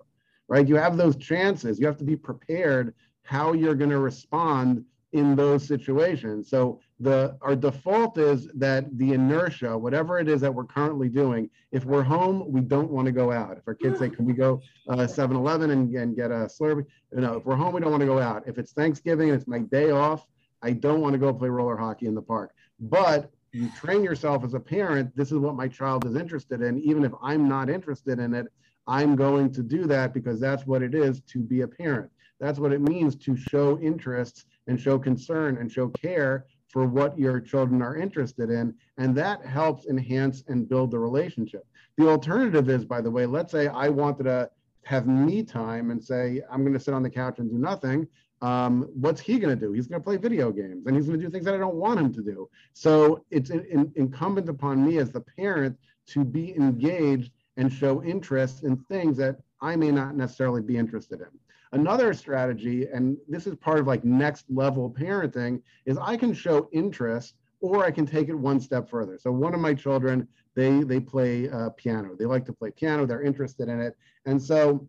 right? 0.47 0.67
You 0.67 0.75
have 0.75 0.97
those 0.97 1.15
chances. 1.15 1.79
You 1.79 1.87
have 1.87 1.97
to 1.97 2.03
be 2.03 2.15
prepared 2.15 2.93
how 3.23 3.53
you're 3.53 3.75
going 3.75 3.89
to 3.89 3.99
respond 3.99 4.85
in 5.13 5.35
those 5.35 5.67
situations. 5.67 6.49
So 6.49 6.79
the 6.99 7.37
our 7.41 7.55
default 7.55 8.17
is 8.17 8.47
that 8.55 8.85
the 8.97 9.13
inertia, 9.13 9.77
whatever 9.77 10.19
it 10.19 10.27
is 10.27 10.41
that 10.41 10.53
we're 10.53 10.65
currently 10.65 11.07
doing, 11.07 11.49
if 11.71 11.85
we're 11.85 12.03
home, 12.03 12.51
we 12.51 12.61
don't 12.61 12.91
want 12.91 13.05
to 13.05 13.11
go 13.11 13.31
out. 13.31 13.57
If 13.57 13.67
our 13.67 13.73
kids 13.73 13.99
say, 13.99 14.09
"Can 14.09 14.25
we 14.25 14.33
go 14.33 14.61
uh, 14.89 14.97
7-Eleven 14.97 15.71
and, 15.71 15.95
and 15.95 16.15
get 16.15 16.31
a 16.31 16.47
Slurpee?" 16.47 16.85
You 17.13 17.21
know, 17.21 17.37
if 17.37 17.45
we're 17.45 17.55
home, 17.55 17.73
we 17.73 17.81
don't 17.81 17.91
want 17.91 18.01
to 18.01 18.07
go 18.07 18.19
out. 18.19 18.43
If 18.47 18.57
it's 18.57 18.73
Thanksgiving 18.73 19.29
and 19.29 19.39
it's 19.39 19.47
my 19.47 19.59
day 19.59 19.91
off, 19.91 20.25
I 20.61 20.71
don't 20.71 20.99
want 20.99 21.13
to 21.13 21.19
go 21.19 21.33
play 21.33 21.49
roller 21.49 21.77
hockey 21.77 22.07
in 22.07 22.15
the 22.15 22.21
park. 22.21 22.51
But 22.79 23.31
you 23.53 23.69
train 23.77 24.03
yourself 24.03 24.43
as 24.43 24.53
a 24.53 24.59
parent. 24.59 25.15
This 25.15 25.31
is 25.31 25.37
what 25.37 25.55
my 25.55 25.67
child 25.67 26.05
is 26.05 26.15
interested 26.15 26.61
in. 26.61 26.79
Even 26.79 27.05
if 27.05 27.13
I'm 27.21 27.47
not 27.47 27.69
interested 27.69 28.19
in 28.19 28.33
it, 28.33 28.47
I'm 28.87 29.15
going 29.15 29.51
to 29.53 29.63
do 29.63 29.85
that 29.85 30.13
because 30.13 30.39
that's 30.39 30.65
what 30.65 30.81
it 30.81 30.93
is 30.93 31.21
to 31.21 31.39
be 31.39 31.61
a 31.61 31.67
parent. 31.67 32.11
That's 32.39 32.59
what 32.59 32.73
it 32.73 32.81
means 32.81 33.15
to 33.17 33.35
show 33.35 33.79
interest 33.79 34.45
and 34.67 34.79
show 34.79 34.97
concern 34.99 35.57
and 35.57 35.71
show 35.71 35.89
care 35.89 36.45
for 36.69 36.85
what 36.85 37.17
your 37.17 37.39
children 37.39 37.81
are 37.81 37.97
interested 37.97 38.49
in. 38.49 38.73
And 38.97 39.15
that 39.15 39.45
helps 39.45 39.87
enhance 39.87 40.43
and 40.47 40.69
build 40.69 40.91
the 40.91 40.99
relationship. 40.99 41.65
The 41.97 42.07
alternative 42.07 42.69
is, 42.69 42.85
by 42.85 43.01
the 43.01 43.11
way, 43.11 43.25
let's 43.25 43.51
say 43.51 43.67
I 43.67 43.89
wanted 43.89 44.23
to 44.23 44.49
have 44.83 45.07
me 45.07 45.43
time 45.43 45.91
and 45.91 46.03
say, 46.03 46.41
I'm 46.49 46.61
going 46.61 46.73
to 46.73 46.79
sit 46.79 46.93
on 46.93 47.03
the 47.03 47.09
couch 47.09 47.39
and 47.39 47.49
do 47.49 47.57
nothing. 47.57 48.07
Um, 48.41 48.89
what's 48.93 49.19
he 49.19 49.37
going 49.37 49.57
to 49.57 49.65
do? 49.65 49.73
He's 49.73 49.87
going 49.87 50.01
to 50.01 50.03
play 50.03 50.15
video 50.15 50.51
games 50.51 50.85
and 50.85 50.95
he's 50.95 51.07
going 51.07 51.19
to 51.19 51.25
do 51.25 51.31
things 51.31 51.45
that 51.45 51.53
I 51.53 51.57
don't 51.57 51.75
want 51.75 51.99
him 51.99 52.13
to 52.13 52.21
do. 52.21 52.49
So 52.73 53.25
it's 53.31 53.49
in, 53.49 53.65
in, 53.65 53.91
incumbent 53.95 54.47
upon 54.47 54.85
me 54.85 54.97
as 54.97 55.11
the 55.11 55.21
parent 55.21 55.77
to 56.07 56.23
be 56.23 56.55
engaged 56.55 57.33
and 57.57 57.71
show 57.71 58.01
interest 58.03 58.63
in 58.63 58.77
things 58.89 59.17
that 59.17 59.41
I 59.61 59.75
may 59.75 59.91
not 59.91 60.15
necessarily 60.15 60.61
be 60.61 60.77
interested 60.77 61.19
in. 61.19 61.27
Another 61.71 62.13
strategy, 62.13 62.87
and 62.91 63.17
this 63.27 63.45
is 63.45 63.55
part 63.55 63.79
of 63.79 63.87
like 63.87 64.03
next 64.03 64.45
level 64.49 64.89
parenting, 64.89 65.61
is 65.85 65.97
I 65.97 66.17
can 66.17 66.33
show 66.33 66.67
interest 66.71 67.35
or 67.61 67.85
I 67.85 67.91
can 67.91 68.05
take 68.05 68.29
it 68.29 68.33
one 68.33 68.59
step 68.59 68.89
further. 68.89 69.17
So 69.19 69.31
one 69.31 69.53
of 69.53 69.59
my 69.59 69.73
children, 69.73 70.27
they 70.55 70.83
they 70.83 70.99
play 70.99 71.49
uh, 71.49 71.69
piano. 71.71 72.15
They 72.17 72.25
like 72.25 72.45
to 72.45 72.53
play 72.53 72.71
piano. 72.71 73.05
They're 73.05 73.21
interested 73.21 73.69
in 73.69 73.79
it, 73.81 73.95
and 74.25 74.41
so. 74.41 74.87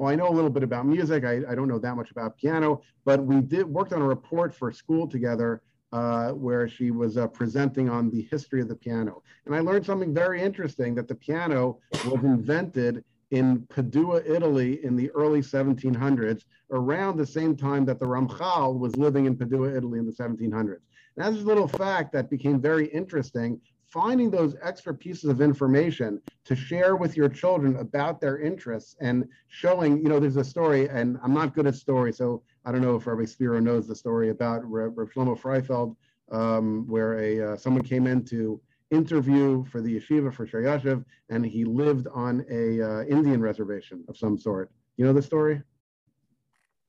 Well, 0.00 0.12
I 0.12 0.14
know 0.14 0.28
a 0.28 0.30
little 0.30 0.48
bit 0.48 0.62
about 0.62 0.86
music. 0.86 1.24
I, 1.24 1.40
I 1.48 1.56
don't 1.56 1.66
know 1.66 1.80
that 1.80 1.96
much 1.96 2.12
about 2.12 2.36
piano, 2.36 2.82
but 3.04 3.20
we 3.20 3.40
did 3.40 3.66
worked 3.66 3.92
on 3.92 4.00
a 4.00 4.06
report 4.06 4.54
for 4.54 4.70
school 4.70 5.08
together 5.08 5.60
uh, 5.92 6.30
where 6.30 6.68
she 6.68 6.90
was 6.90 7.16
uh, 7.16 7.26
presenting 7.26 7.88
on 7.88 8.10
the 8.10 8.22
history 8.30 8.60
of 8.60 8.68
the 8.68 8.76
piano. 8.76 9.22
And 9.46 9.56
I 9.56 9.60
learned 9.60 9.84
something 9.84 10.14
very 10.14 10.40
interesting 10.40 10.94
that 10.94 11.08
the 11.08 11.14
piano 11.14 11.78
was 12.04 12.22
invented 12.22 13.04
in 13.30 13.66
Padua, 13.68 14.22
Italy 14.24 14.84
in 14.84 14.96
the 14.96 15.10
early 15.10 15.40
1700s, 15.40 16.44
around 16.70 17.16
the 17.16 17.26
same 17.26 17.56
time 17.56 17.84
that 17.84 17.98
the 17.98 18.06
Ramchal 18.06 18.78
was 18.78 18.96
living 18.96 19.26
in 19.26 19.36
Padua, 19.36 19.76
Italy 19.76 19.98
in 19.98 20.06
the 20.06 20.12
1700s. 20.12 20.80
And 21.16 21.26
that's 21.34 21.42
a 21.42 21.46
little 21.46 21.68
fact 21.68 22.12
that 22.12 22.30
became 22.30 22.60
very 22.60 22.86
interesting. 22.86 23.60
Finding 23.86 24.30
those 24.30 24.54
extra 24.62 24.94
pieces 24.94 25.30
of 25.30 25.40
information 25.40 26.20
to 26.44 26.54
share 26.54 26.96
with 26.96 27.16
your 27.16 27.28
children 27.28 27.76
about 27.76 28.20
their 28.20 28.38
interests 28.38 28.96
and 29.00 29.26
showing, 29.48 30.02
you 30.02 30.10
know, 30.10 30.20
there's 30.20 30.36
a 30.36 30.44
story, 30.44 30.88
and 30.88 31.18
I'm 31.22 31.32
not 31.32 31.54
good 31.54 31.66
at 31.66 31.74
stories, 31.74 32.18
so 32.18 32.42
I 32.64 32.72
don't 32.72 32.82
know 32.82 32.96
if 32.96 33.06
Rabbi 33.06 33.24
Spiro 33.24 33.60
knows 33.60 33.88
the 33.88 33.96
story 33.96 34.28
about 34.28 34.62
Reb 34.70 34.94
Shlomo 34.94 35.38
Freifeld, 35.38 35.96
um, 36.30 36.86
where 36.86 37.18
a 37.18 37.52
uh, 37.52 37.56
someone 37.56 37.82
came 37.82 38.06
in 38.06 38.24
to 38.26 38.60
interview 38.90 39.64
for 39.66 39.80
the 39.80 39.98
yeshiva 39.98 40.32
for 40.32 40.46
Sh'or 40.46 40.64
Yoshuv, 40.64 41.04
and 41.30 41.44
he 41.44 41.64
lived 41.64 42.06
on 42.14 42.44
a 42.50 42.80
uh, 42.80 43.04
Indian 43.04 43.40
reservation 43.40 44.04
of 44.08 44.16
some 44.16 44.38
sort. 44.38 44.70
You 44.96 45.04
know 45.04 45.12
the 45.12 45.22
story? 45.22 45.62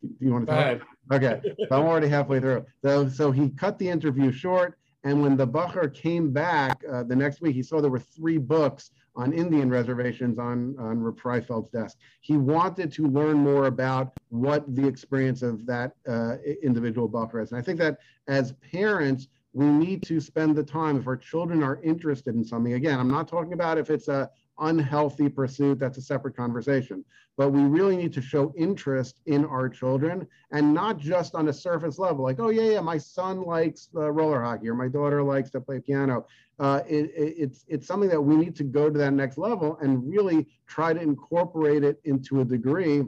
Do 0.01 0.09
you 0.19 0.31
want 0.31 0.47
to 0.47 0.51
tell? 0.51 0.59
ahead. 0.59 0.81
Okay, 1.11 1.41
I'm 1.71 1.85
already 1.85 2.07
halfway 2.07 2.39
through. 2.39 2.65
So, 2.81 3.09
so 3.09 3.31
he 3.31 3.49
cut 3.49 3.77
the 3.79 3.89
interview 3.89 4.31
short, 4.31 4.77
and 5.03 5.21
when 5.21 5.35
the 5.35 5.47
bochur 5.47 5.93
came 5.93 6.31
back 6.31 6.81
uh, 6.89 7.03
the 7.03 7.15
next 7.15 7.41
week, 7.41 7.55
he 7.55 7.63
saw 7.63 7.81
there 7.81 7.91
were 7.91 7.99
three 7.99 8.37
books 8.37 8.91
on 9.15 9.33
Indian 9.33 9.69
reservations 9.69 10.39
on 10.39 10.75
on 10.79 11.01
Reb 11.01 11.19
Freifeld's 11.19 11.69
desk. 11.69 11.97
He 12.21 12.37
wanted 12.37 12.93
to 12.93 13.07
learn 13.07 13.37
more 13.37 13.65
about 13.65 14.13
what 14.29 14.63
the 14.73 14.87
experience 14.87 15.41
of 15.41 15.65
that 15.65 15.93
uh, 16.07 16.37
individual 16.63 17.09
bochur 17.09 17.43
is, 17.43 17.51
and 17.51 17.59
I 17.59 17.63
think 17.63 17.79
that 17.79 17.97
as 18.27 18.53
parents, 18.71 19.27
we 19.53 19.65
need 19.65 20.03
to 20.03 20.19
spend 20.19 20.55
the 20.55 20.63
time 20.63 20.97
if 20.97 21.07
our 21.07 21.17
children 21.17 21.63
are 21.63 21.81
interested 21.83 22.35
in 22.35 22.43
something. 22.43 22.73
Again, 22.73 22.99
I'm 22.99 23.09
not 23.09 23.27
talking 23.27 23.53
about 23.53 23.77
if 23.77 23.89
it's 23.89 24.07
a 24.07 24.29
unhealthy 24.59 25.29
pursuit, 25.29 25.79
that's 25.79 25.97
a 25.97 26.01
separate 26.01 26.35
conversation. 26.35 27.03
But 27.37 27.49
we 27.49 27.61
really 27.63 27.95
need 27.95 28.13
to 28.13 28.21
show 28.21 28.53
interest 28.57 29.21
in 29.25 29.45
our 29.45 29.69
children 29.69 30.27
and 30.51 30.73
not 30.73 30.97
just 30.97 31.33
on 31.33 31.47
a 31.47 31.53
surface 31.53 31.97
level, 31.97 32.23
like, 32.23 32.39
oh, 32.39 32.49
yeah, 32.49 32.73
yeah, 32.73 32.81
my 32.81 32.97
son 32.97 33.41
likes 33.43 33.89
uh, 33.95 34.11
roller 34.11 34.41
hockey 34.43 34.67
or 34.69 34.75
my 34.75 34.89
daughter 34.89 35.23
likes 35.23 35.49
to 35.51 35.61
play 35.61 35.79
piano. 35.79 36.25
Uh, 36.59 36.81
it, 36.87 37.05
it- 37.15 37.35
it's, 37.37 37.63
it's 37.67 37.87
something 37.87 38.09
that 38.09 38.21
we 38.21 38.35
need 38.35 38.55
to 38.57 38.63
go 38.65 38.89
to 38.89 38.97
that 38.99 39.13
next 39.13 39.37
level 39.37 39.77
and 39.81 40.07
really 40.09 40.45
try 40.67 40.93
to 40.93 40.99
incorporate 41.01 41.83
it 41.83 41.99
into 42.03 42.41
a 42.41 42.45
degree 42.45 43.03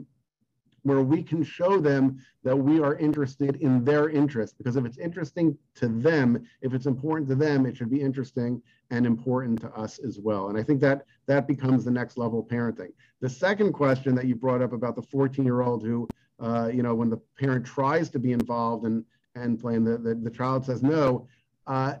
where 0.82 1.02
we 1.02 1.22
can 1.22 1.42
show 1.42 1.78
them 1.78 2.18
that 2.42 2.56
we 2.56 2.80
are 2.80 2.96
interested 2.96 3.56
in 3.56 3.84
their 3.84 4.08
interest. 4.08 4.58
Because 4.58 4.76
if 4.76 4.84
it's 4.84 4.98
interesting 4.98 5.56
to 5.76 5.88
them, 5.88 6.44
if 6.60 6.74
it's 6.74 6.86
important 6.86 7.28
to 7.28 7.34
them, 7.34 7.66
it 7.66 7.76
should 7.76 7.90
be 7.90 8.00
interesting 8.00 8.60
and 8.90 9.06
important 9.06 9.60
to 9.60 9.70
us 9.70 9.98
as 9.98 10.18
well. 10.18 10.48
And 10.48 10.58
I 10.58 10.62
think 10.62 10.80
that 10.80 11.06
that 11.26 11.46
becomes 11.46 11.84
the 11.84 11.90
next 11.90 12.18
level 12.18 12.40
of 12.40 12.46
parenting. 12.46 12.92
The 13.20 13.30
second 13.30 13.72
question 13.72 14.14
that 14.16 14.26
you 14.26 14.34
brought 14.34 14.62
up 14.62 14.72
about 14.72 14.96
the 14.96 15.02
14 15.02 15.44
year 15.44 15.62
old 15.62 15.82
who, 15.82 16.08
uh, 16.40 16.68
you 16.72 16.82
know, 16.82 16.94
when 16.94 17.10
the 17.10 17.20
parent 17.38 17.64
tries 17.64 18.10
to 18.10 18.18
be 18.18 18.32
involved 18.32 18.84
and 18.84 19.04
and 19.34 19.58
playing 19.58 19.82
the, 19.82 19.96
the, 19.96 20.14
the 20.14 20.30
child 20.30 20.66
says 20.66 20.82
no, 20.82 21.26
uh, 21.66 21.94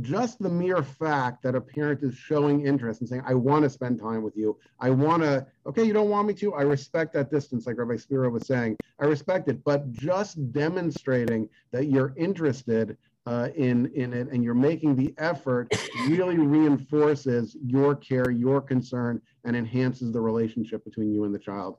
just 0.00 0.38
the 0.38 0.48
mere 0.48 0.82
fact 0.82 1.42
that 1.42 1.54
a 1.54 1.60
parent 1.60 2.02
is 2.02 2.14
showing 2.14 2.66
interest 2.66 3.00
and 3.00 3.08
saying, 3.08 3.22
I 3.26 3.34
want 3.34 3.64
to 3.64 3.70
spend 3.70 3.98
time 3.98 4.22
with 4.22 4.36
you. 4.36 4.58
I 4.78 4.90
want 4.90 5.22
to, 5.22 5.46
okay, 5.66 5.84
you 5.84 5.92
don't 5.92 6.08
want 6.08 6.28
me 6.28 6.34
to. 6.34 6.54
I 6.54 6.62
respect 6.62 7.12
that 7.14 7.30
distance, 7.30 7.66
like 7.66 7.76
Rabbi 7.78 7.96
Spiro 7.96 8.30
was 8.30 8.46
saying. 8.46 8.76
I 9.00 9.06
respect 9.06 9.48
it. 9.48 9.62
But 9.64 9.90
just 9.92 10.52
demonstrating 10.52 11.48
that 11.72 11.86
you're 11.86 12.14
interested 12.16 12.96
uh, 13.26 13.48
in, 13.54 13.86
in 13.94 14.12
it 14.12 14.28
and 14.30 14.42
you're 14.42 14.54
making 14.54 14.96
the 14.96 15.14
effort 15.18 15.68
really 16.08 16.38
reinforces 16.38 17.56
your 17.64 17.94
care, 17.94 18.30
your 18.30 18.60
concern, 18.60 19.20
and 19.44 19.56
enhances 19.56 20.12
the 20.12 20.20
relationship 20.20 20.84
between 20.84 21.12
you 21.12 21.24
and 21.24 21.34
the 21.34 21.38
child. 21.38 21.76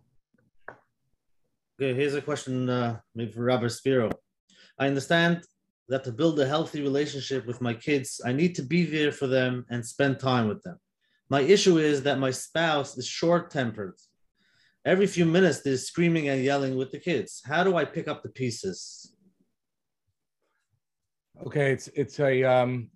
Okay, 1.82 1.96
here's 1.96 2.14
a 2.14 2.22
question 2.22 2.70
uh, 2.70 3.00
maybe 3.16 3.32
for 3.32 3.44
Rabbi 3.44 3.68
Spiro. 3.68 4.12
I 4.78 4.88
understand 4.88 5.44
that 5.92 6.06
to 6.06 6.12
build 6.14 6.40
a 6.40 6.48
healthy 6.48 6.82
relationship 6.82 7.46
with 7.46 7.60
my 7.60 7.74
kids, 7.74 8.22
I 8.26 8.32
need 8.32 8.56
to 8.56 8.64
be 8.64 8.86
there 8.86 9.12
for 9.12 9.28
them 9.28 9.66
and 9.70 9.86
spend 9.86 10.20
time 10.20 10.48
with 10.48 10.64
them. 10.64 10.78
My 11.30 11.42
issue 11.42 11.78
is 11.80 12.04
that 12.04 12.18
my 12.18 12.32
spouse 12.32 12.98
is 12.98 13.06
short 13.06 13.52
tempered. 13.52 13.96
Every 14.86 15.06
few 15.06 15.26
minutes, 15.26 15.60
they're 15.60 15.76
screaming 15.76 16.30
and 16.30 16.42
yelling 16.44 16.78
with 16.78 16.92
the 16.92 17.00
kids. 17.00 17.42
How 17.46 17.66
do 17.66 17.76
I 17.76 17.84
pick 17.84 18.08
up 18.08 18.24
the 18.24 18.30
pieces? 18.30 19.14
Okay, 21.46 21.74
it's 21.74 21.90
it's 21.90 22.20
a 22.22 22.44
um, 22.44 22.90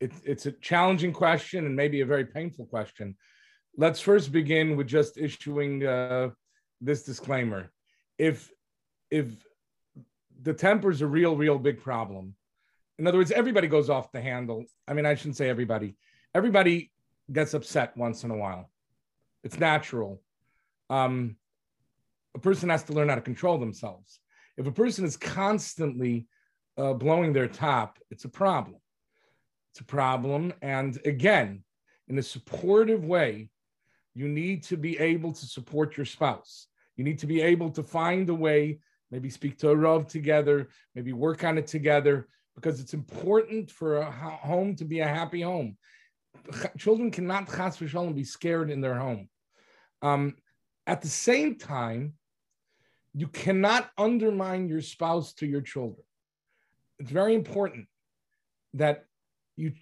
it's 0.00 0.20
it's 0.24 0.46
a 0.46 0.52
challenging 0.52 1.12
question 1.12 1.66
and 1.66 1.76
maybe 1.76 2.00
a 2.00 2.06
very 2.14 2.26
painful 2.26 2.66
question. 2.66 3.16
Let's 3.76 4.00
first 4.00 4.32
begin 4.32 4.76
with 4.76 4.88
just 4.88 5.18
issuing 5.18 5.86
uh, 5.86 6.30
this 6.80 7.04
disclaimer. 7.04 7.70
If 8.18 8.50
if 9.10 9.26
the 10.42 10.54
temper 10.54 10.90
is 10.90 11.00
a 11.00 11.06
real, 11.06 11.36
real 11.36 11.58
big 11.58 11.80
problem, 11.80 12.34
in 13.00 13.06
other 13.06 13.16
words, 13.16 13.32
everybody 13.32 13.66
goes 13.66 13.88
off 13.88 14.12
the 14.12 14.20
handle. 14.20 14.62
I 14.86 14.92
mean, 14.92 15.06
I 15.06 15.14
shouldn't 15.14 15.38
say 15.38 15.48
everybody. 15.48 15.96
Everybody 16.34 16.92
gets 17.32 17.54
upset 17.54 17.96
once 17.96 18.24
in 18.24 18.30
a 18.30 18.36
while. 18.36 18.70
It's 19.42 19.58
natural. 19.58 20.20
Um, 20.90 21.36
a 22.34 22.38
person 22.38 22.68
has 22.68 22.82
to 22.84 22.92
learn 22.92 23.08
how 23.08 23.14
to 23.14 23.22
control 23.22 23.56
themselves. 23.56 24.20
If 24.58 24.66
a 24.66 24.72
person 24.72 25.06
is 25.06 25.16
constantly 25.16 26.26
uh, 26.76 26.92
blowing 26.92 27.32
their 27.32 27.48
top, 27.48 27.98
it's 28.10 28.26
a 28.26 28.28
problem. 28.28 28.76
It's 29.72 29.80
a 29.80 29.84
problem. 29.84 30.52
And 30.60 31.00
again, 31.06 31.64
in 32.08 32.18
a 32.18 32.22
supportive 32.22 33.02
way, 33.02 33.48
you 34.14 34.28
need 34.28 34.62
to 34.64 34.76
be 34.76 34.98
able 34.98 35.32
to 35.32 35.46
support 35.46 35.96
your 35.96 36.04
spouse. 36.04 36.66
You 36.98 37.04
need 37.04 37.20
to 37.20 37.26
be 37.26 37.40
able 37.40 37.70
to 37.70 37.82
find 37.82 38.28
a 38.28 38.34
way, 38.34 38.80
maybe 39.10 39.30
speak 39.30 39.56
to 39.60 39.70
a 39.70 39.76
Rav 39.76 40.06
together, 40.06 40.68
maybe 40.94 41.14
work 41.14 41.44
on 41.44 41.56
it 41.56 41.66
together, 41.66 42.28
because 42.60 42.80
it's 42.80 42.94
important 42.94 43.70
for 43.70 43.98
a 43.98 44.10
home 44.10 44.76
to 44.76 44.84
be 44.84 45.00
a 45.00 45.06
happy 45.06 45.40
home. 45.40 45.76
Children 46.78 47.10
cannot 47.10 47.46
chas 47.48 47.78
v'shalom 47.78 48.14
be 48.14 48.24
scared 48.24 48.70
in 48.70 48.80
their 48.80 48.96
home. 48.96 49.28
Um, 50.02 50.34
at 50.86 51.00
the 51.00 51.08
same 51.08 51.56
time, 51.56 52.14
you 53.14 53.28
cannot 53.28 53.90
undermine 53.96 54.68
your 54.68 54.82
spouse 54.82 55.32
to 55.34 55.46
your 55.46 55.62
children. 55.62 56.04
It's 56.98 57.10
very 57.10 57.34
important 57.34 57.86
that 58.74 59.04
you 59.56 59.72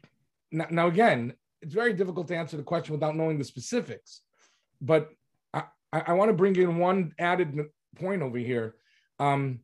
now, 0.52 0.66
now 0.70 0.86
again, 0.86 1.34
it's 1.60 1.74
very 1.74 1.92
difficult 1.92 2.28
to 2.28 2.36
answer 2.36 2.56
the 2.56 2.62
question 2.62 2.94
without 2.94 3.16
knowing 3.16 3.38
the 3.38 3.44
specifics. 3.44 4.22
But 4.80 5.08
I, 5.52 5.64
I 5.92 6.12
want 6.12 6.28
to 6.30 6.34
bring 6.34 6.56
in 6.56 6.78
one 6.78 7.12
added 7.18 7.58
point 7.96 8.22
over 8.22 8.38
here. 8.38 8.76
Um, 9.18 9.60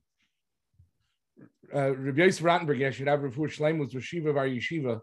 uh, 1.75 1.95
Rabbi 1.95 2.23
Yosef 2.23 2.45
Rottenberg, 2.45 2.79
Yeshiva 2.79 3.23
Rav 3.23 3.35
Shleim 3.35 3.79
was 3.79 3.95
Rosh 3.95 4.15
Yeshiva 4.15 4.31
of 4.31 4.37
our 4.37 4.47
yeshiva. 4.47 5.01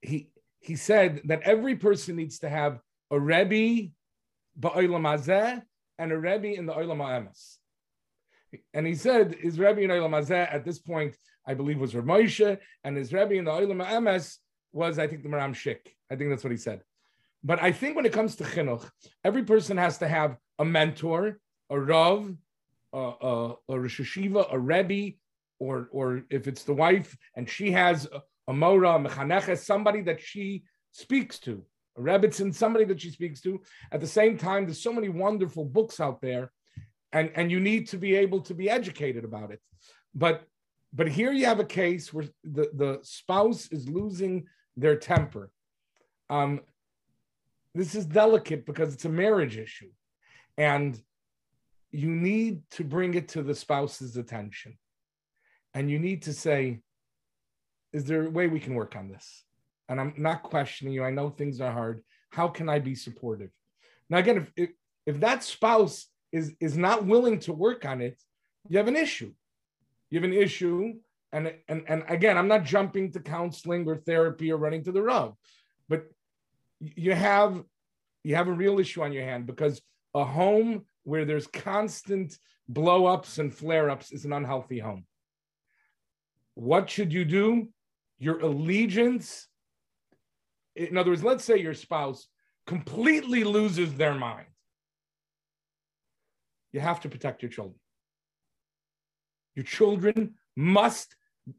He 0.00 0.30
he 0.60 0.76
said 0.76 1.22
that 1.24 1.42
every 1.42 1.76
person 1.76 2.16
needs 2.16 2.40
to 2.40 2.48
have 2.48 2.80
a 3.10 3.18
Rebbe 3.18 3.90
ba'olam 4.58 5.04
hazeh 5.04 5.62
and 5.98 6.12
a 6.12 6.18
Rebbe 6.18 6.54
in 6.54 6.66
the 6.66 6.72
olam 6.72 6.98
ha'emes. 6.98 7.56
And 8.74 8.86
he 8.86 8.94
said 8.94 9.34
his 9.34 9.58
Rebbe 9.58 9.80
in 9.80 9.90
olam 9.90 10.10
hazeh 10.10 10.52
at 10.52 10.64
this 10.64 10.78
point, 10.78 11.16
I 11.46 11.54
believe, 11.54 11.78
was 11.78 11.94
Rav 11.94 12.04
Moshe, 12.04 12.58
and 12.84 12.96
his 12.96 13.12
Rebbe 13.12 13.34
in 13.34 13.44
the 13.44 13.50
olam 13.50 13.84
ha'emes 13.84 14.38
was, 14.72 14.98
I 14.98 15.06
think, 15.06 15.22
the 15.22 15.28
Maharam 15.28 15.54
Shik. 15.54 15.78
I 16.10 16.16
think 16.16 16.30
that's 16.30 16.44
what 16.44 16.50
he 16.50 16.56
said. 16.56 16.82
But 17.44 17.62
I 17.62 17.72
think 17.72 17.96
when 17.96 18.06
it 18.06 18.12
comes 18.12 18.36
to 18.36 18.44
chinuch, 18.44 18.88
every 19.24 19.44
person 19.44 19.76
has 19.76 19.98
to 19.98 20.08
have 20.08 20.36
a 20.58 20.64
mentor, 20.64 21.38
a 21.70 21.78
rav, 21.78 22.34
a, 22.92 22.98
a, 22.98 23.54
a 23.68 23.80
Rosh 23.80 24.00
Yeshiva, 24.00 24.52
a 24.52 24.58
Rebbe, 24.58 25.16
or 25.58 25.88
or 25.92 26.22
if 26.30 26.46
it's 26.46 26.64
the 26.64 26.74
wife 26.74 27.16
and 27.34 27.48
she 27.48 27.72
has 27.72 28.08
a, 28.46 28.52
mora, 28.52 28.94
a 28.94 28.98
mechanecha, 28.98 29.58
somebody 29.58 30.02
that 30.02 30.20
she 30.20 30.64
speaks 30.92 31.38
to, 31.40 31.62
a 31.96 32.00
rebbitzin, 32.00 32.54
somebody 32.54 32.84
that 32.86 33.00
she 33.00 33.10
speaks 33.10 33.40
to. 33.42 33.60
At 33.92 34.00
the 34.00 34.06
same 34.06 34.38
time, 34.38 34.64
there's 34.64 34.82
so 34.82 34.92
many 34.92 35.08
wonderful 35.08 35.64
books 35.64 36.00
out 36.00 36.20
there, 36.20 36.52
and 37.12 37.30
and 37.34 37.50
you 37.50 37.60
need 37.60 37.88
to 37.88 37.98
be 37.98 38.14
able 38.16 38.40
to 38.42 38.54
be 38.54 38.70
educated 38.70 39.24
about 39.24 39.50
it. 39.50 39.60
But 40.14 40.44
but 40.92 41.08
here 41.08 41.32
you 41.32 41.46
have 41.46 41.60
a 41.60 41.64
case 41.64 42.12
where 42.12 42.26
the 42.44 42.70
the 42.72 42.98
spouse 43.02 43.68
is 43.70 43.88
losing 43.88 44.46
their 44.76 44.96
temper. 44.96 45.50
Um, 46.30 46.60
this 47.74 47.94
is 47.94 48.06
delicate 48.06 48.64
because 48.66 48.94
it's 48.94 49.04
a 49.04 49.10
marriage 49.10 49.56
issue, 49.56 49.90
and 50.56 51.00
you 51.90 52.10
need 52.10 52.62
to 52.70 52.84
bring 52.84 53.14
it 53.14 53.28
to 53.28 53.42
the 53.42 53.54
spouse's 53.54 54.16
attention 54.16 54.76
and 55.78 55.88
you 55.88 56.00
need 56.00 56.22
to 56.22 56.32
say, 56.32 56.80
is 57.92 58.04
there 58.04 58.26
a 58.26 58.30
way 58.30 58.48
we 58.48 58.58
can 58.58 58.74
work 58.74 58.96
on 58.96 59.08
this? 59.08 59.44
And 59.88 60.00
I'm 60.00 60.12
not 60.16 60.42
questioning 60.42 60.92
you. 60.92 61.04
I 61.04 61.12
know 61.12 61.30
things 61.30 61.60
are 61.60 61.70
hard. 61.70 62.02
How 62.30 62.48
can 62.48 62.68
I 62.68 62.80
be 62.80 62.96
supportive? 62.96 63.50
Now, 64.10 64.18
again, 64.18 64.38
if 64.38 64.52
if, 64.56 64.70
if 65.06 65.20
that 65.20 65.44
spouse 65.44 66.08
is 66.32 66.52
is 66.58 66.76
not 66.76 67.06
willing 67.06 67.38
to 67.46 67.52
work 67.52 67.86
on 67.86 68.00
it, 68.00 68.20
you 68.68 68.76
have 68.76 68.88
an 68.88 68.96
issue. 68.96 69.32
You 70.10 70.18
have 70.18 70.28
an 70.28 70.36
issue, 70.36 70.94
and 71.30 71.54
and 71.68 71.84
and 71.86 72.02
again, 72.08 72.36
I'm 72.36 72.48
not 72.48 72.64
jumping 72.64 73.12
to 73.12 73.20
counseling 73.20 73.88
or 73.88 73.98
therapy 73.98 74.50
or 74.50 74.56
running 74.56 74.82
to 74.82 74.92
the 74.92 75.02
rug, 75.02 75.36
but 75.88 76.06
you 76.80 77.14
have 77.14 77.62
you 78.24 78.34
have 78.34 78.48
a 78.48 78.60
real 78.64 78.80
issue 78.80 79.02
on 79.04 79.12
your 79.12 79.24
hand 79.24 79.46
because 79.46 79.80
a 80.12 80.24
home 80.24 80.86
where 81.04 81.24
there's 81.24 81.46
constant 81.46 82.36
blow 82.68 83.06
ups 83.06 83.38
and 83.38 83.54
flare 83.54 83.88
ups 83.90 84.10
is 84.10 84.24
an 84.24 84.32
unhealthy 84.32 84.80
home. 84.80 85.04
What 86.58 86.90
should 86.90 87.12
you 87.12 87.24
do? 87.24 87.68
Your 88.18 88.40
allegiance, 88.40 89.46
in 90.74 90.96
other 90.96 91.10
words, 91.10 91.22
let's 91.22 91.44
say 91.44 91.58
your 91.58 91.72
spouse 91.72 92.26
completely 92.66 93.44
loses 93.44 93.94
their 93.94 94.12
mind. 94.12 94.48
You 96.72 96.80
have 96.80 96.98
to 97.02 97.08
protect 97.08 97.42
your 97.42 97.50
children. 97.52 97.78
Your 99.54 99.62
children 99.62 100.34
must 100.56 101.14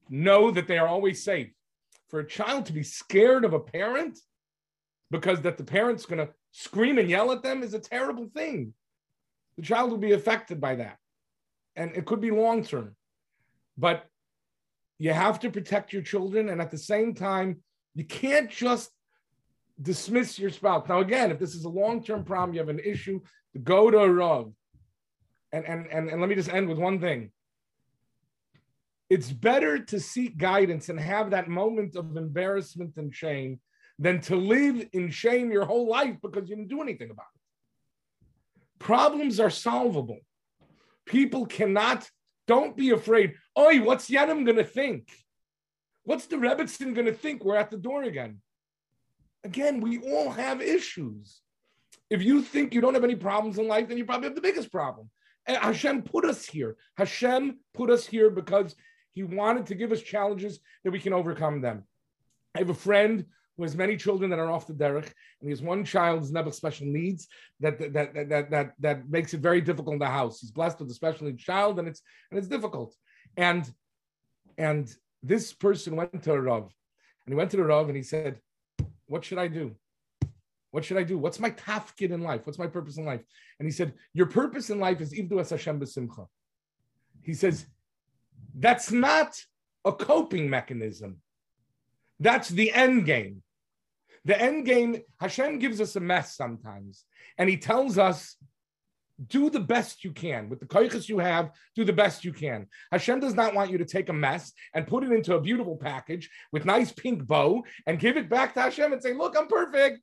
know 0.10 0.52
that 0.52 0.68
they 0.68 0.78
are 0.78 0.88
always 0.90 1.24
safe. 1.24 1.54
For 2.10 2.20
a 2.20 2.28
child 2.28 2.66
to 2.66 2.74
be 2.74 2.84
scared 2.84 3.46
of 3.46 3.54
a 3.54 3.60
parent 3.60 4.20
because 5.12 5.40
that 5.44 5.58
the 5.58 5.64
parent's 5.64 6.06
going 6.06 6.28
to 6.28 6.34
scream 6.52 6.98
and 6.98 7.10
yell 7.10 7.32
at 7.32 7.42
them 7.42 7.64
is 7.64 7.74
a 7.74 7.80
terrible 7.80 8.28
thing. 8.36 8.74
The 9.56 9.64
child 9.64 9.92
will 9.92 9.98
be 9.98 10.12
affected 10.12 10.60
by 10.60 10.76
that. 10.76 10.98
And 11.78 11.96
it 11.96 12.06
could 12.06 12.20
be 12.20 12.32
long 12.32 12.66
term. 12.66 12.98
But 13.78 14.06
you 15.00 15.14
have 15.14 15.40
to 15.40 15.50
protect 15.50 15.94
your 15.94 16.02
children. 16.02 16.50
And 16.50 16.62
at 16.62 16.70
the 16.70 16.78
same 16.78 17.16
time, 17.16 17.64
you 17.96 18.04
can't 18.04 18.52
just 18.52 18.92
dismiss 19.82 20.38
your 20.38 20.50
spouse. 20.50 20.88
Now, 20.88 21.00
again, 21.00 21.32
if 21.32 21.40
this 21.40 21.56
is 21.56 21.64
a 21.64 21.70
long 21.70 22.04
term 22.04 22.24
problem, 22.24 22.54
you 22.54 22.60
have 22.60 22.70
an 22.70 22.80
issue, 22.80 23.22
go 23.64 23.90
to 23.90 24.00
a 24.00 24.10
Rav. 24.12 24.52
And, 25.52 25.66
and, 25.66 25.88
and, 25.92 26.10
and 26.10 26.22
let 26.22 26.30
me 26.30 26.36
just 26.36 26.54
end 26.54 26.68
with 26.70 26.78
one 26.78 27.00
thing. 27.00 27.32
It's 29.10 29.32
better 29.32 29.80
to 29.80 30.00
seek 30.00 30.38
guidance 30.38 30.90
and 30.90 31.00
have 31.00 31.32
that 31.32 31.48
moment 31.48 31.96
of 31.96 32.16
embarrassment 32.16 32.98
and 32.98 33.16
shame 33.16 33.60
than 33.98 34.22
to 34.22 34.36
live 34.36 34.86
in 34.94 35.10
shame 35.10 35.52
your 35.52 35.66
whole 35.66 35.90
life 35.90 36.18
because 36.22 36.48
you 36.48 36.56
didn't 36.56 36.70
do 36.70 36.82
anything 36.82 37.10
about 37.10 37.26
it. 37.34 38.28
Problems 38.78 39.40
are 39.40 39.50
solvable. 39.50 40.20
People 41.06 41.48
cannot 41.48 42.08
don't 42.50 42.76
be 42.76 42.90
afraid. 42.90 43.36
Oi, 43.60 43.82
what's 43.82 44.10
Yanim 44.10 44.46
going 44.46 44.56
to 44.56 44.64
think? 44.64 45.10
What's 46.04 46.28
the 46.28 46.38
Rebbitzin 46.38 46.96
going 46.96 47.08
to 47.08 47.14
think? 47.14 47.44
We're 47.44 47.58
at 47.58 47.70
the 47.70 47.78
door 47.78 48.04
again. 48.04 48.38
Again, 49.44 49.82
we 49.82 50.00
all 50.00 50.30
have 50.30 50.62
issues. 50.62 51.42
If 52.10 52.24
you 52.24 52.42
think 52.42 52.74
you 52.74 52.80
don't 52.80 52.94
have 52.94 53.04
any 53.04 53.16
problems 53.16 53.58
in 53.58 53.68
life, 53.68 53.90
then 53.90 53.98
you 53.98 54.06
probably 54.06 54.28
have 54.28 54.36
the 54.36 54.42
biggest 54.42 54.72
problem. 54.72 55.10
And 55.46 55.58
Hashem 55.58 56.04
put 56.04 56.24
us 56.24 56.46
here. 56.46 56.78
Hashem 56.98 57.60
put 57.74 57.90
us 57.90 58.06
here 58.06 58.30
because 58.30 58.76
He 59.12 59.24
wanted 59.24 59.66
to 59.68 59.76
give 59.76 59.92
us 59.92 60.02
challenges 60.02 60.60
that 60.86 60.92
we 60.92 61.00
can 61.00 61.12
overcome 61.12 61.60
them. 61.60 61.84
I 62.56 62.60
have 62.60 62.70
a 62.70 62.74
friend 62.74 63.26
who 63.58 63.64
has 63.64 63.76
many 63.76 63.98
children 63.98 64.30
that 64.30 64.40
are 64.40 64.50
off 64.50 64.68
the 64.68 64.74
derech, 64.74 65.04
and 65.04 65.44
he 65.44 65.50
has 65.50 65.62
one 65.62 65.84
child 65.84 66.20
who's 66.20 66.32
never 66.32 66.50
special 66.50 66.88
needs 66.88 67.28
that 67.60 67.78
that, 67.78 68.14
that 68.14 68.30
that 68.30 68.52
that 68.52 68.74
that 68.80 69.10
makes 69.10 69.34
it 69.34 69.42
very 69.42 69.60
difficult 69.60 69.94
in 69.94 70.00
the 70.00 70.06
house. 70.06 70.40
He's 70.40 70.52
blessed 70.52 70.80
with 70.80 70.90
a 70.90 70.94
special 70.94 71.28
needs 71.28 71.44
child, 71.44 71.78
and 71.78 71.88
it's 71.88 72.02
and 72.32 72.38
it's 72.38 72.48
difficult. 72.48 72.96
And 73.40 73.74
and 74.58 74.94
this 75.24 75.54
person 75.54 75.96
went 75.96 76.24
to 76.24 76.34
a 76.34 76.42
Rav, 76.42 76.64
And 76.64 77.34
he 77.34 77.36
went 77.36 77.50
to 77.52 77.58
the 77.58 77.64
Rav 77.64 77.88
and 77.88 77.96
he 77.96 78.04
said, 78.04 78.42
What 79.08 79.24
should 79.24 79.38
I 79.38 79.48
do? 79.48 79.76
What 80.72 80.84
should 80.84 80.98
I 80.98 81.04
do? 81.04 81.18
What's 81.18 81.40
my 81.40 81.52
tafkid 81.52 82.12
in 82.12 82.22
life? 82.22 82.42
What's 82.46 82.60
my 82.60 82.68
purpose 82.68 82.98
in 82.98 83.06
life? 83.06 83.22
And 83.58 83.66
he 83.66 83.72
said, 83.72 83.94
Your 84.14 84.26
purpose 84.26 84.70
in 84.70 84.80
life 84.80 85.00
is 85.00 85.14
Ivdu 85.14 85.40
es 85.40 85.52
Hashem 85.52 85.80
b'simcha. 85.80 86.28
He 87.24 87.34
says, 87.34 87.66
That's 88.54 88.92
not 88.92 89.42
a 89.86 89.94
coping 89.94 90.50
mechanism. 90.50 91.22
That's 92.20 92.50
the 92.50 92.74
end 92.74 93.06
game. 93.06 93.42
The 94.26 94.40
end 94.40 94.66
game, 94.66 94.98
Hashem 95.22 95.60
gives 95.60 95.80
us 95.80 95.96
a 95.96 96.02
mess 96.02 96.36
sometimes, 96.36 97.06
and 97.38 97.50
He 97.50 97.56
tells 97.56 97.98
us, 97.98 98.36
do 99.28 99.50
the 99.50 99.60
best 99.60 100.04
you 100.04 100.12
can 100.12 100.50
with 100.50 100.60
the 100.60 100.66
koiches 100.66 101.10
you 101.10 101.20
have. 101.20 101.52
Do 101.76 101.84
the 101.84 101.94
best 101.94 102.24
you 102.24 102.32
can. 102.32 102.68
Hashem 102.92 103.20
does 103.20 103.36
not 103.36 103.54
want 103.54 103.72
you 103.72 103.78
to 103.78 103.86
take 103.86 104.10
a 104.10 104.14
mess 104.14 104.54
and 104.74 104.88
put 104.88 105.04
it 105.04 105.12
into 105.12 105.36
a 105.36 105.42
beautiful 105.42 105.76
package 105.76 106.30
with 106.52 106.66
nice 106.66 106.92
pink 106.92 107.26
bow 107.28 107.64
and 107.86 108.00
give 108.00 108.18
it 108.18 108.30
back 108.30 108.54
to 108.54 108.62
Hashem 108.62 108.94
and 108.94 109.02
say, 109.02 109.14
"Look, 109.14 109.36
I'm 109.38 109.48
perfect." 109.48 110.02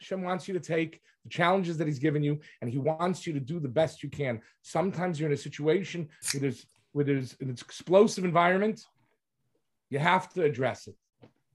Hashem 0.00 0.22
wants 0.22 0.48
you 0.48 0.54
to 0.54 0.60
take 0.60 1.00
the 1.24 1.30
challenges 1.30 1.76
that 1.78 1.86
He's 1.86 1.98
given 1.98 2.22
you, 2.22 2.40
and 2.60 2.70
He 2.70 2.78
wants 2.78 3.26
you 3.26 3.32
to 3.32 3.40
do 3.40 3.58
the 3.60 3.68
best 3.68 4.02
you 4.02 4.08
can. 4.08 4.40
Sometimes 4.62 5.18
you're 5.18 5.28
in 5.28 5.34
a 5.34 5.36
situation 5.36 6.08
where 6.32 6.40
there's 6.40 6.66
where 6.92 7.04
there's 7.04 7.36
an 7.40 7.50
explosive 7.50 8.24
environment. 8.24 8.80
You 9.90 9.98
have 9.98 10.28
to 10.34 10.44
address 10.44 10.86
it. 10.86 10.94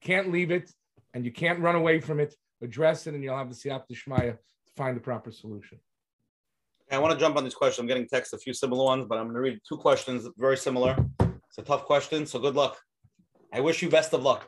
Can't 0.02 0.31
leave 0.31 0.52
it, 0.52 0.72
and 1.14 1.26
you 1.26 1.31
can't 1.31 1.60
run 1.60 1.76
away 1.76 1.99
from 1.99 2.19
it. 2.19 2.35
Address 2.61 3.07
it, 3.07 3.14
and 3.14 3.23
you'll 3.23 3.38
have 3.38 3.49
the 3.49 3.56
siyat 3.56 3.88
to 3.88 4.38
find 4.76 4.95
the 4.95 5.02
proper 5.02 5.31
solution. 5.31 5.80
I 6.95 6.97
want 6.97 7.13
to 7.13 7.19
jump 7.19 7.35
on 7.35 7.43
these 7.43 7.53
questions. 7.53 7.80
I'm 7.80 7.88
getting 7.88 8.07
text 8.07 8.34
a 8.34 8.38
few 8.38 8.53
similar 8.53 8.85
ones, 8.85 9.05
but 9.05 9.17
I'm 9.17 9.26
going 9.26 9.35
to 9.35 9.41
read 9.41 9.59
two 9.67 9.76
questions 9.76 10.26
very 10.38 10.55
similar. 10.55 10.95
It's 11.19 11.57
a 11.57 11.61
tough 11.61 11.84
question, 11.84 12.26
so 12.26 12.39
good 12.39 12.55
luck. 12.55 12.77
I 13.53 13.59
wish 13.59 13.81
you 13.81 13.89
best 13.89 14.13
of 14.13 14.23
luck. 14.23 14.47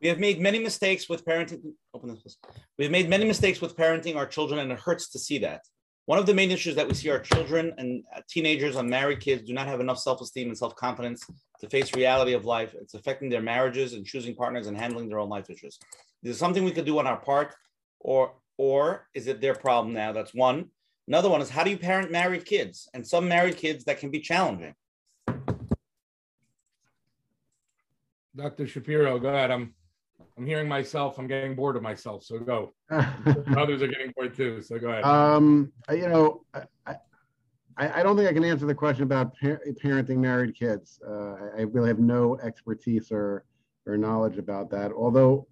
We 0.00 0.06
have 0.06 0.20
made 0.20 0.38
many 0.40 0.60
mistakes 0.60 1.08
with 1.08 1.24
parenting. 1.24 1.72
Open 1.92 2.10
this. 2.10 2.20
Please. 2.20 2.38
We 2.78 2.84
have 2.84 2.92
made 2.92 3.08
many 3.08 3.24
mistakes 3.24 3.60
with 3.60 3.76
parenting 3.76 4.14
our 4.14 4.26
children, 4.26 4.60
and 4.60 4.70
it 4.70 4.78
hurts 4.78 5.10
to 5.10 5.18
see 5.18 5.38
that. 5.38 5.62
One 6.06 6.20
of 6.20 6.26
the 6.26 6.34
main 6.34 6.52
issues 6.52 6.76
that 6.76 6.86
we 6.86 6.94
see 6.94 7.10
our 7.10 7.18
children 7.18 7.72
and 7.78 8.04
teenagers 8.28 8.76
and 8.76 8.88
married 8.88 9.18
kids 9.18 9.42
do 9.42 9.54
not 9.54 9.66
have 9.66 9.80
enough 9.80 9.98
self-esteem 9.98 10.46
and 10.46 10.56
self-confidence 10.56 11.26
to 11.62 11.68
face 11.68 11.96
reality 11.96 12.34
of 12.34 12.44
life. 12.44 12.76
It's 12.80 12.94
affecting 12.94 13.28
their 13.28 13.42
marriages 13.42 13.94
and 13.94 14.06
choosing 14.06 14.36
partners 14.36 14.68
and 14.68 14.76
handling 14.76 15.08
their 15.08 15.18
own 15.18 15.30
life 15.30 15.50
issues. 15.50 15.80
Is 16.22 16.36
it 16.36 16.38
something 16.38 16.62
we 16.62 16.70
could 16.70 16.86
do 16.86 17.00
on 17.00 17.08
our 17.08 17.18
part, 17.18 17.56
or 17.98 18.34
or 18.56 19.08
is 19.14 19.26
it 19.26 19.40
their 19.40 19.56
problem 19.56 19.94
now? 19.94 20.12
That's 20.12 20.32
one. 20.32 20.66
Another 21.06 21.28
one 21.28 21.42
is 21.42 21.50
how 21.50 21.64
do 21.64 21.70
you 21.70 21.76
parent 21.76 22.10
married 22.10 22.46
kids? 22.46 22.88
And 22.94 23.06
some 23.06 23.28
married 23.28 23.56
kids 23.56 23.84
that 23.84 23.98
can 23.98 24.10
be 24.10 24.20
challenging. 24.20 24.74
Dr. 28.36 28.66
Shapiro, 28.66 29.18
go 29.18 29.28
ahead. 29.28 29.50
I'm 29.50 29.74
I'm 30.36 30.46
hearing 30.46 30.66
myself. 30.66 31.18
I'm 31.18 31.28
getting 31.28 31.54
bored 31.54 31.76
of 31.76 31.82
myself. 31.82 32.24
So 32.24 32.38
go. 32.40 32.72
Others 32.90 33.82
are 33.82 33.86
getting 33.86 34.12
bored 34.16 34.34
too. 34.34 34.60
So 34.62 34.78
go 34.78 34.88
ahead. 34.88 35.04
Um, 35.04 35.72
you 35.90 36.08
know, 36.08 36.44
I, 36.52 36.96
I, 37.76 38.00
I 38.00 38.02
don't 38.02 38.16
think 38.16 38.28
I 38.28 38.32
can 38.32 38.42
answer 38.42 38.66
the 38.66 38.74
question 38.74 39.04
about 39.04 39.38
par- 39.38 39.60
parenting 39.82 40.16
married 40.16 40.56
kids. 40.56 41.00
Uh, 41.06 41.34
I, 41.34 41.50
I 41.58 41.60
really 41.62 41.88
have 41.88 42.00
no 42.00 42.38
expertise 42.38 43.12
or 43.12 43.44
or 43.86 43.96
knowledge 43.96 44.38
about 44.38 44.70
that. 44.70 44.90
Although 44.92 45.46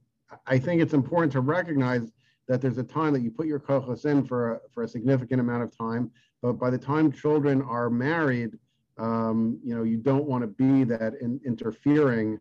I 0.46 0.58
think 0.58 0.82
it's 0.82 0.94
important 0.94 1.32
to 1.32 1.40
recognize 1.40 2.10
that 2.52 2.60
there's 2.60 2.76
a 2.76 2.82
time 2.82 3.14
that 3.14 3.22
you 3.22 3.30
put 3.30 3.46
your 3.46 3.58
kochos 3.58 4.04
in 4.04 4.22
for 4.26 4.56
a, 4.56 4.60
for 4.74 4.82
a 4.82 4.88
significant 4.88 5.40
amount 5.40 5.62
of 5.62 5.74
time, 5.74 6.10
but 6.42 6.52
by 6.52 6.68
the 6.68 6.76
time 6.76 7.10
children 7.10 7.62
are 7.62 7.88
married, 7.88 8.58
um, 8.98 9.58
you 9.64 9.74
know, 9.74 9.84
you 9.84 9.96
don't 9.96 10.26
want 10.26 10.42
to 10.42 10.46
be 10.46 10.84
that 10.84 11.14
in, 11.22 11.40
interfering 11.46 12.38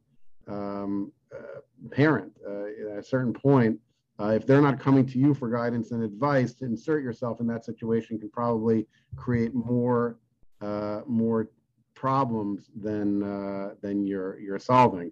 um, 0.50 1.14
uh, 1.34 1.62
parent. 1.92 2.34
Uh, 2.46 2.92
at 2.92 2.98
a 2.98 3.04
certain 3.04 3.32
point, 3.32 3.80
uh, 4.20 4.32
if 4.32 4.46
they're 4.46 4.62
not 4.62 4.82
coming 4.82 5.06
to 5.06 5.18
you 5.18 5.34
for 5.34 5.50
guidance 5.50 5.92
and 5.92 6.04
advice, 6.04 6.54
to 6.56 6.66
insert 6.66 7.02
yourself 7.04 7.40
in 7.40 7.48
that 7.48 7.64
situation 7.64 8.20
can 8.20 8.30
probably 8.30 8.86
create 9.16 9.56
more 9.56 10.18
uh, 10.60 11.02
more 11.08 11.48
problems 11.96 12.70
than 12.76 13.24
uh, 13.24 13.76
than 13.82 14.06
you're 14.06 14.38
you're 14.40 14.60
solving 14.60 15.10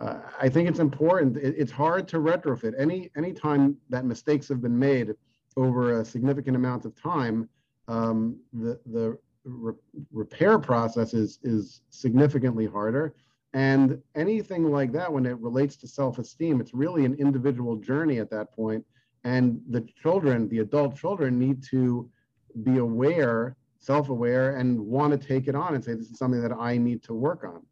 uh, 0.00 0.18
I 0.40 0.48
think 0.48 0.68
it's 0.68 0.78
important. 0.78 1.36
It, 1.36 1.54
it's 1.56 1.72
hard 1.72 2.06
to 2.08 2.18
retrofit. 2.18 2.74
Any 2.78 3.10
any 3.16 3.32
time 3.32 3.76
that 3.88 4.04
mistakes 4.04 4.48
have 4.48 4.60
been 4.60 4.78
made 4.78 5.14
over 5.56 6.00
a 6.00 6.04
significant 6.04 6.56
amount 6.56 6.84
of 6.84 7.00
time, 7.00 7.48
um, 7.88 8.38
the 8.52 8.78
the 8.86 9.18
re- 9.44 9.74
repair 10.12 10.58
process 10.58 11.14
is 11.14 11.38
is 11.42 11.80
significantly 11.90 12.66
harder. 12.66 13.14
And 13.54 14.02
anything 14.14 14.70
like 14.70 14.92
that, 14.92 15.10
when 15.10 15.24
it 15.24 15.38
relates 15.38 15.76
to 15.76 15.88
self-esteem, 15.88 16.60
it's 16.60 16.74
really 16.74 17.06
an 17.06 17.14
individual 17.14 17.76
journey 17.76 18.18
at 18.18 18.28
that 18.30 18.52
point. 18.54 18.84
And 19.24 19.62
the 19.70 19.80
children, 20.02 20.46
the 20.48 20.58
adult 20.58 20.98
children, 20.98 21.38
need 21.38 21.62
to 21.70 22.10
be 22.64 22.76
aware, 22.78 23.56
self-aware, 23.78 24.56
and 24.56 24.78
want 24.78 25.18
to 25.18 25.26
take 25.26 25.48
it 25.48 25.54
on 25.54 25.74
and 25.74 25.82
say, 25.82 25.94
"This 25.94 26.10
is 26.10 26.18
something 26.18 26.42
that 26.42 26.52
I 26.52 26.76
need 26.76 27.02
to 27.04 27.14
work 27.14 27.44
on." 27.44 27.62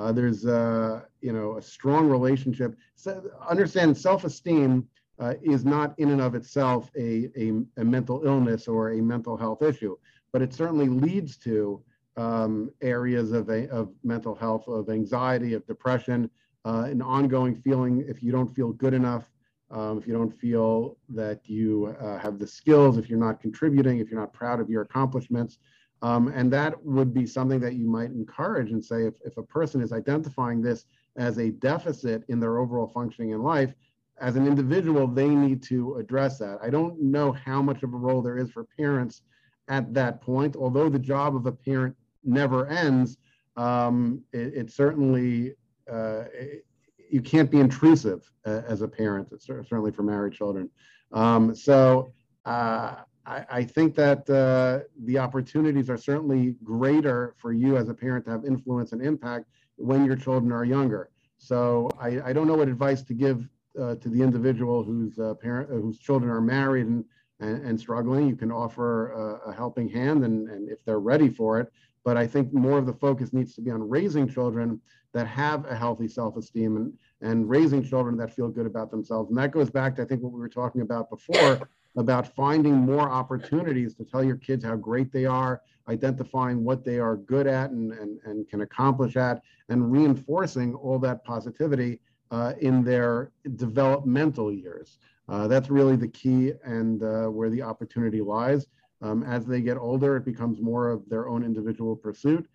Uh, 0.00 0.12
there's 0.12 0.46
uh, 0.46 1.02
you 1.20 1.32
know 1.32 1.58
a 1.58 1.62
strong 1.62 2.08
relationship. 2.08 2.74
So 2.94 3.30
understand 3.48 3.96
self-esteem 3.96 4.88
uh, 5.18 5.34
is 5.42 5.64
not 5.64 5.94
in 5.98 6.10
and 6.10 6.22
of 6.22 6.34
itself 6.34 6.90
a, 6.96 7.28
a, 7.36 7.52
a, 7.76 7.84
mental 7.84 8.22
illness 8.24 8.66
or 8.66 8.92
a 8.92 9.02
mental 9.02 9.36
health 9.36 9.62
issue, 9.62 9.96
but 10.32 10.40
it 10.40 10.54
certainly 10.54 10.88
leads 10.88 11.36
to 11.36 11.82
um, 12.16 12.70
areas 12.80 13.32
of, 13.32 13.50
a, 13.50 13.68
of 13.68 13.92
mental 14.02 14.34
health, 14.34 14.66
of 14.66 14.88
anxiety, 14.88 15.52
of 15.52 15.66
depression, 15.66 16.30
uh, 16.64 16.86
an 16.90 17.02
ongoing 17.02 17.54
feeling 17.54 18.02
if 18.08 18.22
you 18.22 18.32
don't 18.32 18.48
feel 18.48 18.72
good 18.72 18.94
enough, 18.94 19.30
um, 19.70 19.98
if 19.98 20.06
you 20.06 20.14
don't 20.14 20.32
feel 20.32 20.96
that 21.10 21.40
you 21.44 21.94
uh, 22.00 22.18
have 22.18 22.38
the 22.38 22.46
skills, 22.46 22.96
if 22.96 23.10
you're 23.10 23.18
not 23.18 23.40
contributing, 23.40 23.98
if 23.98 24.10
you're 24.10 24.20
not 24.20 24.32
proud 24.32 24.58
of 24.60 24.70
your 24.70 24.82
accomplishments. 24.82 25.58
Um, 26.02 26.28
and 26.28 26.52
that 26.52 26.82
would 26.84 27.12
be 27.12 27.26
something 27.26 27.60
that 27.60 27.74
you 27.74 27.86
might 27.86 28.10
encourage 28.10 28.70
and 28.70 28.82
say 28.82 29.04
if, 29.06 29.14
if 29.24 29.36
a 29.36 29.42
person 29.42 29.82
is 29.82 29.92
identifying 29.92 30.62
this 30.62 30.86
as 31.16 31.38
a 31.38 31.50
deficit 31.50 32.24
in 32.28 32.40
their 32.40 32.58
overall 32.58 32.88
functioning 32.88 33.30
in 33.30 33.42
life, 33.42 33.74
as 34.20 34.36
an 34.36 34.46
individual, 34.46 35.06
they 35.06 35.28
need 35.28 35.62
to 35.64 35.96
address 35.96 36.38
that. 36.38 36.58
I 36.62 36.70
don't 36.70 37.00
know 37.00 37.32
how 37.32 37.62
much 37.62 37.82
of 37.82 37.94
a 37.94 37.96
role 37.96 38.22
there 38.22 38.38
is 38.38 38.50
for 38.50 38.64
parents 38.78 39.22
at 39.68 39.92
that 39.94 40.20
point, 40.20 40.56
although 40.56 40.88
the 40.88 40.98
job 40.98 41.34
of 41.34 41.46
a 41.46 41.52
parent 41.52 41.96
never 42.22 42.66
ends. 42.68 43.18
Um, 43.56 44.22
it, 44.32 44.54
it, 44.54 44.70
certainly, 44.70 45.54
uh, 45.90 46.24
it, 46.32 46.66
you 47.10 47.20
can't 47.20 47.50
be 47.50 47.60
intrusive 47.60 48.30
uh, 48.46 48.62
as 48.66 48.82
a 48.82 48.88
parent, 48.88 49.28
certainly 49.40 49.90
for 49.90 50.02
married 50.02 50.34
children. 50.34 50.70
Um, 51.12 51.54
so, 51.54 52.12
uh, 52.44 52.96
I, 53.26 53.44
I 53.50 53.64
think 53.64 53.94
that 53.96 54.28
uh, 54.30 54.80
the 55.04 55.18
opportunities 55.18 55.90
are 55.90 55.96
certainly 55.96 56.56
greater 56.64 57.34
for 57.38 57.52
you 57.52 57.76
as 57.76 57.88
a 57.88 57.94
parent 57.94 58.24
to 58.26 58.30
have 58.30 58.44
influence 58.44 58.92
and 58.92 59.02
impact 59.02 59.46
when 59.76 60.04
your 60.04 60.16
children 60.16 60.52
are 60.52 60.64
younger. 60.64 61.10
So 61.38 61.90
I, 62.00 62.20
I 62.20 62.32
don't 62.32 62.46
know 62.46 62.54
what 62.54 62.68
advice 62.68 63.02
to 63.04 63.14
give 63.14 63.48
uh, 63.80 63.94
to 63.96 64.08
the 64.08 64.20
individual 64.20 64.82
whose 64.82 65.18
uh, 65.18 65.34
parent 65.34 65.70
whose 65.70 65.98
children 65.98 66.30
are 66.30 66.40
married 66.40 66.86
and, 66.86 67.04
and, 67.38 67.64
and 67.64 67.80
struggling. 67.80 68.26
You 68.26 68.36
can 68.36 68.50
offer 68.50 69.38
a 69.46 69.52
helping 69.52 69.88
hand, 69.88 70.24
and, 70.24 70.48
and 70.48 70.68
if 70.68 70.84
they're 70.84 71.00
ready 71.00 71.28
for 71.28 71.60
it. 71.60 71.72
But 72.04 72.16
I 72.16 72.26
think 72.26 72.52
more 72.52 72.78
of 72.78 72.86
the 72.86 72.92
focus 72.94 73.32
needs 73.32 73.54
to 73.54 73.60
be 73.60 73.70
on 73.70 73.88
raising 73.88 74.28
children 74.28 74.80
that 75.12 75.26
have 75.26 75.66
a 75.66 75.74
healthy 75.74 76.08
self-esteem 76.08 76.76
and, 76.76 76.92
and 77.20 77.48
raising 77.48 77.82
children 77.82 78.16
that 78.18 78.34
feel 78.34 78.48
good 78.48 78.66
about 78.66 78.90
themselves. 78.90 79.28
And 79.28 79.38
that 79.38 79.50
goes 79.50 79.70
back 79.70 79.96
to 79.96 80.02
I 80.02 80.04
think 80.04 80.22
what 80.22 80.32
we 80.32 80.40
were 80.40 80.48
talking 80.48 80.80
about 80.80 81.10
before 81.10 81.68
about 81.96 82.34
finding 82.34 82.74
more 82.74 83.10
opportunities 83.10 83.94
to 83.94 84.04
tell 84.04 84.22
your 84.22 84.36
kids 84.36 84.64
how 84.64 84.76
great 84.76 85.12
they 85.12 85.26
are, 85.26 85.60
identifying 85.88 86.64
what 86.64 86.84
they 86.84 86.98
are 86.98 87.16
good 87.16 87.46
at 87.46 87.70
and, 87.70 87.92
and, 87.92 88.20
and 88.24 88.48
can 88.48 88.60
accomplish 88.60 89.16
at, 89.16 89.42
and 89.68 89.90
reinforcing 89.90 90.74
all 90.74 90.98
that 90.98 91.24
positivity 91.24 92.00
uh, 92.30 92.52
in 92.60 92.84
their 92.84 93.32
developmental 93.56 94.52
years. 94.52 94.98
Uh, 95.28 95.48
that's 95.48 95.70
really 95.70 95.96
the 95.96 96.08
key 96.08 96.52
and 96.64 97.02
uh, 97.02 97.26
where 97.26 97.50
the 97.50 97.62
opportunity 97.62 98.20
lies. 98.20 98.66
Um, 99.02 99.22
as 99.22 99.46
they 99.46 99.60
get 99.60 99.76
older, 99.76 100.16
it 100.16 100.24
becomes 100.24 100.60
more 100.60 100.90
of 100.90 101.08
their 101.08 101.28
own 101.28 101.42
individual 101.44 101.96
pursuit. 101.96 102.46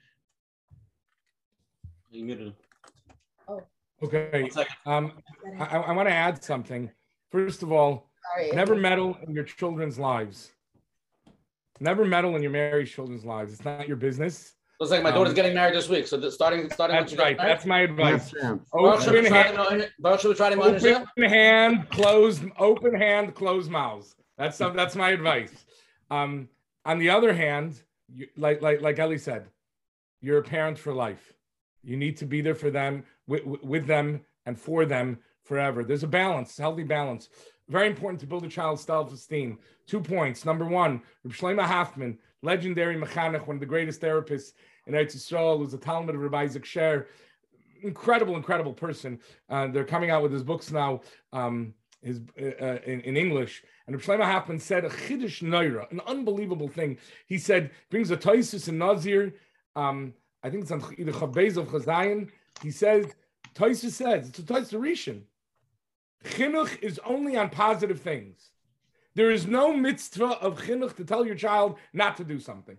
You 2.12 2.24
muted. 2.24 2.54
Oh. 3.48 3.64
Okay. 4.04 4.50
Um, 4.86 5.14
I, 5.60 5.78
I 5.78 5.92
want 5.92 6.08
to 6.08 6.14
add 6.14 6.44
something. 6.44 6.92
First 7.32 7.64
of 7.64 7.72
all, 7.72 8.10
Sorry. 8.34 8.52
Never 8.52 8.76
meddle 8.76 9.18
in 9.28 9.34
your 9.34 9.44
children's 9.44 10.00
lives. 10.00 10.52
Never 11.80 12.06
meddle 12.06 12.36
in 12.36 12.42
your 12.42 12.52
married 12.52 12.88
children's 12.88 13.26
lives. 13.26 13.54
It's 13.54 13.66
not 13.66 13.88
your 13.88 13.98
business. 13.98 14.54
Looks 14.80 14.92
like 14.92 15.04
my 15.04 15.12
daughter's 15.12 15.30
um, 15.30 15.36
getting 15.36 15.54
married 15.54 15.76
this 15.76 15.88
week. 15.88 16.06
So 16.08 16.30
starting, 16.30 16.70
starting. 16.70 16.96
That's 16.96 17.16
right. 17.16 17.38
That's 17.38 17.66
my 17.66 17.82
advice. 17.82 18.34
Open, 18.74 19.26
hand, 19.26 19.58
open 19.58 21.30
hand, 21.30 21.90
closed. 21.90 22.44
Open 22.58 22.94
hand, 22.94 23.36
closed 23.36 23.72
mouths. 23.72 24.16
That's 24.38 24.58
some, 24.58 24.76
That's 24.76 24.96
my 24.96 25.12
advice. 25.12 25.66
Um, 26.12 26.50
on 26.84 27.00
the 27.00 27.10
other 27.10 27.34
hand, 27.34 27.82
you, 28.14 28.28
like 28.36 28.62
like 28.62 28.82
like 28.82 29.00
Ellie 29.00 29.18
said, 29.18 29.46
you're 30.22 30.40
a 30.40 30.44
parent 30.44 30.78
for 30.78 30.94
life. 30.94 31.34
You 31.82 31.96
need 31.96 32.18
to 32.18 32.26
be 32.26 32.42
there 32.42 32.56
for 32.56 32.70
them 32.70 33.06
with, 33.28 33.46
with 33.46 33.86
them 33.86 34.22
and 34.46 34.60
for 34.60 34.86
them 34.86 35.20
forever. 35.44 35.84
There's 35.84 36.04
a 36.04 36.08
balance, 36.08 36.58
healthy 36.58 36.84
balance. 36.84 37.30
Very 37.68 37.88
important 37.88 38.20
to 38.20 38.28
build 38.28 38.46
a 38.46 38.50
child's 38.50 38.84
self-esteem. 38.84 39.58
Two 39.88 40.00
points. 40.00 40.46
Number 40.46 40.66
one, 40.66 41.02
Shlomo 41.28 41.64
Hoffman, 41.64 42.20
legendary 42.44 42.96
mechanech, 42.96 43.48
one 43.48 43.56
of 43.56 43.60
the 43.60 43.66
greatest 43.66 44.02
therapists 44.02 44.54
in 44.86 44.94
Eretz 44.94 45.16
Yisrael, 45.16 45.58
who's 45.58 45.74
a 45.74 45.78
talmid 45.78 46.10
of 46.10 46.20
Rabbi 46.20 46.44
Isaac 46.44 46.66
Sher. 46.66 47.08
Incredible, 47.82 48.36
incredible 48.36 48.74
person. 48.74 49.20
Uh, 49.50 49.68
they're 49.68 49.84
coming 49.84 50.12
out 50.12 50.22
with 50.22 50.32
his 50.32 50.44
books 50.44 50.72
now 50.72 51.02
um, 51.34 51.74
his, 52.02 52.22
uh, 52.40 52.46
uh 52.64 52.80
in, 52.86 53.02
in, 53.02 53.18
English. 53.18 53.64
And 53.88 54.00
Shlomo 54.00 54.24
Hoffman 54.24 54.60
said 54.60 54.86
a 54.86 54.90
chiddush 54.90 55.42
noira, 55.42 55.92
an 55.92 56.02
unbelievable 56.06 56.68
thing. 56.68 56.98
He 57.26 57.40
said, 57.40 57.72
brings 57.90 58.12
a 58.12 58.18
Toisus 58.18 58.68
and 58.68 58.78
Nazir. 58.78 59.34
Um, 59.76 60.14
I 60.44 60.52
think 60.52 60.64
it's 60.64 60.72
on 60.72 60.84
either 60.98 61.12
Chabez 61.12 61.58
of 61.58 61.68
Chazayin. 61.68 62.30
He 62.62 62.70
says, 62.70 63.08
Toisus 63.56 63.92
says, 63.92 64.30
it's 64.30 64.40
a 64.40 64.44
Rishon. 64.76 65.24
Chinuch 66.26 66.82
is 66.82 67.00
only 67.06 67.38
on 67.38 67.50
positive 67.50 68.02
things. 68.02 68.50
There 69.16 69.32
is 69.32 69.48
no 69.48 69.74
mitzvah 69.74 70.40
of 70.42 70.62
chinuch 70.62 70.96
to 70.98 71.06
tell 71.06 71.26
your 71.26 71.36
child 71.36 71.78
not 71.94 72.18
to 72.18 72.24
do 72.24 72.40
something. 72.40 72.78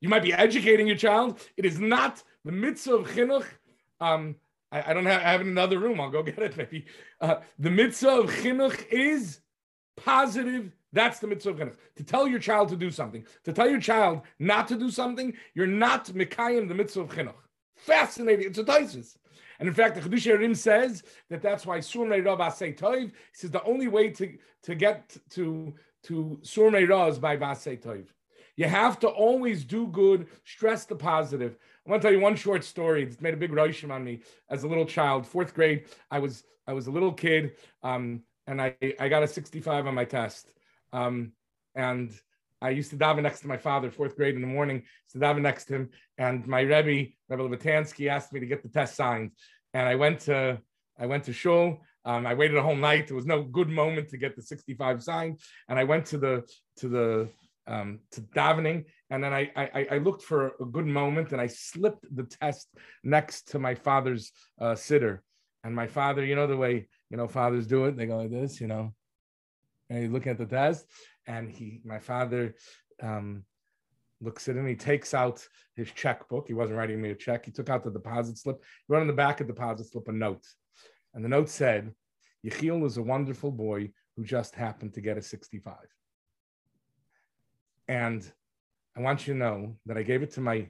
You 0.00 0.08
might 0.08 0.22
be 0.22 0.32
educating 0.32 0.86
your 0.86 0.96
child. 0.96 1.40
It 1.56 1.64
is 1.64 1.80
not 1.80 2.22
the 2.44 2.52
mitzvah 2.52 2.96
of 2.96 3.08
chinuch. 3.08 3.46
Um, 4.00 4.36
I, 4.70 4.90
I, 4.90 4.94
don't 4.94 5.06
have, 5.06 5.20
I 5.20 5.32
have 5.32 5.40
another 5.40 5.78
room. 5.78 6.00
I'll 6.00 6.10
go 6.10 6.22
get 6.22 6.38
it 6.38 6.56
maybe. 6.56 6.86
Uh, 7.20 7.36
the 7.58 7.70
mitzvah 7.70 8.20
of 8.20 8.30
chinuch 8.30 8.86
is 8.88 9.40
positive. 9.96 10.70
That's 10.92 11.18
the 11.18 11.26
mitzvah 11.26 11.50
of 11.50 11.56
chinuch. 11.56 11.76
To 11.96 12.04
tell 12.04 12.28
your 12.28 12.38
child 12.38 12.68
to 12.68 12.76
do 12.76 12.90
something. 12.90 13.26
To 13.44 13.52
tell 13.52 13.68
your 13.68 13.80
child 13.80 14.22
not 14.38 14.68
to 14.68 14.76
do 14.76 14.90
something, 14.90 15.34
you're 15.54 15.66
not 15.66 16.06
mikayim 16.06 16.68
the 16.68 16.74
mitzvah 16.74 17.00
of 17.00 17.08
chinuch. 17.08 17.34
Fascinating. 17.76 18.46
It's 18.46 18.58
a 18.58 18.64
thesis. 18.64 19.18
And 19.58 19.68
in 19.68 19.74
fact, 19.74 19.94
the 19.94 20.00
Chiddushei 20.00 20.38
HaRim 20.38 20.56
says 20.56 21.02
that 21.30 21.42
that's 21.42 21.66
why 21.66 21.80
Sur 21.80 22.00
Meira 22.00 22.38
Asay 22.38 22.76
Toiv. 22.78 23.10
He 23.10 23.12
says 23.32 23.50
the 23.50 23.62
only 23.64 23.88
way 23.88 24.10
to, 24.10 24.36
to 24.64 24.74
get 24.74 25.16
to, 25.30 25.74
to 26.04 26.38
Sur 26.42 26.70
Meira 26.70 27.10
is 27.10 27.18
by 27.18 27.36
Vasei 27.36 27.80
Toiv. 27.80 28.06
You 28.56 28.66
have 28.66 29.00
to 29.00 29.08
always 29.08 29.64
do 29.64 29.86
good, 29.88 30.28
stress 30.44 30.84
the 30.84 30.94
positive. 30.94 31.56
I 31.86 31.90
want 31.90 32.02
to 32.02 32.08
tell 32.08 32.14
you 32.14 32.20
one 32.20 32.36
short 32.36 32.64
story. 32.64 33.02
It's 33.02 33.20
made 33.20 33.34
a 33.34 33.36
big 33.36 33.50
roshem 33.50 33.90
on 33.90 34.04
me 34.04 34.20
as 34.48 34.62
a 34.62 34.68
little 34.68 34.86
child. 34.86 35.26
Fourth 35.26 35.54
grade, 35.54 35.86
I 36.10 36.20
was 36.20 36.44
I 36.66 36.72
was 36.72 36.86
a 36.86 36.90
little 36.90 37.12
kid, 37.12 37.52
um, 37.82 38.22
and 38.46 38.62
I, 38.62 38.76
I 38.98 39.08
got 39.08 39.22
a 39.22 39.28
65 39.28 39.86
on 39.86 39.94
my 39.94 40.04
test. 40.04 40.50
Um, 40.92 41.32
and 41.74 42.10
I 42.60 42.70
used 42.70 42.90
to 42.90 42.96
daven 42.96 43.22
next 43.22 43.40
to 43.40 43.48
my 43.48 43.56
father, 43.56 43.90
fourth 43.90 44.16
grade 44.16 44.34
in 44.34 44.40
the 44.40 44.46
morning, 44.46 44.84
to 45.12 45.18
daven 45.18 45.42
next 45.42 45.66
to 45.66 45.74
him. 45.74 45.90
And 46.18 46.46
my 46.46 46.60
Rebbe, 46.60 47.10
Rebbe 47.28 47.42
Levitansky, 47.42 48.08
asked 48.08 48.32
me 48.32 48.40
to 48.40 48.46
get 48.46 48.62
the 48.62 48.68
test 48.68 48.96
signed. 48.96 49.32
And 49.74 49.88
I 49.88 49.94
went 49.94 50.20
to 50.20 50.60
I 50.98 51.06
went 51.06 51.24
to 51.24 51.32
shul. 51.32 51.82
Um, 52.04 52.26
I 52.26 52.34
waited 52.34 52.56
a 52.56 52.62
whole 52.62 52.76
night. 52.76 53.08
There 53.08 53.16
was 53.16 53.26
no 53.26 53.42
good 53.42 53.68
moment 53.68 54.10
to 54.10 54.18
get 54.18 54.36
the 54.36 54.42
65 54.42 55.02
signed. 55.02 55.40
And 55.68 55.78
I 55.78 55.84
went 55.84 56.06
to 56.06 56.18
the 56.18 56.44
to 56.78 56.88
the 56.88 57.28
um, 57.66 58.00
to 58.12 58.20
davening, 58.20 58.84
and 59.10 59.22
then 59.22 59.32
I, 59.32 59.50
I, 59.56 59.86
I 59.92 59.98
looked 59.98 60.22
for 60.22 60.52
a 60.60 60.64
good 60.64 60.86
moment, 60.86 61.32
and 61.32 61.40
I 61.40 61.46
slipped 61.46 62.04
the 62.14 62.24
test 62.24 62.68
next 63.02 63.48
to 63.52 63.58
my 63.58 63.74
father's 63.74 64.32
uh, 64.60 64.72
siddur. 64.74 65.20
And 65.62 65.74
my 65.74 65.86
father, 65.86 66.24
you 66.24 66.34
know 66.34 66.46
the 66.46 66.56
way 66.56 66.88
you 67.10 67.16
know 67.16 67.26
fathers 67.26 67.66
do 67.66 67.86
it, 67.86 67.96
they 67.96 68.06
go 68.06 68.18
like 68.18 68.30
this, 68.30 68.60
you 68.60 68.66
know, 68.66 68.92
and 69.88 70.02
he's 70.02 70.10
looking 70.10 70.32
at 70.32 70.38
the 70.38 70.46
test, 70.46 70.86
and 71.26 71.50
he, 71.50 71.80
my 71.84 71.98
father, 71.98 72.54
um, 73.02 73.44
looks 74.20 74.48
at 74.48 74.56
him. 74.56 74.66
He 74.66 74.74
takes 74.74 75.14
out 75.14 75.46
his 75.76 75.90
checkbook. 75.90 76.46
He 76.48 76.54
wasn't 76.54 76.78
writing 76.78 77.00
me 77.00 77.10
a 77.10 77.14
check. 77.14 77.44
He 77.44 77.52
took 77.52 77.68
out 77.68 77.84
the 77.84 77.90
deposit 77.90 78.38
slip. 78.38 78.62
He 78.62 78.92
wrote 78.92 79.00
on 79.00 79.06
the 79.06 79.12
back 79.12 79.40
of 79.40 79.46
the 79.46 79.52
deposit 79.52 79.90
slip 79.90 80.08
a 80.08 80.12
note, 80.12 80.44
and 81.14 81.24
the 81.24 81.28
note 81.28 81.48
said, 81.48 81.92
"Yechiel 82.44 82.84
is 82.86 82.96
a 82.96 83.02
wonderful 83.02 83.50
boy 83.50 83.92
who 84.16 84.24
just 84.24 84.54
happened 84.54 84.94
to 84.94 85.00
get 85.00 85.18
a 85.18 85.22
65." 85.22 85.76
And 87.88 88.30
I 88.96 89.00
want 89.00 89.26
you 89.26 89.34
to 89.34 89.38
know 89.38 89.76
that 89.86 89.98
I 89.98 90.02
gave 90.02 90.22
it 90.22 90.32
to 90.32 90.40
my 90.40 90.68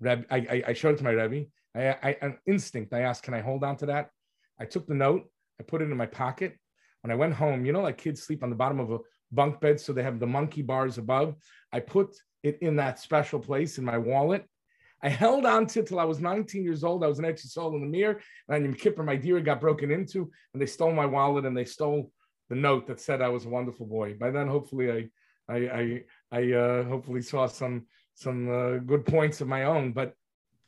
Rebbe. 0.00 0.24
I, 0.30 0.36
I, 0.36 0.62
I 0.68 0.72
showed 0.72 0.94
it 0.94 0.98
to 0.98 1.04
my 1.04 1.10
Rebbe. 1.10 1.48
I, 1.74 1.96
I, 2.02 2.16
an 2.20 2.38
instinct. 2.46 2.92
I 2.92 3.00
asked, 3.00 3.22
"Can 3.22 3.34
I 3.34 3.40
hold 3.40 3.64
on 3.64 3.76
to 3.78 3.86
that?" 3.86 4.10
I 4.58 4.64
took 4.64 4.86
the 4.86 4.94
note. 4.94 5.28
I 5.60 5.62
put 5.62 5.82
it 5.82 5.90
in 5.90 5.96
my 5.96 6.06
pocket. 6.06 6.58
When 7.02 7.10
I 7.10 7.16
went 7.16 7.34
home, 7.34 7.64
you 7.64 7.72
know, 7.72 7.82
like 7.82 7.98
kids 7.98 8.22
sleep 8.22 8.44
on 8.44 8.50
the 8.50 8.56
bottom 8.56 8.78
of 8.78 8.92
a 8.92 8.98
bunk 9.32 9.60
beds. 9.60 9.84
so 9.84 9.92
they 9.92 10.02
have 10.02 10.20
the 10.20 10.26
monkey 10.26 10.62
bars 10.62 10.98
above. 10.98 11.34
I 11.72 11.80
put 11.80 12.16
it 12.42 12.58
in 12.60 12.76
that 12.76 12.98
special 12.98 13.40
place 13.40 13.78
in 13.78 13.84
my 13.84 13.98
wallet. 13.98 14.46
I 15.02 15.08
held 15.08 15.44
on 15.46 15.66
to 15.68 15.80
it 15.80 15.86
till 15.86 15.98
I 15.98 16.04
was 16.04 16.20
19 16.20 16.62
years 16.62 16.84
old. 16.84 17.02
I 17.02 17.08
was 17.08 17.18
an 17.18 17.24
extra 17.24 17.50
soul 17.50 17.74
in 17.74 17.80
the 17.80 17.88
mirror, 17.88 18.20
and 18.48 18.64
in 18.64 18.74
Kippur, 18.74 19.02
my 19.02 19.16
dira 19.16 19.42
got 19.42 19.60
broken 19.60 19.90
into, 19.90 20.30
and 20.52 20.62
they 20.62 20.66
stole 20.66 20.92
my 20.92 21.06
wallet 21.06 21.44
and 21.44 21.56
they 21.56 21.64
stole 21.64 22.12
the 22.48 22.54
note 22.54 22.86
that 22.86 23.00
said 23.00 23.20
I 23.20 23.28
was 23.28 23.46
a 23.46 23.48
wonderful 23.48 23.86
boy. 23.86 24.14
By 24.14 24.30
then, 24.30 24.46
hopefully, 24.46 25.10
I, 25.48 25.52
I, 25.52 25.56
I, 25.56 26.04
I 26.30 26.52
uh, 26.52 26.84
hopefully 26.84 27.22
saw 27.22 27.46
some 27.46 27.86
some 28.14 28.48
uh, 28.48 28.78
good 28.78 29.06
points 29.06 29.40
of 29.40 29.48
my 29.48 29.64
own. 29.64 29.92
But 29.92 30.14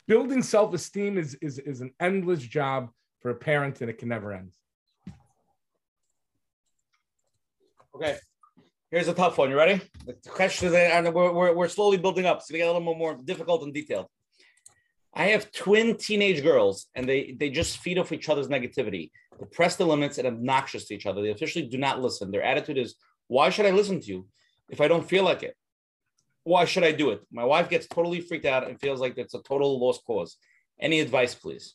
building 0.08 0.42
self-esteem 0.42 1.18
is, 1.18 1.34
is 1.40 1.58
is 1.58 1.80
an 1.80 1.92
endless 2.00 2.40
job 2.40 2.90
for 3.20 3.30
a 3.30 3.34
parent, 3.34 3.80
and 3.82 3.90
it 3.90 3.98
can 3.98 4.08
never 4.08 4.32
end. 4.32 4.52
Okay, 7.94 8.16
Here's 8.94 9.08
a 9.08 9.12
tough 9.12 9.38
one. 9.38 9.50
You 9.50 9.56
ready? 9.56 9.80
The 10.06 10.12
question 10.28 10.68
is, 10.68 10.74
and 10.74 11.12
we're, 11.12 11.32
we're, 11.32 11.52
we're 11.52 11.68
slowly 11.68 11.96
building 11.96 12.26
up. 12.26 12.42
So 12.42 12.52
we 12.52 12.58
get 12.58 12.68
a 12.68 12.72
little 12.72 12.94
more 12.94 13.16
difficult 13.16 13.64
and 13.64 13.74
detailed. 13.74 14.06
I 15.12 15.24
have 15.30 15.50
twin 15.50 15.96
teenage 15.96 16.44
girls, 16.44 16.86
and 16.94 17.08
they 17.08 17.34
they 17.36 17.50
just 17.50 17.78
feed 17.78 17.98
off 17.98 18.12
each 18.12 18.28
other's 18.28 18.46
negativity. 18.46 19.10
They 19.40 19.46
press 19.46 19.74
the 19.74 19.84
limits 19.84 20.18
and 20.18 20.28
obnoxious 20.28 20.84
to 20.86 20.94
each 20.94 21.06
other. 21.06 21.22
They 21.22 21.30
officially 21.30 21.66
do 21.66 21.76
not 21.76 22.00
listen. 22.00 22.30
Their 22.30 22.44
attitude 22.44 22.78
is, 22.78 22.94
"Why 23.26 23.50
should 23.50 23.66
I 23.66 23.72
listen 23.72 24.00
to 24.00 24.06
you 24.06 24.28
if 24.70 24.80
I 24.80 24.86
don't 24.86 25.08
feel 25.08 25.24
like 25.24 25.42
it? 25.42 25.56
Why 26.44 26.64
should 26.64 26.84
I 26.84 26.92
do 26.92 27.10
it?" 27.10 27.20
My 27.32 27.44
wife 27.44 27.68
gets 27.68 27.88
totally 27.88 28.20
freaked 28.20 28.46
out 28.46 28.64
and 28.64 28.80
feels 28.80 29.00
like 29.00 29.18
it's 29.18 29.34
a 29.34 29.42
total 29.42 29.80
lost 29.84 30.04
cause. 30.06 30.36
Any 30.78 31.00
advice, 31.00 31.34
please? 31.34 31.74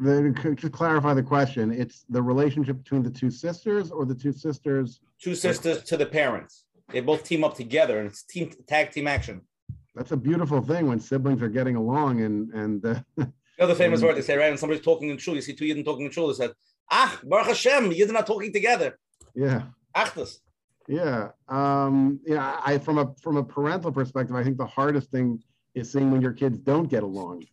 The, 0.00 0.56
to 0.60 0.70
clarify 0.70 1.14
the 1.14 1.22
question, 1.22 1.72
it's 1.72 2.04
the 2.08 2.22
relationship 2.22 2.78
between 2.82 3.02
the 3.02 3.10
two 3.10 3.30
sisters 3.30 3.90
or 3.90 4.04
the 4.04 4.14
two 4.14 4.32
sisters? 4.32 5.00
Two 5.20 5.34
sisters 5.34 5.82
to 5.84 5.96
the 5.96 6.06
parents. 6.06 6.64
They 6.90 7.00
both 7.00 7.24
team 7.24 7.42
up 7.42 7.56
together 7.56 7.98
and 7.98 8.08
it's 8.08 8.22
team 8.22 8.52
tag 8.66 8.92
team 8.92 9.08
action. 9.08 9.42
That's 9.94 10.12
a 10.12 10.16
beautiful 10.16 10.62
thing 10.62 10.86
when 10.86 11.00
siblings 11.00 11.42
are 11.42 11.48
getting 11.48 11.74
along 11.74 12.20
and 12.22 12.50
and 12.54 12.86
uh, 12.86 13.00
the 13.58 13.74
famous 13.74 14.00
word 14.00 14.16
they 14.16 14.22
say, 14.22 14.36
right? 14.36 14.50
And 14.50 14.58
somebody's 14.58 14.84
talking 14.84 15.10
in 15.10 15.18
shul, 15.18 15.34
you 15.34 15.42
see 15.42 15.52
two 15.52 15.64
Yidden 15.64 15.84
talking 15.84 16.06
in 16.06 16.12
shul, 16.12 16.28
they 16.28 16.34
said, 16.34 16.52
Ah, 16.90 17.18
Baruch 17.24 17.48
Hashem, 17.48 17.90
Yidden 17.90 18.14
are 18.14 18.24
talking 18.24 18.52
together. 18.52 18.98
Yeah. 19.34 19.64
Achdus. 19.96 20.38
Yeah. 20.86 21.30
Um, 21.48 22.20
yeah, 22.24 22.60
I 22.64 22.78
from 22.78 22.98
a 22.98 23.14
from 23.20 23.36
a 23.36 23.44
parental 23.44 23.90
perspective, 23.90 24.36
I 24.36 24.44
think 24.44 24.56
the 24.56 24.66
hardest 24.66 25.10
thing 25.10 25.42
is 25.74 25.90
seeing 25.90 26.10
when 26.10 26.22
your 26.22 26.32
kids 26.32 26.58
don't 26.58 26.88
get 26.88 27.02
along 27.02 27.44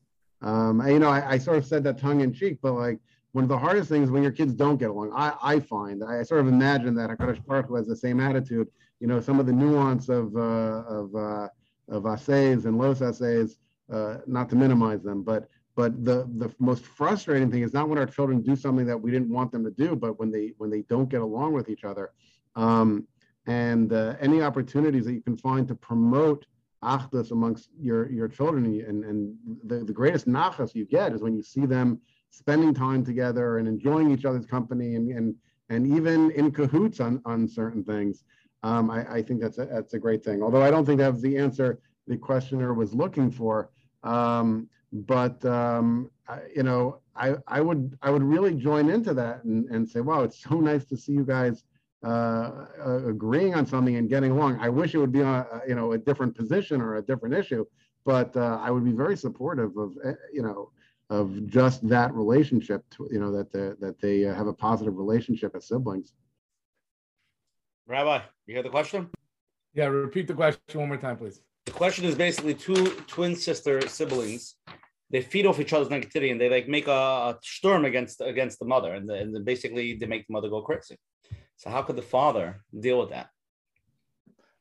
um, 0.46 0.88
you 0.88 1.00
know, 1.00 1.10
I, 1.10 1.32
I, 1.32 1.38
sort 1.40 1.58
of 1.58 1.66
said 1.66 1.84
that 1.86 1.98
tongue 1.98 2.22
in 2.22 2.32
cheek, 2.32 2.60
but 2.62 2.74
like 2.74 3.00
one 3.32 3.44
of 3.44 3.50
the 3.50 3.58
hardest 3.58 3.90
things 3.90 4.12
when 4.12 4.22
your 4.22 4.32
kids 4.32 4.54
don't 4.54 4.78
get 4.78 4.92
along, 4.92 5.12
I, 5.16 5.34
I 5.42 5.60
find, 5.60 6.04
I 6.04 6.22
sort 6.22 6.40
of 6.40 6.48
imagine 6.48 6.94
that 6.96 7.10
Hakadosh 7.10 7.44
Baruch 7.48 7.66
Hu 7.66 7.76
has 7.76 7.88
the 7.88 7.96
same 7.96 8.20
attitude. 8.20 8.68
You 9.00 9.08
know, 9.08 9.20
some 9.20 9.40
of 9.40 9.48
the 9.48 9.52
nuance 9.52 10.08
of 10.08 10.36
uh, 10.36 10.84
of 10.88 11.16
uh, 11.16 11.50
of 11.90 12.04
asehs 12.04 12.66
and 12.66 12.78
lo 12.78 12.94
sa'asehs, 12.94 13.56
uh, 13.92 14.18
not 14.28 14.48
to 14.50 14.56
minimize 14.56 15.02
them, 15.02 15.24
but 15.24 15.50
but 15.76 16.06
the 16.06 16.30
the 16.38 16.54
most 16.60 16.86
frustrating 16.86 17.50
thing 17.50 17.64
is 17.64 17.74
not 17.74 17.90
when 17.90 17.98
our 17.98 18.06
children 18.06 18.42
do 18.42 18.56
something 18.56 18.86
that 18.86 19.02
we 19.02 19.10
didn't 19.10 19.30
want 19.30 19.52
them 19.52 19.64
to 19.64 19.72
do, 19.72 19.96
but 19.96 20.20
when 20.20 20.32
they 20.32 20.54
when 20.60 20.70
they 20.70 20.84
don't 20.84 21.10
get 21.10 21.22
along 21.22 21.54
with 21.54 21.70
each 21.70 21.84
other. 21.84 22.12
Um, 22.56 23.08
and 23.48 23.92
uh, 23.94 24.16
any 24.20 24.44
opportunities 24.44 25.06
that 25.06 25.14
you 25.14 25.22
can 25.22 25.38
find 25.38 25.68
to 25.68 25.76
promote 25.76 26.46
achdus 26.84 27.32
amongst 27.32 27.70
your 27.80 28.12
your 28.12 28.28
children 28.28 28.66
and 28.66 29.04
and 29.04 29.36
the, 29.66 29.84
the 29.84 29.94
greatest 29.94 30.28
nachas 30.28 30.76
you 30.76 30.86
get 30.86 31.14
is 31.14 31.22
when 31.22 31.36
you 31.36 31.42
see 31.42 31.66
them 31.66 32.00
spending 32.30 32.74
time 32.74 33.04
together 33.04 33.58
and 33.58 33.68
enjoying 33.68 34.12
each 34.12 34.26
other's 34.26 34.46
company 34.46 34.96
and 34.96 35.10
and 35.12 35.36
and 35.70 35.88
even 35.88 36.32
in 36.32 36.52
cahoots 36.52 37.00
on 37.00 37.22
on 37.26 37.48
certain 37.48 37.84
things. 37.84 38.24
Um, 38.64 38.90
I, 38.90 39.18
I 39.18 39.22
think 39.22 39.42
that's 39.42 39.60
a, 39.60 39.66
that's 39.66 39.94
a 39.94 40.00
great 40.00 40.24
thing. 40.24 40.42
Although 40.42 40.64
I 40.64 40.72
don't 40.72 40.86
think 40.86 41.00
that 41.00 41.14
was 41.14 41.22
the 41.22 41.38
answer 41.38 41.80
the 42.08 42.18
questioner 42.18 42.74
was 42.74 42.94
looking 42.94 43.30
for. 43.30 43.70
Um, 44.04 44.70
but 44.92 45.44
um, 45.46 46.10
I, 46.28 46.40
you 46.56 46.64
know 46.64 47.00
I, 47.16 47.36
I 47.48 47.62
would 47.62 47.98
I 48.02 48.10
would 48.10 48.24
really 48.24 48.54
join 48.54 48.90
into 48.90 49.14
that 49.14 49.44
and, 49.44 49.66
and 49.70 49.88
say 49.90 50.02
wow 50.02 50.24
it's 50.24 50.42
so 50.42 50.60
nice 50.72 50.86
to 50.86 50.98
see 50.98 51.14
you 51.14 51.26
guys 51.26 51.64
uh, 52.06 52.68
uh, 52.86 53.08
agreeing 53.08 53.56
on 53.56 53.66
something 53.66 53.96
and 53.96 54.08
getting 54.08 54.30
along. 54.30 54.60
I 54.60 54.70
wish 54.70 54.94
it 54.94 55.00
would 55.00 55.12
be 55.12 55.24
on 55.24 55.44
a, 55.52 55.62
you 55.68 55.74
know 55.74 55.94
a 55.94 55.98
different 55.98 56.36
position 56.36 56.80
or 56.80 56.98
a 56.98 57.02
different 57.02 57.34
issue, 57.34 57.66
but 58.06 58.38
uh, 58.38 58.60
I 58.62 58.70
would 58.70 58.86
be 58.86 58.92
very 58.92 59.18
supportive 59.18 59.76
of 59.76 59.98
eh, 60.04 60.14
you 60.32 60.44
know 60.44 60.70
of 61.10 61.48
just 61.48 61.88
that 61.90 62.14
relationship. 62.14 62.84
To, 62.92 63.10
you 63.12 63.20
know 63.20 63.32
that 63.32 63.52
they, 63.52 63.72
that 63.80 64.00
they 64.00 64.26
uh, 64.26 64.36
have 64.36 64.46
a 64.46 64.54
positive 64.54 64.98
relationship 64.98 65.56
as 65.56 65.68
siblings. 65.68 66.14
Rabbi, 67.88 68.22
you 68.46 68.54
hear 68.54 68.64
the 68.64 68.70
question? 68.70 69.10
Yeah, 69.74 69.86
repeat 69.88 70.28
the 70.28 70.36
question 70.36 70.80
one 70.80 70.90
more 70.90 70.98
time, 70.98 71.18
please. 71.18 71.42
The 71.66 71.72
question 71.72 72.06
is 72.06 72.14
basically 72.14 72.54
two 72.54 72.86
twin 73.08 73.36
sister 73.36 73.88
siblings. 73.88 74.56
they 75.10 75.22
feed 75.22 75.48
off 75.48 75.60
each 75.60 75.74
other's 75.74 75.90
negativity 75.90 76.32
and 76.32 76.40
they 76.40 76.50
like 76.50 76.68
make 76.68 76.88
a, 76.88 76.92
a 76.92 77.38
storm 77.42 77.86
against 77.86 78.22
against 78.22 78.60
the 78.60 78.66
mother 78.66 78.94
and, 78.94 79.10
the, 79.10 79.16
and 79.16 79.34
then 79.34 79.44
basically 79.44 79.96
they 79.96 80.06
make 80.06 80.28
the 80.28 80.34
mother 80.34 80.50
go 80.50 80.62
crazy. 80.62 80.98
So 81.58 81.70
how 81.70 81.82
could 81.82 81.96
the 81.96 82.02
father 82.02 82.62
deal 82.78 83.00
with 83.00 83.10
that? 83.10 83.30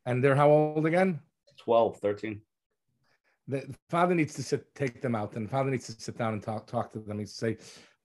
And 0.06 0.22
they're 0.22 0.36
how 0.36 0.50
old 0.50 0.86
again? 0.86 1.20
12, 1.58 1.98
13. 1.98 2.40
The 3.46 3.74
father 3.90 4.14
needs 4.14 4.34
to 4.34 4.42
sit, 4.42 4.74
take 4.74 5.02
them 5.02 5.14
out, 5.14 5.36
and 5.36 5.46
the 5.46 5.50
father 5.50 5.70
needs 5.70 5.86
to 5.86 6.00
sit 6.00 6.16
down 6.16 6.32
and 6.32 6.42
talk 6.42 6.66
talk 6.66 6.92
to 6.92 6.98
them. 6.98 7.18
He 7.18 7.26
say, 7.26 7.58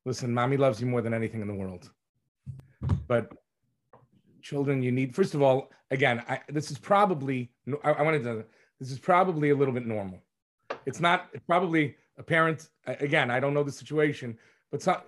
"Listen, 0.06 0.34
mommy 0.34 0.58
loves 0.58 0.82
you 0.82 0.88
more 0.88 1.02
than 1.02 1.14
anything 1.14 1.42
in 1.42 1.48
the 1.48 1.54
world, 1.54 1.90
but 3.08 3.32
children, 4.42 4.84
you 4.84 4.92
need 4.92 5.16
first 5.16 5.36
of 5.36 5.42
all, 5.42 5.72
again, 5.92 6.24
I, 6.28 6.42
this 6.50 6.72
is 6.72 6.78
probably 6.78 7.52
I, 7.86 7.92
I 7.92 8.02
wanted 8.02 8.24
to. 8.24 8.46
This 8.82 8.92
is 8.92 9.00
probably 9.00 9.52
a 9.52 9.56
little 9.56 9.74
bit 9.74 9.86
normal. 9.86 10.22
It's 10.86 11.00
not 11.00 11.30
it's 11.34 11.46
probably 11.46 11.96
a 12.18 12.24
parent. 12.24 12.70
Again, 12.86 13.32
I 13.32 13.40
don't 13.40 13.54
know 13.54 13.64
the 13.64 13.72
situation, 13.72 14.38
but 14.72 14.82
so, 14.82 15.02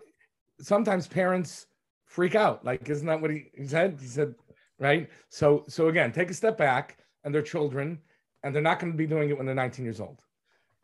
sometimes 0.61 1.07
parents 1.07 1.67
freak 2.11 2.35
out. 2.35 2.63
Like, 2.65 2.89
isn't 2.89 3.07
that 3.07 3.21
what 3.21 3.31
he, 3.31 3.49
said? 3.65 3.97
He 3.99 4.07
said, 4.07 4.35
right? 4.79 5.09
So, 5.29 5.63
so 5.67 5.87
again, 5.87 6.11
take 6.11 6.29
a 6.29 6.33
step 6.33 6.57
back, 6.57 6.97
and 7.23 7.33
they're 7.33 7.41
children, 7.41 7.99
and 8.43 8.53
they're 8.53 8.61
not 8.61 8.79
going 8.79 8.91
to 8.91 8.97
be 8.97 9.07
doing 9.07 9.29
it 9.29 9.37
when 9.37 9.45
they're 9.45 9.55
19 9.55 9.85
years 9.85 10.01
old. 10.01 10.19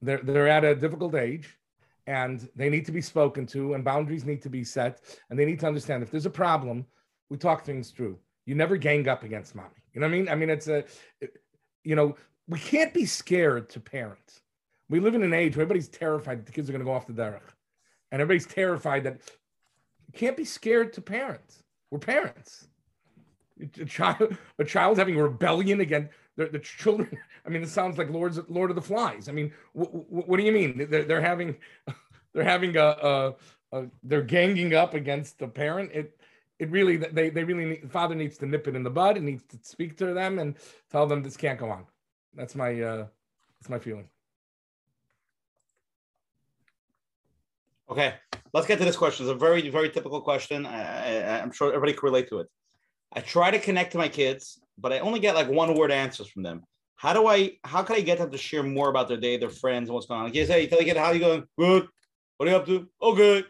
They're 0.01 0.21
they're 0.23 0.47
at 0.47 0.63
a 0.63 0.75
difficult 0.75 1.15
age, 1.15 1.57
and 2.05 2.47
they 2.55 2.69
need 2.69 2.85
to 2.85 2.91
be 2.93 3.01
spoken 3.01 3.45
to, 3.47 3.73
and 3.73 3.83
boundaries 3.83 4.25
need 4.25 4.41
to 4.43 4.49
be 4.49 4.63
set, 4.63 5.01
and 5.29 5.37
they 5.37 5.45
need 5.45 5.59
to 5.59 5.67
understand 5.67 6.01
if 6.01 6.11
there's 6.11 6.25
a 6.25 6.29
problem, 6.45 6.85
we 7.29 7.37
talk 7.37 7.65
things 7.65 7.91
through. 7.91 8.17
You 8.45 8.55
never 8.55 8.77
gang 8.77 9.09
up 9.09 9.23
against 9.23 9.53
mommy. 9.53 9.83
You 9.93 9.99
know 9.99 10.07
what 10.07 10.13
I 10.13 10.17
mean? 10.17 10.29
I 10.29 10.35
mean, 10.35 10.49
it's 10.49 10.67
a, 10.69 10.85
you 11.83 11.95
know, 11.95 12.15
we 12.47 12.59
can't 12.59 12.93
be 12.93 13.05
scared 13.05 13.69
to 13.71 13.79
parent. 13.81 14.41
We 14.89 15.01
live 15.01 15.15
in 15.15 15.23
an 15.23 15.33
age 15.33 15.57
where 15.57 15.63
everybody's 15.63 15.89
terrified 15.89 16.45
the 16.45 16.51
kids 16.53 16.69
are 16.69 16.71
going 16.71 16.85
to 16.85 16.85
go 16.85 16.93
off 16.93 17.07
the 17.07 17.13
derech, 17.13 17.41
and 18.11 18.21
everybody's 18.21 18.47
terrified 18.47 19.03
that 19.03 19.19
can't 20.17 20.37
be 20.37 20.45
scared 20.45 20.93
to 20.93 21.01
parents. 21.01 21.63
We're 21.91 21.99
parents. 21.99 22.67
A 23.79 23.85
child, 23.85 24.35
a 24.59 24.63
child's 24.63 24.99
having 24.99 25.17
rebellion 25.17 25.79
against 25.81 26.11
the, 26.35 26.47
the 26.47 26.59
children. 26.59 27.09
I 27.45 27.49
mean, 27.49 27.63
it 27.63 27.69
sounds 27.69 27.97
like 27.97 28.09
Lord's 28.09 28.39
Lord 28.49 28.69
of 28.69 28.75
the 28.75 28.81
Flies. 28.81 29.29
I 29.29 29.31
mean, 29.31 29.51
wh- 29.75 29.89
wh- 29.89 30.27
what 30.27 30.37
do 30.37 30.43
you 30.43 30.51
mean? 30.51 30.87
They're, 30.89 31.05
they're 31.05 31.21
having, 31.21 31.55
they're 32.33 32.43
having 32.43 32.75
a, 32.77 32.85
a, 32.85 33.35
a, 33.71 33.85
they're 34.03 34.21
ganging 34.21 34.73
up 34.73 34.93
against 34.93 35.39
the 35.39 35.47
parent. 35.47 35.91
It, 35.93 36.19
it 36.59 36.69
really, 36.71 36.97
they, 36.97 37.29
they 37.29 37.43
really 37.43 37.65
need, 37.65 37.91
father 37.91 38.15
needs 38.15 38.37
to 38.39 38.45
nip 38.45 38.67
it 38.67 38.75
in 38.75 38.83
the 38.83 38.89
bud 38.89 39.17
and 39.17 39.25
needs 39.25 39.43
to 39.43 39.57
speak 39.61 39.97
to 39.97 40.13
them 40.13 40.39
and 40.39 40.55
tell 40.91 41.07
them 41.07 41.23
this 41.23 41.37
can't 41.37 41.59
go 41.59 41.69
on. 41.69 41.85
That's 42.35 42.55
my, 42.55 42.79
uh, 42.81 43.07
that's 43.59 43.69
my 43.69 43.79
feeling. 43.79 44.09
Okay, 47.89 48.15
let's 48.53 48.67
get 48.67 48.79
to 48.79 48.85
this 48.85 48.97
question. 48.97 49.25
It's 49.25 49.31
a 49.31 49.35
very, 49.37 49.69
very 49.69 49.89
typical 49.89 50.21
question. 50.21 50.65
I, 50.65 51.21
I, 51.21 51.41
I'm 51.41 51.51
sure 51.51 51.69
everybody 51.69 51.93
can 51.93 52.03
relate 52.03 52.27
to 52.29 52.39
it. 52.39 52.47
I 53.13 53.21
try 53.21 53.49
to 53.51 53.59
connect 53.59 53.93
to 53.93 53.97
my 53.97 54.09
kids, 54.09 54.59
but 54.77 54.91
I 54.91 54.99
only 54.99 55.19
get 55.19 55.35
like 55.35 55.47
one 55.47 55.73
word 55.75 55.91
answers 55.91 56.27
from 56.27 56.43
them. 56.43 56.63
How 56.95 57.13
do 57.13 57.27
I, 57.27 57.53
how 57.63 57.83
can 57.83 57.95
I 57.95 58.01
get 58.01 58.17
them 58.17 58.31
to 58.31 58.37
share 58.37 58.63
more 58.63 58.89
about 58.89 59.07
their 59.07 59.17
day, 59.17 59.37
their 59.37 59.49
friends, 59.49 59.87
and 59.87 59.93
what's 59.93 60.07
going 60.07 60.19
on? 60.19 60.25
Like, 60.25 60.35
you 60.35 60.45
say, 60.45 60.63
you 60.63 60.67
tell 60.67 60.79
the 60.79 60.85
kid, 60.85 60.97
how 60.97 61.05
are 61.05 61.13
you 61.13 61.19
going? 61.19 61.43
Good. 61.57 61.87
What 62.37 62.47
are 62.47 62.51
you 62.51 62.57
up 62.57 62.65
to? 62.65 62.87
Oh, 62.99 63.15
good. 63.15 63.45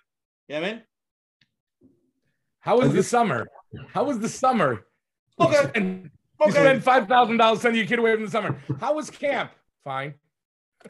Yeah, 0.47 0.59
man. 0.59 0.83
How 2.59 2.77
was 2.79 2.93
the 2.93 3.03
summer? 3.03 3.47
How 3.93 4.03
was 4.03 4.19
the 4.19 4.29
summer? 4.29 4.85
Okay. 5.39 5.55
You 5.61 5.69
spend, 5.69 6.11
Okay. 6.39 6.49
you 6.49 6.51
spend 6.51 6.83
five 6.83 7.07
thousand 7.07 7.37
dollars 7.37 7.61
sending 7.61 7.79
your 7.79 7.87
kid 7.87 7.97
away 7.97 8.13
from 8.13 8.25
the 8.25 8.29
summer. 8.29 8.55
How 8.79 8.93
was 8.93 9.09
camp? 9.09 9.51
Fine, 9.83 10.13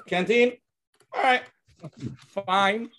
Canteen. 0.06 0.58
All 1.14 1.24
right. 1.24 1.44
fine, 2.46 2.90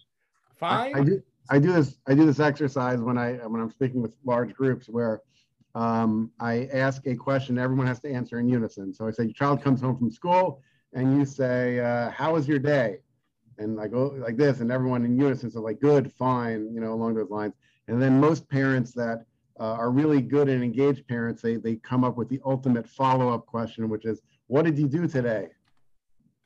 I, 0.61 0.91
fine. 0.91 0.97
I 0.97 1.05
do 1.05 1.23
I 1.51 1.59
do 1.59 1.73
this 1.73 1.99
I 2.07 2.15
do 2.15 2.27
this 2.27 2.41
exercise 2.41 3.01
when 3.01 3.17
I 3.17 3.35
when 3.35 3.61
I'm 3.61 3.71
speaking 3.71 4.03
with 4.03 4.13
large 4.25 4.55
groups 4.55 4.89
where 4.89 5.23
um, 5.75 6.31
I 6.41 6.69
ask 6.73 7.07
a 7.07 7.15
question 7.15 7.59
everyone 7.59 7.87
has 7.87 8.01
to 8.01 8.13
answer 8.13 8.41
in 8.41 8.49
unison. 8.49 8.93
So 8.93 9.07
I 9.07 9.11
say 9.11 9.25
your 9.25 9.33
child 9.33 9.63
comes 9.63 9.81
home 9.81 9.97
from 9.97 10.11
school 10.11 10.63
and 10.93 11.17
you 11.17 11.25
say 11.25 11.81
uh, 11.81 12.11
how 12.11 12.35
was 12.35 12.49
your 12.49 12.59
day, 12.59 12.99
and 13.59 13.81
I 13.81 13.89
go 13.89 14.15
like 14.19 14.37
this 14.37 14.61
and 14.61 14.73
everyone 14.73 15.05
in 15.05 15.19
unison 15.19 15.51
says, 15.51 15.61
like 15.61 15.81
good 15.81 16.13
fine 16.13 16.73
you 16.75 16.81
know 16.81 16.93
along 16.93 17.15
those 17.15 17.31
lines. 17.31 17.55
And 17.89 18.01
then 18.03 18.21
most 18.21 18.49
parents 18.49 18.93
that 18.95 19.25
uh, 19.59 19.73
are 19.73 19.91
really 19.91 20.21
good 20.21 20.49
and 20.49 20.63
engaged 20.63 21.07
parents 21.09 21.41
they 21.41 21.57
they 21.57 21.77
come 21.77 22.05
up 22.05 22.17
with 22.17 22.29
the 22.29 22.41
ultimate 22.45 22.87
follow 22.87 23.33
up 23.33 23.47
question 23.47 23.89
which 23.89 24.05
is 24.05 24.21
what 24.49 24.65
did 24.65 24.79
you 24.79 24.89
do 24.89 25.07
today? 25.07 25.49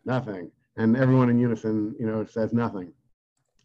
Nothing. 0.04 0.50
And 0.76 0.96
everyone 0.96 1.28
in 1.28 1.38
unison 1.38 1.96
you 1.98 2.06
know 2.06 2.24
says 2.24 2.52
nothing. 2.52 2.92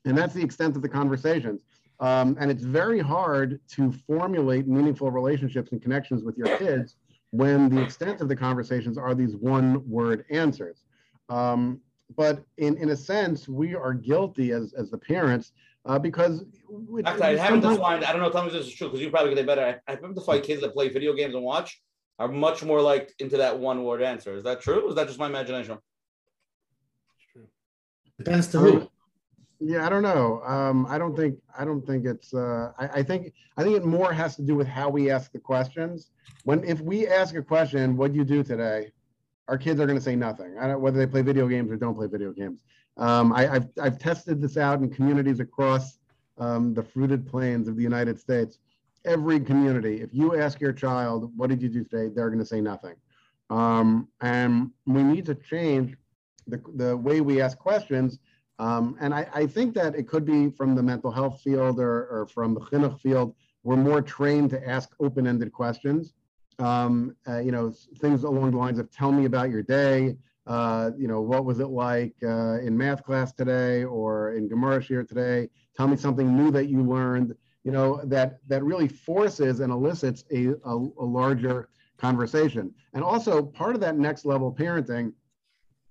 And 0.05 0.17
that's 0.17 0.33
the 0.33 0.43
extent 0.43 0.75
of 0.75 0.81
the 0.81 0.89
conversations. 0.89 1.63
Um, 1.99 2.37
and 2.39 2.51
it's 2.51 2.63
very 2.63 2.99
hard 2.99 3.59
to 3.69 3.91
formulate 3.91 4.67
meaningful 4.67 5.09
relationships 5.11 5.71
and 5.71 5.81
connections 5.81 6.23
with 6.23 6.37
your 6.37 6.55
kids 6.57 6.95
when 7.31 7.69
the 7.69 7.81
extent 7.81 8.21
of 8.21 8.29
the 8.29 8.35
conversations 8.35 8.97
are 8.97 9.15
these 9.15 9.35
one 9.35 9.87
word 9.89 10.25
answers. 10.29 10.83
Um, 11.29 11.81
but 12.15 12.45
in, 12.57 12.77
in 12.77 12.89
a 12.89 12.95
sense, 12.95 13.49
we 13.49 13.75
are 13.75 13.93
guilty 13.93 14.51
as, 14.51 14.73
as 14.73 14.89
the 14.89 14.97
parents 14.97 15.51
uh, 15.85 15.97
because 15.97 16.45
we, 16.69 17.03
Actually, 17.03 17.25
I 17.25 17.37
haven't 17.37 17.61
defined. 17.61 18.03
I 18.03 18.11
don't 18.11 18.21
know. 18.21 18.29
Tell 18.29 18.43
me 18.43 18.47
if 18.47 18.53
this 18.53 18.67
is 18.67 18.73
true 18.73 18.87
because 18.87 19.01
you 19.01 19.09
probably 19.09 19.31
get 19.31 19.39
it 19.39 19.47
better. 19.47 19.65
I, 19.87 19.91
I 19.91 19.95
haven't 19.95 20.15
defined 20.15 20.43
kids 20.43 20.61
that 20.61 20.73
play 20.73 20.89
video 20.89 21.13
games 21.13 21.33
and 21.33 21.43
watch 21.43 21.81
are 22.19 22.27
much 22.27 22.63
more 22.63 22.81
like 22.81 23.13
into 23.19 23.37
that 23.37 23.57
one 23.57 23.83
word 23.83 24.01
answer. 24.01 24.35
Is 24.35 24.43
that 24.43 24.61
true? 24.61 24.85
Or 24.85 24.89
is 24.89 24.95
that 24.95 25.07
just 25.07 25.19
my 25.19 25.27
imagination? 25.27 25.77
True. 27.31 27.47
Depends 28.17 28.47
to 28.47 28.59
who. 28.59 28.89
Yeah, 29.59 29.85
I 29.85 29.89
don't 29.89 30.03
know. 30.03 30.41
Um, 30.43 30.85
I 30.87 30.97
don't 30.97 31.15
think 31.15 31.39
I 31.57 31.65
don't 31.65 31.85
think 31.85 32.05
it's. 32.05 32.33
Uh, 32.33 32.71
I, 32.77 32.87
I 32.99 33.03
think 33.03 33.33
I 33.57 33.63
think 33.63 33.75
it 33.75 33.85
more 33.85 34.13
has 34.13 34.35
to 34.35 34.43
do 34.43 34.55
with 34.55 34.67
how 34.67 34.89
we 34.89 35.09
ask 35.09 35.31
the 35.31 35.39
questions. 35.39 36.11
When 36.43 36.63
if 36.63 36.79
we 36.79 37.07
ask 37.07 37.35
a 37.35 37.41
question, 37.41 37.97
"What 37.97 38.11
do 38.11 38.19
you 38.19 38.23
do 38.25 38.43
today?" 38.43 38.91
Our 39.47 39.57
kids 39.57 39.79
are 39.79 39.85
going 39.85 39.97
to 39.97 40.03
say 40.03 40.15
nothing. 40.15 40.57
I 40.59 40.67
don't 40.67 40.81
whether 40.81 40.97
they 40.99 41.07
play 41.07 41.23
video 41.23 41.47
games 41.47 41.71
or 41.71 41.77
don't 41.77 41.95
play 41.95 42.07
video 42.07 42.31
games. 42.33 42.61
Um, 42.97 43.33
I, 43.33 43.47
I've 43.55 43.67
I've 43.81 43.97
tested 43.97 44.41
this 44.41 44.57
out 44.57 44.79
in 44.79 44.89
communities 44.91 45.39
across 45.39 45.97
um, 46.37 46.75
the 46.75 46.83
fruited 46.83 47.25
plains 47.27 47.67
of 47.67 47.75
the 47.77 47.83
United 47.83 48.19
States. 48.19 48.59
Every 49.05 49.39
community, 49.39 50.01
if 50.01 50.13
you 50.13 50.37
ask 50.37 50.59
your 50.61 50.73
child, 50.73 51.31
"What 51.35 51.49
did 51.49 51.63
you 51.63 51.69
do 51.69 51.83
today?" 51.83 52.13
they're 52.13 52.29
going 52.29 52.39
to 52.39 52.45
say 52.45 52.61
nothing. 52.61 52.95
Um, 53.49 54.09
and 54.21 54.69
we 54.85 55.01
need 55.01 55.25
to 55.25 55.33
change 55.35 55.95
the 56.45 56.61
the 56.75 56.95
way 56.95 57.21
we 57.21 57.41
ask 57.41 57.57
questions 57.57 58.19
um, 58.59 58.97
and 58.99 59.13
I, 59.13 59.27
I 59.33 59.47
think 59.47 59.75
that 59.75 59.95
it 59.95 60.07
could 60.07 60.25
be 60.25 60.49
from 60.49 60.75
the 60.75 60.83
mental 60.83 61.11
health 61.11 61.41
field 61.41 61.79
or, 61.79 62.07
or 62.07 62.27
from 62.27 62.53
the 62.53 62.61
chinuch 62.61 62.99
field. 62.99 63.35
We're 63.63 63.75
more 63.75 64.01
trained 64.01 64.49
to 64.51 64.67
ask 64.67 64.89
open-ended 64.99 65.51
questions. 65.51 66.13
Um, 66.59 67.15
uh, 67.27 67.39
you 67.39 67.51
know, 67.51 67.71
things 67.99 68.23
along 68.23 68.51
the 68.51 68.57
lines 68.57 68.79
of 68.79 68.91
"Tell 68.91 69.11
me 69.11 69.25
about 69.25 69.49
your 69.49 69.61
day." 69.61 70.17
Uh, 70.47 70.91
you 70.97 71.07
know, 71.07 71.21
what 71.21 71.45
was 71.45 71.59
it 71.59 71.67
like 71.67 72.15
uh, 72.23 72.59
in 72.61 72.75
math 72.75 73.03
class 73.03 73.33
today 73.33 73.83
or 73.83 74.33
in 74.33 74.47
Gemara 74.47 74.79
shiur 74.79 75.07
today? 75.07 75.49
Tell 75.75 75.87
me 75.87 75.97
something 75.97 76.35
new 76.35 76.49
that 76.51 76.67
you 76.67 76.81
learned. 76.81 77.35
You 77.63 77.73
know, 77.73 78.01
that 78.05 78.39
that 78.47 78.63
really 78.63 78.87
forces 78.87 79.59
and 79.59 79.71
elicits 79.71 80.23
a, 80.31 80.47
a, 80.63 80.75
a 80.75 81.05
larger 81.05 81.69
conversation. 81.97 82.73
And 82.93 83.03
also, 83.03 83.43
part 83.43 83.75
of 83.75 83.81
that 83.81 83.97
next 83.97 84.25
level 84.25 84.51
parenting 84.51 85.13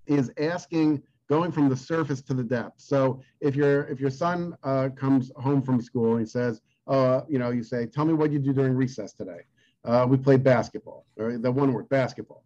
is 0.06 0.32
asking 0.38 1.02
going 1.28 1.50
from 1.52 1.68
the 1.68 1.76
surface 1.76 2.22
to 2.22 2.34
the 2.34 2.44
depth. 2.44 2.80
So 2.80 3.20
if 3.40 3.56
your 3.56 3.84
if 3.84 4.00
your 4.00 4.10
son 4.10 4.56
uh, 4.62 4.90
comes 4.96 5.32
home 5.36 5.62
from 5.62 5.80
school 5.80 6.12
and 6.12 6.20
he 6.20 6.26
says, 6.26 6.60
uh, 6.86 7.22
you 7.28 7.38
know, 7.38 7.50
you 7.50 7.62
say, 7.62 7.86
tell 7.86 8.04
me 8.04 8.14
what 8.14 8.30
you 8.32 8.38
do 8.38 8.52
during 8.52 8.74
recess 8.74 9.12
today. 9.12 9.40
Uh, 9.84 10.06
we 10.08 10.16
played 10.16 10.42
basketball, 10.42 11.06
or 11.16 11.38
the 11.38 11.50
one 11.50 11.72
word 11.72 11.88
basketball. 11.88 12.42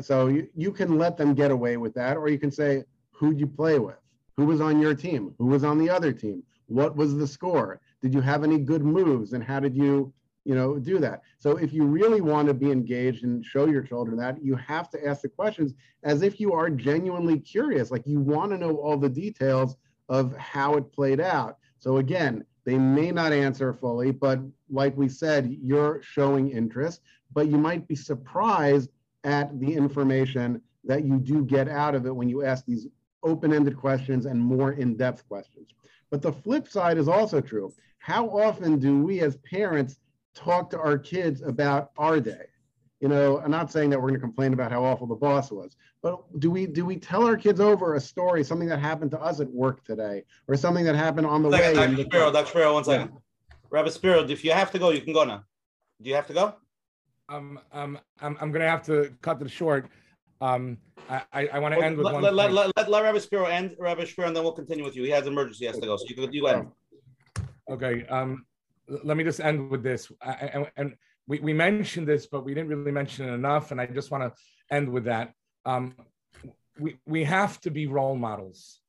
So 0.00 0.26
you, 0.26 0.48
you 0.54 0.72
can 0.72 0.98
let 0.98 1.16
them 1.16 1.34
get 1.34 1.50
away 1.50 1.76
with 1.76 1.94
that, 1.94 2.16
or 2.16 2.28
you 2.28 2.38
can 2.38 2.50
say, 2.50 2.84
who'd 3.10 3.40
you 3.40 3.46
play 3.46 3.78
with? 3.78 3.96
Who 4.36 4.44
was 4.46 4.60
on 4.60 4.80
your 4.80 4.94
team? 4.94 5.34
Who 5.38 5.46
was 5.46 5.64
on 5.64 5.78
the 5.78 5.90
other 5.90 6.12
team? 6.12 6.42
What 6.66 6.94
was 6.94 7.16
the 7.16 7.26
score? 7.26 7.80
Did 8.02 8.12
you 8.12 8.20
have 8.20 8.44
any 8.44 8.58
good 8.58 8.84
moves? 8.84 9.32
And 9.32 9.42
how 9.42 9.58
did 9.60 9.74
you, 9.74 10.12
you 10.46 10.54
know, 10.54 10.78
do 10.78 10.98
that? 11.00 11.22
So 11.38 11.56
if 11.56 11.72
you 11.72 11.84
really 11.84 12.20
want 12.20 12.46
to 12.48 12.54
be 12.54 12.70
engaged 12.70 13.24
and 13.24 13.44
show 13.44 13.66
your 13.66 13.82
children 13.82 14.16
that, 14.18 14.42
you 14.42 14.54
have 14.56 14.88
to 14.90 15.06
ask 15.06 15.22
the 15.22 15.28
questions 15.28 15.74
as 16.04 16.22
if 16.22 16.38
you 16.38 16.52
are 16.52 16.70
genuinely 16.70 17.40
curious, 17.40 17.90
like 17.90 18.06
you 18.06 18.20
want 18.20 18.52
to 18.52 18.58
know 18.58 18.76
all 18.76 18.96
the 18.96 19.08
details 19.08 19.76
of 20.08 20.36
how 20.36 20.74
it 20.74 20.92
played 20.92 21.20
out. 21.20 21.58
So 21.80 21.96
again, 21.96 22.44
they 22.64 22.78
may 22.78 23.10
not 23.10 23.32
answer 23.32 23.72
fully, 23.72 24.12
but 24.12 24.40
like 24.70 24.96
we 24.96 25.08
said, 25.08 25.56
you're 25.60 26.00
showing 26.02 26.50
interest, 26.50 27.00
but 27.32 27.48
you 27.48 27.58
might 27.58 27.88
be 27.88 27.96
surprised 27.96 28.90
at 29.24 29.58
the 29.58 29.74
information 29.74 30.62
that 30.84 31.04
you 31.04 31.18
do 31.18 31.44
get 31.44 31.68
out 31.68 31.96
of 31.96 32.06
it 32.06 32.14
when 32.14 32.28
you 32.28 32.44
ask 32.44 32.64
these 32.64 32.86
open-ended 33.24 33.76
questions 33.76 34.26
and 34.26 34.40
more 34.40 34.72
in-depth 34.72 35.26
questions. 35.28 35.70
But 36.10 36.22
the 36.22 36.32
flip 36.32 36.68
side 36.68 36.98
is 36.98 37.08
also 37.08 37.40
true. 37.40 37.72
How 37.98 38.28
often 38.28 38.78
do 38.78 39.02
we 39.02 39.20
as 39.20 39.36
parents 39.38 39.98
talk 40.36 40.70
to 40.70 40.78
our 40.78 40.98
kids 40.98 41.42
about 41.42 41.90
our 41.98 42.20
day? 42.20 42.46
you 43.00 43.08
know, 43.08 43.40
I'm 43.40 43.50
not 43.50 43.70
saying 43.70 43.90
that 43.90 43.98
we're 44.00 44.08
going 44.08 44.14
to 44.20 44.20
complain 44.20 44.54
about 44.54 44.72
how 44.72 44.82
awful 44.82 45.06
the 45.06 45.14
boss 45.14 45.50
was, 45.50 45.76
but 46.02 46.18
do 46.40 46.50
we 46.50 46.66
do 46.66 46.86
we 46.86 46.96
tell 46.96 47.26
our 47.26 47.36
kids 47.36 47.60
over 47.60 47.94
a 47.94 48.00
story, 48.00 48.42
something 48.42 48.68
that 48.68 48.78
happened 48.78 49.10
to 49.10 49.20
us 49.20 49.38
at 49.38 49.50
work 49.52 49.84
today, 49.84 50.24
or 50.48 50.56
something 50.56 50.84
that 50.86 50.96
happened 50.96 51.26
on 51.26 51.42
the 51.42 51.50
way? 51.50 51.58
Second, 51.58 51.82
in 51.82 51.90
Dr. 51.90 51.96
the- 51.96 52.02
Spiro, 52.04 52.32
Dr. 52.32 52.46
Spiro, 52.48 52.72
one 52.72 52.84
second. 52.84 53.12
Rabbi 53.68 53.90
Spiro, 53.90 54.26
if 54.26 54.42
you 54.44 54.52
have 54.52 54.70
to 54.70 54.78
go, 54.78 54.90
you 54.90 55.02
can 55.02 55.12
go 55.12 55.24
now. 55.24 55.44
Do 56.00 56.08
you 56.08 56.16
have 56.16 56.26
to 56.28 56.32
go? 56.32 56.54
Um, 57.28 57.60
um, 57.72 57.98
I'm, 58.22 58.38
I'm 58.40 58.50
gonna 58.50 58.68
have 58.68 58.82
to 58.86 59.12
cut 59.20 59.42
it 59.42 59.50
short. 59.50 59.88
Um, 60.40 60.78
I, 61.10 61.22
I, 61.32 61.48
I 61.48 61.58
want 61.58 61.74
to 61.74 61.78
Well, 61.80 61.86
end 61.88 61.96
with 61.98 62.04
let, 62.06 62.14
one. 62.14 62.22
let, 62.22 62.34
let, 62.34 62.52
let, 62.52 62.72
let, 62.76 62.90
let 62.90 63.02
Rabbi 63.02 63.18
Spiro 63.18 63.44
end, 63.44 63.76
Rabbi 63.78 64.04
Spiro, 64.04 64.28
and 64.28 64.34
then 64.36 64.42
we'll 64.42 64.52
continue 64.52 64.84
with 64.84 64.96
you. 64.96 65.02
He 65.02 65.10
has 65.10 65.26
an 65.26 65.32
emergency, 65.34 65.64
he 65.64 65.66
has 65.66 65.78
to 65.78 65.86
go. 65.86 65.96
So 65.98 66.04
you 66.08 66.14
can 66.14 66.32
you 66.32 66.46
end. 66.46 66.68
Okay. 67.70 68.06
Um, 68.06 68.30
l- 68.30 68.38
let 68.88 69.16
me 69.16 69.24
just 69.24 69.40
end 69.40 69.70
with 69.70 69.82
this. 69.82 70.10
I, 70.22 70.32
and, 70.32 70.70
and 70.76 70.94
we, 71.26 71.40
we 71.40 71.52
mentioned 71.52 72.06
this, 72.06 72.26
but 72.26 72.44
we 72.44 72.54
didn't 72.54 72.68
really 72.68 72.92
mention 72.92 73.28
it 73.28 73.32
enough. 73.32 73.72
And 73.72 73.80
I 73.80 73.86
just 73.86 74.10
want 74.10 74.24
to 74.24 74.74
end 74.74 74.88
with 74.88 75.04
that. 75.04 75.32
Um, 75.64 75.94
we, 76.78 76.98
we 77.06 77.24
have 77.24 77.60
to 77.62 77.70
be 77.70 77.86
role 77.86 78.16
models. 78.16 78.80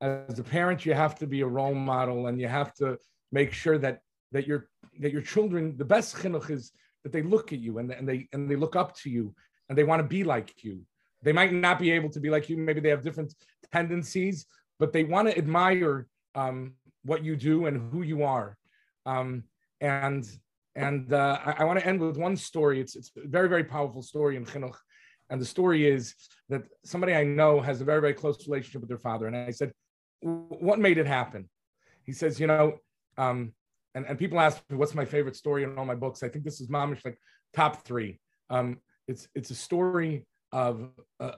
As 0.00 0.38
a 0.38 0.44
parent, 0.44 0.84
you 0.84 0.92
have 0.92 1.14
to 1.20 1.26
be 1.26 1.40
a 1.40 1.46
role 1.46 1.74
model 1.74 2.26
and 2.26 2.40
you 2.40 2.48
have 2.48 2.74
to 2.74 2.98
make 3.32 3.52
sure 3.52 3.78
that, 3.78 4.00
that 4.32 4.46
your, 4.46 4.68
that 5.00 5.12
your 5.12 5.22
children, 5.22 5.76
the 5.76 5.84
best 5.84 6.16
chinuch 6.16 6.50
is 6.50 6.72
that 7.02 7.12
they 7.12 7.22
look 7.22 7.52
at 7.52 7.60
you 7.60 7.78
and, 7.78 7.90
and 7.90 8.06
they, 8.06 8.28
and 8.32 8.50
they 8.50 8.56
look 8.56 8.76
up 8.76 8.94
to 8.96 9.10
you 9.10 9.34
and 9.68 9.78
they 9.78 9.84
want 9.84 10.00
to 10.00 10.06
be 10.06 10.22
like 10.22 10.62
you. 10.62 10.82
They 11.22 11.32
might 11.32 11.52
not 11.52 11.78
be 11.78 11.90
able 11.92 12.10
to 12.10 12.20
be 12.20 12.28
like 12.28 12.50
you. 12.50 12.58
Maybe 12.58 12.80
they 12.80 12.90
have 12.90 13.02
different 13.02 13.32
tendencies, 13.72 14.46
but 14.78 14.92
they 14.92 15.04
want 15.04 15.28
to 15.28 15.38
admire 15.38 16.06
um, 16.34 16.74
what 17.04 17.24
you 17.24 17.36
do 17.36 17.66
and 17.66 17.90
who 17.90 18.02
you 18.02 18.22
are. 18.22 18.58
Um, 19.06 19.44
and 19.80 20.28
and 20.74 21.12
uh, 21.12 21.38
I, 21.44 21.50
I 21.58 21.64
want 21.64 21.78
to 21.78 21.86
end 21.86 22.00
with 22.00 22.18
one 22.18 22.36
story. 22.36 22.80
It's 22.80 22.96
it's 22.96 23.10
a 23.16 23.26
very 23.26 23.48
very 23.48 23.64
powerful 23.64 24.02
story 24.02 24.36
in 24.36 24.44
chinuch, 24.44 24.76
and 25.30 25.40
the 25.40 25.46
story 25.46 25.86
is 25.86 26.14
that 26.48 26.64
somebody 26.84 27.14
I 27.14 27.24
know 27.24 27.60
has 27.60 27.80
a 27.80 27.84
very 27.84 28.00
very 28.00 28.14
close 28.14 28.46
relationship 28.46 28.82
with 28.82 28.88
their 28.88 28.98
father. 28.98 29.26
And 29.26 29.36
I 29.36 29.52
said, 29.52 29.72
"What 30.20 30.78
made 30.78 30.98
it 30.98 31.06
happen?" 31.06 31.48
He 32.02 32.12
says, 32.12 32.38
"You 32.38 32.48
know." 32.48 32.78
Um, 33.16 33.52
and, 33.94 34.04
and 34.04 34.18
people 34.18 34.38
ask 34.38 34.62
me 34.68 34.76
what's 34.76 34.94
my 34.94 35.06
favorite 35.06 35.36
story 35.36 35.62
in 35.62 35.78
all 35.78 35.86
my 35.86 35.94
books. 35.94 36.22
I 36.22 36.28
think 36.28 36.44
this 36.44 36.60
is 36.60 36.68
mamish 36.68 37.02
like 37.02 37.18
top 37.54 37.86
three. 37.86 38.20
Um, 38.50 38.78
it's 39.08 39.28
it's 39.34 39.50
a 39.50 39.54
story 39.54 40.26
of 40.52 40.90
uh, 41.18 41.32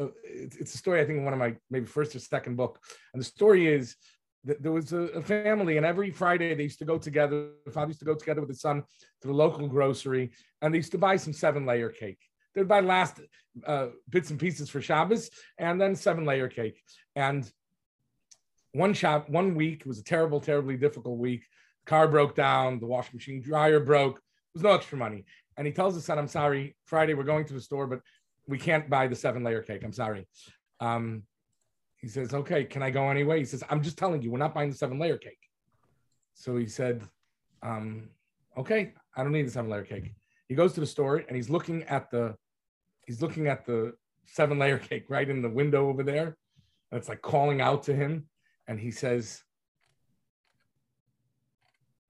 uh, 0.00 0.08
it's, 0.24 0.56
it's 0.56 0.74
a 0.74 0.78
story 0.78 1.00
I 1.00 1.04
think 1.04 1.18
in 1.18 1.24
one 1.24 1.32
of 1.32 1.38
my 1.38 1.56
maybe 1.70 1.86
first 1.86 2.14
or 2.14 2.20
second 2.20 2.56
book, 2.56 2.78
and 3.12 3.20
the 3.20 3.26
story 3.26 3.66
is 3.66 3.96
there 4.44 4.72
was 4.72 4.92
a, 4.92 5.22
family, 5.22 5.78
and 5.78 5.86
every 5.86 6.10
Friday 6.10 6.54
they 6.54 6.64
used 6.64 6.78
to 6.78 6.84
go 6.84 6.98
together. 6.98 7.48
The 7.64 7.72
father 7.72 7.88
used 7.88 8.00
to 8.00 8.04
go 8.04 8.14
together 8.14 8.40
with 8.40 8.50
his 8.50 8.60
son 8.60 8.82
to 9.22 9.28
the 9.28 9.34
local 9.34 9.66
grocery, 9.66 10.32
and 10.60 10.72
they 10.72 10.78
used 10.78 10.92
to 10.92 10.98
buy 10.98 11.16
some 11.16 11.32
seven 11.32 11.64
layer 11.64 11.88
cake. 11.88 12.18
They'd 12.54 12.68
buy 12.68 12.80
last 12.80 13.20
uh, 13.66 13.88
bits 14.10 14.30
and 14.30 14.38
pieces 14.38 14.68
for 14.68 14.82
Shabbos, 14.82 15.30
and 15.58 15.80
then 15.80 15.96
seven 15.96 16.24
layer 16.24 16.48
cake. 16.48 16.80
And 17.16 17.50
one 18.72 18.92
shop, 18.92 19.30
one 19.30 19.54
week 19.54 19.84
was 19.86 19.98
a 19.98 20.04
terrible, 20.04 20.40
terribly 20.40 20.76
difficult 20.76 21.18
week. 21.18 21.44
Car 21.86 22.06
broke 22.06 22.34
down, 22.34 22.80
the 22.80 22.86
washing 22.86 23.16
machine 23.16 23.40
dryer 23.40 23.80
broke. 23.80 24.16
There 24.16 24.60
was 24.60 24.62
no 24.62 24.74
extra 24.74 24.98
money, 24.98 25.24
and 25.56 25.66
he 25.66 25.72
tells 25.72 25.94
his 25.94 26.04
son, 26.04 26.18
"I'm 26.18 26.28
sorry, 26.28 26.76
Friday 26.84 27.14
we're 27.14 27.24
going 27.24 27.46
to 27.46 27.54
the 27.54 27.60
store, 27.60 27.86
but 27.86 28.00
we 28.46 28.58
can't 28.58 28.90
buy 28.90 29.06
the 29.06 29.16
seven 29.16 29.42
layer 29.42 29.62
cake. 29.62 29.82
I'm 29.84 29.92
sorry." 29.92 30.26
Um, 30.80 31.22
he 32.04 32.10
says, 32.10 32.34
okay, 32.34 32.64
can 32.64 32.82
I 32.82 32.90
go 32.90 33.08
anyway? 33.08 33.38
He 33.38 33.46
says, 33.46 33.64
I'm 33.70 33.82
just 33.82 33.96
telling 33.96 34.20
you, 34.20 34.30
we're 34.30 34.36
not 34.36 34.52
buying 34.52 34.68
the 34.68 34.76
seven 34.76 34.98
layer 34.98 35.16
cake. 35.16 35.38
So 36.34 36.54
he 36.58 36.66
said, 36.66 37.02
um, 37.62 38.10
okay, 38.58 38.92
I 39.16 39.22
don't 39.22 39.32
need 39.32 39.46
the 39.46 39.50
seven 39.50 39.70
layer 39.70 39.84
cake. 39.84 40.12
He 40.46 40.54
goes 40.54 40.74
to 40.74 40.80
the 40.80 40.86
store 40.86 41.16
and 41.16 41.34
he's 41.34 41.48
looking 41.48 41.82
at 41.84 42.10
the, 42.10 42.34
he's 43.06 43.22
looking 43.22 43.46
at 43.46 43.64
the 43.64 43.94
seven 44.26 44.58
layer 44.58 44.76
cake 44.90 45.06
right 45.08 45.26
in 45.26 45.40
the 45.40 45.48
window 45.48 45.88
over 45.88 46.02
there. 46.02 46.36
And 46.90 46.98
it's 46.98 47.08
like 47.08 47.22
calling 47.22 47.62
out 47.62 47.84
to 47.84 47.94
him. 47.94 48.26
And 48.68 48.78
he 48.78 48.90
says, 48.90 49.42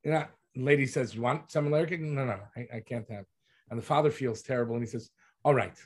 yeah, 0.04 0.26
lady 0.56 0.86
says, 0.86 1.14
you 1.14 1.22
want 1.22 1.52
seven 1.52 1.70
layer 1.70 1.86
cake? 1.86 2.00
No, 2.00 2.24
no, 2.24 2.40
I, 2.56 2.78
I 2.78 2.80
can't 2.80 3.08
have. 3.12 3.26
And 3.70 3.78
the 3.78 3.84
father 3.84 4.10
feels 4.10 4.42
terrible. 4.42 4.74
And 4.74 4.82
he 4.82 4.90
says, 4.90 5.10
all 5.44 5.54
right, 5.54 5.78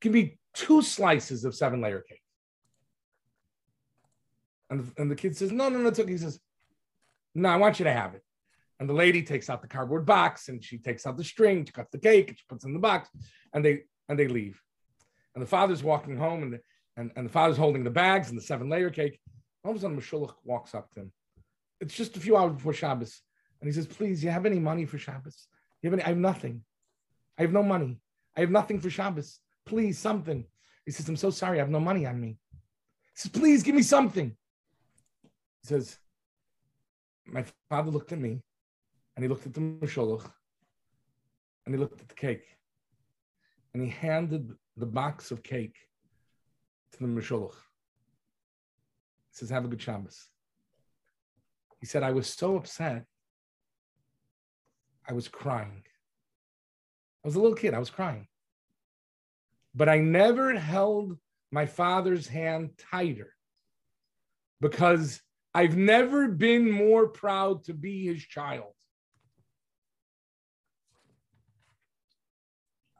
give 0.00 0.12
me 0.12 0.40
two 0.54 0.82
slices 0.82 1.44
of 1.44 1.54
seven 1.54 1.80
layer 1.80 2.00
cake. 2.00 2.20
And 4.70 4.90
and 4.96 5.10
the 5.10 5.16
kid 5.16 5.36
says, 5.36 5.52
No, 5.52 5.68
no, 5.68 5.78
no, 5.78 5.88
it's 5.88 5.98
okay. 5.98 6.12
He 6.12 6.18
says, 6.18 6.40
No, 7.34 7.48
I 7.48 7.56
want 7.56 7.78
you 7.78 7.84
to 7.84 7.92
have 7.92 8.14
it. 8.14 8.22
And 8.80 8.88
the 8.88 8.94
lady 8.94 9.22
takes 9.22 9.48
out 9.48 9.62
the 9.62 9.68
cardboard 9.68 10.06
box 10.06 10.48
and 10.48 10.62
she 10.64 10.78
takes 10.78 11.06
out 11.06 11.16
the 11.16 11.24
string, 11.24 11.64
she 11.64 11.72
cuts 11.72 11.90
the 11.92 11.98
cake, 11.98 12.28
and 12.28 12.38
she 12.38 12.44
puts 12.48 12.64
in 12.64 12.72
the 12.72 12.78
box, 12.78 13.08
and 13.52 13.64
they 13.64 13.82
and 14.08 14.18
they 14.18 14.28
leave. 14.28 14.60
And 15.34 15.42
the 15.42 15.48
father's 15.48 15.82
walking 15.82 16.16
home, 16.16 16.42
and 16.42 16.52
the, 16.54 16.60
and, 16.96 17.10
and 17.16 17.26
the 17.26 17.32
father's 17.32 17.56
holding 17.56 17.84
the 17.84 17.90
bags 17.90 18.28
and 18.28 18.36
the 18.36 18.42
seven 18.42 18.68
layer 18.68 18.90
cake. 18.90 19.18
All 19.64 19.70
of 19.70 19.76
a 19.76 19.80
sudden, 19.80 19.98
Meshulach 19.98 20.34
walks 20.44 20.74
up 20.74 20.90
to 20.92 21.00
him. 21.00 21.12
It's 21.80 21.94
just 21.94 22.16
a 22.16 22.20
few 22.20 22.36
hours 22.36 22.54
before 22.54 22.72
Shabbos. 22.72 23.22
And 23.60 23.68
he 23.68 23.72
says, 23.72 23.86
Please, 23.86 24.24
you 24.24 24.30
have 24.30 24.46
any 24.46 24.58
money 24.58 24.84
for 24.84 24.98
Shabbos? 24.98 25.46
You 25.80 25.90
have 25.90 25.98
any? 25.98 26.04
I 26.04 26.08
have 26.08 26.18
nothing. 26.18 26.64
I 27.38 27.42
have 27.42 27.52
no 27.52 27.62
money. 27.62 27.98
I 28.36 28.40
have 28.40 28.50
nothing 28.50 28.80
for 28.80 28.90
Shabbos 28.90 29.38
please, 29.64 29.98
something. 29.98 30.44
He 30.84 30.92
says, 30.92 31.08
I'm 31.08 31.16
so 31.16 31.30
sorry, 31.30 31.58
I 31.58 31.62
have 31.62 31.70
no 31.70 31.80
money 31.80 32.06
on 32.06 32.20
me. 32.20 32.38
He 32.50 32.56
says, 33.14 33.30
please 33.30 33.62
give 33.62 33.74
me 33.74 33.82
something. 33.82 34.36
He 35.62 35.68
says, 35.68 35.98
My 37.26 37.44
father 37.68 37.90
looked 37.90 38.12
at 38.12 38.18
me 38.18 38.42
and 39.14 39.22
he 39.22 39.28
looked 39.28 39.46
at 39.46 39.54
the 39.54 39.60
meshulach 39.60 40.28
and 41.64 41.74
he 41.74 41.80
looked 41.80 42.00
at 42.00 42.08
the 42.08 42.14
cake 42.14 42.46
and 43.72 43.82
he 43.82 43.88
handed 43.88 44.52
the 44.76 44.86
box 44.86 45.30
of 45.30 45.42
cake 45.42 45.76
to 46.92 46.98
the 46.98 47.06
meshulach. 47.06 47.54
He 49.30 49.36
says, 49.38 49.50
Have 49.50 49.64
a 49.64 49.68
good 49.68 49.80
Shabbos. 49.80 50.28
He 51.78 51.86
said, 51.86 52.02
I 52.02 52.12
was 52.12 52.28
so 52.28 52.56
upset. 52.56 53.04
I 55.08 55.12
was 55.12 55.28
crying. 55.28 55.82
I 57.24 57.28
was 57.28 57.34
a 57.36 57.40
little 57.40 57.56
kid, 57.56 57.74
I 57.74 57.78
was 57.78 57.90
crying 57.90 58.26
but 59.74 59.88
I 59.88 59.98
never 59.98 60.54
held 60.54 61.18
my 61.50 61.66
father's 61.66 62.26
hand 62.26 62.70
tighter 62.90 63.32
because 64.60 65.20
I've 65.54 65.76
never 65.76 66.28
been 66.28 66.70
more 66.70 67.08
proud 67.08 67.64
to 67.64 67.74
be 67.74 68.06
his 68.06 68.22
child. 68.22 68.72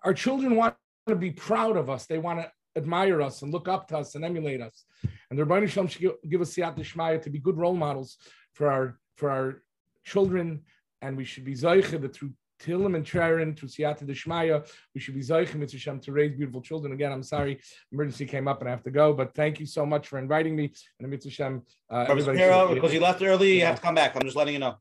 Our 0.05 0.12
children 0.12 0.57
want 0.57 0.77
to 1.09 1.16
be 1.16 1.31
proud 1.31 1.77
of 1.77 1.89
us. 1.89 2.07
They 2.07 2.19
want 2.19 2.40
to 2.40 2.51
admire 2.77 3.23
us 3.23 3.43
and 3.43 3.53
look 3.53 3.69
up 3.69 3.89
to 3.89 3.99
us 3.99 4.15
and 4.15 4.24
emulate 4.24 4.61
us. 4.61 4.85
And 5.31 5.39
the 5.39 5.44
Ribono 5.44 5.69
Shel 5.69 5.85
Olam 5.85 5.90
should 5.90 6.12
give 6.28 6.40
us 6.40 6.55
siyat 6.55 6.77
d'shmaya 6.77 7.23
to 7.23 7.31
be 7.31 7.39
good 7.39 7.57
role 7.57 7.77
models 7.77 8.16
for 8.55 8.70
our 8.70 8.99
for 9.16 9.31
our 9.31 9.62
children, 10.05 10.62
and 11.01 11.16
we 11.16 11.24
should 11.24 11.44
be 11.44 11.55
zeiche 11.55 12.01
that 12.01 12.15
through 12.15 12.32
Tilim 12.62 12.94
and 12.94 13.05
Trerin 13.05 13.56
to 13.56 13.66
Siyata 13.66 14.05
Deshmaya. 14.05 14.66
We 14.94 15.01
should 15.01 15.14
be 15.14 15.20
Zaychim 15.20 15.56
Mitzvah 15.56 15.98
to 15.98 16.12
raise 16.12 16.36
beautiful 16.36 16.60
children. 16.60 16.93
Again, 16.93 17.12
I'm 17.12 17.22
sorry, 17.22 17.60
emergency 17.90 18.26
came 18.26 18.47
up 18.47 18.60
and 18.60 18.68
I 18.68 18.70
have 18.70 18.84
to 18.84 18.90
go, 18.90 19.12
but 19.12 19.34
thank 19.34 19.59
you 19.60 19.66
so 19.66 19.84
much 19.84 20.06
for 20.09 20.18
inviting 20.18 20.55
me. 20.55 20.72
And 21.01 21.10
Mitzvah 21.10 21.60
uh, 21.90 22.06
Rabbi 22.09 22.74
because 22.74 22.94
you 22.94 23.01
left 23.01 23.22
early, 23.22 23.59
you 23.59 23.64
have 23.64 23.76
to 23.76 23.82
come 23.82 23.94
back. 23.94 24.14
I'm 24.14 24.22
just 24.22 24.36
letting 24.36 24.55
you 24.55 24.60
know. 24.60 24.76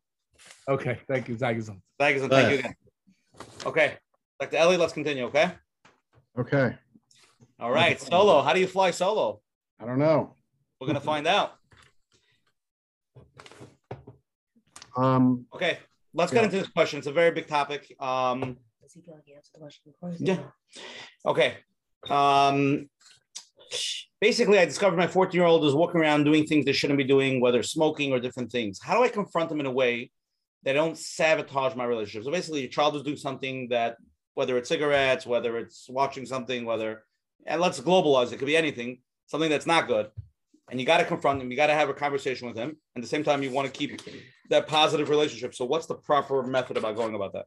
Okay, 0.68 1.00
thank 1.08 1.28
you, 1.28 1.36
Zagazon. 1.36 1.82
Thank 2.00 2.18
you, 2.18 2.28
thank 2.28 2.52
you 2.52 2.60
again. 2.60 2.76
Okay, 3.66 3.98
Dr. 4.40 4.58
Ellie, 4.58 4.78
let's 4.78 4.94
continue, 4.94 5.26
okay? 5.26 5.52
Okay. 6.38 6.76
All 7.60 7.72
right, 7.72 8.00
solo. 8.02 8.42
How 8.42 8.54
do 8.54 8.60
you 8.60 8.68
fly 8.68 8.92
solo? 8.92 9.42
I 9.80 9.86
don't 9.86 10.00
know. 10.00 10.36
We're 10.80 10.88
gonna 10.88 11.00
find 11.00 11.28
out. 11.28 11.54
Um, 14.98 15.46
Okay, 15.54 15.78
let's 16.14 16.32
get 16.32 16.44
into 16.44 16.58
this 16.58 16.68
question. 16.68 17.00
It's 17.00 17.08
a 17.08 17.12
very 17.12 17.32
big 17.32 17.48
topic. 17.48 17.94
Um, 18.00 18.58
Does 18.82 18.94
he 18.94 19.02
feel 19.02 19.16
like 19.16 19.24
he 19.26 19.34
answered 19.34 19.52
the 19.54 19.60
question? 19.60 19.82
Of 19.88 20.00
course. 20.00 20.18
Yeah. 20.20 20.40
Okay. 21.26 21.58
Um, 22.10 22.90
basically, 24.20 24.60
I 24.60 24.66
discovered 24.66 24.98
my 24.98 25.08
14 25.08 25.38
year 25.38 25.48
old 25.48 25.66
is 25.66 25.74
walking 25.74 26.02
around 26.02 26.24
doing 26.24 26.46
things 26.46 26.66
they 26.66 26.74
shouldn't 26.74 26.98
be 26.98 27.04
doing, 27.04 27.42
whether 27.42 27.64
smoking 27.64 28.12
or 28.12 28.20
different 28.20 28.52
things. 28.52 28.80
How 28.82 28.98
do 28.98 29.04
I 29.04 29.10
confront 29.10 29.50
them 29.50 29.60
in 29.60 29.66
a 29.66 29.72
way 29.72 30.12
that 30.64 30.74
don't 30.74 30.98
sabotage 30.98 31.76
my 31.76 31.86
relationship? 31.86 32.26
So 32.26 32.32
basically, 32.32 32.62
your 32.62 32.70
child 32.70 32.96
is 32.96 33.04
doing 33.04 33.18
something 33.18 33.70
that, 33.70 33.98
whether 34.34 34.58
it's 34.58 34.70
cigarettes, 34.70 35.26
whether 35.26 35.58
it's 35.58 35.88
watching 35.90 36.26
something, 36.26 36.66
whether, 36.66 37.04
and 37.46 37.60
let's 37.60 37.80
globalize 37.80 38.32
it, 38.32 38.38
could 38.38 38.46
be 38.46 38.58
anything, 38.58 39.02
something 39.28 39.50
that's 39.50 39.66
not 39.66 39.88
good. 39.88 40.10
And 40.72 40.80
you 40.80 40.86
got 40.86 40.98
to 40.98 41.06
confront 41.06 41.42
him. 41.42 41.52
You 41.52 41.58
got 41.58 41.68
to 41.68 41.76
have 41.76 41.90
a 41.90 41.94
conversation 41.94 42.48
with 42.48 42.58
him. 42.58 42.70
And 42.70 42.78
at 42.98 43.02
the 43.04 43.08
same 43.08 43.24
time, 43.24 43.44
you 43.44 43.52
want 43.52 43.72
to 43.72 43.78
keep 43.78 44.02
that 44.50 44.68
positive 44.68 45.10
relationship. 45.10 45.54
So, 45.54 45.66
what's 45.66 45.86
the 45.86 45.96
proper 45.96 46.42
method 46.42 46.78
about 46.78 46.96
going 46.96 47.14
about 47.14 47.34
that? 47.34 47.46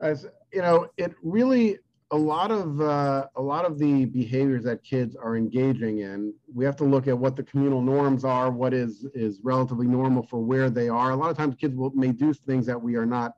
as 0.00 0.26
you 0.52 0.62
know, 0.62 0.88
it 0.96 1.14
really 1.22 1.78
a 2.12 2.16
lot 2.16 2.50
of 2.52 2.80
uh, 2.80 3.26
a 3.34 3.42
lot 3.42 3.64
of 3.64 3.78
the 3.78 4.04
behaviors 4.04 4.64
that 4.64 4.82
kids 4.84 5.16
are 5.16 5.36
engaging 5.36 6.00
in. 6.00 6.32
We 6.54 6.64
have 6.64 6.76
to 6.76 6.84
look 6.84 7.08
at 7.08 7.18
what 7.18 7.36
the 7.36 7.42
communal 7.42 7.80
norms 7.80 8.24
are, 8.24 8.50
what 8.50 8.72
is 8.72 9.06
is 9.14 9.40
relatively 9.42 9.86
normal 9.86 10.22
for 10.22 10.40
where 10.40 10.70
they 10.70 10.88
are. 10.88 11.10
A 11.10 11.16
lot 11.16 11.30
of 11.30 11.36
times, 11.36 11.56
kids 11.56 11.74
will 11.74 11.90
may 11.90 12.12
do 12.12 12.32
things 12.32 12.66
that 12.66 12.80
we 12.80 12.96
are 12.96 13.06
not 13.06 13.32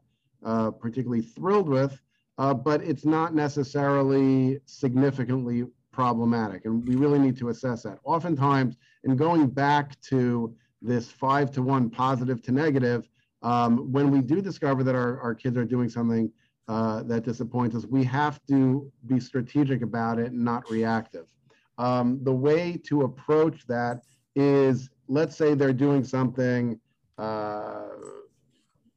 uh, 0.44 0.70
particularly 0.70 1.22
thrilled 1.22 1.68
with, 1.68 2.00
uh, 2.36 2.54
but 2.54 2.82
it's 2.82 3.04
not 3.04 3.34
necessarily 3.34 4.60
significantly 4.66 5.64
problematic. 5.98 6.64
And 6.64 6.86
we 6.86 6.94
really 6.94 7.18
need 7.18 7.36
to 7.38 7.48
assess 7.48 7.82
that. 7.82 7.98
Oftentimes, 8.04 8.76
in 9.02 9.16
going 9.16 9.48
back 9.48 10.00
to 10.02 10.54
this 10.80 11.10
five 11.10 11.50
to 11.54 11.60
one 11.60 11.90
positive 11.90 12.40
to 12.42 12.52
negative, 12.52 13.08
um, 13.42 13.90
when 13.90 14.12
we 14.12 14.20
do 14.20 14.40
discover 14.40 14.84
that 14.84 14.94
our, 14.94 15.20
our 15.20 15.34
kids 15.34 15.56
are 15.56 15.64
doing 15.64 15.88
something 15.88 16.30
uh, 16.68 17.02
that 17.02 17.24
disappoints 17.24 17.74
us, 17.74 17.84
we 17.84 18.04
have 18.04 18.38
to 18.46 18.88
be 19.06 19.18
strategic 19.18 19.82
about 19.82 20.20
it 20.20 20.30
and 20.30 20.44
not 20.44 20.70
reactive. 20.70 21.26
Um, 21.78 22.20
the 22.22 22.36
way 22.46 22.80
to 22.88 23.02
approach 23.02 23.66
that 23.66 24.02
is, 24.36 24.90
let's 25.08 25.34
say 25.34 25.54
they're 25.54 25.72
doing 25.72 26.04
something 26.04 26.78
uh, 27.26 27.88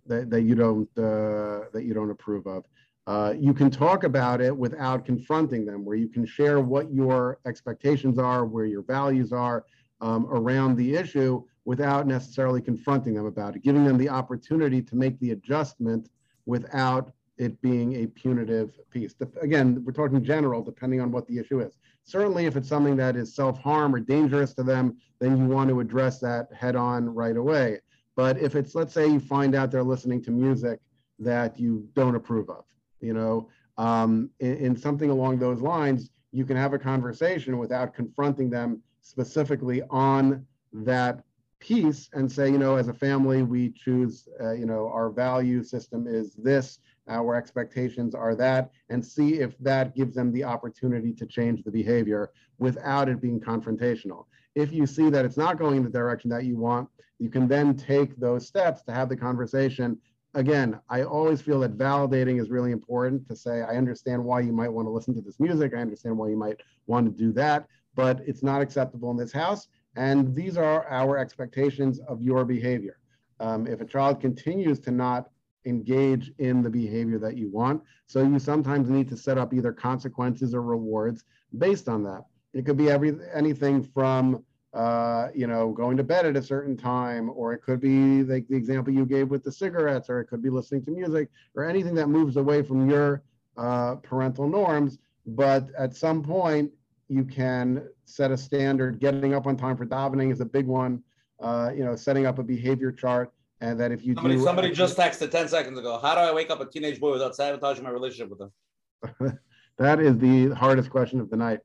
that, 0.06 0.30
that 0.30 0.44
you 0.44 0.54
don't 0.54 0.88
uh, 1.00 1.62
that 1.74 1.84
you 1.84 1.96
don't 1.96 2.12
approve 2.12 2.46
of. 2.46 2.64
Uh, 3.08 3.34
you 3.38 3.54
can 3.54 3.70
talk 3.72 4.04
about 4.04 4.42
it 4.42 4.56
without 4.56 5.06
confronting 5.06 5.66
them, 5.66 5.84
where 5.84 5.96
you 5.96 6.08
can 6.08 6.26
share 6.26 6.60
what 6.60 6.94
your 6.94 7.40
expectations 7.46 8.20
are, 8.20 8.46
where 8.46 8.66
your 8.66 8.84
values 8.84 9.32
are 9.34 9.66
um, 10.02 10.28
around 10.30 10.76
the 10.76 10.96
issue 10.96 11.44
without 11.66 12.08
necessarily 12.08 12.62
confronting 12.62 13.14
them 13.14 13.26
about 13.26 13.56
it, 13.56 13.64
giving 13.64 13.84
them 13.86 13.98
the 13.98 14.10
opportunity 14.10 14.82
to 14.82 14.96
make 14.96 15.20
the 15.20 15.32
adjustment 15.32 16.10
without 16.46 17.12
it 17.38 17.60
being 17.62 18.04
a 18.04 18.08
punitive 18.08 18.80
piece. 18.92 19.16
Again, 19.42 19.84
we're 19.84 19.92
talking 19.94 20.24
general, 20.24 20.62
depending 20.62 21.02
on 21.02 21.12
what 21.12 21.28
the 21.28 21.40
issue 21.40 21.60
is. 21.60 21.78
Certainly, 22.04 22.46
if 22.46 22.56
it's 22.56 22.70
something 22.70 22.96
that 22.98 23.16
is 23.16 23.34
self 23.36 23.60
harm 23.60 23.96
or 23.96 24.00
dangerous 24.00 24.54
to 24.56 24.64
them, 24.64 24.98
then 25.20 25.38
you 25.38 25.46
want 25.46 25.70
to 25.70 25.80
address 25.80 26.20
that 26.20 26.52
head 26.54 26.76
on 26.76 27.10
right 27.10 27.38
away. 27.38 27.80
But 28.16 28.38
if 28.38 28.56
it's, 28.56 28.76
let's 28.76 28.94
say, 28.94 29.08
you 29.08 29.20
find 29.20 29.56
out 29.56 29.72
they're 29.72 29.84
listening 29.84 30.22
to 30.24 30.32
music 30.32 30.80
that 31.20 31.60
you 31.60 31.88
don't 31.96 32.16
approve 32.16 32.50
of, 32.50 32.66
you 33.02 33.14
know, 33.14 33.50
um, 33.78 34.30
in, 34.40 34.58
in 34.58 34.76
something 34.76 35.10
along 35.10 35.40
those 35.40 35.62
lines, 35.62 36.12
you 36.32 36.46
can 36.46 36.58
have 36.58 36.74
a 36.74 36.80
conversation 36.80 37.58
without 37.58 37.94
confronting 37.94 38.50
them 38.50 38.82
specifically 39.02 39.82
on 39.90 40.46
that 40.72 41.24
piece 41.60 42.10
and 42.14 42.32
say, 42.32 42.50
you 42.50 42.58
know, 42.58 42.76
as 42.76 42.88
a 42.88 42.94
family, 42.94 43.44
we 43.44 43.70
choose, 43.70 44.28
uh, 44.42 44.52
you 44.52 44.66
know, 44.66 44.88
our 44.88 45.10
value 45.10 45.64
system 45.64 46.08
is 46.08 46.34
this, 46.36 46.80
our 47.08 47.36
expectations 47.36 48.16
are 48.16 48.36
that, 48.36 48.72
and 48.90 49.06
see 49.06 49.40
if 49.40 49.58
that 49.60 49.96
gives 49.96 50.16
them 50.16 50.32
the 50.32 50.44
opportunity 50.44 51.14
to 51.14 51.26
change 51.26 51.64
the 51.64 51.72
behavior 51.72 52.32
without 52.58 53.10
it 53.10 53.22
being 53.22 53.40
confrontational. 53.40 54.26
If 54.56 54.74
you 54.74 54.86
see 54.86 55.10
that 55.10 55.24
it's 55.26 55.38
not 55.38 55.60
going 55.60 55.78
in 55.78 55.84
the 55.84 55.90
direction 55.90 56.30
that 56.32 56.46
you 56.46 56.58
want, 56.58 56.90
you 57.20 57.30
can 57.30 57.48
then 57.48 57.76
take 57.76 58.18
those 58.18 58.48
steps 58.48 58.82
to 58.84 58.92
have 58.92 59.08
the 59.08 59.16
conversation 59.16 59.98
again, 60.34 60.80
I 60.90 61.04
always 61.04 61.42
feel 61.42 61.60
that 61.62 61.78
validating 61.78 62.40
is 62.40 62.50
really 62.50 62.72
important 62.72 63.28
to 63.28 63.36
say, 63.36 63.62
I 63.62 63.76
understand 63.76 64.24
why 64.24 64.42
you 64.42 64.54
might 64.54 64.70
want 64.70 64.88
to 64.88 64.92
listen 64.92 65.14
to 65.16 65.22
this 65.22 65.40
music. 65.40 65.74
I 65.76 65.82
understand 65.82 66.18
why 66.18 66.30
you 66.30 66.38
might 66.38 66.58
want 66.88 67.06
to 67.06 67.12
do 67.12 67.32
that, 67.34 67.68
but 67.96 68.22
it's 68.26 68.44
not 68.44 68.62
acceptable 68.62 69.12
in 69.12 69.18
this 69.18 69.32
house. 69.32 69.68
And 69.96 70.34
these 70.34 70.58
are 70.58 70.88
our 70.88 71.18
expectations 71.18 72.00
of 72.08 72.22
your 72.22 72.46
behavior. 72.46 72.98
Um, 73.40 73.68
if 73.68 73.82
a 73.82 73.86
child 73.86 74.22
continues 74.22 74.80
to 74.82 74.92
not 74.92 75.30
engage 75.66 76.32
in 76.40 76.64
the 76.64 76.70
behavior 76.70 77.20
that 77.20 77.38
you 77.38 77.50
want, 77.50 77.84
so 78.06 78.22
you 78.22 78.40
sometimes 78.40 78.90
need 78.90 79.10
to 79.10 79.18
set 79.18 79.38
up 79.38 79.54
either 79.54 79.74
consequences 79.74 80.54
or 80.54 80.62
rewards 80.62 81.24
based 81.58 81.90
on 81.90 82.04
that. 82.04 82.24
It 82.54 82.66
could 82.66 82.78
be 82.78 82.90
every 82.90 83.18
anything 83.34 83.84
from 83.84 84.44
uh, 84.74 85.28
you 85.36 85.48
know, 85.48 85.72
going 85.72 85.98
to 85.98 86.04
bed 86.04 86.26
at 86.26 86.38
a 86.38 86.42
certain 86.42 86.78
time, 86.78 87.30
or 87.36 87.54
it 87.54 87.62
could 87.62 87.82
be 87.82 88.24
like 88.24 88.48
the 88.48 88.56
example 88.56 88.94
you 88.94 89.06
gave 89.06 89.30
with 89.30 89.44
the 89.44 89.52
cigarettes, 89.52 90.10
or 90.10 90.22
it 90.22 90.26
could 90.26 90.42
be 90.42 90.50
listening 90.50 90.84
to 90.86 90.92
music, 90.92 91.30
or 91.56 91.66
anything 91.66 91.94
that 91.96 92.08
moves 92.08 92.38
away 92.38 92.62
from 92.62 92.90
your 92.90 93.22
uh, 93.58 93.96
parental 93.96 94.48
norms. 94.48 94.98
But 95.26 95.68
at 95.78 95.96
some 95.96 96.24
point, 96.24 96.72
you 97.10 97.26
can 97.26 97.88
set 98.06 98.32
a 98.32 98.38
standard. 98.38 99.00
Getting 99.00 99.34
up 99.34 99.46
on 99.46 99.58
time 99.58 99.76
for 99.76 99.86
davening 99.86 100.32
is 100.32 100.40
a 100.40 100.46
big 100.46 100.68
one. 100.68 101.04
Uh, 101.42 101.72
you 101.76 101.84
know, 101.84 101.96
setting 101.96 102.26
up 102.26 102.40
a 102.40 102.44
behavior 102.44 102.92
chart, 102.92 103.34
and 103.60 103.78
that 103.80 103.92
if 103.92 104.06
you 104.06 104.14
somebody, 104.14 104.36
do, 104.38 104.44
somebody 104.44 104.72
just 104.74 104.98
texted 104.98 105.32
ten 105.32 105.50
seconds 105.50 105.78
ago. 105.78 106.00
How 106.02 106.16
do 106.16 106.22
I 106.22 106.34
wake 106.34 106.50
up 106.50 106.62
a 106.62 106.66
teenage 106.66 107.00
boy 107.00 107.12
without 107.12 107.36
sabotaging 107.36 107.84
my 107.84 107.90
relationship 107.90 108.30
with 108.30 108.40
them? 108.40 109.38
that 109.78 110.00
is 110.00 110.18
the 110.18 110.50
hardest 110.56 110.90
question 110.90 111.20
of 111.20 111.30
the 111.30 111.36
night. 111.36 111.60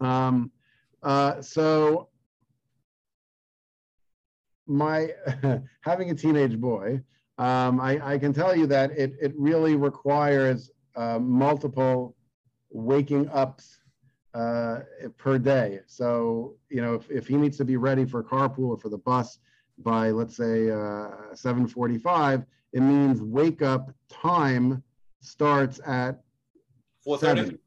Um, 0.00 0.50
uh, 1.02 1.40
so 1.40 2.07
my 4.68 5.10
having 5.80 6.10
a 6.10 6.14
teenage 6.14 6.58
boy, 6.58 7.00
um, 7.38 7.80
I, 7.80 8.14
I, 8.14 8.18
can 8.18 8.32
tell 8.32 8.56
you 8.56 8.66
that 8.66 8.90
it, 8.92 9.14
it 9.20 9.32
really 9.36 9.76
requires 9.76 10.70
uh, 10.96 11.18
multiple 11.18 12.16
waking 12.70 13.28
ups 13.30 13.78
uh, 14.34 14.80
per 15.16 15.38
day. 15.38 15.80
So, 15.86 16.56
you 16.68 16.82
know, 16.82 16.94
if, 16.94 17.10
if 17.10 17.26
he 17.28 17.36
needs 17.36 17.56
to 17.58 17.64
be 17.64 17.76
ready 17.76 18.04
for 18.04 18.22
carpool 18.22 18.70
or 18.70 18.76
for 18.76 18.88
the 18.88 18.98
bus 18.98 19.38
by, 19.78 20.10
let's 20.10 20.36
say, 20.36 20.70
uh, 20.70 21.32
7.45, 21.32 22.44
it 22.72 22.80
means 22.80 23.22
wake 23.22 23.62
up 23.62 23.92
time 24.08 24.82
starts 25.20 25.80
at 25.86 26.20
4.30 27.06 27.58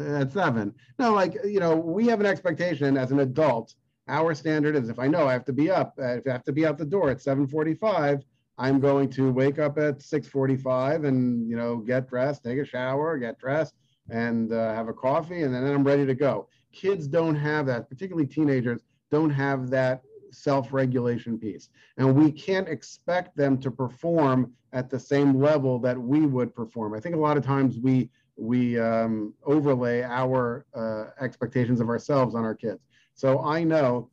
at 0.00 0.32
seven. 0.32 0.74
No, 0.98 1.12
like, 1.12 1.36
you 1.44 1.60
know, 1.60 1.76
we 1.76 2.06
have 2.06 2.20
an 2.20 2.26
expectation 2.26 2.96
as 2.96 3.10
an 3.10 3.20
adult. 3.20 3.74
Our 4.08 4.34
standard 4.34 4.76
is 4.76 4.88
if 4.88 4.98
I 4.98 5.06
know 5.06 5.26
I 5.26 5.32
have 5.32 5.44
to 5.46 5.52
be 5.52 5.70
up, 5.70 5.94
uh, 5.98 6.16
if 6.18 6.26
I 6.26 6.32
have 6.32 6.44
to 6.44 6.52
be 6.52 6.66
out 6.66 6.76
the 6.76 6.84
door 6.84 7.10
at 7.10 7.22
745, 7.22 8.22
I'm 8.58 8.78
going 8.78 9.10
to 9.10 9.32
wake 9.32 9.58
up 9.58 9.78
at 9.78 10.02
645 10.02 11.04
and, 11.04 11.48
you 11.48 11.56
know, 11.56 11.78
get 11.78 12.08
dressed, 12.08 12.44
take 12.44 12.58
a 12.58 12.64
shower, 12.64 13.18
get 13.18 13.38
dressed 13.38 13.74
and 14.10 14.52
uh, 14.52 14.74
have 14.74 14.88
a 14.88 14.92
coffee, 14.92 15.42
and 15.42 15.54
then 15.54 15.64
I'm 15.64 15.82
ready 15.82 16.04
to 16.06 16.14
go. 16.14 16.48
Kids 16.72 17.08
don't 17.08 17.34
have 17.34 17.66
that, 17.66 17.88
particularly 17.88 18.26
teenagers 18.26 18.82
don't 19.10 19.30
have 19.30 19.70
that 19.70 20.02
self-regulation 20.30 21.38
piece. 21.38 21.70
And 21.96 22.14
we 22.14 22.30
can't 22.30 22.68
expect 22.68 23.36
them 23.36 23.58
to 23.58 23.70
perform 23.70 24.52
at 24.72 24.90
the 24.90 24.98
same 24.98 25.40
level 25.40 25.78
that 25.78 25.98
we 25.98 26.26
would 26.26 26.54
perform. 26.54 26.94
I 26.94 27.00
think 27.00 27.14
a 27.14 27.18
lot 27.18 27.36
of 27.36 27.44
times 27.44 27.78
we 27.78 28.10
we 28.36 28.80
um, 28.80 29.32
overlay 29.46 30.02
our 30.02 30.66
uh, 30.74 31.04
expectations 31.20 31.80
of 31.80 31.88
ourselves 31.88 32.34
on 32.34 32.44
our 32.44 32.54
kids. 32.54 32.80
So 33.14 33.42
I 33.42 33.64
know 33.64 34.10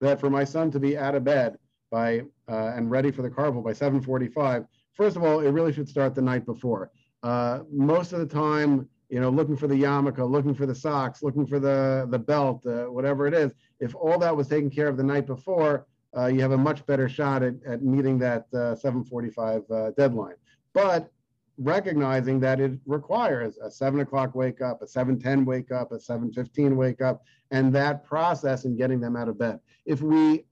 that 0.00 0.20
for 0.20 0.30
my 0.30 0.44
son 0.44 0.70
to 0.72 0.80
be 0.80 0.98
out 0.98 1.14
of 1.14 1.24
bed 1.24 1.56
by 1.90 2.20
uh, 2.48 2.72
and 2.76 2.90
ready 2.90 3.10
for 3.10 3.22
the 3.22 3.30
carpool 3.30 3.64
by 3.64 3.72
7:45, 3.72 4.66
first 4.92 5.16
of 5.16 5.22
all, 5.22 5.40
it 5.40 5.50
really 5.50 5.72
should 5.72 5.88
start 5.88 6.14
the 6.14 6.22
night 6.22 6.44
before. 6.44 6.90
Uh, 7.22 7.60
most 7.70 8.12
of 8.12 8.18
the 8.18 8.26
time, 8.26 8.88
you 9.08 9.20
know, 9.20 9.30
looking 9.30 9.56
for 9.56 9.66
the 9.68 9.74
yarmulke, 9.74 10.28
looking 10.28 10.54
for 10.54 10.66
the 10.66 10.74
socks, 10.74 11.22
looking 11.22 11.46
for 11.46 11.58
the 11.58 12.06
the 12.10 12.18
belt, 12.18 12.66
uh, 12.66 12.84
whatever 12.84 13.26
it 13.26 13.34
is. 13.34 13.54
If 13.80 13.94
all 13.94 14.18
that 14.18 14.36
was 14.36 14.48
taken 14.48 14.70
care 14.70 14.88
of 14.88 14.96
the 14.96 15.04
night 15.04 15.26
before, 15.26 15.86
uh, 16.16 16.26
you 16.26 16.40
have 16.40 16.52
a 16.52 16.58
much 16.58 16.84
better 16.86 17.08
shot 17.08 17.42
at, 17.42 17.54
at 17.66 17.82
meeting 17.82 18.18
that 18.18 18.46
uh, 18.52 18.74
7:45 18.74 19.70
uh, 19.70 19.90
deadline. 19.96 20.36
But 20.74 21.10
recognizing 21.58 22.40
that 22.40 22.60
it 22.60 22.78
requires 22.86 23.58
a 23.58 23.70
seven 23.70 24.00
o'clock 24.00 24.34
wake 24.34 24.60
up, 24.60 24.82
a 24.82 24.86
7:10 24.86 25.44
wake 25.44 25.70
up, 25.70 25.92
a 25.92 25.98
7:15 25.98 26.76
wake 26.76 27.00
up, 27.00 27.24
and 27.50 27.72
that 27.74 28.04
process 28.04 28.64
in 28.64 28.76
getting 28.76 29.00
them 29.00 29.16
out 29.16 29.28
of 29.28 29.38
bed. 29.38 29.60
If 29.84 30.02
we 30.02 30.46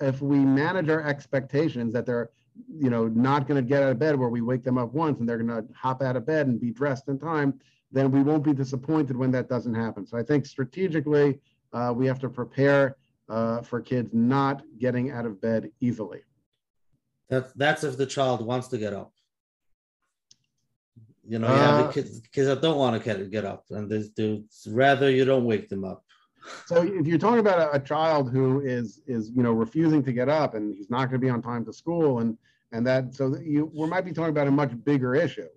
if 0.00 0.20
we 0.20 0.38
manage 0.38 0.88
our 0.88 1.02
expectations 1.02 1.92
that 1.94 2.06
they're 2.06 2.30
you 2.68 2.90
know 2.90 3.08
not 3.08 3.46
going 3.46 3.62
to 3.62 3.68
get 3.68 3.82
out 3.82 3.90
of 3.90 3.98
bed 3.98 4.18
where 4.18 4.28
we 4.28 4.40
wake 4.40 4.64
them 4.64 4.78
up 4.78 4.92
once 4.92 5.20
and 5.20 5.28
they're 5.28 5.38
going 5.38 5.48
to 5.48 5.72
hop 5.74 6.02
out 6.02 6.16
of 6.16 6.26
bed 6.26 6.46
and 6.46 6.60
be 6.60 6.70
dressed 6.70 7.08
in 7.08 7.18
time, 7.18 7.58
then 7.92 8.10
we 8.10 8.22
won't 8.22 8.44
be 8.44 8.52
disappointed 8.52 9.16
when 9.16 9.30
that 9.30 9.48
doesn't 9.48 9.74
happen. 9.74 10.06
So 10.06 10.16
I 10.16 10.22
think 10.22 10.46
strategically 10.46 11.40
uh, 11.72 11.92
we 11.94 12.06
have 12.06 12.18
to 12.20 12.28
prepare 12.28 12.96
uh, 13.28 13.60
for 13.62 13.80
kids 13.80 14.10
not 14.12 14.62
getting 14.78 15.10
out 15.10 15.26
of 15.26 15.40
bed 15.40 15.70
easily. 15.80 16.20
That's 17.28 17.52
that's 17.54 17.84
if 17.84 17.96
the 17.96 18.06
child 18.06 18.44
wants 18.44 18.68
to 18.68 18.78
get 18.78 18.92
up. 18.92 19.12
You 21.28 21.38
know, 21.40 21.48
you 21.48 21.54
have 21.54 21.78
the 21.78 21.84
uh, 21.88 21.92
kids, 21.92 22.22
kids 22.32 22.46
that 22.46 22.62
don't 22.62 22.78
want 22.78 22.96
to 22.96 23.04
get, 23.04 23.30
get 23.30 23.44
up, 23.44 23.64
and 23.70 23.90
there's, 23.90 24.10
dudes 24.10 24.66
rather 24.70 25.10
you 25.10 25.24
don't 25.24 25.44
wake 25.44 25.68
them 25.68 25.84
up. 25.84 26.04
So 26.66 26.82
if 26.82 27.06
you're 27.06 27.18
talking 27.18 27.40
about 27.40 27.58
a, 27.58 27.76
a, 27.76 27.80
child 27.80 28.30
who 28.30 28.60
is 28.60 29.00
is 29.06 29.30
you 29.34 29.42
know 29.42 29.52
refusing 29.52 30.02
to 30.04 30.12
get 30.12 30.28
up 30.28 30.54
and 30.54 30.74
he's 30.74 30.90
not 30.90 31.10
going 31.10 31.20
to 31.20 31.26
be 31.26 31.28
on 31.28 31.42
time 31.42 31.64
to 31.64 31.72
school 31.72 32.20
and 32.20 32.38
and 32.72 32.86
that 32.86 33.14
so 33.14 33.36
you 33.42 33.70
we 33.74 33.88
might 33.88 34.04
be 34.04 34.12
talking 34.12 34.30
about 34.30 34.46
a 34.46 34.52
much 34.52 34.72
bigger 34.84 35.14
issue. 35.14 35.48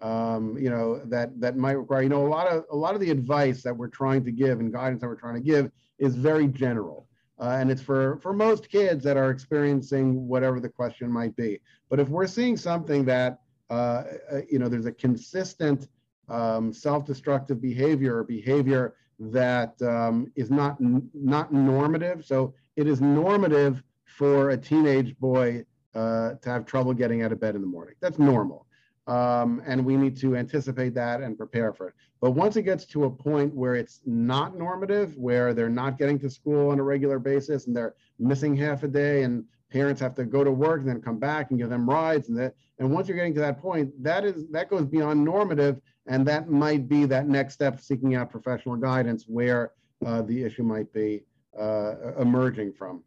Um, 0.00 0.56
you 0.56 0.70
know 0.70 1.04
that 1.06 1.40
that 1.40 1.56
might 1.56 1.72
require 1.72 2.02
you 2.02 2.08
know 2.08 2.24
a 2.24 2.28
lot 2.28 2.46
of 2.46 2.64
a 2.70 2.76
lot 2.76 2.94
of 2.94 3.00
the 3.00 3.10
advice 3.10 3.62
that 3.64 3.76
we're 3.76 3.88
trying 3.88 4.24
to 4.24 4.30
give 4.30 4.60
and 4.60 4.72
guidance 4.72 5.00
that 5.00 5.08
we're 5.08 5.16
trying 5.16 5.34
to 5.34 5.40
give 5.40 5.72
is 5.98 6.14
very 6.14 6.46
general. 6.46 7.08
Uh, 7.40 7.56
and 7.60 7.70
it's 7.70 7.82
for 7.82 8.18
for 8.18 8.32
most 8.32 8.68
kids 8.70 9.02
that 9.04 9.16
are 9.16 9.30
experiencing 9.30 10.28
whatever 10.28 10.60
the 10.60 10.68
question 10.68 11.10
might 11.10 11.34
be. 11.34 11.60
But 11.88 11.98
if 11.98 12.08
we're 12.08 12.26
seeing 12.26 12.56
something 12.56 13.04
that 13.06 13.32
uh, 13.32 13.34
uh, 13.70 14.04
you 14.50 14.58
know, 14.58 14.68
there's 14.68 14.86
a 14.86 14.92
consistent 14.92 15.88
um, 16.28 16.72
self-destructive 16.72 17.60
behavior 17.60 18.18
or 18.18 18.24
behavior 18.24 18.94
that 19.18 19.80
um, 19.82 20.30
is 20.36 20.50
not 20.50 20.76
not 20.80 21.52
normative. 21.52 22.24
So 22.24 22.54
it 22.76 22.86
is 22.86 23.00
normative 23.00 23.82
for 24.04 24.50
a 24.50 24.56
teenage 24.56 25.18
boy 25.18 25.64
uh, 25.94 26.34
to 26.42 26.50
have 26.50 26.66
trouble 26.66 26.94
getting 26.94 27.22
out 27.22 27.32
of 27.32 27.40
bed 27.40 27.54
in 27.54 27.60
the 27.60 27.66
morning. 27.66 27.94
That's 28.00 28.18
normal. 28.18 28.66
Um, 29.06 29.62
and 29.66 29.84
we 29.84 29.96
need 29.96 30.18
to 30.18 30.36
anticipate 30.36 30.94
that 30.94 31.22
and 31.22 31.36
prepare 31.36 31.72
for 31.72 31.88
it. 31.88 31.94
But 32.20 32.32
once 32.32 32.56
it 32.56 32.62
gets 32.62 32.84
to 32.86 33.04
a 33.04 33.10
point 33.10 33.54
where 33.54 33.74
it's 33.74 34.00
not 34.04 34.56
normative, 34.56 35.16
where 35.16 35.54
they're 35.54 35.70
not 35.70 35.98
getting 35.98 36.18
to 36.20 36.30
school 36.30 36.70
on 36.70 36.78
a 36.78 36.82
regular 36.82 37.18
basis 37.18 37.66
and 37.66 37.76
they're 37.76 37.94
missing 38.18 38.54
half 38.54 38.82
a 38.82 38.88
day 38.88 39.22
and 39.22 39.44
parents 39.70 40.00
have 40.00 40.14
to 40.14 40.24
go 40.24 40.42
to 40.42 40.50
work 40.50 40.80
and 40.80 40.88
then 40.88 41.00
come 41.00 41.18
back 41.18 41.50
and 41.50 41.58
give 41.58 41.68
them 41.68 41.88
rides 41.88 42.28
and 42.28 42.38
that 42.38 42.54
and 42.78 42.90
once 42.90 43.08
you're 43.08 43.16
getting 43.16 43.34
to 43.34 43.40
that 43.40 43.60
point 43.60 43.90
that 44.02 44.24
is 44.24 44.48
that 44.50 44.70
goes 44.70 44.84
beyond 44.86 45.22
normative 45.22 45.80
and 46.06 46.26
that 46.26 46.48
might 46.48 46.88
be 46.88 47.04
that 47.04 47.28
next 47.28 47.54
step 47.54 47.80
seeking 47.80 48.14
out 48.14 48.30
professional 48.30 48.76
guidance 48.76 49.24
where 49.26 49.72
uh, 50.06 50.22
the 50.22 50.42
issue 50.42 50.62
might 50.62 50.92
be 50.92 51.22
uh, 51.58 52.14
emerging 52.18 52.72
from 52.72 53.02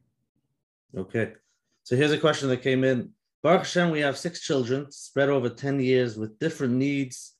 Okay. 0.97 1.33
So 1.83 1.95
here's 1.95 2.11
a 2.11 2.17
question 2.17 2.49
that 2.49 2.61
came 2.61 2.83
in. 2.83 3.11
Baruch 3.43 3.61
Hashem, 3.61 3.89
we 3.89 4.01
have 4.01 4.17
six 4.17 4.41
children 4.41 4.91
spread 4.91 5.29
over 5.29 5.49
10 5.49 5.79
years 5.79 6.17
with 6.17 6.37
different 6.39 6.73
needs 6.73 7.33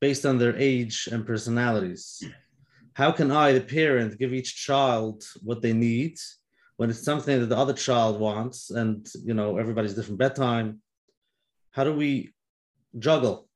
based 0.00 0.26
on 0.26 0.38
their 0.38 0.56
age 0.56 1.08
and 1.12 1.26
personalities. 1.26 2.22
How 2.94 3.12
can 3.12 3.30
I, 3.30 3.52
the 3.52 3.60
parent, 3.60 4.18
give 4.18 4.32
each 4.32 4.56
child 4.56 5.24
what 5.42 5.62
they 5.62 5.72
need 5.72 6.18
when 6.76 6.90
it's 6.90 7.04
something 7.04 7.40
that 7.40 7.46
the 7.46 7.56
other 7.56 7.72
child 7.72 8.18
wants 8.18 8.70
and 8.70 9.08
you 9.22 9.34
know 9.34 9.58
everybody's 9.58 9.94
different 9.94 10.18
bedtime? 10.18 10.80
How 11.70 11.84
do 11.84 11.92
we 11.92 12.32
juggle? 12.98 13.48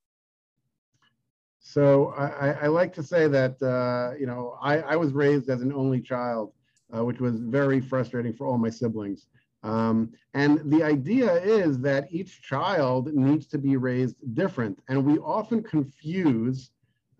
So 1.60 2.14
I, 2.16 2.52
I, 2.62 2.66
like 2.68 2.94
to 2.94 3.02
say 3.02 3.28
that 3.28 3.62
uh, 3.62 4.16
you 4.18 4.26
know 4.26 4.56
I, 4.62 4.78
I 4.80 4.96
was 4.96 5.12
raised 5.12 5.50
as 5.50 5.60
an 5.60 5.72
only 5.72 6.00
child, 6.00 6.52
uh, 6.96 7.04
which 7.04 7.20
was 7.20 7.40
very 7.40 7.80
frustrating 7.80 8.32
for 8.32 8.46
all 8.46 8.58
my 8.58 8.70
siblings. 8.70 9.26
Um, 9.64 10.12
and 10.34 10.70
the 10.70 10.82
idea 10.82 11.32
is 11.42 11.80
that 11.80 12.06
each 12.10 12.42
child 12.42 13.12
needs 13.12 13.46
to 13.48 13.58
be 13.58 13.76
raised 13.76 14.16
different, 14.34 14.78
and 14.88 15.04
we 15.04 15.18
often 15.18 15.62
confuse 15.62 16.70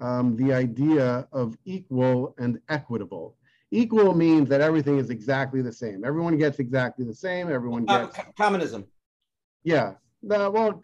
um, 0.01 0.37
the 0.37 0.53
idea 0.53 1.27
of 1.33 1.57
equal 1.65 2.35
and 2.39 2.61
equitable. 2.69 3.37
Equal 3.71 4.15
means 4.15 4.49
that 4.49 4.61
everything 4.61 4.99
is 4.99 5.11
exactly 5.11 5.61
the 5.61 5.73
same. 5.73 6.05
Everyone 6.05 6.39
gets 6.39 6.59
exactly 6.59 7.05
the 7.05 7.15
same. 7.15 7.51
Everyone 7.51 7.85
gets 7.85 8.17
co- 8.17 8.33
communism. 8.37 8.87
yeah. 9.63 9.95
No, 10.23 10.51
well, 10.51 10.83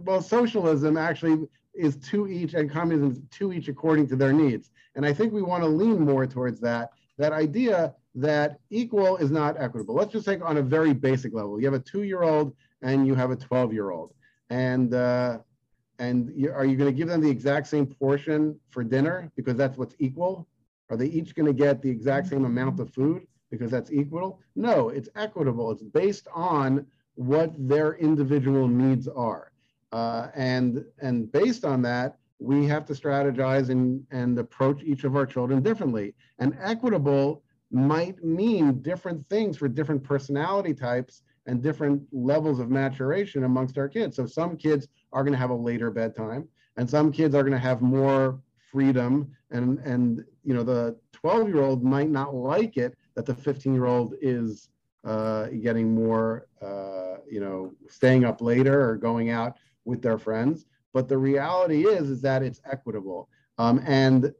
well, 0.00 0.22
socialism 0.22 0.96
actually 0.96 1.46
is 1.74 1.96
to 1.96 2.28
each, 2.28 2.54
and 2.54 2.70
communism 2.70 3.12
is 3.12 3.20
to 3.30 3.52
each 3.52 3.68
according 3.68 4.06
to 4.08 4.16
their 4.16 4.32
needs. 4.32 4.70
And 4.94 5.06
I 5.06 5.12
think 5.12 5.32
we 5.32 5.42
want 5.42 5.62
to 5.62 5.68
lean 5.68 6.00
more 6.00 6.26
towards 6.26 6.60
that. 6.60 6.90
That 7.18 7.32
idea 7.32 7.94
that 8.14 8.58
equal 8.70 9.16
is 9.18 9.30
not 9.30 9.56
equitable. 9.58 9.94
Let's 9.94 10.12
just 10.12 10.26
take 10.26 10.44
on 10.44 10.56
a 10.56 10.62
very 10.62 10.92
basic 10.92 11.32
level. 11.32 11.60
You 11.60 11.66
have 11.66 11.74
a 11.74 11.84
two-year-old 11.84 12.54
and 12.82 13.06
you 13.06 13.14
have 13.14 13.30
a 13.30 13.36
12-year-old, 13.36 14.12
and 14.50 14.92
uh, 14.94 15.38
and 16.02 16.32
you, 16.34 16.52
are 16.52 16.64
you 16.64 16.76
going 16.76 16.92
to 16.92 16.96
give 16.96 17.06
them 17.06 17.20
the 17.20 17.30
exact 17.30 17.68
same 17.68 17.86
portion 17.86 18.58
for 18.70 18.82
dinner 18.82 19.30
because 19.36 19.56
that's 19.56 19.78
what's 19.78 19.94
equal? 20.00 20.48
Are 20.90 20.96
they 20.96 21.06
each 21.06 21.36
going 21.36 21.46
to 21.46 21.52
get 21.52 21.80
the 21.80 21.90
exact 21.90 22.26
same 22.26 22.44
amount 22.44 22.80
of 22.80 22.90
food 22.92 23.24
because 23.52 23.70
that's 23.70 23.92
equal? 23.92 24.40
No, 24.56 24.88
it's 24.88 25.08
equitable. 25.14 25.70
It's 25.70 25.84
based 25.84 26.26
on 26.34 26.86
what 27.14 27.52
their 27.56 27.94
individual 27.94 28.66
needs 28.66 29.06
are. 29.06 29.52
Uh, 29.92 30.26
and, 30.34 30.84
and 31.00 31.30
based 31.30 31.64
on 31.64 31.82
that, 31.82 32.16
we 32.40 32.66
have 32.66 32.84
to 32.86 32.94
strategize 32.94 33.70
and, 33.70 34.04
and 34.10 34.36
approach 34.40 34.82
each 34.82 35.04
of 35.04 35.14
our 35.14 35.24
children 35.24 35.62
differently. 35.62 36.14
And 36.40 36.58
equitable 36.60 37.44
might 37.70 38.24
mean 38.24 38.82
different 38.82 39.24
things 39.28 39.56
for 39.56 39.68
different 39.68 40.02
personality 40.02 40.74
types 40.74 41.22
and 41.46 41.62
different 41.62 42.02
levels 42.12 42.60
of 42.60 42.70
maturation 42.70 43.44
amongst 43.44 43.78
our 43.78 43.88
kids. 43.88 44.16
So 44.16 44.26
some 44.26 44.56
kids 44.56 44.88
are 45.12 45.22
going 45.22 45.32
to 45.32 45.38
have 45.38 45.50
a 45.50 45.54
later 45.54 45.90
bedtime, 45.90 46.48
and 46.76 46.88
some 46.88 47.12
kids 47.12 47.34
are 47.34 47.42
going 47.42 47.52
to 47.52 47.58
have 47.58 47.82
more 47.82 48.40
freedom. 48.70 49.30
And 49.50 49.78
and 49.80 50.24
you 50.44 50.54
know 50.54 50.62
the 50.62 50.96
12 51.12 51.48
year 51.48 51.62
old 51.62 51.84
might 51.84 52.10
not 52.10 52.34
like 52.34 52.76
it 52.76 52.96
that 53.14 53.26
the 53.26 53.34
15 53.34 53.74
year 53.74 53.86
old 53.86 54.14
is 54.20 54.68
uh, 55.04 55.46
getting 55.62 55.94
more, 55.94 56.46
uh, 56.60 57.16
you 57.28 57.40
know, 57.40 57.72
staying 57.88 58.24
up 58.24 58.40
later 58.40 58.88
or 58.88 58.96
going 58.96 59.30
out 59.30 59.56
with 59.84 60.00
their 60.00 60.18
friends. 60.18 60.66
But 60.92 61.08
the 61.08 61.18
reality 61.18 61.86
is 61.86 62.08
is 62.08 62.22
that 62.22 62.42
it's 62.42 62.60
equitable. 62.70 63.28
Um, 63.58 63.82
and 63.86 64.32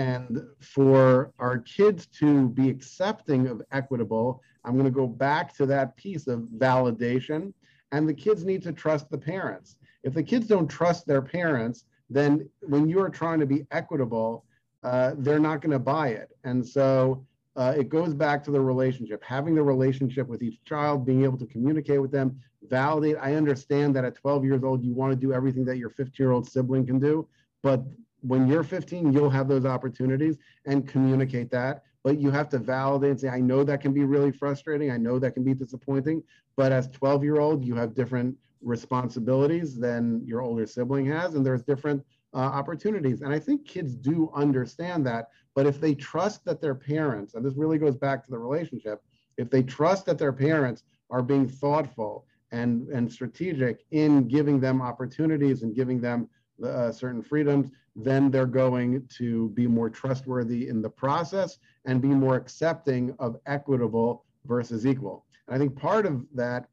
and 0.00 0.40
for 0.60 1.30
our 1.38 1.58
kids 1.58 2.06
to 2.06 2.48
be 2.48 2.70
accepting 2.70 3.48
of 3.48 3.60
equitable, 3.70 4.42
I'm 4.64 4.72
going 4.72 4.86
to 4.86 4.90
go 4.90 5.06
back 5.06 5.54
to 5.56 5.66
that 5.66 5.94
piece 5.96 6.26
of 6.26 6.40
validation. 6.56 7.52
And 7.92 8.08
the 8.08 8.14
kids 8.14 8.42
need 8.42 8.62
to 8.62 8.72
trust 8.72 9.10
the 9.10 9.18
parents. 9.18 9.76
If 10.02 10.14
the 10.14 10.22
kids 10.22 10.46
don't 10.46 10.68
trust 10.68 11.06
their 11.06 11.20
parents, 11.20 11.84
then 12.08 12.48
when 12.62 12.88
you're 12.88 13.10
trying 13.10 13.40
to 13.40 13.46
be 13.46 13.66
equitable, 13.72 14.46
uh, 14.82 15.12
they're 15.18 15.38
not 15.38 15.60
going 15.60 15.72
to 15.72 15.78
buy 15.78 16.08
it. 16.08 16.30
And 16.44 16.66
so 16.66 17.26
uh, 17.56 17.74
it 17.76 17.90
goes 17.90 18.14
back 18.14 18.42
to 18.44 18.50
the 18.50 18.60
relationship, 18.60 19.22
having 19.22 19.54
the 19.54 19.62
relationship 19.62 20.28
with 20.28 20.42
each 20.42 20.64
child, 20.64 21.04
being 21.04 21.24
able 21.24 21.36
to 21.36 21.46
communicate 21.46 22.00
with 22.00 22.10
them, 22.10 22.40
validate. 22.62 23.16
I 23.20 23.34
understand 23.34 23.94
that 23.96 24.06
at 24.06 24.14
12 24.14 24.46
years 24.46 24.64
old, 24.64 24.82
you 24.82 24.94
want 24.94 25.12
to 25.12 25.16
do 25.16 25.34
everything 25.34 25.66
that 25.66 25.76
your 25.76 25.90
15 25.90 26.14
year 26.18 26.32
old 26.32 26.48
sibling 26.48 26.86
can 26.86 26.98
do, 26.98 27.28
but 27.62 27.84
when 28.22 28.46
you're 28.46 28.62
15, 28.62 29.12
you'll 29.12 29.30
have 29.30 29.48
those 29.48 29.64
opportunities 29.64 30.36
and 30.66 30.86
communicate 30.86 31.50
that. 31.50 31.82
But 32.02 32.18
you 32.18 32.30
have 32.30 32.48
to 32.50 32.58
validate 32.58 33.10
and 33.10 33.20
say, 33.20 33.28
I 33.28 33.40
know 33.40 33.62
that 33.64 33.80
can 33.80 33.92
be 33.92 34.04
really 34.04 34.32
frustrating. 34.32 34.90
I 34.90 34.96
know 34.96 35.18
that 35.18 35.34
can 35.34 35.44
be 35.44 35.54
disappointing. 35.54 36.22
But 36.56 36.72
as 36.72 36.88
12 36.88 37.24
year 37.24 37.40
old, 37.40 37.64
you 37.64 37.74
have 37.74 37.94
different 37.94 38.36
responsibilities 38.62 39.78
than 39.78 40.22
your 40.24 40.42
older 40.42 40.66
sibling 40.66 41.06
has, 41.06 41.34
and 41.34 41.44
there's 41.44 41.62
different 41.62 42.04
uh, 42.34 42.38
opportunities. 42.38 43.22
And 43.22 43.32
I 43.32 43.38
think 43.38 43.66
kids 43.66 43.94
do 43.94 44.30
understand 44.34 45.06
that. 45.06 45.28
But 45.54 45.66
if 45.66 45.80
they 45.80 45.94
trust 45.94 46.44
that 46.44 46.60
their 46.60 46.74
parents, 46.74 47.34
and 47.34 47.44
this 47.44 47.54
really 47.56 47.78
goes 47.78 47.96
back 47.96 48.24
to 48.24 48.30
the 48.30 48.38
relationship, 48.38 49.02
if 49.36 49.50
they 49.50 49.62
trust 49.62 50.06
that 50.06 50.18
their 50.18 50.32
parents 50.32 50.84
are 51.10 51.22
being 51.22 51.48
thoughtful 51.48 52.26
and, 52.52 52.88
and 52.88 53.10
strategic 53.10 53.84
in 53.90 54.28
giving 54.28 54.60
them 54.60 54.82
opportunities 54.82 55.62
and 55.62 55.74
giving 55.74 56.00
them 56.00 56.28
uh, 56.62 56.92
certain 56.92 57.22
freedoms, 57.22 57.70
then 57.96 58.30
they're 58.30 58.46
going 58.46 59.06
to 59.18 59.48
be 59.50 59.66
more 59.66 59.90
trustworthy 59.90 60.68
in 60.68 60.80
the 60.80 60.90
process 60.90 61.58
and 61.84 62.00
be 62.00 62.08
more 62.08 62.36
accepting 62.36 63.14
of 63.18 63.36
equitable 63.46 64.24
versus 64.46 64.86
equal. 64.86 65.24
And 65.46 65.56
I 65.56 65.58
think 65.58 65.76
part 65.76 66.06
of 66.06 66.24
that 66.34 66.68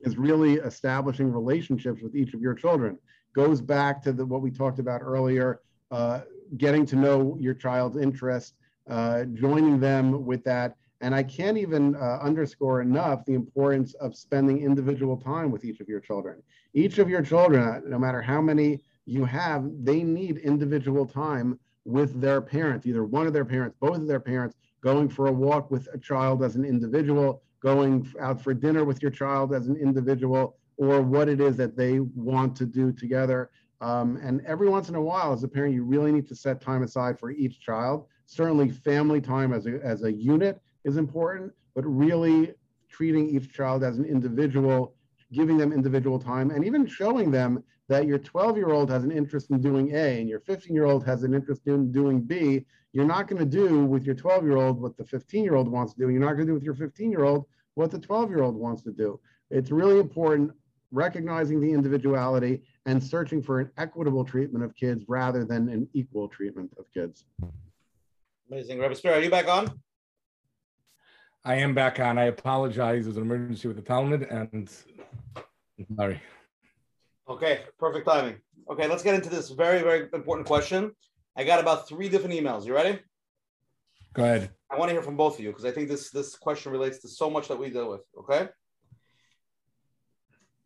is 0.00 0.16
really 0.16 0.54
establishing 0.54 1.32
relationships 1.32 2.02
with 2.02 2.14
each 2.14 2.34
of 2.34 2.40
your 2.40 2.54
children. 2.54 2.98
Goes 3.34 3.60
back 3.60 4.02
to 4.02 4.12
the, 4.12 4.24
what 4.24 4.42
we 4.42 4.50
talked 4.50 4.78
about 4.78 5.00
earlier, 5.02 5.60
uh, 5.90 6.20
getting 6.56 6.86
to 6.86 6.96
know 6.96 7.36
your 7.40 7.54
child's 7.54 7.96
interest, 7.96 8.54
uh, 8.88 9.24
joining 9.24 9.80
them 9.80 10.24
with 10.24 10.44
that. 10.44 10.76
And 11.00 11.14
I 11.14 11.22
can't 11.22 11.56
even 11.56 11.94
uh, 11.94 12.18
underscore 12.20 12.80
enough 12.80 13.24
the 13.24 13.34
importance 13.34 13.94
of 13.94 14.16
spending 14.16 14.62
individual 14.62 15.16
time 15.16 15.50
with 15.50 15.64
each 15.64 15.80
of 15.80 15.88
your 15.88 16.00
children. 16.00 16.42
Each 16.74 16.98
of 16.98 17.08
your 17.08 17.22
children, 17.22 17.82
no 17.86 17.98
matter 17.98 18.20
how 18.20 18.40
many 18.40 18.80
you 19.08 19.24
have, 19.24 19.70
they 19.82 20.02
need 20.02 20.36
individual 20.38 21.06
time 21.06 21.58
with 21.84 22.20
their 22.20 22.42
parents, 22.42 22.86
either 22.86 23.04
one 23.04 23.26
of 23.26 23.32
their 23.32 23.44
parents, 23.44 23.74
both 23.80 23.96
of 23.96 24.06
their 24.06 24.20
parents, 24.20 24.56
going 24.82 25.08
for 25.08 25.28
a 25.28 25.32
walk 25.32 25.70
with 25.70 25.88
a 25.94 25.98
child 25.98 26.42
as 26.42 26.56
an 26.56 26.64
individual, 26.64 27.42
going 27.60 28.06
out 28.20 28.40
for 28.40 28.52
dinner 28.52 28.84
with 28.84 29.00
your 29.00 29.10
child 29.10 29.54
as 29.54 29.66
an 29.66 29.76
individual, 29.76 30.56
or 30.76 31.00
what 31.00 31.28
it 31.28 31.40
is 31.40 31.56
that 31.56 31.74
they 31.74 32.00
want 32.00 32.54
to 32.54 32.66
do 32.66 32.92
together. 32.92 33.50
Um, 33.80 34.18
and 34.22 34.42
every 34.46 34.68
once 34.68 34.90
in 34.90 34.94
a 34.94 35.00
while, 35.00 35.32
as 35.32 35.42
a 35.42 35.48
parent, 35.48 35.74
you 35.74 35.84
really 35.84 36.12
need 36.12 36.28
to 36.28 36.36
set 36.36 36.60
time 36.60 36.82
aside 36.82 37.18
for 37.18 37.30
each 37.30 37.60
child. 37.60 38.06
Certainly, 38.26 38.70
family 38.70 39.20
time 39.22 39.54
as 39.54 39.66
a, 39.66 39.80
as 39.82 40.02
a 40.02 40.12
unit 40.12 40.60
is 40.84 40.98
important, 40.98 41.52
but 41.74 41.84
really 41.86 42.52
treating 42.90 43.30
each 43.30 43.52
child 43.52 43.82
as 43.82 43.96
an 43.98 44.04
individual, 44.04 44.94
giving 45.32 45.56
them 45.56 45.72
individual 45.72 46.18
time, 46.18 46.50
and 46.50 46.64
even 46.64 46.86
showing 46.86 47.30
them 47.30 47.64
that 47.88 48.06
your 48.06 48.18
12 48.18 48.56
year 48.56 48.70
old 48.70 48.90
has 48.90 49.04
an 49.04 49.10
interest 49.10 49.50
in 49.50 49.60
doing 49.60 49.94
A 49.94 50.20
and 50.20 50.28
your 50.28 50.40
15 50.40 50.74
year 50.74 50.84
old 50.84 51.04
has 51.06 51.22
an 51.22 51.34
interest 51.34 51.62
in 51.66 51.90
doing 51.90 52.20
B, 52.20 52.64
you're 52.92 53.04
not 53.04 53.28
going 53.28 53.38
to 53.38 53.46
do 53.46 53.84
with 53.84 54.04
your 54.04 54.14
12 54.14 54.44
year 54.44 54.56
old 54.56 54.80
what 54.80 54.96
the 54.96 55.04
15 55.04 55.44
year 55.44 55.54
old 55.54 55.68
wants 55.68 55.94
to 55.94 56.00
do. 56.00 56.08
You're 56.10 56.20
not 56.20 56.34
going 56.34 56.46
to 56.46 56.50
do 56.52 56.54
with 56.54 56.62
your 56.62 56.74
15 56.74 57.10
year 57.10 57.24
old 57.24 57.46
what 57.74 57.90
the 57.90 57.98
12 57.98 58.30
year 58.30 58.42
old 58.42 58.56
wants 58.56 58.82
to 58.82 58.92
do. 58.92 59.20
It's 59.50 59.70
really 59.70 59.98
important 59.98 60.52
recognizing 60.90 61.60
the 61.60 61.70
individuality 61.70 62.62
and 62.86 63.02
searching 63.02 63.42
for 63.42 63.60
an 63.60 63.70
equitable 63.76 64.24
treatment 64.24 64.64
of 64.64 64.74
kids 64.74 65.04
rather 65.08 65.44
than 65.44 65.68
an 65.68 65.88
equal 65.92 66.28
treatment 66.28 66.70
of 66.78 66.86
kids. 66.92 67.24
Amazing. 68.50 68.78
Rabbi 68.78 68.94
Spiro, 68.94 69.18
are 69.18 69.22
you 69.22 69.30
back 69.30 69.48
on? 69.48 69.78
I 71.44 71.56
am 71.56 71.74
back 71.74 72.00
on. 72.00 72.18
I 72.18 72.24
apologize. 72.24 73.04
There's 73.04 73.16
an 73.16 73.22
emergency 73.22 73.68
with 73.68 73.76
the 73.76 73.82
talmid 73.82 74.30
and 74.30 74.70
sorry. 75.96 76.20
Okay, 77.28 77.60
perfect 77.78 78.06
timing. 78.06 78.36
Okay, 78.70 78.88
let's 78.88 79.02
get 79.02 79.14
into 79.14 79.28
this 79.28 79.50
very, 79.50 79.82
very 79.82 80.08
important 80.14 80.46
question. 80.46 80.92
I 81.36 81.44
got 81.44 81.60
about 81.60 81.86
three 81.86 82.08
different 82.08 82.34
emails. 82.34 82.64
You 82.64 82.74
ready? 82.74 83.00
Go 84.14 84.24
ahead. 84.24 84.50
I 84.70 84.78
want 84.78 84.88
to 84.88 84.94
hear 84.94 85.02
from 85.02 85.16
both 85.16 85.34
of 85.38 85.44
you 85.44 85.50
because 85.50 85.66
I 85.66 85.70
think 85.70 85.88
this 85.88 86.10
this 86.10 86.36
question 86.36 86.72
relates 86.72 86.98
to 87.00 87.08
so 87.08 87.28
much 87.28 87.48
that 87.48 87.58
we 87.58 87.68
deal 87.68 87.90
with. 87.90 88.00
Okay. 88.18 88.48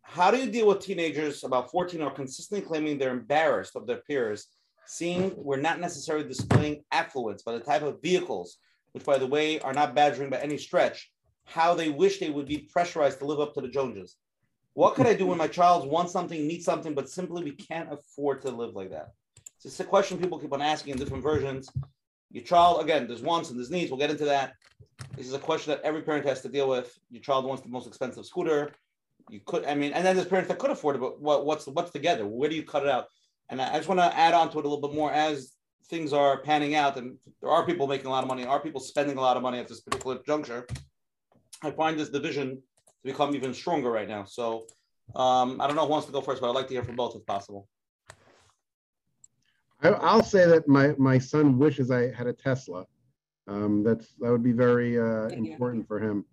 How 0.03 0.31
do 0.31 0.37
you 0.37 0.51
deal 0.51 0.69
with 0.69 0.81
teenagers 0.81 1.43
about 1.43 1.71
14 1.71 1.99
who 1.99 2.07
are 2.07 2.13
consistently 2.13 2.65
claiming 2.65 2.97
they're 2.97 3.11
embarrassed 3.11 3.75
of 3.75 3.87
their 3.87 4.03
peers, 4.09 4.47
seeing 4.87 5.33
we're 5.37 5.57
not 5.57 5.81
necessarily 5.81 6.29
displaying 6.29 6.85
affluence, 6.93 7.43
by 7.43 7.53
the 7.53 7.61
type 7.61 7.83
of 7.83 8.01
vehicles, 8.03 8.59
which 8.93 9.05
by 9.05 9.19
the 9.19 9.27
way 9.27 9.59
are 9.61 9.73
not 9.73 9.95
badgering 9.97 10.31
by 10.31 10.39
any 10.39 10.59
stretch, 10.59 11.11
how 11.45 11.75
they 11.75 11.89
wish 11.89 12.19
they 12.21 12.31
would 12.31 12.47
be 12.47 12.69
pressurized 12.73 13.19
to 13.19 13.25
live 13.25 13.41
up 13.41 13.55
to 13.55 13.61
the 13.61 13.69
Joneses? 13.69 14.17
What 14.75 14.95
could 14.95 15.07
I 15.07 15.15
do 15.15 15.27
when 15.27 15.39
my 15.39 15.49
child 15.49 15.89
wants 15.89 16.13
something, 16.13 16.47
needs 16.47 16.65
something, 16.65 16.95
but 16.95 17.09
simply 17.09 17.45
we 17.45 17.53
can't 17.53 17.93
afford 17.93 18.43
to 18.43 18.51
live 18.51 18.75
like 18.75 18.91
that? 18.91 19.13
It's 19.65 19.79
a 19.79 19.85
question 19.85 20.19
people 20.19 20.39
keep 20.39 20.53
on 20.53 20.63
asking 20.63 20.93
in 20.93 20.99
different 20.99 21.23
versions. 21.23 21.71
Your 22.31 22.43
child, 22.43 22.83
again, 22.83 23.07
there's 23.07 23.23
wants 23.23 23.51
and 23.51 23.59
there's 23.59 23.71
needs. 23.71 23.91
We'll 23.91 24.01
get 24.01 24.11
into 24.11 24.25
that. 24.25 24.55
This 25.17 25.27
is 25.27 25.35
a 25.35 25.39
question 25.39 25.73
that 25.73 25.83
every 25.83 26.03
parent 26.03 26.27
has 26.27 26.41
to 26.43 26.49
deal 26.49 26.69
with. 26.69 26.99
Your 27.11 27.23
child 27.23 27.45
wants 27.45 27.63
the 27.63 27.69
most 27.69 27.87
expensive 27.87 28.25
scooter. 28.25 28.73
You 29.29 29.41
could, 29.45 29.65
I 29.67 29.75
mean, 29.75 29.93
and 29.93 30.05
then 30.05 30.17
there's 30.17 30.29
parents 30.29 30.49
that 30.49 30.59
could 30.59 30.71
afford 30.71 30.97
it, 30.97 31.01
but 31.01 31.21
what, 31.21 31.45
what's 31.45 31.67
what's 31.67 31.91
together? 31.91 32.27
Where 32.27 32.49
do 32.49 32.57
you 32.57 32.65
cut 32.65 32.83
it 32.83 32.89
out? 32.89 33.07
And 33.51 33.61
I, 33.61 33.75
I 33.75 33.77
just 33.77 33.89
want 33.89 34.01
to 34.01 34.17
add 34.17 34.35
on 34.35 34.51
to 34.51 34.59
it 34.59 34.65
a 34.65 34.69
little 34.69 34.81
bit 34.81 34.97
more 34.97 35.13
as 35.13 35.53
things 35.89 36.13
are 36.13 36.41
panning 36.41 36.75
out, 36.75 36.97
and 36.97 37.19
there 37.41 37.51
are 37.51 37.65
people 37.65 37.87
making 37.87 38.07
a 38.07 38.11
lot 38.11 38.25
of 38.25 38.29
money, 38.29 38.45
are 38.45 38.61
people 38.61 38.81
spending 38.81 39.19
a 39.19 39.21
lot 39.21 39.37
of 39.37 39.43
money 39.43 39.59
at 39.59 39.69
this 39.69 39.81
particular 39.81 40.19
juncture. 40.27 40.67
I 41.63 41.71
find 41.71 41.99
this 41.99 42.09
division 42.09 42.63
to 43.03 43.11
become 43.11 43.35
even 43.35 43.53
stronger 43.55 43.91
right 43.91 44.09
now. 44.09 44.25
So 44.25 44.67
um, 45.15 45.61
I 45.61 45.67
don't 45.67 45.77
know 45.77 45.85
who 45.85 45.91
wants 45.91 46.07
to 46.07 46.13
go 46.13 46.21
first, 46.21 46.41
but 46.41 46.49
I'd 46.49 46.55
like 46.55 46.69
to 46.69 46.75
hear 46.75 46.85
from 46.85 46.97
both 46.97 47.17
if 47.17 47.27
possible. 47.27 47.69
I, 49.83 49.89
I'll 49.89 50.23
say 50.23 50.47
that 50.47 50.69
my, 50.69 50.95
my 50.97 51.19
son 51.19 51.59
wishes 51.59 51.91
I 51.91 52.13
had 52.13 52.27
a 52.27 52.33
Tesla. 52.33 52.87
Um, 53.49 53.83
that's, 53.83 54.15
that 54.21 54.31
would 54.31 54.45
be 54.45 54.53
very, 54.53 54.99
uh, 54.99 55.29
important 55.29 55.87
for 55.89 55.99
him. 55.99 56.25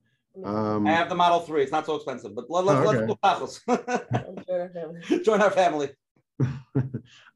Um, 0.45 0.85
I 0.87 0.91
have 0.91 1.09
the 1.09 1.15
Model 1.15 1.39
3. 1.39 1.63
It's 1.63 1.71
not 1.71 1.85
so 1.85 1.95
expensive, 1.95 2.35
but 2.35 2.45
let, 2.49 2.65
let's, 2.65 2.79
Oh, 2.79 2.91
let's 2.91 3.51
do 3.51 3.65
tacos. 3.67 5.23
Join 5.25 5.41
our 5.41 5.49
family. 5.49 5.89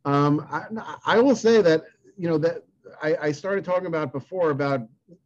um, 0.06 0.48
I, 0.50 0.96
I 1.06 1.20
will 1.20 1.36
say 1.36 1.62
that, 1.64 1.84
you 2.18 2.30
know, 2.30 2.38
that 2.38 2.64
I, 3.02 3.18
I 3.20 3.32
started 3.32 3.66
talking 3.66 3.88
about 3.88 4.14
before 4.14 4.52
about, 4.52 4.82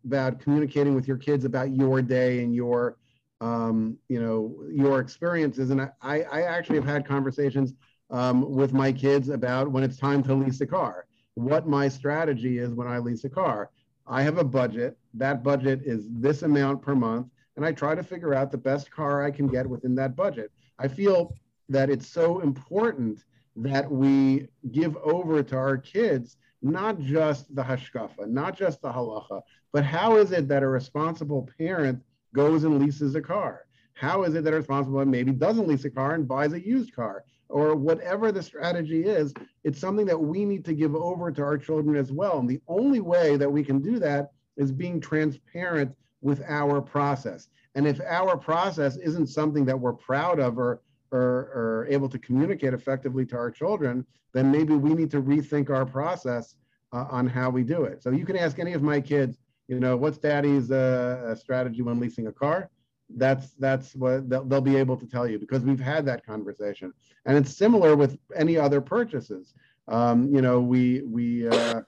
about 0.06 0.40
communicating 0.40 0.96
with 0.96 1.08
your 1.08 1.18
kids 1.18 1.44
about 1.44 1.72
your 1.72 2.02
day 2.02 2.42
and 2.42 2.56
your, 2.56 2.98
um, 3.42 3.98
you 4.10 4.22
know, 4.22 4.56
your 4.72 5.00
experiences. 5.00 5.70
And 5.70 5.82
I, 5.82 5.92
I 6.02 6.42
actually 6.44 6.78
have 6.78 6.86
had 6.86 7.06
conversations 7.06 7.74
um, 8.10 8.50
with 8.50 8.74
my 8.74 8.92
kids 8.92 9.30
about 9.30 9.72
when 9.72 9.84
it's 9.84 9.98
time 9.98 10.24
to 10.24 10.34
lease 10.34 10.62
a 10.62 10.66
car, 10.66 11.06
what 11.36 11.68
my 11.68 11.88
strategy 11.88 12.58
is 12.60 12.74
when 12.74 12.88
I 12.88 13.00
lease 13.00 13.24
a 13.24 13.30
car. 13.30 13.70
I 14.08 14.24
have 14.24 14.38
a 14.38 14.44
budget. 14.44 14.98
That 15.14 15.44
budget 15.44 15.82
is 15.84 16.08
this 16.10 16.42
amount 16.42 16.82
per 16.82 16.96
month. 16.96 17.28
And 17.58 17.66
I 17.66 17.72
try 17.72 17.96
to 17.96 18.04
figure 18.04 18.34
out 18.34 18.52
the 18.52 18.58
best 18.58 18.92
car 18.92 19.24
I 19.24 19.32
can 19.32 19.48
get 19.48 19.68
within 19.68 19.96
that 19.96 20.16
budget. 20.16 20.52
I 20.80 20.88
feel 20.88 21.36
that 21.70 21.90
it's 21.90 22.08
so 22.08 22.40
important 22.40 23.24
that 23.56 23.92
we 23.92 24.48
give 24.72 24.96
over 24.98 25.42
to 25.42 25.56
our 25.58 25.78
kids 25.78 26.38
not 26.62 27.00
just 27.00 27.54
the 27.56 27.64
hashkafa, 27.64 28.28
not 28.28 28.58
just 28.58 28.82
the 28.82 28.92
halacha, 28.92 29.42
but 29.72 29.84
how 29.84 30.18
is 30.18 30.32
it 30.32 30.48
that 30.48 30.64
a 30.64 30.68
responsible 30.68 31.48
parent 31.58 32.02
goes 32.34 32.64
and 32.64 32.80
leases 32.80 33.16
a 33.16 33.22
car? 33.22 33.66
How 33.94 34.24
is 34.24 34.36
it 34.36 34.44
that 34.44 34.54
a 34.54 34.58
responsible 34.58 34.98
parent 34.98 35.12
maybe 35.12 35.32
doesn't 35.32 35.68
lease 35.68 35.86
a 35.86 35.90
car 35.90 36.14
and 36.14 36.28
buys 36.28 36.54
a 36.54 36.66
used 36.66 36.94
car? 36.96 37.24
Or 37.50 37.76
whatever 37.76 38.32
the 38.32 38.44
strategy 38.44 39.06
is, 39.06 39.34
it's 39.64 39.80
something 39.80 40.06
that 40.06 40.20
we 40.20 40.46
need 40.46 40.66
to 40.66 40.74
give 40.74 40.96
over 40.96 41.32
to 41.32 41.42
our 41.42 41.58
children 41.58 41.96
as 41.96 42.12
well. 42.12 42.40
And 42.40 42.50
the 42.50 42.62
only 42.68 43.00
way 43.00 43.38
that 43.38 43.52
we 43.52 43.64
can 43.64 43.82
do 43.82 44.00
that 44.00 44.32
is 44.58 44.72
being 44.72 45.00
transparent 45.00 45.96
with 46.22 46.44
our 46.48 46.82
process. 46.82 47.48
And 47.76 47.88
if 47.88 48.02
our 48.02 48.38
process 48.38 48.98
isn't 48.98 49.28
something 49.28 49.66
that 49.66 49.80
we're 49.80 49.94
proud 49.94 50.40
of 50.40 50.58
or, 50.58 50.82
or, 51.12 51.22
or 51.22 51.88
able 51.90 52.10
to 52.10 52.20
communicate 52.20 52.74
effectively 52.74 53.26
to 53.28 53.38
our 53.38 53.52
children, 53.52 54.06
then 54.34 54.52
maybe 54.52 54.76
we 54.76 54.94
need 54.94 55.12
to 55.12 55.22
rethink 55.22 55.70
our 55.70 55.86
process 55.86 56.56
uh, 56.94 57.06
on 57.10 57.28
how 57.28 57.50
we 57.50 57.64
do 57.64 57.84
it. 57.84 58.04
So 58.04 58.12
you 58.12 58.26
can 58.26 58.38
ask 58.38 58.60
any 58.60 58.74
of 58.74 58.82
my 58.82 59.00
kids, 59.00 59.38
you 59.68 59.80
know, 59.80 59.98
what's 59.98 60.18
daddy's 60.18 60.72
uh, 60.72 61.36
strategy 61.36 61.82
when 61.82 62.00
leasing 62.00 62.28
a 62.28 62.32
car? 62.32 62.70
That's 63.16 63.52
that's 63.52 63.96
what 63.96 64.30
they'll, 64.30 64.44
they'll 64.44 64.62
be 64.62 64.76
able 64.76 64.98
to 64.98 65.06
tell 65.06 65.28
you 65.28 65.40
because 65.40 65.64
we've 65.64 65.80
had 65.80 66.06
that 66.06 66.26
conversation, 66.26 66.94
and 67.26 67.38
it's 67.38 67.56
similar 67.56 67.96
with 67.96 68.18
any 68.36 68.58
other 68.58 68.82
purchases. 68.82 69.54
Um, 69.88 70.34
you 70.34 70.42
know, 70.42 70.60
we 70.60 71.02
we 71.02 71.48
uh, 71.48 71.82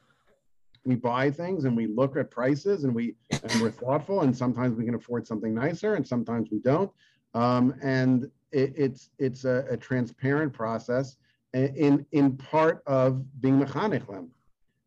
we 0.85 0.95
buy 0.95 1.29
things 1.29 1.65
and 1.65 1.75
we 1.75 1.87
look 1.87 2.15
at 2.15 2.31
prices 2.31 2.85
and 2.85 2.95
we 2.95 3.15
and 3.31 3.61
we're 3.61 3.71
thoughtful, 3.71 4.21
and 4.21 4.35
sometimes 4.35 4.77
we 4.77 4.85
can 4.85 4.95
afford 4.95 5.27
something 5.27 5.53
nicer, 5.53 5.95
and 5.95 6.07
sometimes 6.07 6.49
we 6.51 6.59
don't. 6.59 6.91
Um, 7.33 7.75
and 7.81 8.31
it, 8.51 8.73
it's 8.77 9.09
it's 9.19 9.43
a, 9.43 9.65
a 9.69 9.77
transparent 9.77 10.53
process 10.53 11.17
in 11.53 12.05
in 12.11 12.37
part 12.37 12.81
of 12.87 13.23
being 13.41 13.59
mechanech 13.59 14.29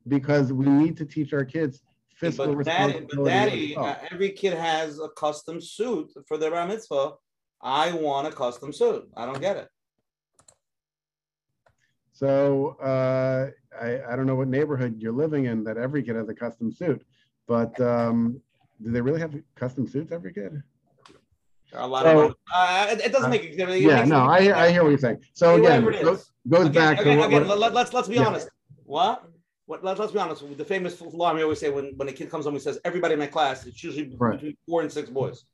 because 0.09 0.53
we 0.53 0.67
need 0.67 0.97
to 0.97 1.05
teach 1.05 1.33
our 1.33 1.45
kids 1.45 1.83
fiscal 2.17 2.55
But 2.57 2.65
daddy, 2.67 3.07
but 3.15 3.25
daddy 3.25 3.77
uh, 3.77 3.95
every 4.11 4.31
kid 4.31 4.55
has 4.55 4.99
a 5.01 5.09
custom 5.11 5.61
suit 5.61 6.13
for 6.27 6.37
their 6.39 6.51
bar 6.51 6.67
mitzvah. 6.67 7.13
I 7.61 7.93
want 7.93 8.27
a 8.27 8.33
custom 8.33 8.73
suit. 8.73 9.09
I 9.17 9.25
don't 9.27 9.41
get 9.41 9.57
it. 9.57 9.69
So 12.13 12.77
uh, 12.83 13.51
I, 13.81 14.01
I 14.13 14.17
don't 14.17 14.27
know 14.27 14.35
what 14.35 14.49
neighborhood 14.49 14.97
you're 14.99 15.13
living 15.13 15.47
in 15.47 15.65
that 15.65 15.77
every 15.77 16.03
kid 16.03 16.17
has 16.17 16.29
a 16.29 16.35
custom 16.35 16.73
suit, 16.73 17.05
but 17.49 17.79
um, 17.81 18.41
do 18.83 18.91
they 18.93 19.01
really 19.01 19.21
have 19.21 19.35
custom 19.55 19.87
suits, 19.89 20.13
every 20.13 20.33
kid? 20.33 20.63
A 21.75 21.87
lot 21.87 22.05
So- 22.05 22.21
of 22.27 22.35
uh, 22.55 22.87
it, 22.91 23.01
it 23.07 23.13
doesn't 23.13 23.31
make 23.31 23.45
it. 23.45 23.59
it 23.59 23.81
Yeah, 23.83 24.05
no, 24.05 24.21
I, 24.25 24.43
hear- 24.43 24.55
I 24.55 24.71
hear 24.71 24.83
what 24.83 24.91
you're 24.91 24.99
saying. 24.99 25.21
So 25.33 25.55
again, 25.57 25.85
Whatever 25.85 25.93
it 25.93 26.05
go- 26.05 26.13
is. 26.13 26.31
goes 26.49 26.67
Again, 26.67 26.73
back 26.75 26.97
to 26.99 27.03
again, 27.03 27.19
what, 27.19 27.27
again, 27.29 27.49
what- 27.49 27.59
let, 27.59 27.77
us 27.77 27.93
let's 27.95 28.09
be 28.09 28.17
Yeah. 28.17 28.27
honest. 28.27 28.49
What? 28.85 29.25
What? 29.67 29.85
Let's, 29.85 30.01
let's 30.01 30.13
be 30.13 30.19
honest. 30.19 30.45
The 30.59 30.65
famous 30.65 31.01
line 31.01 31.37
we 31.37 31.43
always 31.43 31.61
say 31.61 31.71
when 31.71 31.93
when 31.97 32.09
a 32.09 32.13
kid 32.13 32.31
comes 32.31 32.45
home, 32.45 32.55
he 32.55 32.61
says, 32.61 32.79
"Everybody 32.85 33.15
in 33.15 33.21
my 33.21 33.27
class." 33.27 33.67
It's 33.67 33.83
usually 33.83 34.15
Right. 34.19 34.33
between 34.33 34.57
four 34.69 34.83
and 34.83 34.93
six 34.93 35.09
boys. 35.09 35.45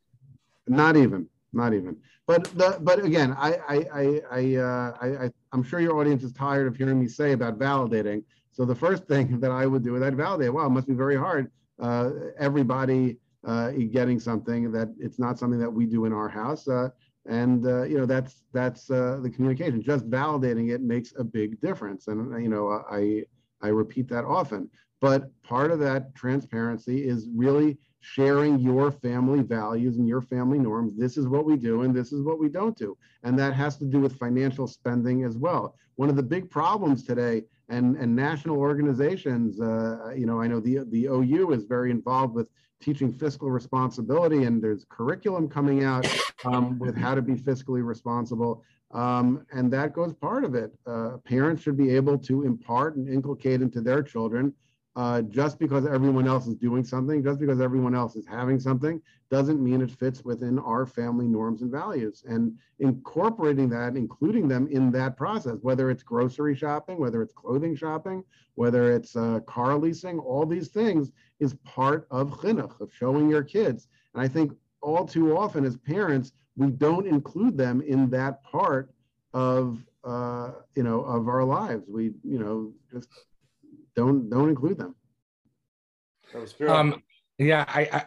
not 0.67 0.97
even, 0.97 1.27
not 1.53 1.73
even. 1.73 1.97
But 2.27 2.45
the, 2.59 2.79
but 2.83 3.03
again, 3.05 3.35
I, 3.39 3.55
I, 3.69 3.77
I, 4.01 4.21
I, 4.31 4.57
uh, 4.57 4.97
I, 5.01 5.07
I, 5.25 5.31
I'm 5.53 5.63
sure 5.63 5.81
your 5.81 5.99
audience 5.99 6.23
is 6.23 6.33
tired 6.33 6.67
of 6.67 6.77
hearing 6.77 7.01
me 7.01 7.09
say 7.09 7.33
about 7.33 7.59
validating. 7.59 8.23
So 8.53 8.67
the 8.67 8.75
first 8.75 9.07
thing 9.07 9.41
that 9.43 9.51
I 9.51 9.65
would 9.67 9.83
do 9.83 9.97
is 9.97 10.03
I'd 10.03 10.17
validate. 10.17 10.53
Wow, 10.53 10.67
it 10.67 10.71
must 10.71 10.87
be 10.89 10.95
very 10.95 11.17
hard. 11.17 11.51
Uh, 11.81 12.11
everybody 12.39 13.17
uh, 13.47 13.71
getting 13.71 14.19
something 14.21 14.71
that 14.73 14.93
it's 14.99 15.19
not 15.19 15.39
something 15.39 15.61
that 15.61 15.71
we 15.71 15.87
do 15.87 16.05
in 16.05 16.13
our 16.13 16.29
house. 16.29 16.69
Uh, 16.69 16.89
and 17.27 17.67
uh, 17.67 17.83
you 17.85 17.97
know 17.99 18.07
that's 18.07 18.43
that's 18.53 18.91
uh, 18.91 19.21
the 19.23 19.31
communication. 19.31 19.81
Just 19.83 20.09
validating 20.11 20.71
it 20.71 20.81
makes 20.83 21.13
a 21.19 21.25
big 21.25 21.61
difference. 21.61 22.09
And 22.09 22.43
you 22.43 22.49
know 22.49 22.85
I 22.91 23.25
I 23.61 23.69
repeat 23.69 24.09
that 24.09 24.25
often. 24.25 24.71
But 25.01 25.31
part 25.43 25.71
of 25.71 25.79
that 25.81 26.15
transparency 26.15 27.07
is 27.07 27.29
really 27.35 27.79
sharing 28.01 28.59
your 28.59 28.91
family 28.91 29.43
values 29.43 29.97
and 29.97 30.09
your 30.09 30.21
family 30.21 30.59
norms. 30.59 30.97
This 30.97 31.17
is 31.17 31.27
what 31.27 31.45
we 31.45 31.57
do 31.57 31.83
and 31.83 31.95
this 31.95 32.13
is 32.13 32.23
what 32.23 32.39
we 32.39 32.49
don't 32.49 32.77
do. 32.77 32.97
And 33.23 33.39
that 33.39 33.55
has 33.55 33.77
to 33.79 33.85
do 33.85 34.01
with 34.01 34.19
financial 34.19 34.67
spending 34.67 35.25
as 35.25 35.37
well. 35.37 35.75
One 35.97 36.09
of 36.09 36.17
the 36.17 36.23
big 36.23 36.49
problems 36.49 37.05
today 37.05 37.45
and, 37.69 37.97
and 37.97 38.15
national 38.15 38.57
organizations, 38.57 39.61
uh, 39.61 40.13
you 40.17 40.27
know, 40.27 40.41
I 40.41 40.47
know 40.47 40.61
the, 40.61 40.85
the 40.91 41.07
OU 41.07 41.53
is 41.53 41.65
very 41.65 41.91
involved 41.91 42.35
with 42.35 42.49
teaching 42.81 43.13
fiscal 43.13 43.51
responsibility 43.51 44.45
and 44.45 44.63
there's 44.63 44.87
curriculum 44.89 45.49
coming 45.49 45.83
out 45.85 46.07
um, 46.45 46.79
with 46.79 46.97
how 46.97 47.15
to 47.15 47.23
be 47.23 47.35
fiscally 47.35 47.85
responsible. 47.85 48.63
Um, 48.91 49.47
and 49.53 49.71
that 49.73 49.93
goes 49.93 50.15
part 50.15 50.45
of 50.45 50.55
it. 50.55 50.73
Uh, 50.87 51.19
parents 51.25 51.63
should 51.63 51.77
be 51.77 51.95
able 51.95 52.19
to 52.19 52.45
impart 52.45 52.97
and 52.97 53.09
inculcate 53.09 53.61
into 53.61 53.81
their 53.81 54.03
children 54.03 54.55
uh, 54.99 55.23
just 55.23 55.61
because 55.61 55.87
everyone 55.87 56.27
else 56.27 56.49
is 56.49 56.57
doing 56.57 56.83
something, 56.83 57.23
just 57.23 57.39
because 57.39 57.61
everyone 57.61 57.95
else 57.95 58.17
is 58.17 58.27
having 58.27 58.59
something, 58.59 59.01
doesn't 59.31 59.63
mean 59.63 59.81
it 59.81 59.93
fits 59.93 60.25
within 60.25 60.59
our 60.59 60.87
family 60.87 61.29
norms 61.29 61.63
and 61.63 61.71
values. 61.71 62.25
And 62.27 62.59
incorporating 62.81 63.69
that, 63.69 63.95
including 63.95 64.49
them 64.49 64.67
in 64.73 64.91
that 64.93 65.17
process, 65.17 65.59
whether 65.63 65.89
it's 65.91 66.03
grocery 66.03 66.57
shopping, 66.57 66.99
whether 66.99 67.23
it's 67.23 67.33
clothing 67.33 67.77
shopping, 67.77 68.25
whether 68.57 68.93
it's 68.93 69.15
uh, 69.15 69.39
car 69.47 69.77
leasing, 69.79 70.19
all 70.19 70.45
these 70.45 70.67
things 70.67 71.13
is 71.39 71.55
part 71.65 72.09
of 72.11 72.33
chinuch, 72.41 72.81
of 72.81 72.93
showing 72.93 73.31
your 73.31 73.45
kids. 73.45 73.87
And 74.15 74.23
I 74.23 74.27
think 74.27 74.53
all 74.81 75.07
too 75.07 75.37
often 75.37 75.65
as 75.65 75.77
parents, 75.77 76.33
we 76.59 76.71
don't 76.73 77.07
include 77.07 77.57
them 77.57 77.81
in 77.81 78.11
that 78.11 78.43
part 78.43 78.91
of 79.33 79.79
uh, 80.05 80.51
you 80.75 80.83
know 80.83 81.03
of 81.03 81.29
our 81.29 81.45
lives. 81.45 81.85
We 81.89 82.13
you 82.25 82.39
know 82.39 82.73
just 82.93 83.09
don't 83.95 84.29
don't 84.29 84.49
include 84.49 84.79
them. 84.79 84.95
That 86.33 86.43
was 86.43 86.53
pure. 86.53 86.71
Um, 86.71 87.03
yeah, 87.39 87.65
I, 87.69 87.83
I, 87.93 88.05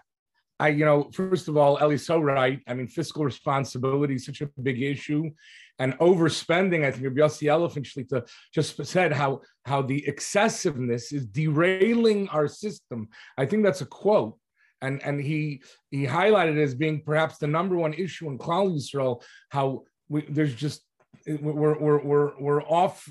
I, 0.60 0.68
you 0.70 0.86
know, 0.86 1.10
first 1.12 1.48
of 1.48 1.58
all, 1.58 1.80
Ellie's 1.80 2.06
so 2.06 2.20
right. 2.20 2.60
I 2.68 2.74
mean, 2.74 2.88
fiscal 2.88 3.24
responsibility 3.24 4.16
is 4.16 4.26
such 4.26 4.42
a 4.42 4.50
big 4.62 4.82
issue, 4.82 5.32
and 5.80 5.98
overspending. 6.00 6.86
I 6.86 6.92
think 6.92 7.06
Rabbi 7.06 7.22
Yossi 7.22 7.48
Elefant 7.48 7.86
Shlita 7.86 8.28
just 8.54 8.86
said 8.86 9.14
how 9.14 9.42
how 9.66 9.82
the 9.82 10.06
excessiveness 10.08 11.14
is 11.14 11.26
derailing 11.26 12.28
our 12.30 12.48
system. 12.48 13.08
I 13.38 13.46
think 13.46 13.64
that's 13.64 13.82
a 13.82 13.86
quote. 13.86 14.38
And, 14.82 15.02
and 15.04 15.22
he 15.22 15.62
he 15.92 16.06
highlighted 16.06 16.62
as 16.62 16.74
being 16.74 17.02
perhaps 17.04 17.38
the 17.38 17.48
number 17.48 17.76
one 17.76 17.94
issue 17.94 18.28
in 18.30 18.38
Klal 18.38 18.76
Yisrael, 18.76 19.22
how 19.50 19.84
we, 20.10 20.26
there's 20.28 20.56
just 20.56 20.82
we're, 21.28 21.78
we're, 21.78 22.04
we're, 22.04 22.40
we're 22.40 22.64
off 22.64 23.08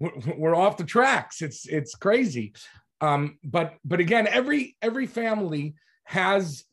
we're 0.00 0.54
off 0.54 0.76
the 0.76 0.84
tracks. 0.84 1.42
It's 1.42 1.66
it's 1.66 1.94
crazy. 1.94 2.54
Um, 3.00 3.38
but 3.42 3.74
but 3.84 4.00
again, 4.00 4.26
every 4.26 4.76
every 4.80 5.06
family 5.06 5.74
has 6.04 6.64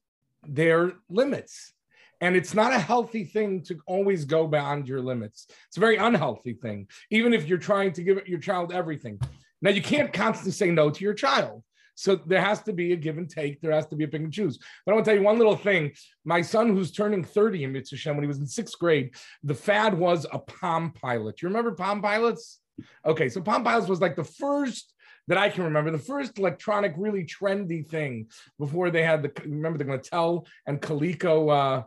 their 0.44 0.94
limits 1.10 1.74
and 2.22 2.36
it's 2.36 2.54
not 2.54 2.74
a 2.74 2.80
healthy 2.80 3.24
thing 3.24 3.62
to 3.64 3.80
always 3.86 4.26
go 4.26 4.48
beyond 4.48 4.88
your 4.88 5.02
limits. 5.02 5.48
It's 5.68 5.78
a 5.78 5.82
very 5.82 5.98
unhealthy 5.98 6.54
thing, 6.54 6.88
even 7.12 7.34
if 7.34 7.48
you're 7.48 7.58
trying 7.58 7.92
to 7.94 8.04
give 8.04 8.28
your 8.28 8.40
child 8.40 8.72
everything. 8.74 9.20
Now, 9.62 9.72
you 9.72 9.82
can't 9.82 10.14
constantly 10.14 10.52
say 10.52 10.72
no 10.72 10.90
to 10.90 11.04
your 11.04 11.14
child. 11.14 11.64
So 11.96 12.18
there 12.18 12.42
has 12.42 12.62
to 12.64 12.74
be 12.74 12.94
a 12.94 12.96
give 12.96 13.18
and 13.18 13.30
take. 13.30 13.62
There 13.62 13.72
has 13.72 13.88
to 13.88 13.96
be 13.96 14.04
a 14.04 14.08
pick 14.08 14.22
and 14.22 14.32
choose. 14.32 14.60
But 14.86 14.92
I 14.92 14.96
want 14.96 15.06
to 15.06 15.12
tell 15.12 15.18
you 15.18 15.26
one 15.26 15.38
little 15.38 15.56
thing. 15.56 15.94
My 16.26 16.42
son, 16.42 16.76
who's 16.76 16.92
turning 16.92 17.24
30 17.24 17.64
in 17.64 17.72
Mitzvah 17.72 18.14
when 18.14 18.22
he 18.24 18.28
was 18.28 18.40
in 18.40 18.46
sixth 18.46 18.78
grade, 18.78 19.16
the 19.44 19.56
fad 19.56 19.98
was 19.98 20.26
a 20.32 20.40
Palm 20.40 20.92
Pilot. 20.92 21.42
You 21.42 21.48
remember 21.48 21.72
Palm 21.72 22.02
Pilots? 22.02 22.60
Okay, 23.06 23.30
so 23.30 23.42
Palm 23.42 23.64
Pilots 23.64 23.88
was 23.88 24.02
like 24.02 24.16
the 24.16 24.24
first 24.24 24.94
that 25.28 25.38
I 25.38 25.50
can 25.50 25.64
remember, 25.64 25.90
the 25.90 25.98
first 25.98 26.38
electronic, 26.38 26.94
really 26.98 27.26
trendy 27.26 27.88
thing 27.88 28.28
before 28.60 28.92
they 28.92 29.02
had 29.02 29.24
the 29.24 29.32
remember 29.44 29.78
the 29.78 29.86
Mattel 29.86 30.46
and 30.68 30.80
Coleco 30.82 31.50
uh, 31.50 31.84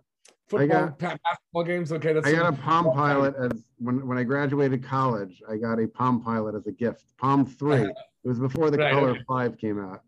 football 0.49 0.89
got, 0.89 0.99
basketball 0.99 1.65
games. 1.65 1.93
Okay, 1.93 2.13
that's 2.13 2.27
I 2.27 2.33
got 2.33 2.53
a 2.53 2.57
Palm 2.57 2.87
Pilot 2.87 3.35
as 3.39 3.65
when 3.79 4.07
when 4.07 4.19
I 4.19 4.25
graduated 4.25 4.83
college. 4.83 5.43
I 5.49 5.57
got 5.57 5.79
a 5.79 5.87
Palm 5.87 6.23
Pilot 6.23 6.55
as 6.55 6.67
a 6.67 6.73
gift. 6.73 7.05
Palm 7.19 7.47
Three. 7.47 7.93
it 8.29 8.33
was 8.33 8.39
before 8.39 8.71
the 8.71 8.77
right, 8.77 8.93
Color 8.93 9.11
okay. 9.11 9.21
Five 9.27 9.57
came 9.57 9.81
out. 9.81 10.03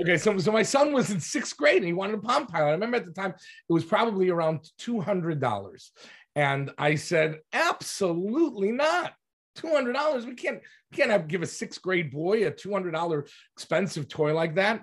Okay, 0.00 0.16
so 0.16 0.38
so 0.38 0.50
my 0.50 0.62
son 0.62 0.94
was 0.94 1.10
in 1.10 1.20
sixth 1.20 1.56
grade 1.56 1.76
and 1.76 1.86
he 1.86 1.92
wanted 1.92 2.14
a 2.14 2.18
Palm 2.18 2.46
Pilot. 2.46 2.68
I 2.68 2.72
remember 2.72 2.96
at 2.96 3.04
the 3.04 3.12
time 3.12 3.32
it 3.32 3.72
was 3.72 3.84
probably 3.84 4.30
around 4.30 4.60
two 4.78 4.98
hundred 5.00 5.40
dollars, 5.40 5.92
and 6.34 6.70
I 6.78 6.94
said 6.94 7.40
absolutely 7.52 8.72
not. 8.72 9.12
Two 9.56 9.68
hundred 9.68 9.92
dollars. 9.92 10.24
We 10.24 10.34
can't 10.34 10.60
we 10.90 10.96
can't 10.96 11.10
have 11.10 11.28
give 11.28 11.42
a 11.42 11.46
sixth 11.46 11.82
grade 11.82 12.10
boy 12.10 12.46
a 12.46 12.50
two 12.50 12.72
hundred 12.72 12.92
dollar 12.92 13.26
expensive 13.54 14.08
toy 14.08 14.32
like 14.32 14.54
that. 14.54 14.82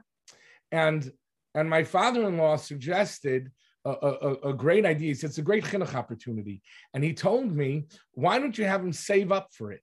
And 0.71 1.11
and 1.55 1.67
my 1.67 1.83
father 1.83 2.27
in 2.27 2.37
law 2.37 2.57
suggested 2.57 3.51
a, 3.85 3.89
a, 3.89 4.49
a, 4.49 4.53
great 4.53 4.85
idea. 4.85 5.09
He 5.09 5.13
said, 5.13 5.31
it's 5.31 5.39
a 5.39 5.43
great 5.43 5.65
chinuch 5.65 5.93
opportunity. 5.93 6.61
And 6.93 7.03
he 7.03 7.13
told 7.13 7.51
me, 7.51 7.85
why 8.13 8.39
don't 8.39 8.57
you 8.57 8.63
have 8.63 8.81
him 8.81 8.93
save 8.93 9.29
up 9.29 9.49
for 9.51 9.73
it? 9.73 9.81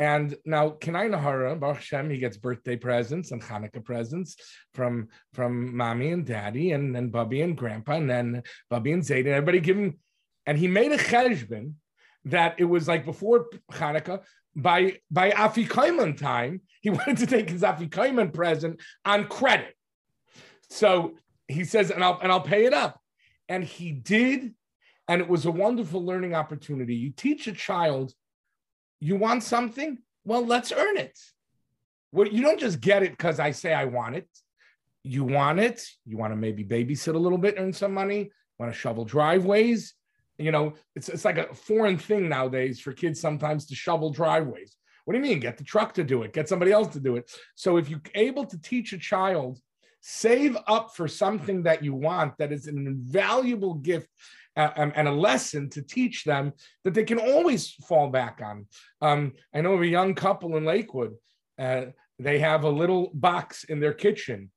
And 0.00 0.34
now 0.46 0.70
Kein 0.70 0.94
Ayin 0.94 1.20
Hara, 1.20 1.54
Baruch 1.54 1.76
Hashem, 1.76 2.08
he 2.08 2.18
gets 2.18 2.38
birthday 2.38 2.74
presents 2.74 3.32
and 3.32 3.42
Hanukkah 3.42 3.84
presents 3.84 4.36
from, 4.72 5.08
from 5.34 5.76
mommy 5.76 6.10
and 6.10 6.24
daddy 6.24 6.72
and 6.72 6.96
then 6.96 7.10
Bubby 7.10 7.42
and 7.42 7.56
grandpa 7.56 7.92
and 7.92 8.08
then 8.08 8.42
Bubby 8.70 8.92
and 8.92 9.04
Zayd 9.04 9.26
and 9.26 9.34
everybody 9.34 9.60
him, 9.60 9.98
and 10.46 10.58
he 10.58 10.66
made 10.66 10.90
a 10.90 10.96
cheshbon 10.96 11.74
that 12.24 12.54
it 12.58 12.64
was 12.64 12.88
like 12.88 13.04
before 13.04 13.46
Hanukkah, 13.72 14.22
by 14.56 14.98
by 15.10 15.30
Afikoman 15.30 16.16
time, 16.16 16.62
he 16.80 16.90
wanted 16.90 17.18
to 17.18 17.26
take 17.26 17.50
his 17.50 17.62
Afikoman 17.62 18.32
present 18.32 18.80
on 19.04 19.26
credit. 19.26 19.74
So 20.70 21.16
he 21.48 21.64
says, 21.64 21.90
and 21.90 22.02
I'll 22.02 22.18
and 22.22 22.32
I'll 22.32 22.40
pay 22.40 22.64
it 22.64 22.74
up. 22.74 23.00
And 23.48 23.64
he 23.64 23.92
did, 23.92 24.54
and 25.08 25.20
it 25.20 25.28
was 25.28 25.44
a 25.44 25.50
wonderful 25.50 26.04
learning 26.04 26.34
opportunity. 26.34 26.94
You 26.94 27.10
teach 27.10 27.46
a 27.46 27.52
child, 27.52 28.12
you 29.00 29.16
want 29.16 29.42
something, 29.42 29.98
well, 30.24 30.44
let's 30.44 30.72
earn 30.72 30.96
it. 30.96 31.18
Well, 32.12 32.28
you 32.28 32.42
don't 32.42 32.60
just 32.60 32.80
get 32.80 33.02
it 33.02 33.12
because 33.12 33.40
I 33.40 33.50
say 33.52 33.72
I 33.72 33.86
want 33.86 34.16
it. 34.16 34.28
You 35.02 35.24
want 35.24 35.60
it. 35.60 35.82
You 36.04 36.18
want 36.18 36.32
to 36.32 36.36
maybe 36.36 36.64
babysit 36.64 37.14
a 37.14 37.18
little 37.18 37.38
bit, 37.38 37.54
earn 37.58 37.72
some 37.72 37.94
money. 37.94 38.30
Want 38.58 38.72
to 38.72 38.78
shovel 38.78 39.04
driveways. 39.04 39.94
You 40.38 40.52
know, 40.52 40.74
it's 40.94 41.08
it's 41.08 41.24
like 41.24 41.38
a 41.38 41.54
foreign 41.54 41.98
thing 41.98 42.28
nowadays 42.28 42.80
for 42.80 42.92
kids 42.92 43.20
sometimes 43.20 43.66
to 43.66 43.74
shovel 43.74 44.10
driveways. 44.10 44.76
What 45.04 45.14
do 45.14 45.18
you 45.18 45.24
mean? 45.24 45.40
Get 45.40 45.56
the 45.56 45.64
truck 45.64 45.94
to 45.94 46.04
do 46.04 46.22
it. 46.22 46.32
Get 46.32 46.48
somebody 46.48 46.72
else 46.72 46.88
to 46.88 47.00
do 47.00 47.16
it. 47.16 47.30
So 47.54 47.78
if 47.78 47.88
you're 47.88 48.02
able 48.14 48.44
to 48.46 48.60
teach 48.60 48.92
a 48.92 48.98
child 48.98 49.60
Save 50.00 50.56
up 50.66 50.96
for 50.96 51.06
something 51.06 51.64
that 51.64 51.84
you 51.84 51.94
want 51.94 52.38
that 52.38 52.52
is 52.52 52.66
an 52.66 52.86
invaluable 52.86 53.74
gift 53.74 54.08
and 54.60 55.08
a 55.08 55.12
lesson 55.12 55.70
to 55.70 55.82
teach 55.82 56.24
them 56.24 56.52
that 56.84 56.94
they 56.94 57.04
can 57.04 57.18
always 57.18 57.70
fall 57.88 58.08
back 58.08 58.40
on. 58.44 58.66
Um, 59.00 59.32
I 59.54 59.60
know 59.60 59.74
of 59.74 59.82
a 59.82 59.86
young 59.86 60.14
couple 60.14 60.56
in 60.56 60.64
Lakewood. 60.64 61.14
Uh, 61.58 61.86
they 62.18 62.38
have 62.38 62.64
a 62.64 62.70
little 62.70 63.10
box 63.14 63.64
in 63.64 63.80
their 63.80 63.94
kitchen, 63.94 64.50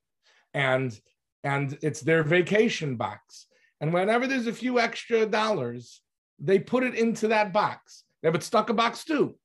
and 0.54 0.98
and 1.44 1.78
it's 1.82 2.02
their 2.02 2.24
vacation 2.24 2.96
box. 2.96 3.48
And 3.82 3.94
whenever 3.94 4.28
there's 4.28 4.48
a 4.48 4.54
few 4.54 4.80
extra 4.80 5.26
dollars, 5.26 6.02
they 6.40 6.60
put 6.60 6.84
it 6.84 6.96
into 6.96 7.28
that 7.30 7.52
box. 7.52 8.04
They 8.22 8.28
have 8.30 8.36
it 8.36 8.44
stuck 8.44 8.70
a 8.70 8.74
box 8.74 9.04
too. 9.04 9.36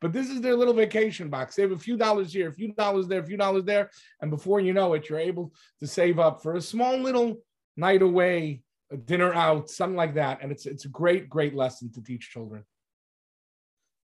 But 0.00 0.12
this 0.12 0.28
is 0.28 0.40
their 0.40 0.56
little 0.56 0.74
vacation 0.74 1.30
box. 1.30 1.54
They 1.54 1.62
have 1.62 1.72
a 1.72 1.78
few 1.78 1.96
dollars 1.96 2.32
here, 2.32 2.48
a 2.48 2.52
few 2.52 2.72
dollars 2.74 3.08
there, 3.08 3.20
a 3.20 3.26
few 3.26 3.36
dollars 3.36 3.64
there. 3.64 3.90
And 4.20 4.30
before 4.30 4.60
you 4.60 4.72
know 4.72 4.92
it, 4.94 5.08
you're 5.08 5.18
able 5.18 5.52
to 5.80 5.86
save 5.86 6.18
up 6.18 6.42
for 6.42 6.56
a 6.56 6.60
small 6.60 6.96
little 6.98 7.38
night 7.76 8.02
away, 8.02 8.62
a 8.90 8.96
dinner 8.96 9.32
out, 9.32 9.70
something 9.70 9.96
like 9.96 10.14
that. 10.14 10.38
And 10.42 10.52
it's 10.52 10.66
it's 10.66 10.84
a 10.84 10.88
great, 10.88 11.28
great 11.28 11.54
lesson 11.54 11.92
to 11.92 12.02
teach 12.02 12.30
children. 12.30 12.64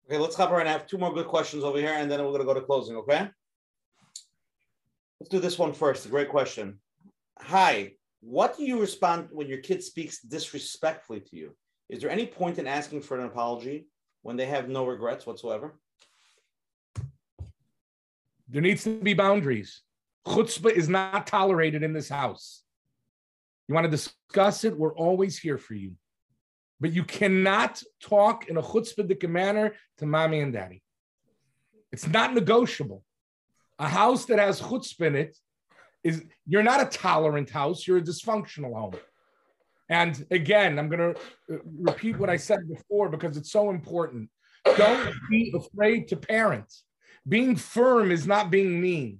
Okay, 0.05 0.17
let's 0.17 0.35
hop 0.35 0.51
around. 0.51 0.67
I 0.67 0.71
have 0.71 0.87
two 0.87 0.97
more 0.97 1.13
good 1.13 1.27
questions 1.27 1.63
over 1.63 1.77
here, 1.77 1.93
and 1.93 2.09
then 2.11 2.23
we're 2.23 2.31
gonna 2.31 2.45
go 2.45 2.53
to 2.53 2.61
closing, 2.61 2.95
okay? 2.97 3.29
Let's 5.19 5.29
do 5.29 5.39
this 5.39 5.59
one 5.59 5.73
first. 5.73 6.05
A 6.05 6.09
great 6.09 6.29
question. 6.29 6.79
Hi, 7.39 7.93
what 8.21 8.57
do 8.57 8.63
you 8.63 8.79
respond 8.79 9.29
when 9.31 9.47
your 9.47 9.59
kid 9.59 9.83
speaks 9.83 10.21
disrespectfully 10.21 11.21
to 11.21 11.35
you? 11.35 11.55
Is 11.89 12.01
there 12.01 12.09
any 12.09 12.25
point 12.25 12.57
in 12.59 12.67
asking 12.67 13.01
for 13.01 13.19
an 13.19 13.25
apology? 13.25 13.87
when 14.21 14.37
they 14.37 14.45
have 14.45 14.69
no 14.69 14.85
regrets 14.85 15.25
whatsoever? 15.25 15.75
There 18.47 18.61
needs 18.61 18.83
to 18.83 18.99
be 18.99 19.13
boundaries. 19.13 19.81
Chutzpah 20.27 20.71
is 20.71 20.89
not 20.89 21.25
tolerated 21.25 21.83
in 21.83 21.93
this 21.93 22.09
house. 22.09 22.63
You 23.71 23.75
want 23.75 23.85
to 23.85 23.91
discuss 23.91 24.65
it? 24.65 24.77
We're 24.77 24.93
always 24.95 25.39
here 25.39 25.57
for 25.57 25.75
you. 25.75 25.93
But 26.81 26.91
you 26.91 27.05
cannot 27.05 27.81
talk 28.03 28.49
in 28.49 28.57
a 28.57 28.61
chutzpah 28.61 29.29
manner 29.29 29.75
to 29.99 30.05
mommy 30.05 30.41
and 30.41 30.51
daddy. 30.51 30.83
It's 31.93 32.05
not 32.05 32.33
negotiable. 32.33 33.01
A 33.79 33.87
house 33.87 34.25
that 34.25 34.39
has 34.39 34.61
chutzpah 34.61 35.07
in 35.07 35.15
it 35.15 35.37
is 36.03 36.21
you're 36.45 36.63
not 36.63 36.81
a 36.81 36.97
tolerant 36.97 37.49
house, 37.49 37.87
you're 37.87 37.99
a 37.99 38.01
dysfunctional 38.01 38.73
home. 38.73 38.95
And 39.87 40.21
again, 40.31 40.77
I'm 40.77 40.89
going 40.89 41.13
to 41.13 41.21
uh, 41.55 41.59
repeat 41.79 42.17
what 42.17 42.29
I 42.29 42.35
said 42.35 42.67
before 42.67 43.07
because 43.07 43.37
it's 43.37 43.53
so 43.53 43.69
important. 43.69 44.29
Don't 44.75 45.13
be 45.29 45.53
afraid 45.55 46.09
to 46.09 46.17
parent. 46.17 46.69
Being 47.25 47.55
firm 47.55 48.11
is 48.11 48.27
not 48.27 48.51
being 48.51 48.81
mean. 48.81 49.19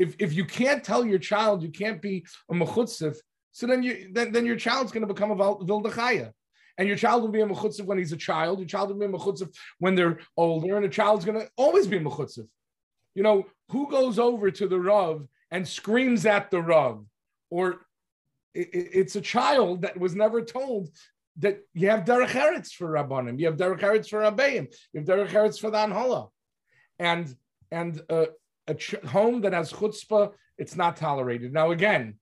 If, 0.00 0.16
if 0.18 0.32
you 0.32 0.44
can't 0.44 0.82
tell 0.82 1.04
your 1.04 1.18
child 1.18 1.62
you 1.62 1.70
can't 1.70 2.00
be 2.00 2.24
a 2.50 2.54
mechutzif, 2.54 3.16
so 3.52 3.66
then 3.66 3.82
you 3.82 4.10
then, 4.12 4.32
then 4.32 4.46
your 4.46 4.56
child's 4.56 4.92
going 4.92 5.06
to 5.06 5.12
become 5.12 5.30
a 5.30 5.36
vilde 5.36 5.92
chaya. 5.92 6.32
And 6.78 6.88
your 6.88 6.96
child 6.96 7.22
will 7.22 7.30
be 7.30 7.42
a 7.42 7.46
mechutzif 7.46 7.84
when 7.84 7.98
he's 7.98 8.12
a 8.12 8.16
child. 8.16 8.58
Your 8.58 8.68
child 8.68 8.88
will 8.88 8.98
be 8.98 9.04
a 9.04 9.18
mechutzif 9.18 9.54
when 9.78 9.94
they're 9.94 10.18
older, 10.36 10.76
and 10.76 10.86
a 10.86 10.88
child's 10.88 11.24
going 11.24 11.38
to 11.38 11.48
always 11.56 11.86
be 11.86 11.98
a 11.98 12.00
mechutzif. 12.00 12.46
You 13.14 13.22
know, 13.22 13.46
who 13.70 13.90
goes 13.90 14.18
over 14.18 14.50
to 14.50 14.66
the 14.66 14.80
Rav 14.80 15.26
and 15.50 15.66
screams 15.66 16.24
at 16.26 16.50
the 16.50 16.62
Rav 16.62 17.04
or 17.50 17.86
it's 18.54 19.16
a 19.16 19.20
child 19.20 19.82
that 19.82 19.98
was 19.98 20.14
never 20.14 20.42
told 20.42 20.88
that 21.38 21.60
you 21.72 21.88
have 21.88 22.04
derech 22.04 22.30
eretz 22.30 22.72
for 22.72 22.88
rabbanim, 22.88 23.38
you 23.38 23.46
have 23.46 23.56
derech 23.56 23.80
eretz 23.80 24.08
for 24.08 24.20
rabbeim, 24.20 24.72
you 24.92 25.00
have 25.00 25.08
derech 25.08 25.30
eretz 25.30 25.60
for 25.60 25.70
the 25.70 25.76
hanhala, 25.76 26.28
and 26.98 27.34
and 27.70 28.02
uh, 28.10 28.26
a 28.70 28.74
ch- 28.74 29.04
home 29.06 29.40
that 29.42 29.52
has 29.52 29.72
chutzpah, 29.72 30.32
it's 30.56 30.76
not 30.76 30.96
tolerated. 30.96 31.52
Now 31.52 31.70
again, 31.70 32.18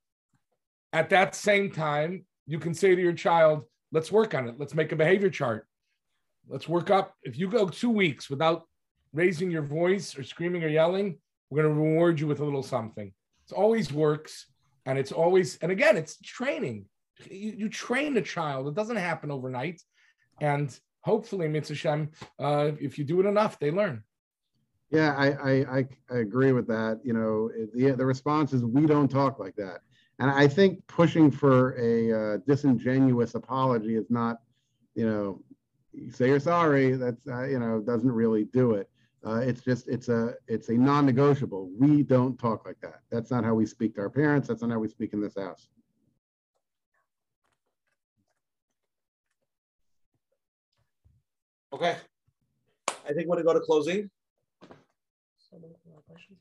at 0.92 1.10
that 1.10 1.34
same 1.34 1.70
time, 1.70 2.24
you 2.46 2.58
can 2.58 2.74
say 2.74 2.94
to 2.94 3.02
your 3.02 3.12
child, 3.12 3.64
"Let's 3.92 4.10
work 4.10 4.34
on 4.34 4.48
it. 4.48 4.58
Let's 4.58 4.74
make 4.74 4.92
a 4.92 4.96
behavior 4.96 5.30
chart. 5.30 5.66
Let's 6.48 6.68
work 6.68 6.90
up. 6.90 7.14
If 7.22 7.38
you 7.38 7.48
go 7.48 7.68
two 7.68 7.90
weeks 7.90 8.30
without 8.30 8.66
raising 9.12 9.50
your 9.50 9.66
voice 9.80 10.18
or 10.18 10.22
screaming 10.22 10.64
or 10.64 10.68
yelling, 10.68 11.18
we're 11.48 11.62
going 11.62 11.74
to 11.74 11.80
reward 11.80 12.20
you 12.20 12.26
with 12.26 12.40
a 12.40 12.44
little 12.44 12.62
something. 12.62 13.08
It 13.46 13.52
always 13.54 13.92
works." 13.92 14.46
and 14.88 14.98
it's 14.98 15.12
always 15.12 15.58
and 15.58 15.70
again 15.70 15.96
it's 15.96 16.18
training 16.22 16.86
you, 17.30 17.52
you 17.60 17.68
train 17.68 18.16
a 18.16 18.22
child 18.22 18.66
it 18.66 18.74
doesn't 18.74 18.96
happen 18.96 19.30
overnight 19.30 19.80
and 20.40 20.80
hopefully 21.02 21.46
mitzvah 21.46 22.08
uh, 22.38 22.70
if 22.80 22.98
you 22.98 23.04
do 23.04 23.20
it 23.20 23.26
enough 23.26 23.58
they 23.58 23.70
learn 23.70 24.02
yeah 24.90 25.14
I, 25.16 25.50
I 25.50 25.86
i 26.10 26.16
agree 26.16 26.52
with 26.52 26.66
that 26.68 27.00
you 27.04 27.12
know 27.12 27.50
the, 27.74 27.92
the 27.92 28.06
response 28.06 28.52
is 28.52 28.64
we 28.64 28.86
don't 28.86 29.08
talk 29.08 29.38
like 29.38 29.54
that 29.56 29.80
and 30.18 30.30
i 30.30 30.48
think 30.48 30.86
pushing 30.86 31.30
for 31.30 31.76
a 31.78 32.34
uh, 32.34 32.36
disingenuous 32.46 33.34
apology 33.34 33.96
is 33.96 34.10
not 34.10 34.38
you 34.98 35.08
know, 35.08 35.40
you 35.92 36.10
say 36.10 36.26
you're 36.26 36.40
sorry. 36.40 36.96
That's 36.96 37.24
uh, 37.28 37.44
you 37.44 37.60
know 37.60 37.80
doesn't 37.80 38.10
really 38.10 38.44
do 38.46 38.74
it. 38.74 38.90
Uh, 39.24 39.36
it's 39.36 39.60
just 39.60 39.86
it's 39.86 40.08
a 40.08 40.34
it's 40.48 40.70
a 40.70 40.72
non-negotiable. 40.72 41.70
We 41.78 42.02
don't 42.02 42.36
talk 42.36 42.66
like 42.66 42.80
that. 42.82 43.02
That's 43.12 43.30
not 43.30 43.44
how 43.44 43.54
we 43.54 43.64
speak 43.64 43.94
to 43.94 44.00
our 44.00 44.10
parents. 44.10 44.48
That's 44.48 44.60
not 44.60 44.70
how 44.70 44.80
we 44.80 44.88
speak 44.88 45.12
in 45.12 45.20
this 45.20 45.36
house. 45.36 45.68
Okay. 51.72 51.96
I 52.88 53.12
think 53.12 53.28
we're 53.28 53.36
gonna 53.36 53.44
go 53.44 53.54
to 53.54 53.60
closing. 53.60 54.10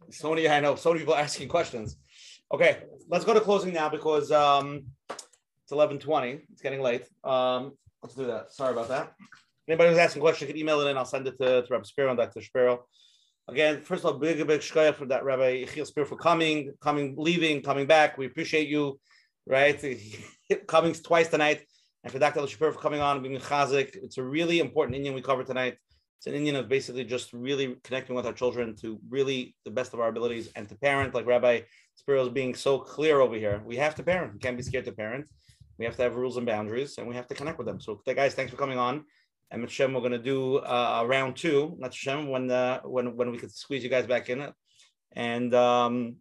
So 0.09 0.29
many, 0.29 0.47
I 0.47 0.59
know, 0.59 0.75
so 0.75 0.89
many 0.89 0.99
people 1.01 1.15
asking 1.15 1.47
questions. 1.49 1.97
Okay, 2.51 2.84
let's 3.09 3.25
go 3.25 3.34
to 3.34 3.41
closing 3.41 3.73
now 3.73 3.89
because 3.89 4.31
um, 4.31 4.85
it's 5.09 5.71
eleven 5.71 5.99
twenty. 5.99 6.41
It's 6.51 6.61
getting 6.61 6.81
late. 6.81 7.05
Um, 7.23 7.73
let's 8.01 8.15
do 8.15 8.25
that. 8.27 8.53
Sorry 8.53 8.71
about 8.71 8.89
that. 8.89 9.13
Anybody 9.67 9.89
who's 9.89 9.99
asking 9.99 10.21
questions 10.21 10.49
can 10.49 10.57
email 10.57 10.79
it 10.81 10.89
in. 10.89 10.97
I'll 10.97 11.05
send 11.05 11.27
it 11.27 11.38
to, 11.39 11.61
to 11.61 11.67
Rabbi 11.69 11.84
Spiro 11.84 12.09
and 12.09 12.17
Dr. 12.17 12.41
Spiro. 12.41 12.85
Again, 13.49 13.81
first 13.81 14.05
of 14.05 14.13
all, 14.13 14.19
big, 14.19 14.45
big 14.47 14.61
shkoyach 14.61 14.95
for 14.95 15.05
that 15.07 15.25
Rabbi 15.25 15.65
Yechiel 15.65 15.85
Spiro 15.85 16.05
for 16.05 16.15
coming, 16.15 16.73
coming, 16.81 17.15
leaving, 17.17 17.61
coming 17.61 17.85
back. 17.85 18.17
We 18.17 18.25
appreciate 18.25 18.69
you, 18.69 18.99
right? 19.45 19.81
coming 20.67 20.93
twice 20.93 21.27
tonight. 21.27 21.65
And 22.03 22.13
for 22.13 22.19
Dr. 22.19 22.47
Shapiro 22.47 22.71
for 22.71 22.79
coming 22.79 23.01
on 23.01 23.17
and 23.17 23.23
being 23.23 23.39
chazik. 23.39 23.95
It's 23.95 24.17
a 24.17 24.23
really 24.23 24.59
important 24.59 24.97
inyan 24.97 25.13
we 25.13 25.21
covered 25.21 25.47
tonight. 25.47 25.77
It's 26.18 26.27
an 26.27 26.34
inyan 26.34 26.60
of 26.60 26.68
basically 26.68 27.03
just 27.03 27.31
really 27.31 27.77
connecting 27.84 28.15
with 28.15 28.26
our 28.26 28.34
children 28.34 28.76
to 28.77 28.99
really 29.07 29.56
the 29.65 29.72
best 29.72 29.94
of 29.94 29.99
our 29.99 30.10
abilities 30.10 30.49
and 30.56 30.68
to 30.69 30.76
parent, 30.76 31.14
like 31.14 31.27
Rabbi 31.27 31.61
Spiro 31.95 32.23
is 32.23 32.30
being 32.30 32.56
so 32.56 32.80
clear 32.80 33.22
over 33.22 33.35
here. 33.35 33.61
We 33.65 33.76
have 33.77 33.95
to 33.95 34.03
parent. 34.03 34.34
We 34.34 34.39
can't 34.39 34.57
be 34.57 34.64
scared 34.64 34.85
to 34.85 34.91
parent. 34.91 35.27
We 35.77 35.85
have 35.85 35.95
to 35.98 36.02
have 36.02 36.15
rules 36.15 36.38
and 36.38 36.45
boundaries, 36.45 36.98
and 36.98 37.07
we 37.07 37.14
have 37.15 37.27
to 37.27 37.35
connect 37.35 37.60
with 37.60 37.68
them. 37.68 37.80
So, 37.80 38.02
guys, 38.06 38.34
thanks 38.34 38.52
for 38.52 38.57
coming 38.57 38.80
on. 38.80 39.06
And 39.52 39.61
Hashem, 39.61 39.94
we're 39.94 40.02
going 40.02 40.11
to 40.11 40.18
do 40.18 40.57
uh, 40.57 41.06
round 41.07 41.35
two. 41.35 41.76
Not 41.77 41.94
Hashem, 41.94 42.30
when 42.30 42.49
uh, 42.49 42.81
when 42.81 43.15
when 43.15 43.31
we 43.31 43.38
could 43.38 43.52
squeeze 43.52 43.84
you 43.84 43.89
guys 43.89 44.07
back 44.07 44.30
in. 44.30 44.52
And 45.14 45.53
um, 45.53 46.15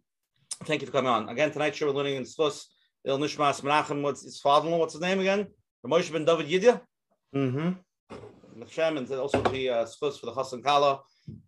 thank 0.63 0.81
you 0.81 0.87
for 0.87 0.93
coming 0.93 1.09
on 1.09 1.27
again 1.27 1.51
tonight. 1.51 1.79
We're 1.81 1.89
learning 1.89 2.17
in 2.17 2.23
Svus 2.23 2.65
Il 3.03 3.17
Nishmas 3.17 3.61
Menachem. 3.61 4.01
What's 4.01 4.23
his 4.23 4.39
father-in-law? 4.39 4.77
What's 4.77 4.93
his 4.93 5.01
name 5.01 5.19
again? 5.19 5.47
Moshe 5.85 6.11
ben 6.11 6.25
David 6.25 6.47
Yidya. 6.47 6.81
Mm-hmm. 7.35 7.71
Hashem, 8.61 8.97
and 8.97 9.11
also 9.11 9.41
the 9.41 9.69
uh, 9.69 9.85
for 9.85 10.25
the 10.25 10.31
Chassan 10.31 10.63
Kala. 10.63 11.01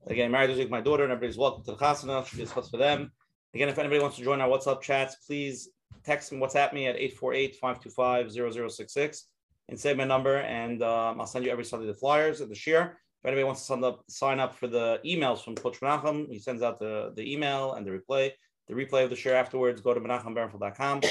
Again, 0.07 0.31
married 0.31 0.55
with 0.55 0.69
my 0.69 0.81
daughter, 0.81 1.03
and 1.03 1.11
everybody's 1.11 1.37
welcome 1.37 1.63
to 1.65 1.71
the 1.71 1.77
Chasana. 1.77 2.25
Should 2.25 2.37
be 2.37 2.43
a 2.43 2.47
for 2.47 2.77
them. 2.77 3.11
Again, 3.53 3.67
if 3.69 3.79
anybody 3.79 3.99
wants 3.99 4.17
to 4.17 4.23
join 4.23 4.41
our 4.41 4.47
WhatsApp 4.47 4.81
chats, 4.81 5.15
please 5.25 5.69
text 6.03 6.31
me 6.31 6.39
WhatsApp 6.39 6.73
me 6.73 6.87
at 6.87 6.95
848-525-0066 6.97 9.23
and 9.69 9.79
save 9.79 9.97
my 9.97 10.03
number, 10.03 10.37
and 10.37 10.83
um, 10.83 11.19
I'll 11.19 11.27
send 11.27 11.45
you 11.45 11.51
every 11.51 11.65
Sunday 11.65 11.87
the 11.87 11.93
flyers 11.93 12.41
and 12.41 12.51
the 12.51 12.55
share. 12.55 12.97
If 13.21 13.25
anybody 13.25 13.43
wants 13.43 13.61
to 13.61 13.67
sign 13.67 13.83
up, 13.83 14.03
sign 14.07 14.39
up 14.39 14.55
for 14.55 14.67
the 14.67 14.99
emails 15.05 15.43
from 15.43 15.55
Coach 15.55 15.81
Menachem, 15.81 16.29
he 16.29 16.39
sends 16.39 16.61
out 16.61 16.79
the, 16.79 17.11
the 17.15 17.31
email 17.31 17.73
and 17.73 17.85
the 17.85 17.91
replay. 17.91 18.31
The 18.67 18.75
replay 18.75 19.03
of 19.03 19.09
the 19.09 19.15
share 19.15 19.35
afterwards, 19.35 19.81
go 19.81 19.93
to 19.93 19.99
menachembernfeld.com. 19.99 21.01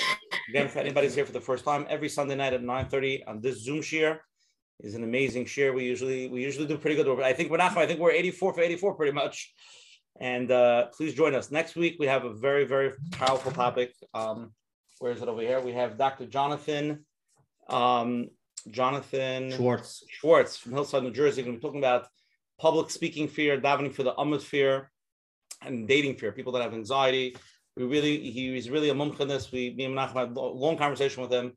Again, 0.48 0.66
if 0.66 0.76
anybody's 0.76 1.14
here 1.14 1.26
for 1.26 1.32
the 1.32 1.40
first 1.40 1.64
time, 1.64 1.86
every 1.88 2.08
Sunday 2.08 2.36
night 2.36 2.52
at 2.52 2.62
9.30 2.62 3.22
on 3.26 3.40
this 3.40 3.62
Zoom 3.62 3.82
share 3.82 4.22
is 4.80 4.94
an 4.94 5.04
amazing 5.04 5.46
share. 5.46 5.72
We 5.72 5.84
usually 5.84 6.28
we 6.28 6.42
usually 6.42 6.66
do 6.66 6.78
pretty 6.78 6.96
good. 6.96 7.20
I 7.20 7.32
think 7.32 7.50
Menachem, 7.50 7.76
I 7.76 7.86
think 7.86 8.00
we're 8.00 8.12
84 8.12 8.54
for 8.54 8.60
84 8.60 8.94
pretty 8.94 9.12
much. 9.12 9.52
And 10.20 10.50
uh, 10.50 10.86
please 10.96 11.14
join 11.14 11.34
us. 11.34 11.50
Next 11.50 11.76
week, 11.76 11.96
we 12.00 12.06
have 12.06 12.24
a 12.24 12.34
very, 12.34 12.64
very 12.64 12.92
powerful 13.12 13.52
topic. 13.52 13.92
Um, 14.14 14.52
where 14.98 15.12
is 15.12 15.22
it 15.22 15.28
over 15.28 15.40
here? 15.42 15.60
We 15.60 15.72
have 15.72 15.96
Dr. 15.96 16.26
Jonathan 16.26 17.04
um, 17.68 18.30
Jonathan 18.70 19.52
Schwartz. 19.52 20.04
Schwartz 20.08 20.56
from 20.56 20.72
Hillside, 20.72 21.02
New 21.02 21.12
Jersey. 21.12 21.42
Going 21.42 21.54
to 21.54 21.58
be 21.58 21.62
talking 21.62 21.80
about 21.80 22.06
public 22.58 22.90
speaking 22.90 23.28
fear, 23.28 23.60
davening 23.60 23.94
for 23.94 24.02
the 24.02 24.14
Amud 24.14 24.42
fear, 24.42 24.90
and 25.62 25.86
dating 25.86 26.16
fear. 26.16 26.32
People 26.32 26.52
that 26.52 26.62
have 26.62 26.74
anxiety. 26.74 27.36
We 27.76 27.84
really, 27.84 28.30
he's 28.30 28.70
really 28.70 28.90
a 28.90 28.94
mumch 28.94 29.20
in 29.20 29.28
this. 29.28 29.52
We, 29.52 29.74
me 29.74 29.84
and 29.84 29.94
Menachem 29.94 30.14
had 30.14 30.36
a 30.36 30.40
long 30.40 30.76
conversation 30.76 31.22
with 31.22 31.32
him, 31.32 31.52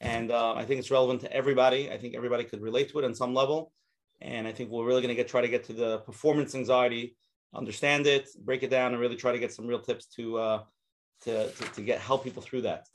and 0.00 0.30
uh, 0.30 0.54
I 0.54 0.64
think 0.64 0.80
it's 0.80 0.90
relevant 0.90 1.20
to 1.22 1.32
everybody. 1.32 1.90
I 1.90 1.98
think 1.98 2.14
everybody 2.14 2.44
could 2.44 2.62
relate 2.62 2.90
to 2.90 2.98
it 2.98 3.04
on 3.04 3.14
some 3.14 3.34
level, 3.34 3.72
and 4.20 4.46
I 4.46 4.52
think 4.52 4.70
we're 4.70 4.86
really 4.86 5.02
going 5.02 5.14
to 5.14 5.14
get 5.14 5.28
try 5.28 5.40
to 5.40 5.48
get 5.48 5.64
to 5.64 5.72
the 5.72 5.98
performance 5.98 6.54
anxiety, 6.54 7.16
understand 7.54 8.06
it, 8.06 8.28
break 8.44 8.62
it 8.62 8.70
down, 8.70 8.92
and 8.92 9.00
really 9.00 9.16
try 9.16 9.32
to 9.32 9.38
get 9.38 9.52
some 9.52 9.66
real 9.66 9.80
tips 9.80 10.06
to 10.16 10.38
uh, 10.38 10.62
to, 11.22 11.50
to, 11.50 11.64
to 11.74 11.82
get 11.82 12.00
help 12.00 12.24
people 12.24 12.42
through 12.42 12.62
that. 12.62 12.86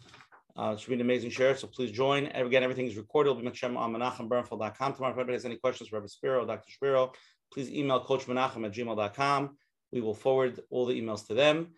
Uh, 0.58 0.72
it 0.72 0.80
should 0.80 0.88
be 0.88 0.96
an 0.96 1.02
amazing 1.02 1.30
share, 1.30 1.56
so 1.56 1.68
please 1.68 1.92
join. 1.92 2.28
Again, 2.28 2.64
everything 2.64 2.88
is 2.88 2.96
recorded. 2.96 3.30
It'll 3.30 3.42
be 3.42 3.48
Menachem 3.48 3.78
on 3.78 3.94
menachembernfeld.com 3.94 4.94
tomorrow. 4.94 5.12
If 5.12 5.18
anybody 5.18 5.34
has 5.34 5.46
any 5.46 5.58
questions 5.58 5.90
for 5.90 5.98
Rabbi 5.98 6.08
Spiro, 6.08 6.46
Dr. 6.46 6.72
Spiro, 6.72 7.12
please 7.54 7.70
email 7.70 8.00
Coach 8.00 8.26
Menachem 8.26 8.66
at 8.66 8.72
gmail.com. 8.72 9.58
We 9.92 10.02
will 10.02 10.14
forward 10.14 10.62
all 10.70 10.86
the 10.86 11.00
emails 11.00 11.28
to 11.28 11.34
them. 11.34 11.74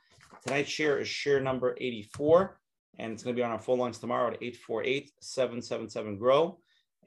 Tonight's 0.45 0.69
share 0.69 0.99
is 0.99 1.07
share 1.07 1.39
number 1.39 1.75
84, 1.79 2.59
and 2.97 3.13
it's 3.13 3.23
going 3.23 3.35
to 3.35 3.39
be 3.39 3.43
on 3.43 3.51
our 3.51 3.59
phone 3.59 3.79
lines 3.79 3.99
tomorrow 3.99 4.31
at 4.31 4.41
848-777-GROW. 4.41 6.57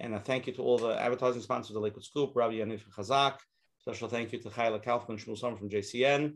And 0.01 0.15
a 0.15 0.21
thank 0.21 0.47
you 0.47 0.53
to 0.55 0.63
all 0.63 0.79
the 0.79 0.99
advertising 0.99 1.43
sponsors, 1.43 1.75
the 1.75 1.81
Lakewood 1.81 2.05
Scoop, 2.05 2.33
Rabbi 2.35 2.55
Yanif 2.55 2.81
Chazak. 2.97 3.35
Special 3.81 4.09
thank 4.09 4.33
you 4.33 4.39
to 4.41 4.49
Chayla 4.49 4.83
Kaufman, 4.83 5.19
Shmuel 5.19 5.37
Summer 5.37 5.57
from 5.57 5.69
JCN, 5.69 6.35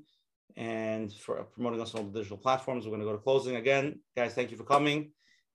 and 0.56 1.12
for 1.12 1.42
promoting 1.44 1.80
us 1.80 1.94
on 1.94 2.00
all 2.00 2.08
the 2.08 2.18
digital 2.18 2.36
platforms. 2.36 2.84
We're 2.84 2.90
going 2.90 3.00
to 3.00 3.06
go 3.06 3.12
to 3.12 3.18
closing 3.18 3.56
again. 3.56 4.00
Guys, 4.16 4.34
thank 4.34 4.50
you 4.50 4.56
for 4.56 4.64
coming. 4.64 5.12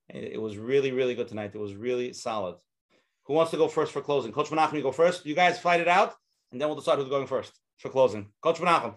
It 0.10 0.42
was 0.42 0.58
really, 0.58 0.92
really 0.92 1.14
good 1.14 1.28
tonight. 1.28 1.52
It 1.54 1.60
was 1.60 1.76
really 1.76 2.14
solid. 2.14 2.56
Who 3.26 3.34
wants 3.34 3.52
to 3.52 3.58
go 3.58 3.68
first 3.68 3.92
for 3.92 4.02
closing? 4.02 4.32
Coach 4.32 4.50
Menachem, 4.50 4.74
you 4.74 4.82
go 4.82 4.92
first. 4.92 5.26
You 5.26 5.36
guys 5.36 5.60
fight 5.60 5.82
it 5.82 5.88
out, 5.88 6.16
and 6.52 6.60
then 6.60 6.68
we'll 6.68 6.78
decide 6.78 6.98
who's 6.98 7.10
going 7.10 7.28
first 7.28 7.54
for 7.78 7.90
closing. 7.90 8.32
Coach 8.42 8.60
Menachem. 8.60 8.96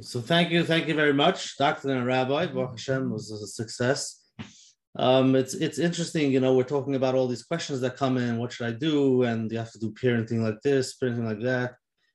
So 0.00 0.20
thank 0.20 0.50
you, 0.50 0.64
thank 0.64 0.88
you 0.88 0.94
very 0.94 1.12
much, 1.12 1.56
Doctor 1.58 1.90
and 1.90 2.06
Rabbi. 2.06 2.46
Baruch 2.46 2.72
Hashem 2.72 3.10
was 3.10 3.30
a 3.30 3.46
success. 3.46 4.20
Um, 4.96 5.34
it's 5.34 5.54
it's 5.54 5.78
interesting, 5.78 6.32
you 6.32 6.40
know, 6.40 6.54
we're 6.54 6.64
talking 6.64 6.96
about 6.96 7.14
all 7.14 7.26
these 7.26 7.44
questions 7.44 7.80
that 7.80 7.96
come 7.96 8.18
in. 8.18 8.38
What 8.38 8.52
should 8.52 8.66
I 8.66 8.72
do? 8.72 9.22
And 9.22 9.50
you 9.50 9.58
have 9.58 9.72
to 9.72 9.78
do 9.78 9.92
parenting 9.92 10.42
like 10.42 10.60
this, 10.62 10.96
parenting 10.98 11.24
like 11.24 11.40
that. 11.40 11.74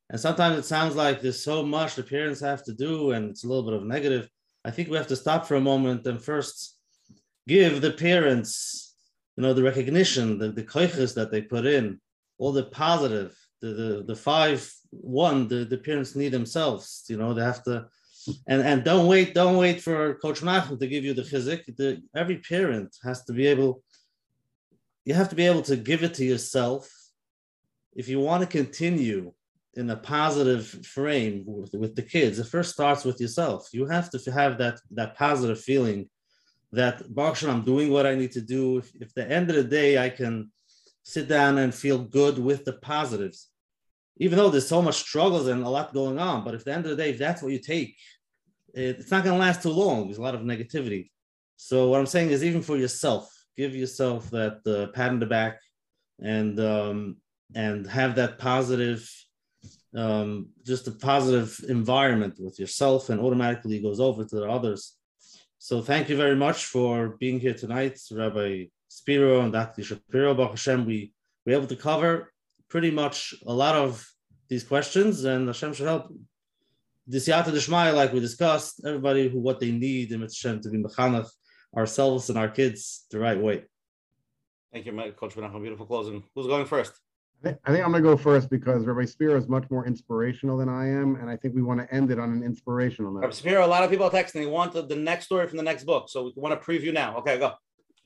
And 0.10 0.20
sometimes 0.20 0.58
it 0.58 0.66
sounds 0.66 0.96
like 0.96 1.22
there's 1.22 1.44
so 1.44 1.64
much 1.64 1.96
the 1.96 2.04
parents 2.04 2.40
have 2.42 2.64
to 2.66 2.74
do, 2.74 3.12
and 3.12 3.30
it's 3.30 3.44
a 3.44 3.48
little 3.48 3.64
bit 3.64 3.74
of 3.74 3.84
negative. 3.84 4.30
I 4.64 4.72
think 4.72 4.90
we 4.90 4.98
have 4.98 5.08
to 5.08 5.16
stop 5.16 5.46
for 5.46 5.56
a 5.56 5.62
moment 5.62 6.06
and 6.06 6.22
first 6.22 6.78
give 7.48 7.82
the 7.82 7.92
parents, 7.92 8.96
you 9.36 9.44
know, 9.44 9.54
the 9.54 9.64
recognition, 9.64 10.38
the 10.38 10.52
the 10.52 10.64
koiches 10.64 11.16
that 11.16 11.32
they 11.32 11.42
put 11.42 11.66
in, 11.66 12.00
all 12.38 12.52
the 12.52 12.64
positive, 12.64 13.36
the 13.62 13.70
the, 13.70 14.04
the 14.08 14.16
five 14.16 14.72
one 15.02 15.48
the, 15.48 15.66
the 15.66 15.78
parents 15.78 16.16
need 16.16 16.30
themselves. 16.30 17.04
You 17.08 17.18
know, 17.18 17.34
they 17.34 17.44
have 17.44 17.64
to, 17.64 17.88
and 18.48 18.62
and 18.62 18.84
don't 18.84 19.08
wait, 19.08 19.34
don't 19.34 19.58
wait 19.58 19.82
for 19.82 20.16
Coach 20.16 20.42
Menachem 20.42 20.80
to 20.80 20.88
give 20.88 21.04
you 21.04 21.14
the 21.14 21.22
chizik. 21.22 21.64
The, 21.76 22.02
every 22.16 22.38
parent 22.38 22.96
has 23.04 23.24
to 23.26 23.34
be 23.34 23.48
able. 23.48 23.84
You 25.06 25.14
have 25.14 25.30
to 25.30 25.36
be 25.36 25.46
able 25.46 25.62
to 25.64 25.78
give 25.78 26.04
it 26.04 26.14
to 26.16 26.26
yourself 26.26 26.90
if 27.96 28.08
you 28.08 28.20
want 28.20 28.42
to 28.42 28.48
continue 28.48 29.34
in 29.76 29.90
a 29.90 29.96
positive 29.96 30.68
frame 30.86 31.44
with, 31.46 31.74
with 31.74 31.96
the 31.96 32.02
kids. 32.02 32.40
It 32.40 32.48
first 32.48 32.74
starts 32.74 33.06
with 33.06 33.22
yourself. 33.22 33.70
You 33.72 33.86
have 33.86 34.10
to 34.12 34.32
have 34.32 34.58
that 34.58 34.80
that 34.92 35.16
positive 35.16 35.60
feeling 35.60 36.10
that 36.72 37.14
Baruch 37.14 37.44
I'm 37.44 37.64
doing 37.64 37.92
what 37.92 38.06
I 38.06 38.16
need 38.16 38.32
to 38.34 38.42
do. 38.42 38.80
If, 38.80 38.92
if 39.00 39.14
the 39.14 39.30
end 39.30 39.50
of 39.50 39.56
the 39.56 39.64
day 39.64 39.98
I 39.98 40.10
can 40.10 40.52
sit 41.04 41.28
down 41.28 41.58
and 41.58 41.74
feel 41.74 42.00
good 42.00 42.38
with 42.38 42.66
the 42.66 42.74
positives, 42.74 43.50
even 44.20 44.38
though 44.38 44.50
there's 44.50 44.68
so 44.68 44.82
much 44.82 44.96
struggles 44.96 45.48
and 45.48 45.64
a 45.64 45.70
lot 45.70 45.94
going 45.94 46.20
on. 46.20 46.44
But 46.44 46.56
if 46.56 46.64
the 46.64 46.74
end 46.74 46.86
of 46.86 46.92
the 46.92 47.04
day, 47.04 47.12
if 47.12 47.20
that's 47.20 47.42
what 47.42 47.52
you 47.52 47.60
take, 47.60 47.96
it's 48.74 49.12
not 49.12 49.24
going 49.24 49.36
to 49.36 49.40
last 49.40 49.64
too 49.64 49.70
long. 49.70 50.06
There's 50.06 50.18
a 50.18 50.22
lot 50.22 50.36
of 50.36 50.42
negativity. 50.42 51.10
So 51.56 51.90
what 51.90 52.00
I'm 52.00 52.06
saying 52.06 52.30
is, 52.30 52.44
even 52.44 52.62
for 52.62 52.78
yourself, 52.78 53.32
give 53.56 53.76
yourself 53.76 54.30
that 54.32 54.60
uh, 54.68 54.92
pat 54.94 55.10
on 55.10 55.20
the 55.20 55.26
back, 55.26 55.60
and 56.22 56.60
um, 56.60 57.18
and 57.56 57.88
have 57.88 58.16
that 58.16 58.38
positive, 58.38 59.10
um, 59.96 60.50
just 60.64 60.88
a 60.88 60.92
positive 60.92 61.60
environment 61.68 62.36
with 62.40 62.60
yourself, 62.60 63.10
and 63.10 63.20
automatically 63.20 63.82
goes 63.82 64.00
over 64.00 64.24
to 64.24 64.36
the 64.36 64.50
others. 64.50 64.96
So 65.58 65.82
thank 65.82 66.10
you 66.10 66.16
very 66.16 66.36
much 66.36 66.66
for 66.66 67.18
being 67.20 67.40
here 67.40 67.56
tonight, 67.56 68.00
Rabbi 68.12 68.66
Spiro 68.88 69.42
and 69.42 69.52
Dr. 69.52 69.84
Shapiro. 69.84 70.36
Baruch 70.36 70.52
Hashem, 70.52 70.86
we 70.86 71.14
were 71.46 71.54
able 71.54 71.68
to 71.68 71.76
cover 71.76 72.32
pretty 72.70 72.92
much 72.92 73.34
a 73.46 73.54
lot 73.54 73.76
of 73.76 74.06
these 74.50 74.64
questions, 74.64 75.24
and 75.24 75.48
Hashem 75.48 75.74
should 75.74 75.88
help. 75.88 76.14
This 77.06 77.28
Yata 77.28 77.46
Dishmaya, 77.46 77.96
like 77.96 78.12
we 78.12 78.20
discussed, 78.20 78.82
everybody 78.86 79.30
who 79.30 79.40
what 79.40 79.60
they 79.60 79.72
need 79.72 80.12
in 80.12 80.22
Hashem 80.22 80.62
to 80.62 80.70
be 80.70 80.78
mechanech 80.78 81.30
ourselves 81.76 82.30
and 82.30 82.38
our 82.38 82.50
kids 82.50 83.06
the 83.12 83.20
right 83.20 83.40
way. 83.40 83.64
Thank 84.74 84.86
you, 84.86 84.92
Mike, 84.92 85.16
Coach 85.16 85.36
Menachem. 85.36 85.62
Beautiful 85.62 85.86
closing. 85.86 86.24
Who's 86.36 86.48
going 86.48 86.66
first? 86.66 86.94
I 87.40 87.48
think, 87.48 87.58
I 87.66 87.72
think 87.72 87.86
I'm 87.86 87.92
going 87.92 88.04
to 88.04 88.10
go 88.10 88.18
first 88.18 88.50
because 88.50 88.86
Rabbi 88.86 89.06
Spiro 89.06 89.38
is 89.38 89.48
much 89.48 89.70
more 89.70 89.86
inspirational 89.86 90.58
than 90.58 90.70
I 90.70 90.88
am, 90.88 91.16
and 91.16 91.30
I 91.30 91.38
think 91.38 91.56
we 91.56 91.62
want 91.62 91.80
to 91.80 91.94
end 91.94 92.12
it 92.12 92.20
on 92.20 92.32
an 92.32 92.44
inspirational 92.44 93.12
note. 93.12 93.20
Rabbi 93.20 93.28
note. 93.28 93.36
Spiro, 93.36 93.66
a 93.66 93.68
lot 93.68 93.84
of 93.84 93.90
people 93.90 94.08
are 94.08 94.12
texting. 94.12 94.34
They 94.34 94.46
want 94.48 94.74
the, 94.74 94.82
the 94.82 94.96
next 94.96 95.26
story 95.26 95.48
from 95.48 95.58
the 95.58 95.64
next 95.64 95.84
book. 95.84 96.10
So 96.10 96.24
we 96.24 96.34
want 96.36 96.60
to 96.60 96.68
preview 96.68 96.94
now. 96.94 97.18
Okay, 97.20 97.38
go. 97.38 97.54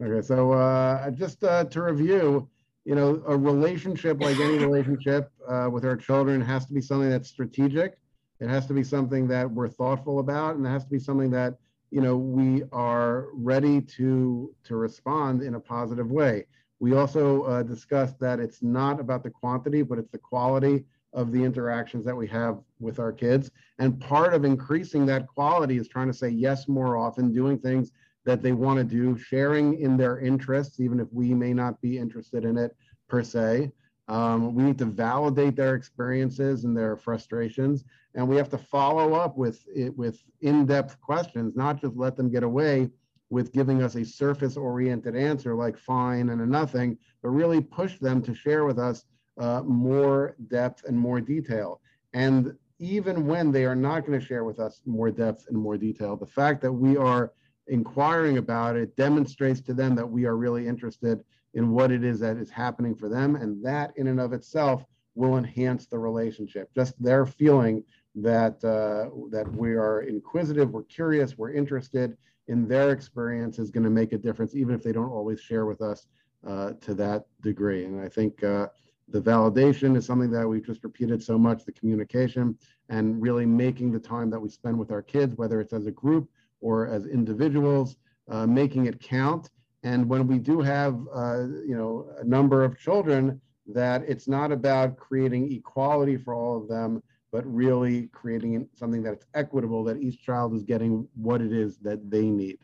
Okay, 0.04 0.26
so 0.26 0.52
uh, 0.52 1.12
just 1.12 1.44
uh, 1.44 1.64
to 1.66 1.82
review, 1.82 2.50
you 2.86 2.96
know, 2.96 3.22
a 3.28 3.38
relationship 3.38 4.20
like 4.22 4.40
any 4.40 4.58
relationship 4.66 5.32
uh, 5.48 5.70
with 5.72 5.86
our 5.86 5.96
children 5.96 6.42
has 6.42 6.66
to 6.66 6.74
be 6.74 6.82
something 6.82 7.10
that's 7.10 7.30
strategic. 7.30 7.98
It 8.40 8.50
has 8.50 8.66
to 8.68 8.74
be 8.74 8.84
something 8.84 9.28
that 9.28 9.50
we're 9.50 9.70
thoughtful 9.70 10.20
about, 10.20 10.56
and 10.56 10.66
it 10.66 10.70
has 10.70 10.84
to 10.86 10.90
be 10.90 11.00
something 11.00 11.30
that 11.32 11.58
you 11.92 12.02
know 12.02 12.18
we 12.18 12.64
are 12.72 13.28
ready 13.34 13.82
to 13.82 14.54
to 14.64 14.76
respond 14.76 15.44
in 15.44 15.56
a 15.56 15.60
positive 15.60 16.10
way. 16.10 16.46
We 16.80 16.96
also 16.96 17.44
uh, 17.44 17.64
discussed 17.64 18.20
that 18.22 18.40
it's 18.40 18.64
not 18.64 19.00
about 19.00 19.24
the 19.24 19.30
quantity, 19.30 19.84
but 19.84 20.00
it's 20.00 20.10
the 20.10 20.18
quality 20.18 20.86
of 21.14 21.32
the 21.32 21.44
interactions 21.44 22.06
that 22.06 22.16
we 22.16 22.28
have 22.28 22.58
with 22.80 22.98
our 22.98 23.12
kids. 23.12 23.52
And 23.78 24.00
part 24.00 24.34
of 24.34 24.46
increasing 24.46 25.06
that 25.08 25.28
quality 25.28 25.78
is 25.78 25.88
trying 25.88 26.08
to 26.08 26.14
say 26.14 26.30
yes 26.30 26.68
more 26.68 26.98
often, 26.98 27.34
doing 27.34 27.60
things 27.60 27.92
that 28.26 28.42
they 28.42 28.52
want 28.52 28.78
to 28.78 28.84
do, 28.84 29.18
sharing 29.18 29.80
in 29.80 29.98
their 29.98 30.20
interests, 30.20 30.80
even 30.80 31.00
if 31.00 31.08
we 31.12 31.34
may 31.34 31.54
not 31.54 31.82
be 31.82 31.98
interested 31.98 32.46
in 32.46 32.58
it 32.58 32.76
per 33.08 33.24
se. 33.24 33.72
Um, 34.08 34.54
we 34.56 34.64
need 34.64 34.78
to 34.80 34.86
validate 34.86 35.56
their 35.56 35.76
experiences 35.76 36.66
and 36.66 36.76
their 36.76 36.98
frustrations, 36.98 37.84
and 38.14 38.28
we 38.28 38.36
have 38.36 38.50
to 38.50 38.58
follow 38.58 39.14
up 39.14 39.38
with 39.38 39.66
it 39.74 39.98
with 39.98 40.22
in-depth 40.42 41.00
questions, 41.02 41.56
not 41.56 41.80
just 41.80 41.96
let 41.96 42.18
them 42.18 42.30
get 42.30 42.44
away 42.44 42.90
with 43.30 43.54
giving 43.54 43.82
us 43.82 43.96
a 43.96 44.04
surface-oriented 44.04 45.16
answer 45.16 45.56
like 45.56 45.78
fine 45.78 46.30
and 46.30 46.42
a 46.42 46.46
nothing, 46.46 46.98
but 47.24 47.30
really 47.30 47.62
push 47.62 47.98
them 48.00 48.22
to 48.22 48.36
share 48.36 48.66
with 48.66 48.78
us 48.78 49.06
uh, 49.40 49.62
more 49.64 50.36
depth 50.50 50.84
and 50.86 51.00
more 51.00 51.22
detail. 51.22 51.80
And 52.14 52.54
even 52.80 53.28
when 53.28 53.52
they 53.52 53.64
are 53.64 53.76
not 53.76 54.06
going 54.06 54.20
to 54.20 54.26
share 54.26 54.44
with 54.44 54.60
us 54.60 54.82
more 54.86 55.12
depth 55.12 55.46
and 55.48 55.58
more 55.58 55.78
detail, 55.78 56.18
the 56.18 56.26
fact 56.26 56.62
that 56.64 56.72
we 56.72 56.98
are 56.98 57.32
inquiring 57.72 58.38
about 58.38 58.76
it 58.76 58.96
demonstrates 58.98 59.62
to 59.62 59.74
them 59.74 59.96
that 59.96 60.08
we 60.10 60.26
are 60.26 60.36
really 60.36 60.68
interested 60.68 61.24
in 61.54 61.72
what 61.72 61.92
it 61.92 62.04
is 62.04 62.20
that 62.20 62.38
is 62.38 62.50
happening 62.50 62.94
for 62.94 63.10
them. 63.10 63.36
And 63.36 63.66
that 63.66 63.94
in 63.96 64.08
and 64.08 64.20
of 64.20 64.34
itself 64.34 64.86
will 65.16 65.38
enhance 65.38 65.88
the 65.88 65.98
relationship. 65.98 66.70
Just 66.76 67.02
their 67.02 67.26
feeling 67.26 67.84
that 68.16 68.64
uh, 68.64 69.10
that 69.32 69.50
we 69.54 69.72
are 69.72 70.02
inquisitive, 70.02 70.72
we're 70.72 70.84
curious, 70.84 71.38
we're 71.38 71.54
interested 71.54 72.18
in 72.48 72.68
their 72.68 72.92
experience 72.92 73.58
is 73.58 73.72
going 73.72 73.84
to 73.84 73.90
make 73.90 74.12
a 74.12 74.18
difference, 74.18 74.54
even 74.54 74.76
if 74.76 74.84
they 74.84 74.92
don't 74.92 75.10
always 75.10 75.40
share 75.40 75.66
with 75.66 75.82
us 75.82 76.08
uh, 76.46 76.72
to 76.82 76.94
that 76.96 77.26
degree. 77.42 77.86
And 77.86 78.02
I 78.02 78.10
think 78.10 78.44
uh, 78.44 78.68
the 79.08 79.22
validation 79.22 79.96
is 79.96 80.06
something 80.06 80.32
that 80.32 80.48
we've 80.48 80.66
just 80.66 80.84
repeated 80.84 81.24
so 81.24 81.38
much, 81.38 81.64
the 81.64 81.72
communication, 81.72 82.58
and 82.90 83.22
really 83.22 83.46
making 83.46 83.92
the 83.92 84.00
time 84.00 84.30
that 84.32 84.40
we 84.40 84.50
spend 84.50 84.78
with 84.78 84.92
our 84.92 85.02
kids, 85.02 85.38
whether 85.38 85.62
it's 85.62 85.74
as 85.74 85.86
a 85.86 85.92
group 85.92 86.30
or 86.62 86.88
as 86.88 87.06
individuals, 87.06 87.98
uh, 88.30 88.48
making 88.48 88.86
it 88.86 89.00
count. 89.02 89.50
And 89.84 90.08
when 90.08 90.28
we 90.28 90.38
do 90.38 90.62
have, 90.62 90.96
uh, 91.14 91.48
you 91.68 91.76
know, 91.76 92.10
a 92.20 92.24
number 92.24 92.64
of 92.64 92.80
children, 92.80 93.42
that 93.68 94.04
it's 94.08 94.28
not 94.28 94.52
about 94.52 94.98
creating 94.98 95.52
equality 95.52 96.18
for 96.18 96.34
all 96.34 96.58
of 96.58 96.68
them, 96.68 97.02
but 97.32 97.46
really 97.46 98.08
creating 98.08 98.68
something 98.74 99.02
that's 99.02 99.26
equitable, 99.34 99.84
that 99.86 99.98
each 99.98 100.24
child 100.24 100.54
is 100.54 100.64
getting 100.64 101.08
what 101.16 101.42
it 101.42 101.52
is 101.52 101.78
that 101.78 102.10
they 102.10 102.26
need. 102.26 102.60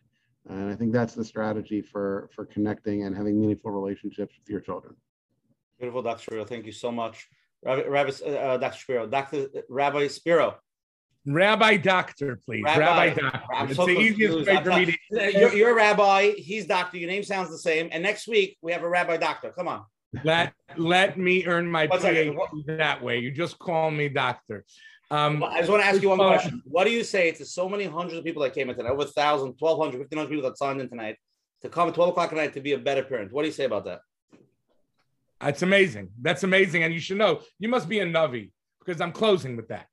And 0.49 0.71
I 0.71 0.75
think 0.75 0.93
that's 0.93 1.13
the 1.13 1.25
strategy 1.25 1.81
for 1.81 2.29
for 2.33 2.45
connecting 2.45 3.03
and 3.03 3.15
having 3.15 3.39
meaningful 3.39 3.71
relationships 3.71 4.35
with 4.39 4.49
your 4.49 4.61
children. 4.61 4.95
Beautiful, 5.77 6.01
Dr. 6.01 6.21
Spiro. 6.21 6.45
Thank 6.45 6.65
you 6.65 6.71
so 6.71 6.91
much. 6.91 7.27
Rabbi, 7.63 7.87
Rabbi 7.87 8.11
uh, 8.25 8.57
Dr. 8.57 8.77
Spiro, 8.77 9.07
Dr. 9.07 9.47
Rabbi 9.69 10.07
Spiro. 10.07 10.57
Rabbi 11.27 11.77
Doctor, 11.77 12.39
please. 12.45 12.63
Rabbi, 12.63 12.79
Rabbi 12.79 13.21
Doctor. 13.21 13.53
I'm 13.53 13.67
it's 13.67 13.75
so 13.75 13.85
the 13.85 13.95
confused. 13.95 14.19
easiest 14.21 14.47
way 14.47 14.63
for 14.63 14.69
me 14.69 14.85
to. 14.85 14.97
You're, 15.39 15.53
you're 15.53 15.71
a 15.71 15.75
rabbi. 15.75 16.31
He's 16.31 16.65
doctor. 16.65 16.97
Your 16.97 17.09
name 17.09 17.23
sounds 17.23 17.49
the 17.49 17.57
same. 17.57 17.89
And 17.91 18.01
next 18.01 18.27
week 18.27 18.57
we 18.61 18.71
have 18.71 18.83
a 18.83 18.89
rabbi 18.89 19.17
doctor. 19.17 19.51
Come 19.51 19.67
on. 19.67 19.83
Let 20.23 20.53
let 20.77 21.17
me 21.17 21.45
earn 21.45 21.69
my. 21.69 21.87
PhD 21.87 22.33
that 22.77 23.03
way. 23.03 23.19
You 23.19 23.31
just 23.31 23.59
call 23.59 23.91
me 23.91 24.07
doctor. 24.07 24.63
Um, 25.11 25.43
I 25.43 25.59
just 25.59 25.69
want 25.69 25.81
to 25.83 25.87
ask 25.87 26.01
you 26.01 26.09
one 26.09 26.19
uh, 26.19 26.27
question. 26.27 26.61
What 26.65 26.85
do 26.85 26.91
you 26.91 27.03
say 27.03 27.31
to 27.31 27.45
so 27.45 27.67
many 27.67 27.85
hundreds 27.85 28.17
of 28.17 28.23
people 28.23 28.41
that 28.43 28.53
came 28.53 28.69
in 28.69 28.75
tonight, 28.75 28.89
over 28.89 29.03
1,000, 29.03 29.55
1,200, 29.57 29.99
1,500 29.99 30.29
people 30.29 30.49
that 30.49 30.57
signed 30.57 30.81
in 30.81 30.89
tonight 30.89 31.17
to 31.61 31.69
come 31.69 31.87
at 31.87 31.95
12 31.95 32.09
o'clock 32.11 32.31
at 32.31 32.37
night 32.37 32.53
to 32.53 32.61
be 32.61 32.73
a 32.73 32.77
better 32.77 33.03
parent? 33.03 33.31
What 33.31 33.43
do 33.43 33.47
you 33.47 33.53
say 33.53 33.65
about 33.65 33.85
that? 33.85 34.01
That's 35.39 35.61
amazing. 35.61 36.09
That's 36.21 36.43
amazing. 36.43 36.83
And 36.83 36.93
you 36.93 36.99
should 36.99 37.17
know 37.17 37.41
you 37.59 37.69
must 37.69 37.87
be 37.87 37.99
a 37.99 38.05
Navi 38.05 38.51
because 38.79 38.99
I'm 39.01 39.11
closing 39.11 39.55
with 39.55 39.69
that. 39.69 39.87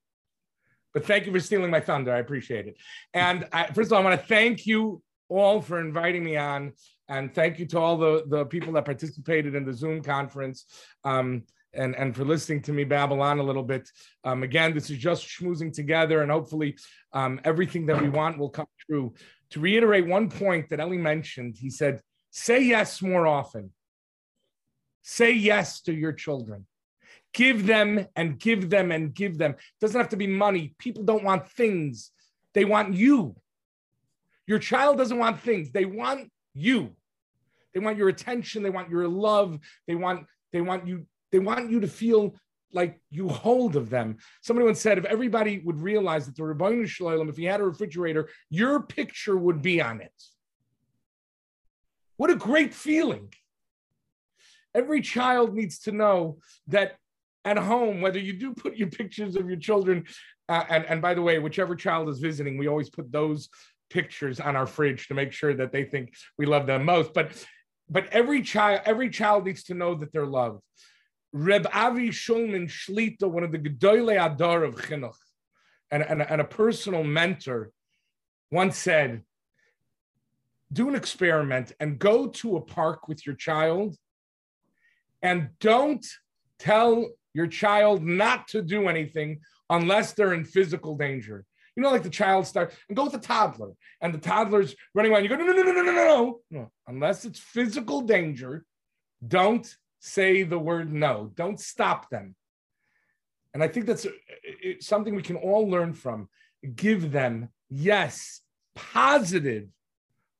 But 0.94 1.04
thank 1.04 1.26
you 1.26 1.32
for 1.32 1.40
stealing 1.40 1.70
my 1.70 1.80
thunder. 1.80 2.14
I 2.14 2.18
appreciate 2.18 2.66
it. 2.66 2.76
And 3.12 3.46
I, 3.52 3.66
first 3.66 3.88
of 3.88 3.94
all, 3.94 4.00
I 4.00 4.04
want 4.04 4.20
to 4.20 4.26
thank 4.26 4.66
you 4.66 5.02
all 5.28 5.60
for 5.60 5.80
inviting 5.80 6.24
me 6.24 6.36
on. 6.36 6.72
And 7.08 7.34
thank 7.34 7.58
you 7.58 7.66
to 7.66 7.78
all 7.78 7.98
the, 7.98 8.24
the 8.28 8.46
people 8.46 8.72
that 8.74 8.86
participated 8.86 9.54
in 9.54 9.64
the 9.66 9.74
Zoom 9.74 10.02
conference 10.02 10.64
um, 11.04 11.42
and, 11.74 11.94
and 11.96 12.14
for 12.16 12.24
listening 12.24 12.62
to 12.62 12.72
me 12.72 12.84
babble 12.84 13.20
on 13.20 13.40
a 13.40 13.42
little 13.42 13.62
bit. 13.62 13.90
Um, 14.22 14.42
again, 14.42 14.72
this 14.72 14.88
is 14.88 14.96
just 14.98 15.26
schmoozing 15.26 15.72
together, 15.72 16.22
and 16.22 16.30
hopefully 16.30 16.78
um, 17.12 17.40
everything 17.44 17.84
that 17.86 18.00
we 18.00 18.08
want 18.08 18.38
will 18.38 18.48
come 18.48 18.68
true. 18.88 19.12
To 19.50 19.60
reiterate 19.60 20.06
one 20.06 20.30
point 20.30 20.70
that 20.70 20.80
Ellie 20.80 20.96
mentioned, 20.96 21.56
he 21.58 21.68
said, 21.68 22.00
say 22.30 22.62
yes 22.62 23.02
more 23.02 23.26
often. 23.26 23.70
Say 25.02 25.32
yes 25.32 25.82
to 25.82 25.92
your 25.92 26.12
children. 26.12 26.66
Give 27.35 27.66
them 27.66 28.06
and 28.15 28.39
give 28.39 28.70
them 28.70 28.93
and 28.93 29.12
give 29.12 29.39
them. 29.39 29.52
It 29.52 29.81
doesn't 29.81 30.01
have 30.01 30.11
to 30.11 30.16
be 30.16 30.28
money. 30.28 30.74
People 30.78 31.02
don't 31.02 31.24
want 31.24 31.48
things, 31.51 32.11
they 32.55 32.65
want 32.65 32.94
you. 32.94 33.36
Your 34.47 34.59
child 34.59 34.98
doesn't 34.98 35.19
want 35.19 35.40
things, 35.40 35.70
they 35.73 35.85
want 35.85 36.31
you. 36.55 36.94
They 37.73 37.81
want 37.81 37.98
your 37.98 38.09
attention, 38.09 38.62
they 38.62 38.70
want 38.70 38.89
your 38.89 39.09
love, 39.09 39.59
they 39.86 39.97
want 39.97 40.27
they 40.52 40.61
want 40.61 40.86
you 40.86 41.06
they 41.32 41.40
want 41.40 41.70
you 41.70 41.81
to 41.81 41.89
feel 41.89 42.36
like 42.73 43.01
you 43.11 43.28
hold 43.28 43.77
of 43.77 43.90
them. 43.90 44.19
Somebody 44.43 44.66
once 44.66 44.81
said 44.81 44.98
if 44.98 45.05
everybody 45.05 45.61
would 45.65 45.81
realize 45.81 46.27
that 46.27 46.36
the 46.36 46.43
Ribono 46.43 46.86
Shel 46.86 47.09
Olam, 47.09 47.28
if 47.28 47.36
he 47.36 47.44
had 47.44 47.61
a 47.61 47.65
refrigerator, 47.65 48.28
your 48.51 48.82
picture 48.82 49.36
would 49.36 49.62
be 49.62 49.81
on 49.81 50.01
it. 50.01 50.12
What 52.16 52.31
a 52.31 52.36
great 52.36 52.74
feeling. 52.74 53.32
Every 54.74 55.01
child 55.01 55.55
needs 55.55 55.78
to 55.81 55.93
know 55.93 56.39
that 56.69 56.97
at 57.44 57.58
home, 57.58 58.00
whether 58.00 58.18
you 58.18 58.32
do 58.32 58.54
put 58.54 58.76
your 58.76 58.88
pictures 58.88 59.36
of 59.36 59.48
your 59.48 59.58
children, 59.58 60.04
uh, 60.48 60.64
and, 60.68 60.84
and 60.86 61.02
by 61.02 61.14
the 61.14 61.22
way, 61.22 61.38
whichever 61.38 61.74
child 61.74 62.08
is 62.08 62.18
visiting, 62.18 62.58
we 62.58 62.68
always 62.68 62.90
put 62.90 63.10
those 63.12 63.48
pictures 63.90 64.40
on 64.40 64.56
our 64.56 64.66
fridge 64.66 65.08
to 65.08 65.14
make 65.14 65.32
sure 65.32 65.54
that 65.54 65.72
they 65.72 65.84
think 65.84 66.14
we 66.38 66.46
love 66.46 66.66
them 66.66 66.84
most. 66.84 67.12
But 67.14 67.44
but 67.88 68.06
every 68.12 68.42
child, 68.42 68.80
every 68.86 69.10
child 69.10 69.44
needs 69.44 69.64
to 69.64 69.74
know 69.74 69.94
that 69.96 70.12
they're 70.12 70.26
loved. 70.26 70.62
Reb 71.32 71.66
Avi 71.72 72.10
Shulman 72.10 72.68
Shlita, 72.68 73.30
one 73.30 73.44
of 73.44 73.52
the 73.52 73.58
Gedolei 73.58 74.16
Hador 74.16 74.66
of 74.66 74.76
Chinuch, 74.76 75.12
and, 75.90 76.02
and, 76.02 76.22
and 76.22 76.40
a 76.40 76.44
personal 76.44 77.04
mentor, 77.04 77.70
once 78.50 78.78
said, 78.78 79.22
do 80.72 80.88
an 80.88 80.94
experiment 80.94 81.72
and 81.78 81.98
go 81.98 82.28
to 82.28 82.56
a 82.56 82.60
park 82.60 83.06
with 83.06 83.26
your 83.26 83.34
child 83.34 83.96
and 85.22 85.50
don't 85.60 86.06
tell 86.58 87.06
your 87.35 87.47
child 87.47 88.02
not 88.02 88.48
to 88.48 88.62
do 88.62 88.89
anything 88.89 89.40
unless 89.69 90.12
they're 90.12 90.35
in 90.35 90.44
physical 90.44 90.97
danger. 90.97 91.44
You 91.77 91.82
know, 91.82 91.90
like 91.90 92.05
the 92.05 92.11
child 92.11 92.47
start 92.47 92.73
and 92.89 92.97
go 92.97 93.05
with 93.05 93.12
the 93.12 93.19
toddler, 93.19 93.73
and 94.01 94.15
the 94.15 94.19
toddler's 94.19 94.77
running 94.94 95.12
around. 95.12 95.24
You 95.24 95.28
go, 95.28 95.36
no, 95.36 95.44
no, 95.44 95.52
no, 95.52 95.62
no, 95.62 95.73
no, 95.73 95.82
no, 95.82 95.93
no, 95.93 96.40
no. 96.51 96.70
Unless 96.86 97.24
it's 97.24 97.40
physical 97.40 98.01
danger, 98.02 98.65
don't 99.27 99.66
say 99.98 100.44
the 100.44 100.59
word 100.59 100.93
no. 100.93 101.32
Don't 101.35 101.59
stop 101.59 102.11
them. 102.11 102.36
And 103.55 103.62
I 103.62 103.69
think 103.69 103.86
that's 103.86 104.06
uh, 104.06 104.11
something 104.81 105.15
we 105.15 105.23
can 105.23 105.36
all 105.36 105.69
learn 105.69 105.94
from. 105.94 106.28
Give 106.77 107.11
them, 107.11 107.48
yes, 107.69 108.40
positive. 108.77 109.69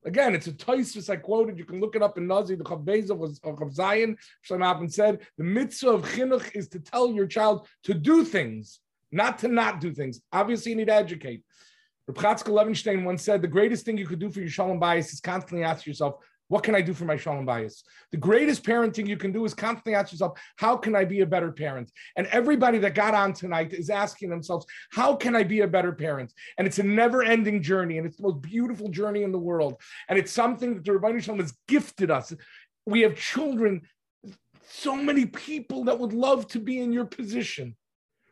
Again, 0.05 0.35
it's 0.35 0.45
a 0.45 0.51
Toisus 0.51 1.09
I 1.09 1.15
quoted. 1.15 1.57
You 1.57 1.65
can 1.65 1.81
look 1.81 1.95
it 1.95 2.03
up 2.03 2.17
in 2.17 2.27
Nazir. 2.27 2.55
The 2.55 2.63
Chav 2.63 3.17
was 3.17 3.39
of 3.43 3.73
Zion. 3.73 4.17
Shalom 4.43 4.87
said 4.87 5.21
the 5.37 5.43
mitzvah 5.43 5.89
of 5.89 6.03
chinuch 6.03 6.55
is 6.55 6.67
to 6.69 6.79
tell 6.79 7.11
your 7.11 7.25
child 7.25 7.67
to 7.85 7.95
do 7.95 8.23
things, 8.23 8.79
not 9.11 9.39
to 9.39 9.47
not 9.47 9.81
do 9.81 9.91
things. 9.91 10.21
Obviously, 10.31 10.71
you 10.71 10.77
need 10.77 10.87
to 10.87 10.93
educate. 10.93 11.43
Reb 12.07 12.17
Chatzkel 12.17 12.53
Levenstein 12.53 13.03
once 13.03 13.23
said, 13.23 13.41
the 13.41 13.47
greatest 13.47 13.83
thing 13.83 13.97
you 13.97 14.05
could 14.05 14.19
do 14.19 14.29
for 14.29 14.39
your 14.39 14.49
Shalom 14.49 14.79
Bayis 14.79 15.11
is 15.11 15.19
constantly 15.19 15.63
ask 15.63 15.87
yourself, 15.87 16.17
what 16.47 16.63
can 16.63 16.75
I 16.75 16.81
do 16.81 16.93
for 16.93 17.05
my 17.05 17.17
Shalom 17.17 17.45
Bayis? 17.45 17.81
The 18.11 18.17
greatest 18.17 18.63
parenting 18.63 19.07
you 19.07 19.17
can 19.17 19.31
do 19.31 19.45
is 19.45 19.53
constantly 19.53 19.95
ask 19.95 20.11
yourself, 20.11 20.39
how 20.57 20.77
can 20.77 20.95
I 20.95 21.03
be 21.03 21.21
a 21.21 21.25
better 21.25 21.51
parent? 21.51 21.91
And 22.15 22.27
everybody 22.27 22.77
that 22.79 22.93
got 22.93 23.15
on 23.15 23.33
tonight 23.33 23.73
is 23.73 23.89
asking 23.89 24.29
themselves, 24.29 24.65
how 24.91 25.15
can 25.15 25.35
I 25.35 25.43
be 25.43 25.61
a 25.61 25.67
better 25.67 25.91
parent? 25.91 26.31
And 26.57 26.67
it's 26.67 26.79
a 26.79 26.83
never 26.83 27.23
ending 27.23 27.63
journey, 27.63 27.97
and 27.97 28.05
it's 28.05 28.17
the 28.17 28.23
most 28.23 28.41
beautiful 28.41 28.89
journey 28.89 29.23
in 29.23 29.31
the 29.31 29.39
world. 29.39 29.81
And 30.07 30.19
it's 30.19 30.31
something 30.31 30.75
that 30.75 30.85
the 30.85 30.91
Ribono 30.91 31.21
Shel 31.21 31.35
Olam 31.35 31.41
has 31.41 31.57
gifted 31.67 32.11
us. 32.11 32.33
We 32.85 33.01
have 33.01 33.15
children, 33.15 33.81
so 34.67 34.95
many 34.95 35.25
people 35.25 35.85
that 35.85 35.99
would 35.99 36.13
love 36.13 36.47
to 36.49 36.59
be 36.59 36.79
in 36.79 36.93
your 36.93 37.05
position. 37.05 37.75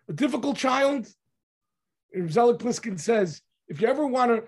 A 0.07 0.13
difficult 0.13 0.57
child, 0.57 1.07
Zelig 2.27 2.59
Pliskin 2.59 2.99
says, 2.99 3.41
if 3.67 3.81
you 3.81 3.87
ever 3.87 4.05
want 4.05 4.31
to 4.31 4.43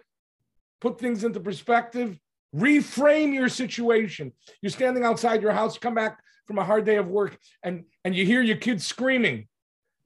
put 0.81 0.99
things 0.99 1.23
into 1.23 1.39
perspective, 1.39 2.19
reframe 2.55 3.33
your 3.33 3.49
situation. 3.49 4.31
You're 4.61 4.71
standing 4.71 5.03
outside 5.03 5.41
your 5.41 5.51
house, 5.51 5.77
come 5.77 5.93
back 5.93 6.19
from 6.45 6.59
a 6.59 6.63
hard 6.63 6.85
day 6.85 6.97
of 6.97 7.07
work 7.07 7.37
and 7.63 7.83
and 8.03 8.15
you 8.15 8.25
hear 8.25 8.41
your 8.41 8.57
kids 8.57 8.85
screaming. 8.85 9.47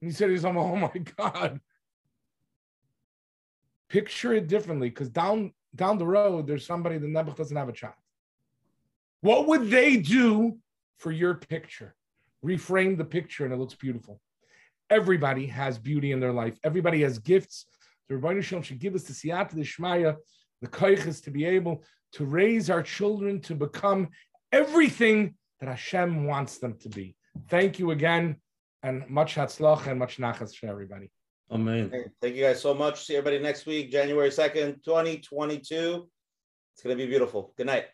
And 0.00 0.10
you 0.10 0.12
say 0.12 0.26
to 0.26 0.32
yourself 0.32 0.56
oh 0.56 0.76
my 0.76 0.92
god. 1.16 1.60
Picture 3.88 4.32
it 4.34 4.48
differently 4.48 4.88
because 4.88 5.10
down 5.10 5.52
down 5.74 5.98
the 5.98 6.06
road 6.06 6.46
there's 6.46 6.66
somebody 6.66 6.98
that 6.98 7.08
never 7.08 7.30
doesn't 7.32 7.56
have 7.56 7.68
a 7.68 7.72
child. 7.72 7.94
What 9.20 9.46
would 9.48 9.70
they 9.70 9.98
do 9.98 10.58
for 10.98 11.12
your 11.12 11.34
picture? 11.34 11.94
Reframe 12.44 12.96
the 12.96 13.04
picture 13.04 13.44
and 13.44 13.52
it 13.52 13.58
looks 13.58 13.74
beautiful. 13.74 14.20
Everybody 14.88 15.46
has 15.46 15.78
beauty 15.78 16.12
in 16.12 16.20
their 16.20 16.32
life. 16.32 16.58
Everybody 16.64 17.02
has 17.02 17.18
gifts. 17.18 17.66
The 18.08 18.16
Ribono 18.16 18.42
Shel 18.42 18.58
Olam 18.58 18.64
should 18.64 18.80
give 18.80 18.94
us 18.94 19.04
the 19.04 19.12
siyata, 19.12 19.52
the 19.52 19.62
shmaya, 19.62 20.16
the 20.60 20.68
koiches 20.68 21.22
to 21.24 21.30
be 21.30 21.44
able 21.44 21.82
to 22.12 22.24
raise 22.24 22.70
our 22.70 22.82
children 22.82 23.40
to 23.40 23.54
become 23.54 24.08
everything 24.52 25.34
that 25.60 25.68
Hashem 25.68 26.26
wants 26.26 26.58
them 26.58 26.76
to 26.80 26.88
be. 26.88 27.16
Thank 27.48 27.78
you 27.78 27.92
again, 27.92 28.36
and 28.82 29.08
much 29.08 29.36
hatzlach 29.36 29.86
and 29.86 29.98
much 29.98 30.18
nachas 30.18 30.54
for 30.54 30.66
everybody. 30.66 31.10
Amen. 31.50 31.90
Thank 32.20 32.36
you 32.36 32.44
guys 32.44 32.60
so 32.60 32.74
much. 32.74 33.04
See 33.04 33.16
everybody 33.16 33.42
next 33.42 33.66
week, 33.66 33.90
January 33.90 34.30
2nd, 34.30 34.84
2022. 34.84 36.08
It's 36.72 36.82
going 36.82 36.96
to 36.96 37.04
be 37.04 37.08
beautiful. 37.08 37.52
Good 37.56 37.66
night. 37.66 37.86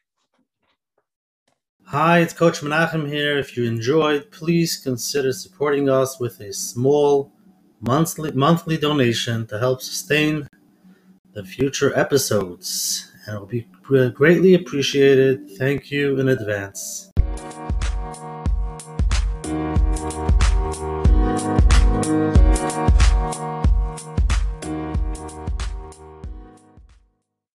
Hi, 1.86 2.18
it's 2.18 2.32
Coach 2.32 2.60
Menachem 2.60 3.08
here. 3.08 3.38
If 3.38 3.56
you 3.56 3.64
enjoyed, 3.64 4.30
please 4.30 4.76
consider 4.76 5.32
supporting 5.32 5.88
us 5.88 6.20
with 6.20 6.40
a 6.40 6.52
small 6.52 7.32
monthly 7.80 8.32
monthly 8.32 8.76
donation 8.76 9.46
to 9.46 9.58
help 9.58 9.80
sustain 9.80 10.48
the 11.36 11.44
future 11.44 11.96
episodes. 11.96 13.12
And 13.26 13.36
it 13.36 13.38
will 13.38 13.46
be 13.46 13.66
greatly 13.82 14.54
appreciated. 14.54 15.50
Thank 15.58 15.90
you 15.90 16.18
in 16.18 16.28
advance. 16.30 17.12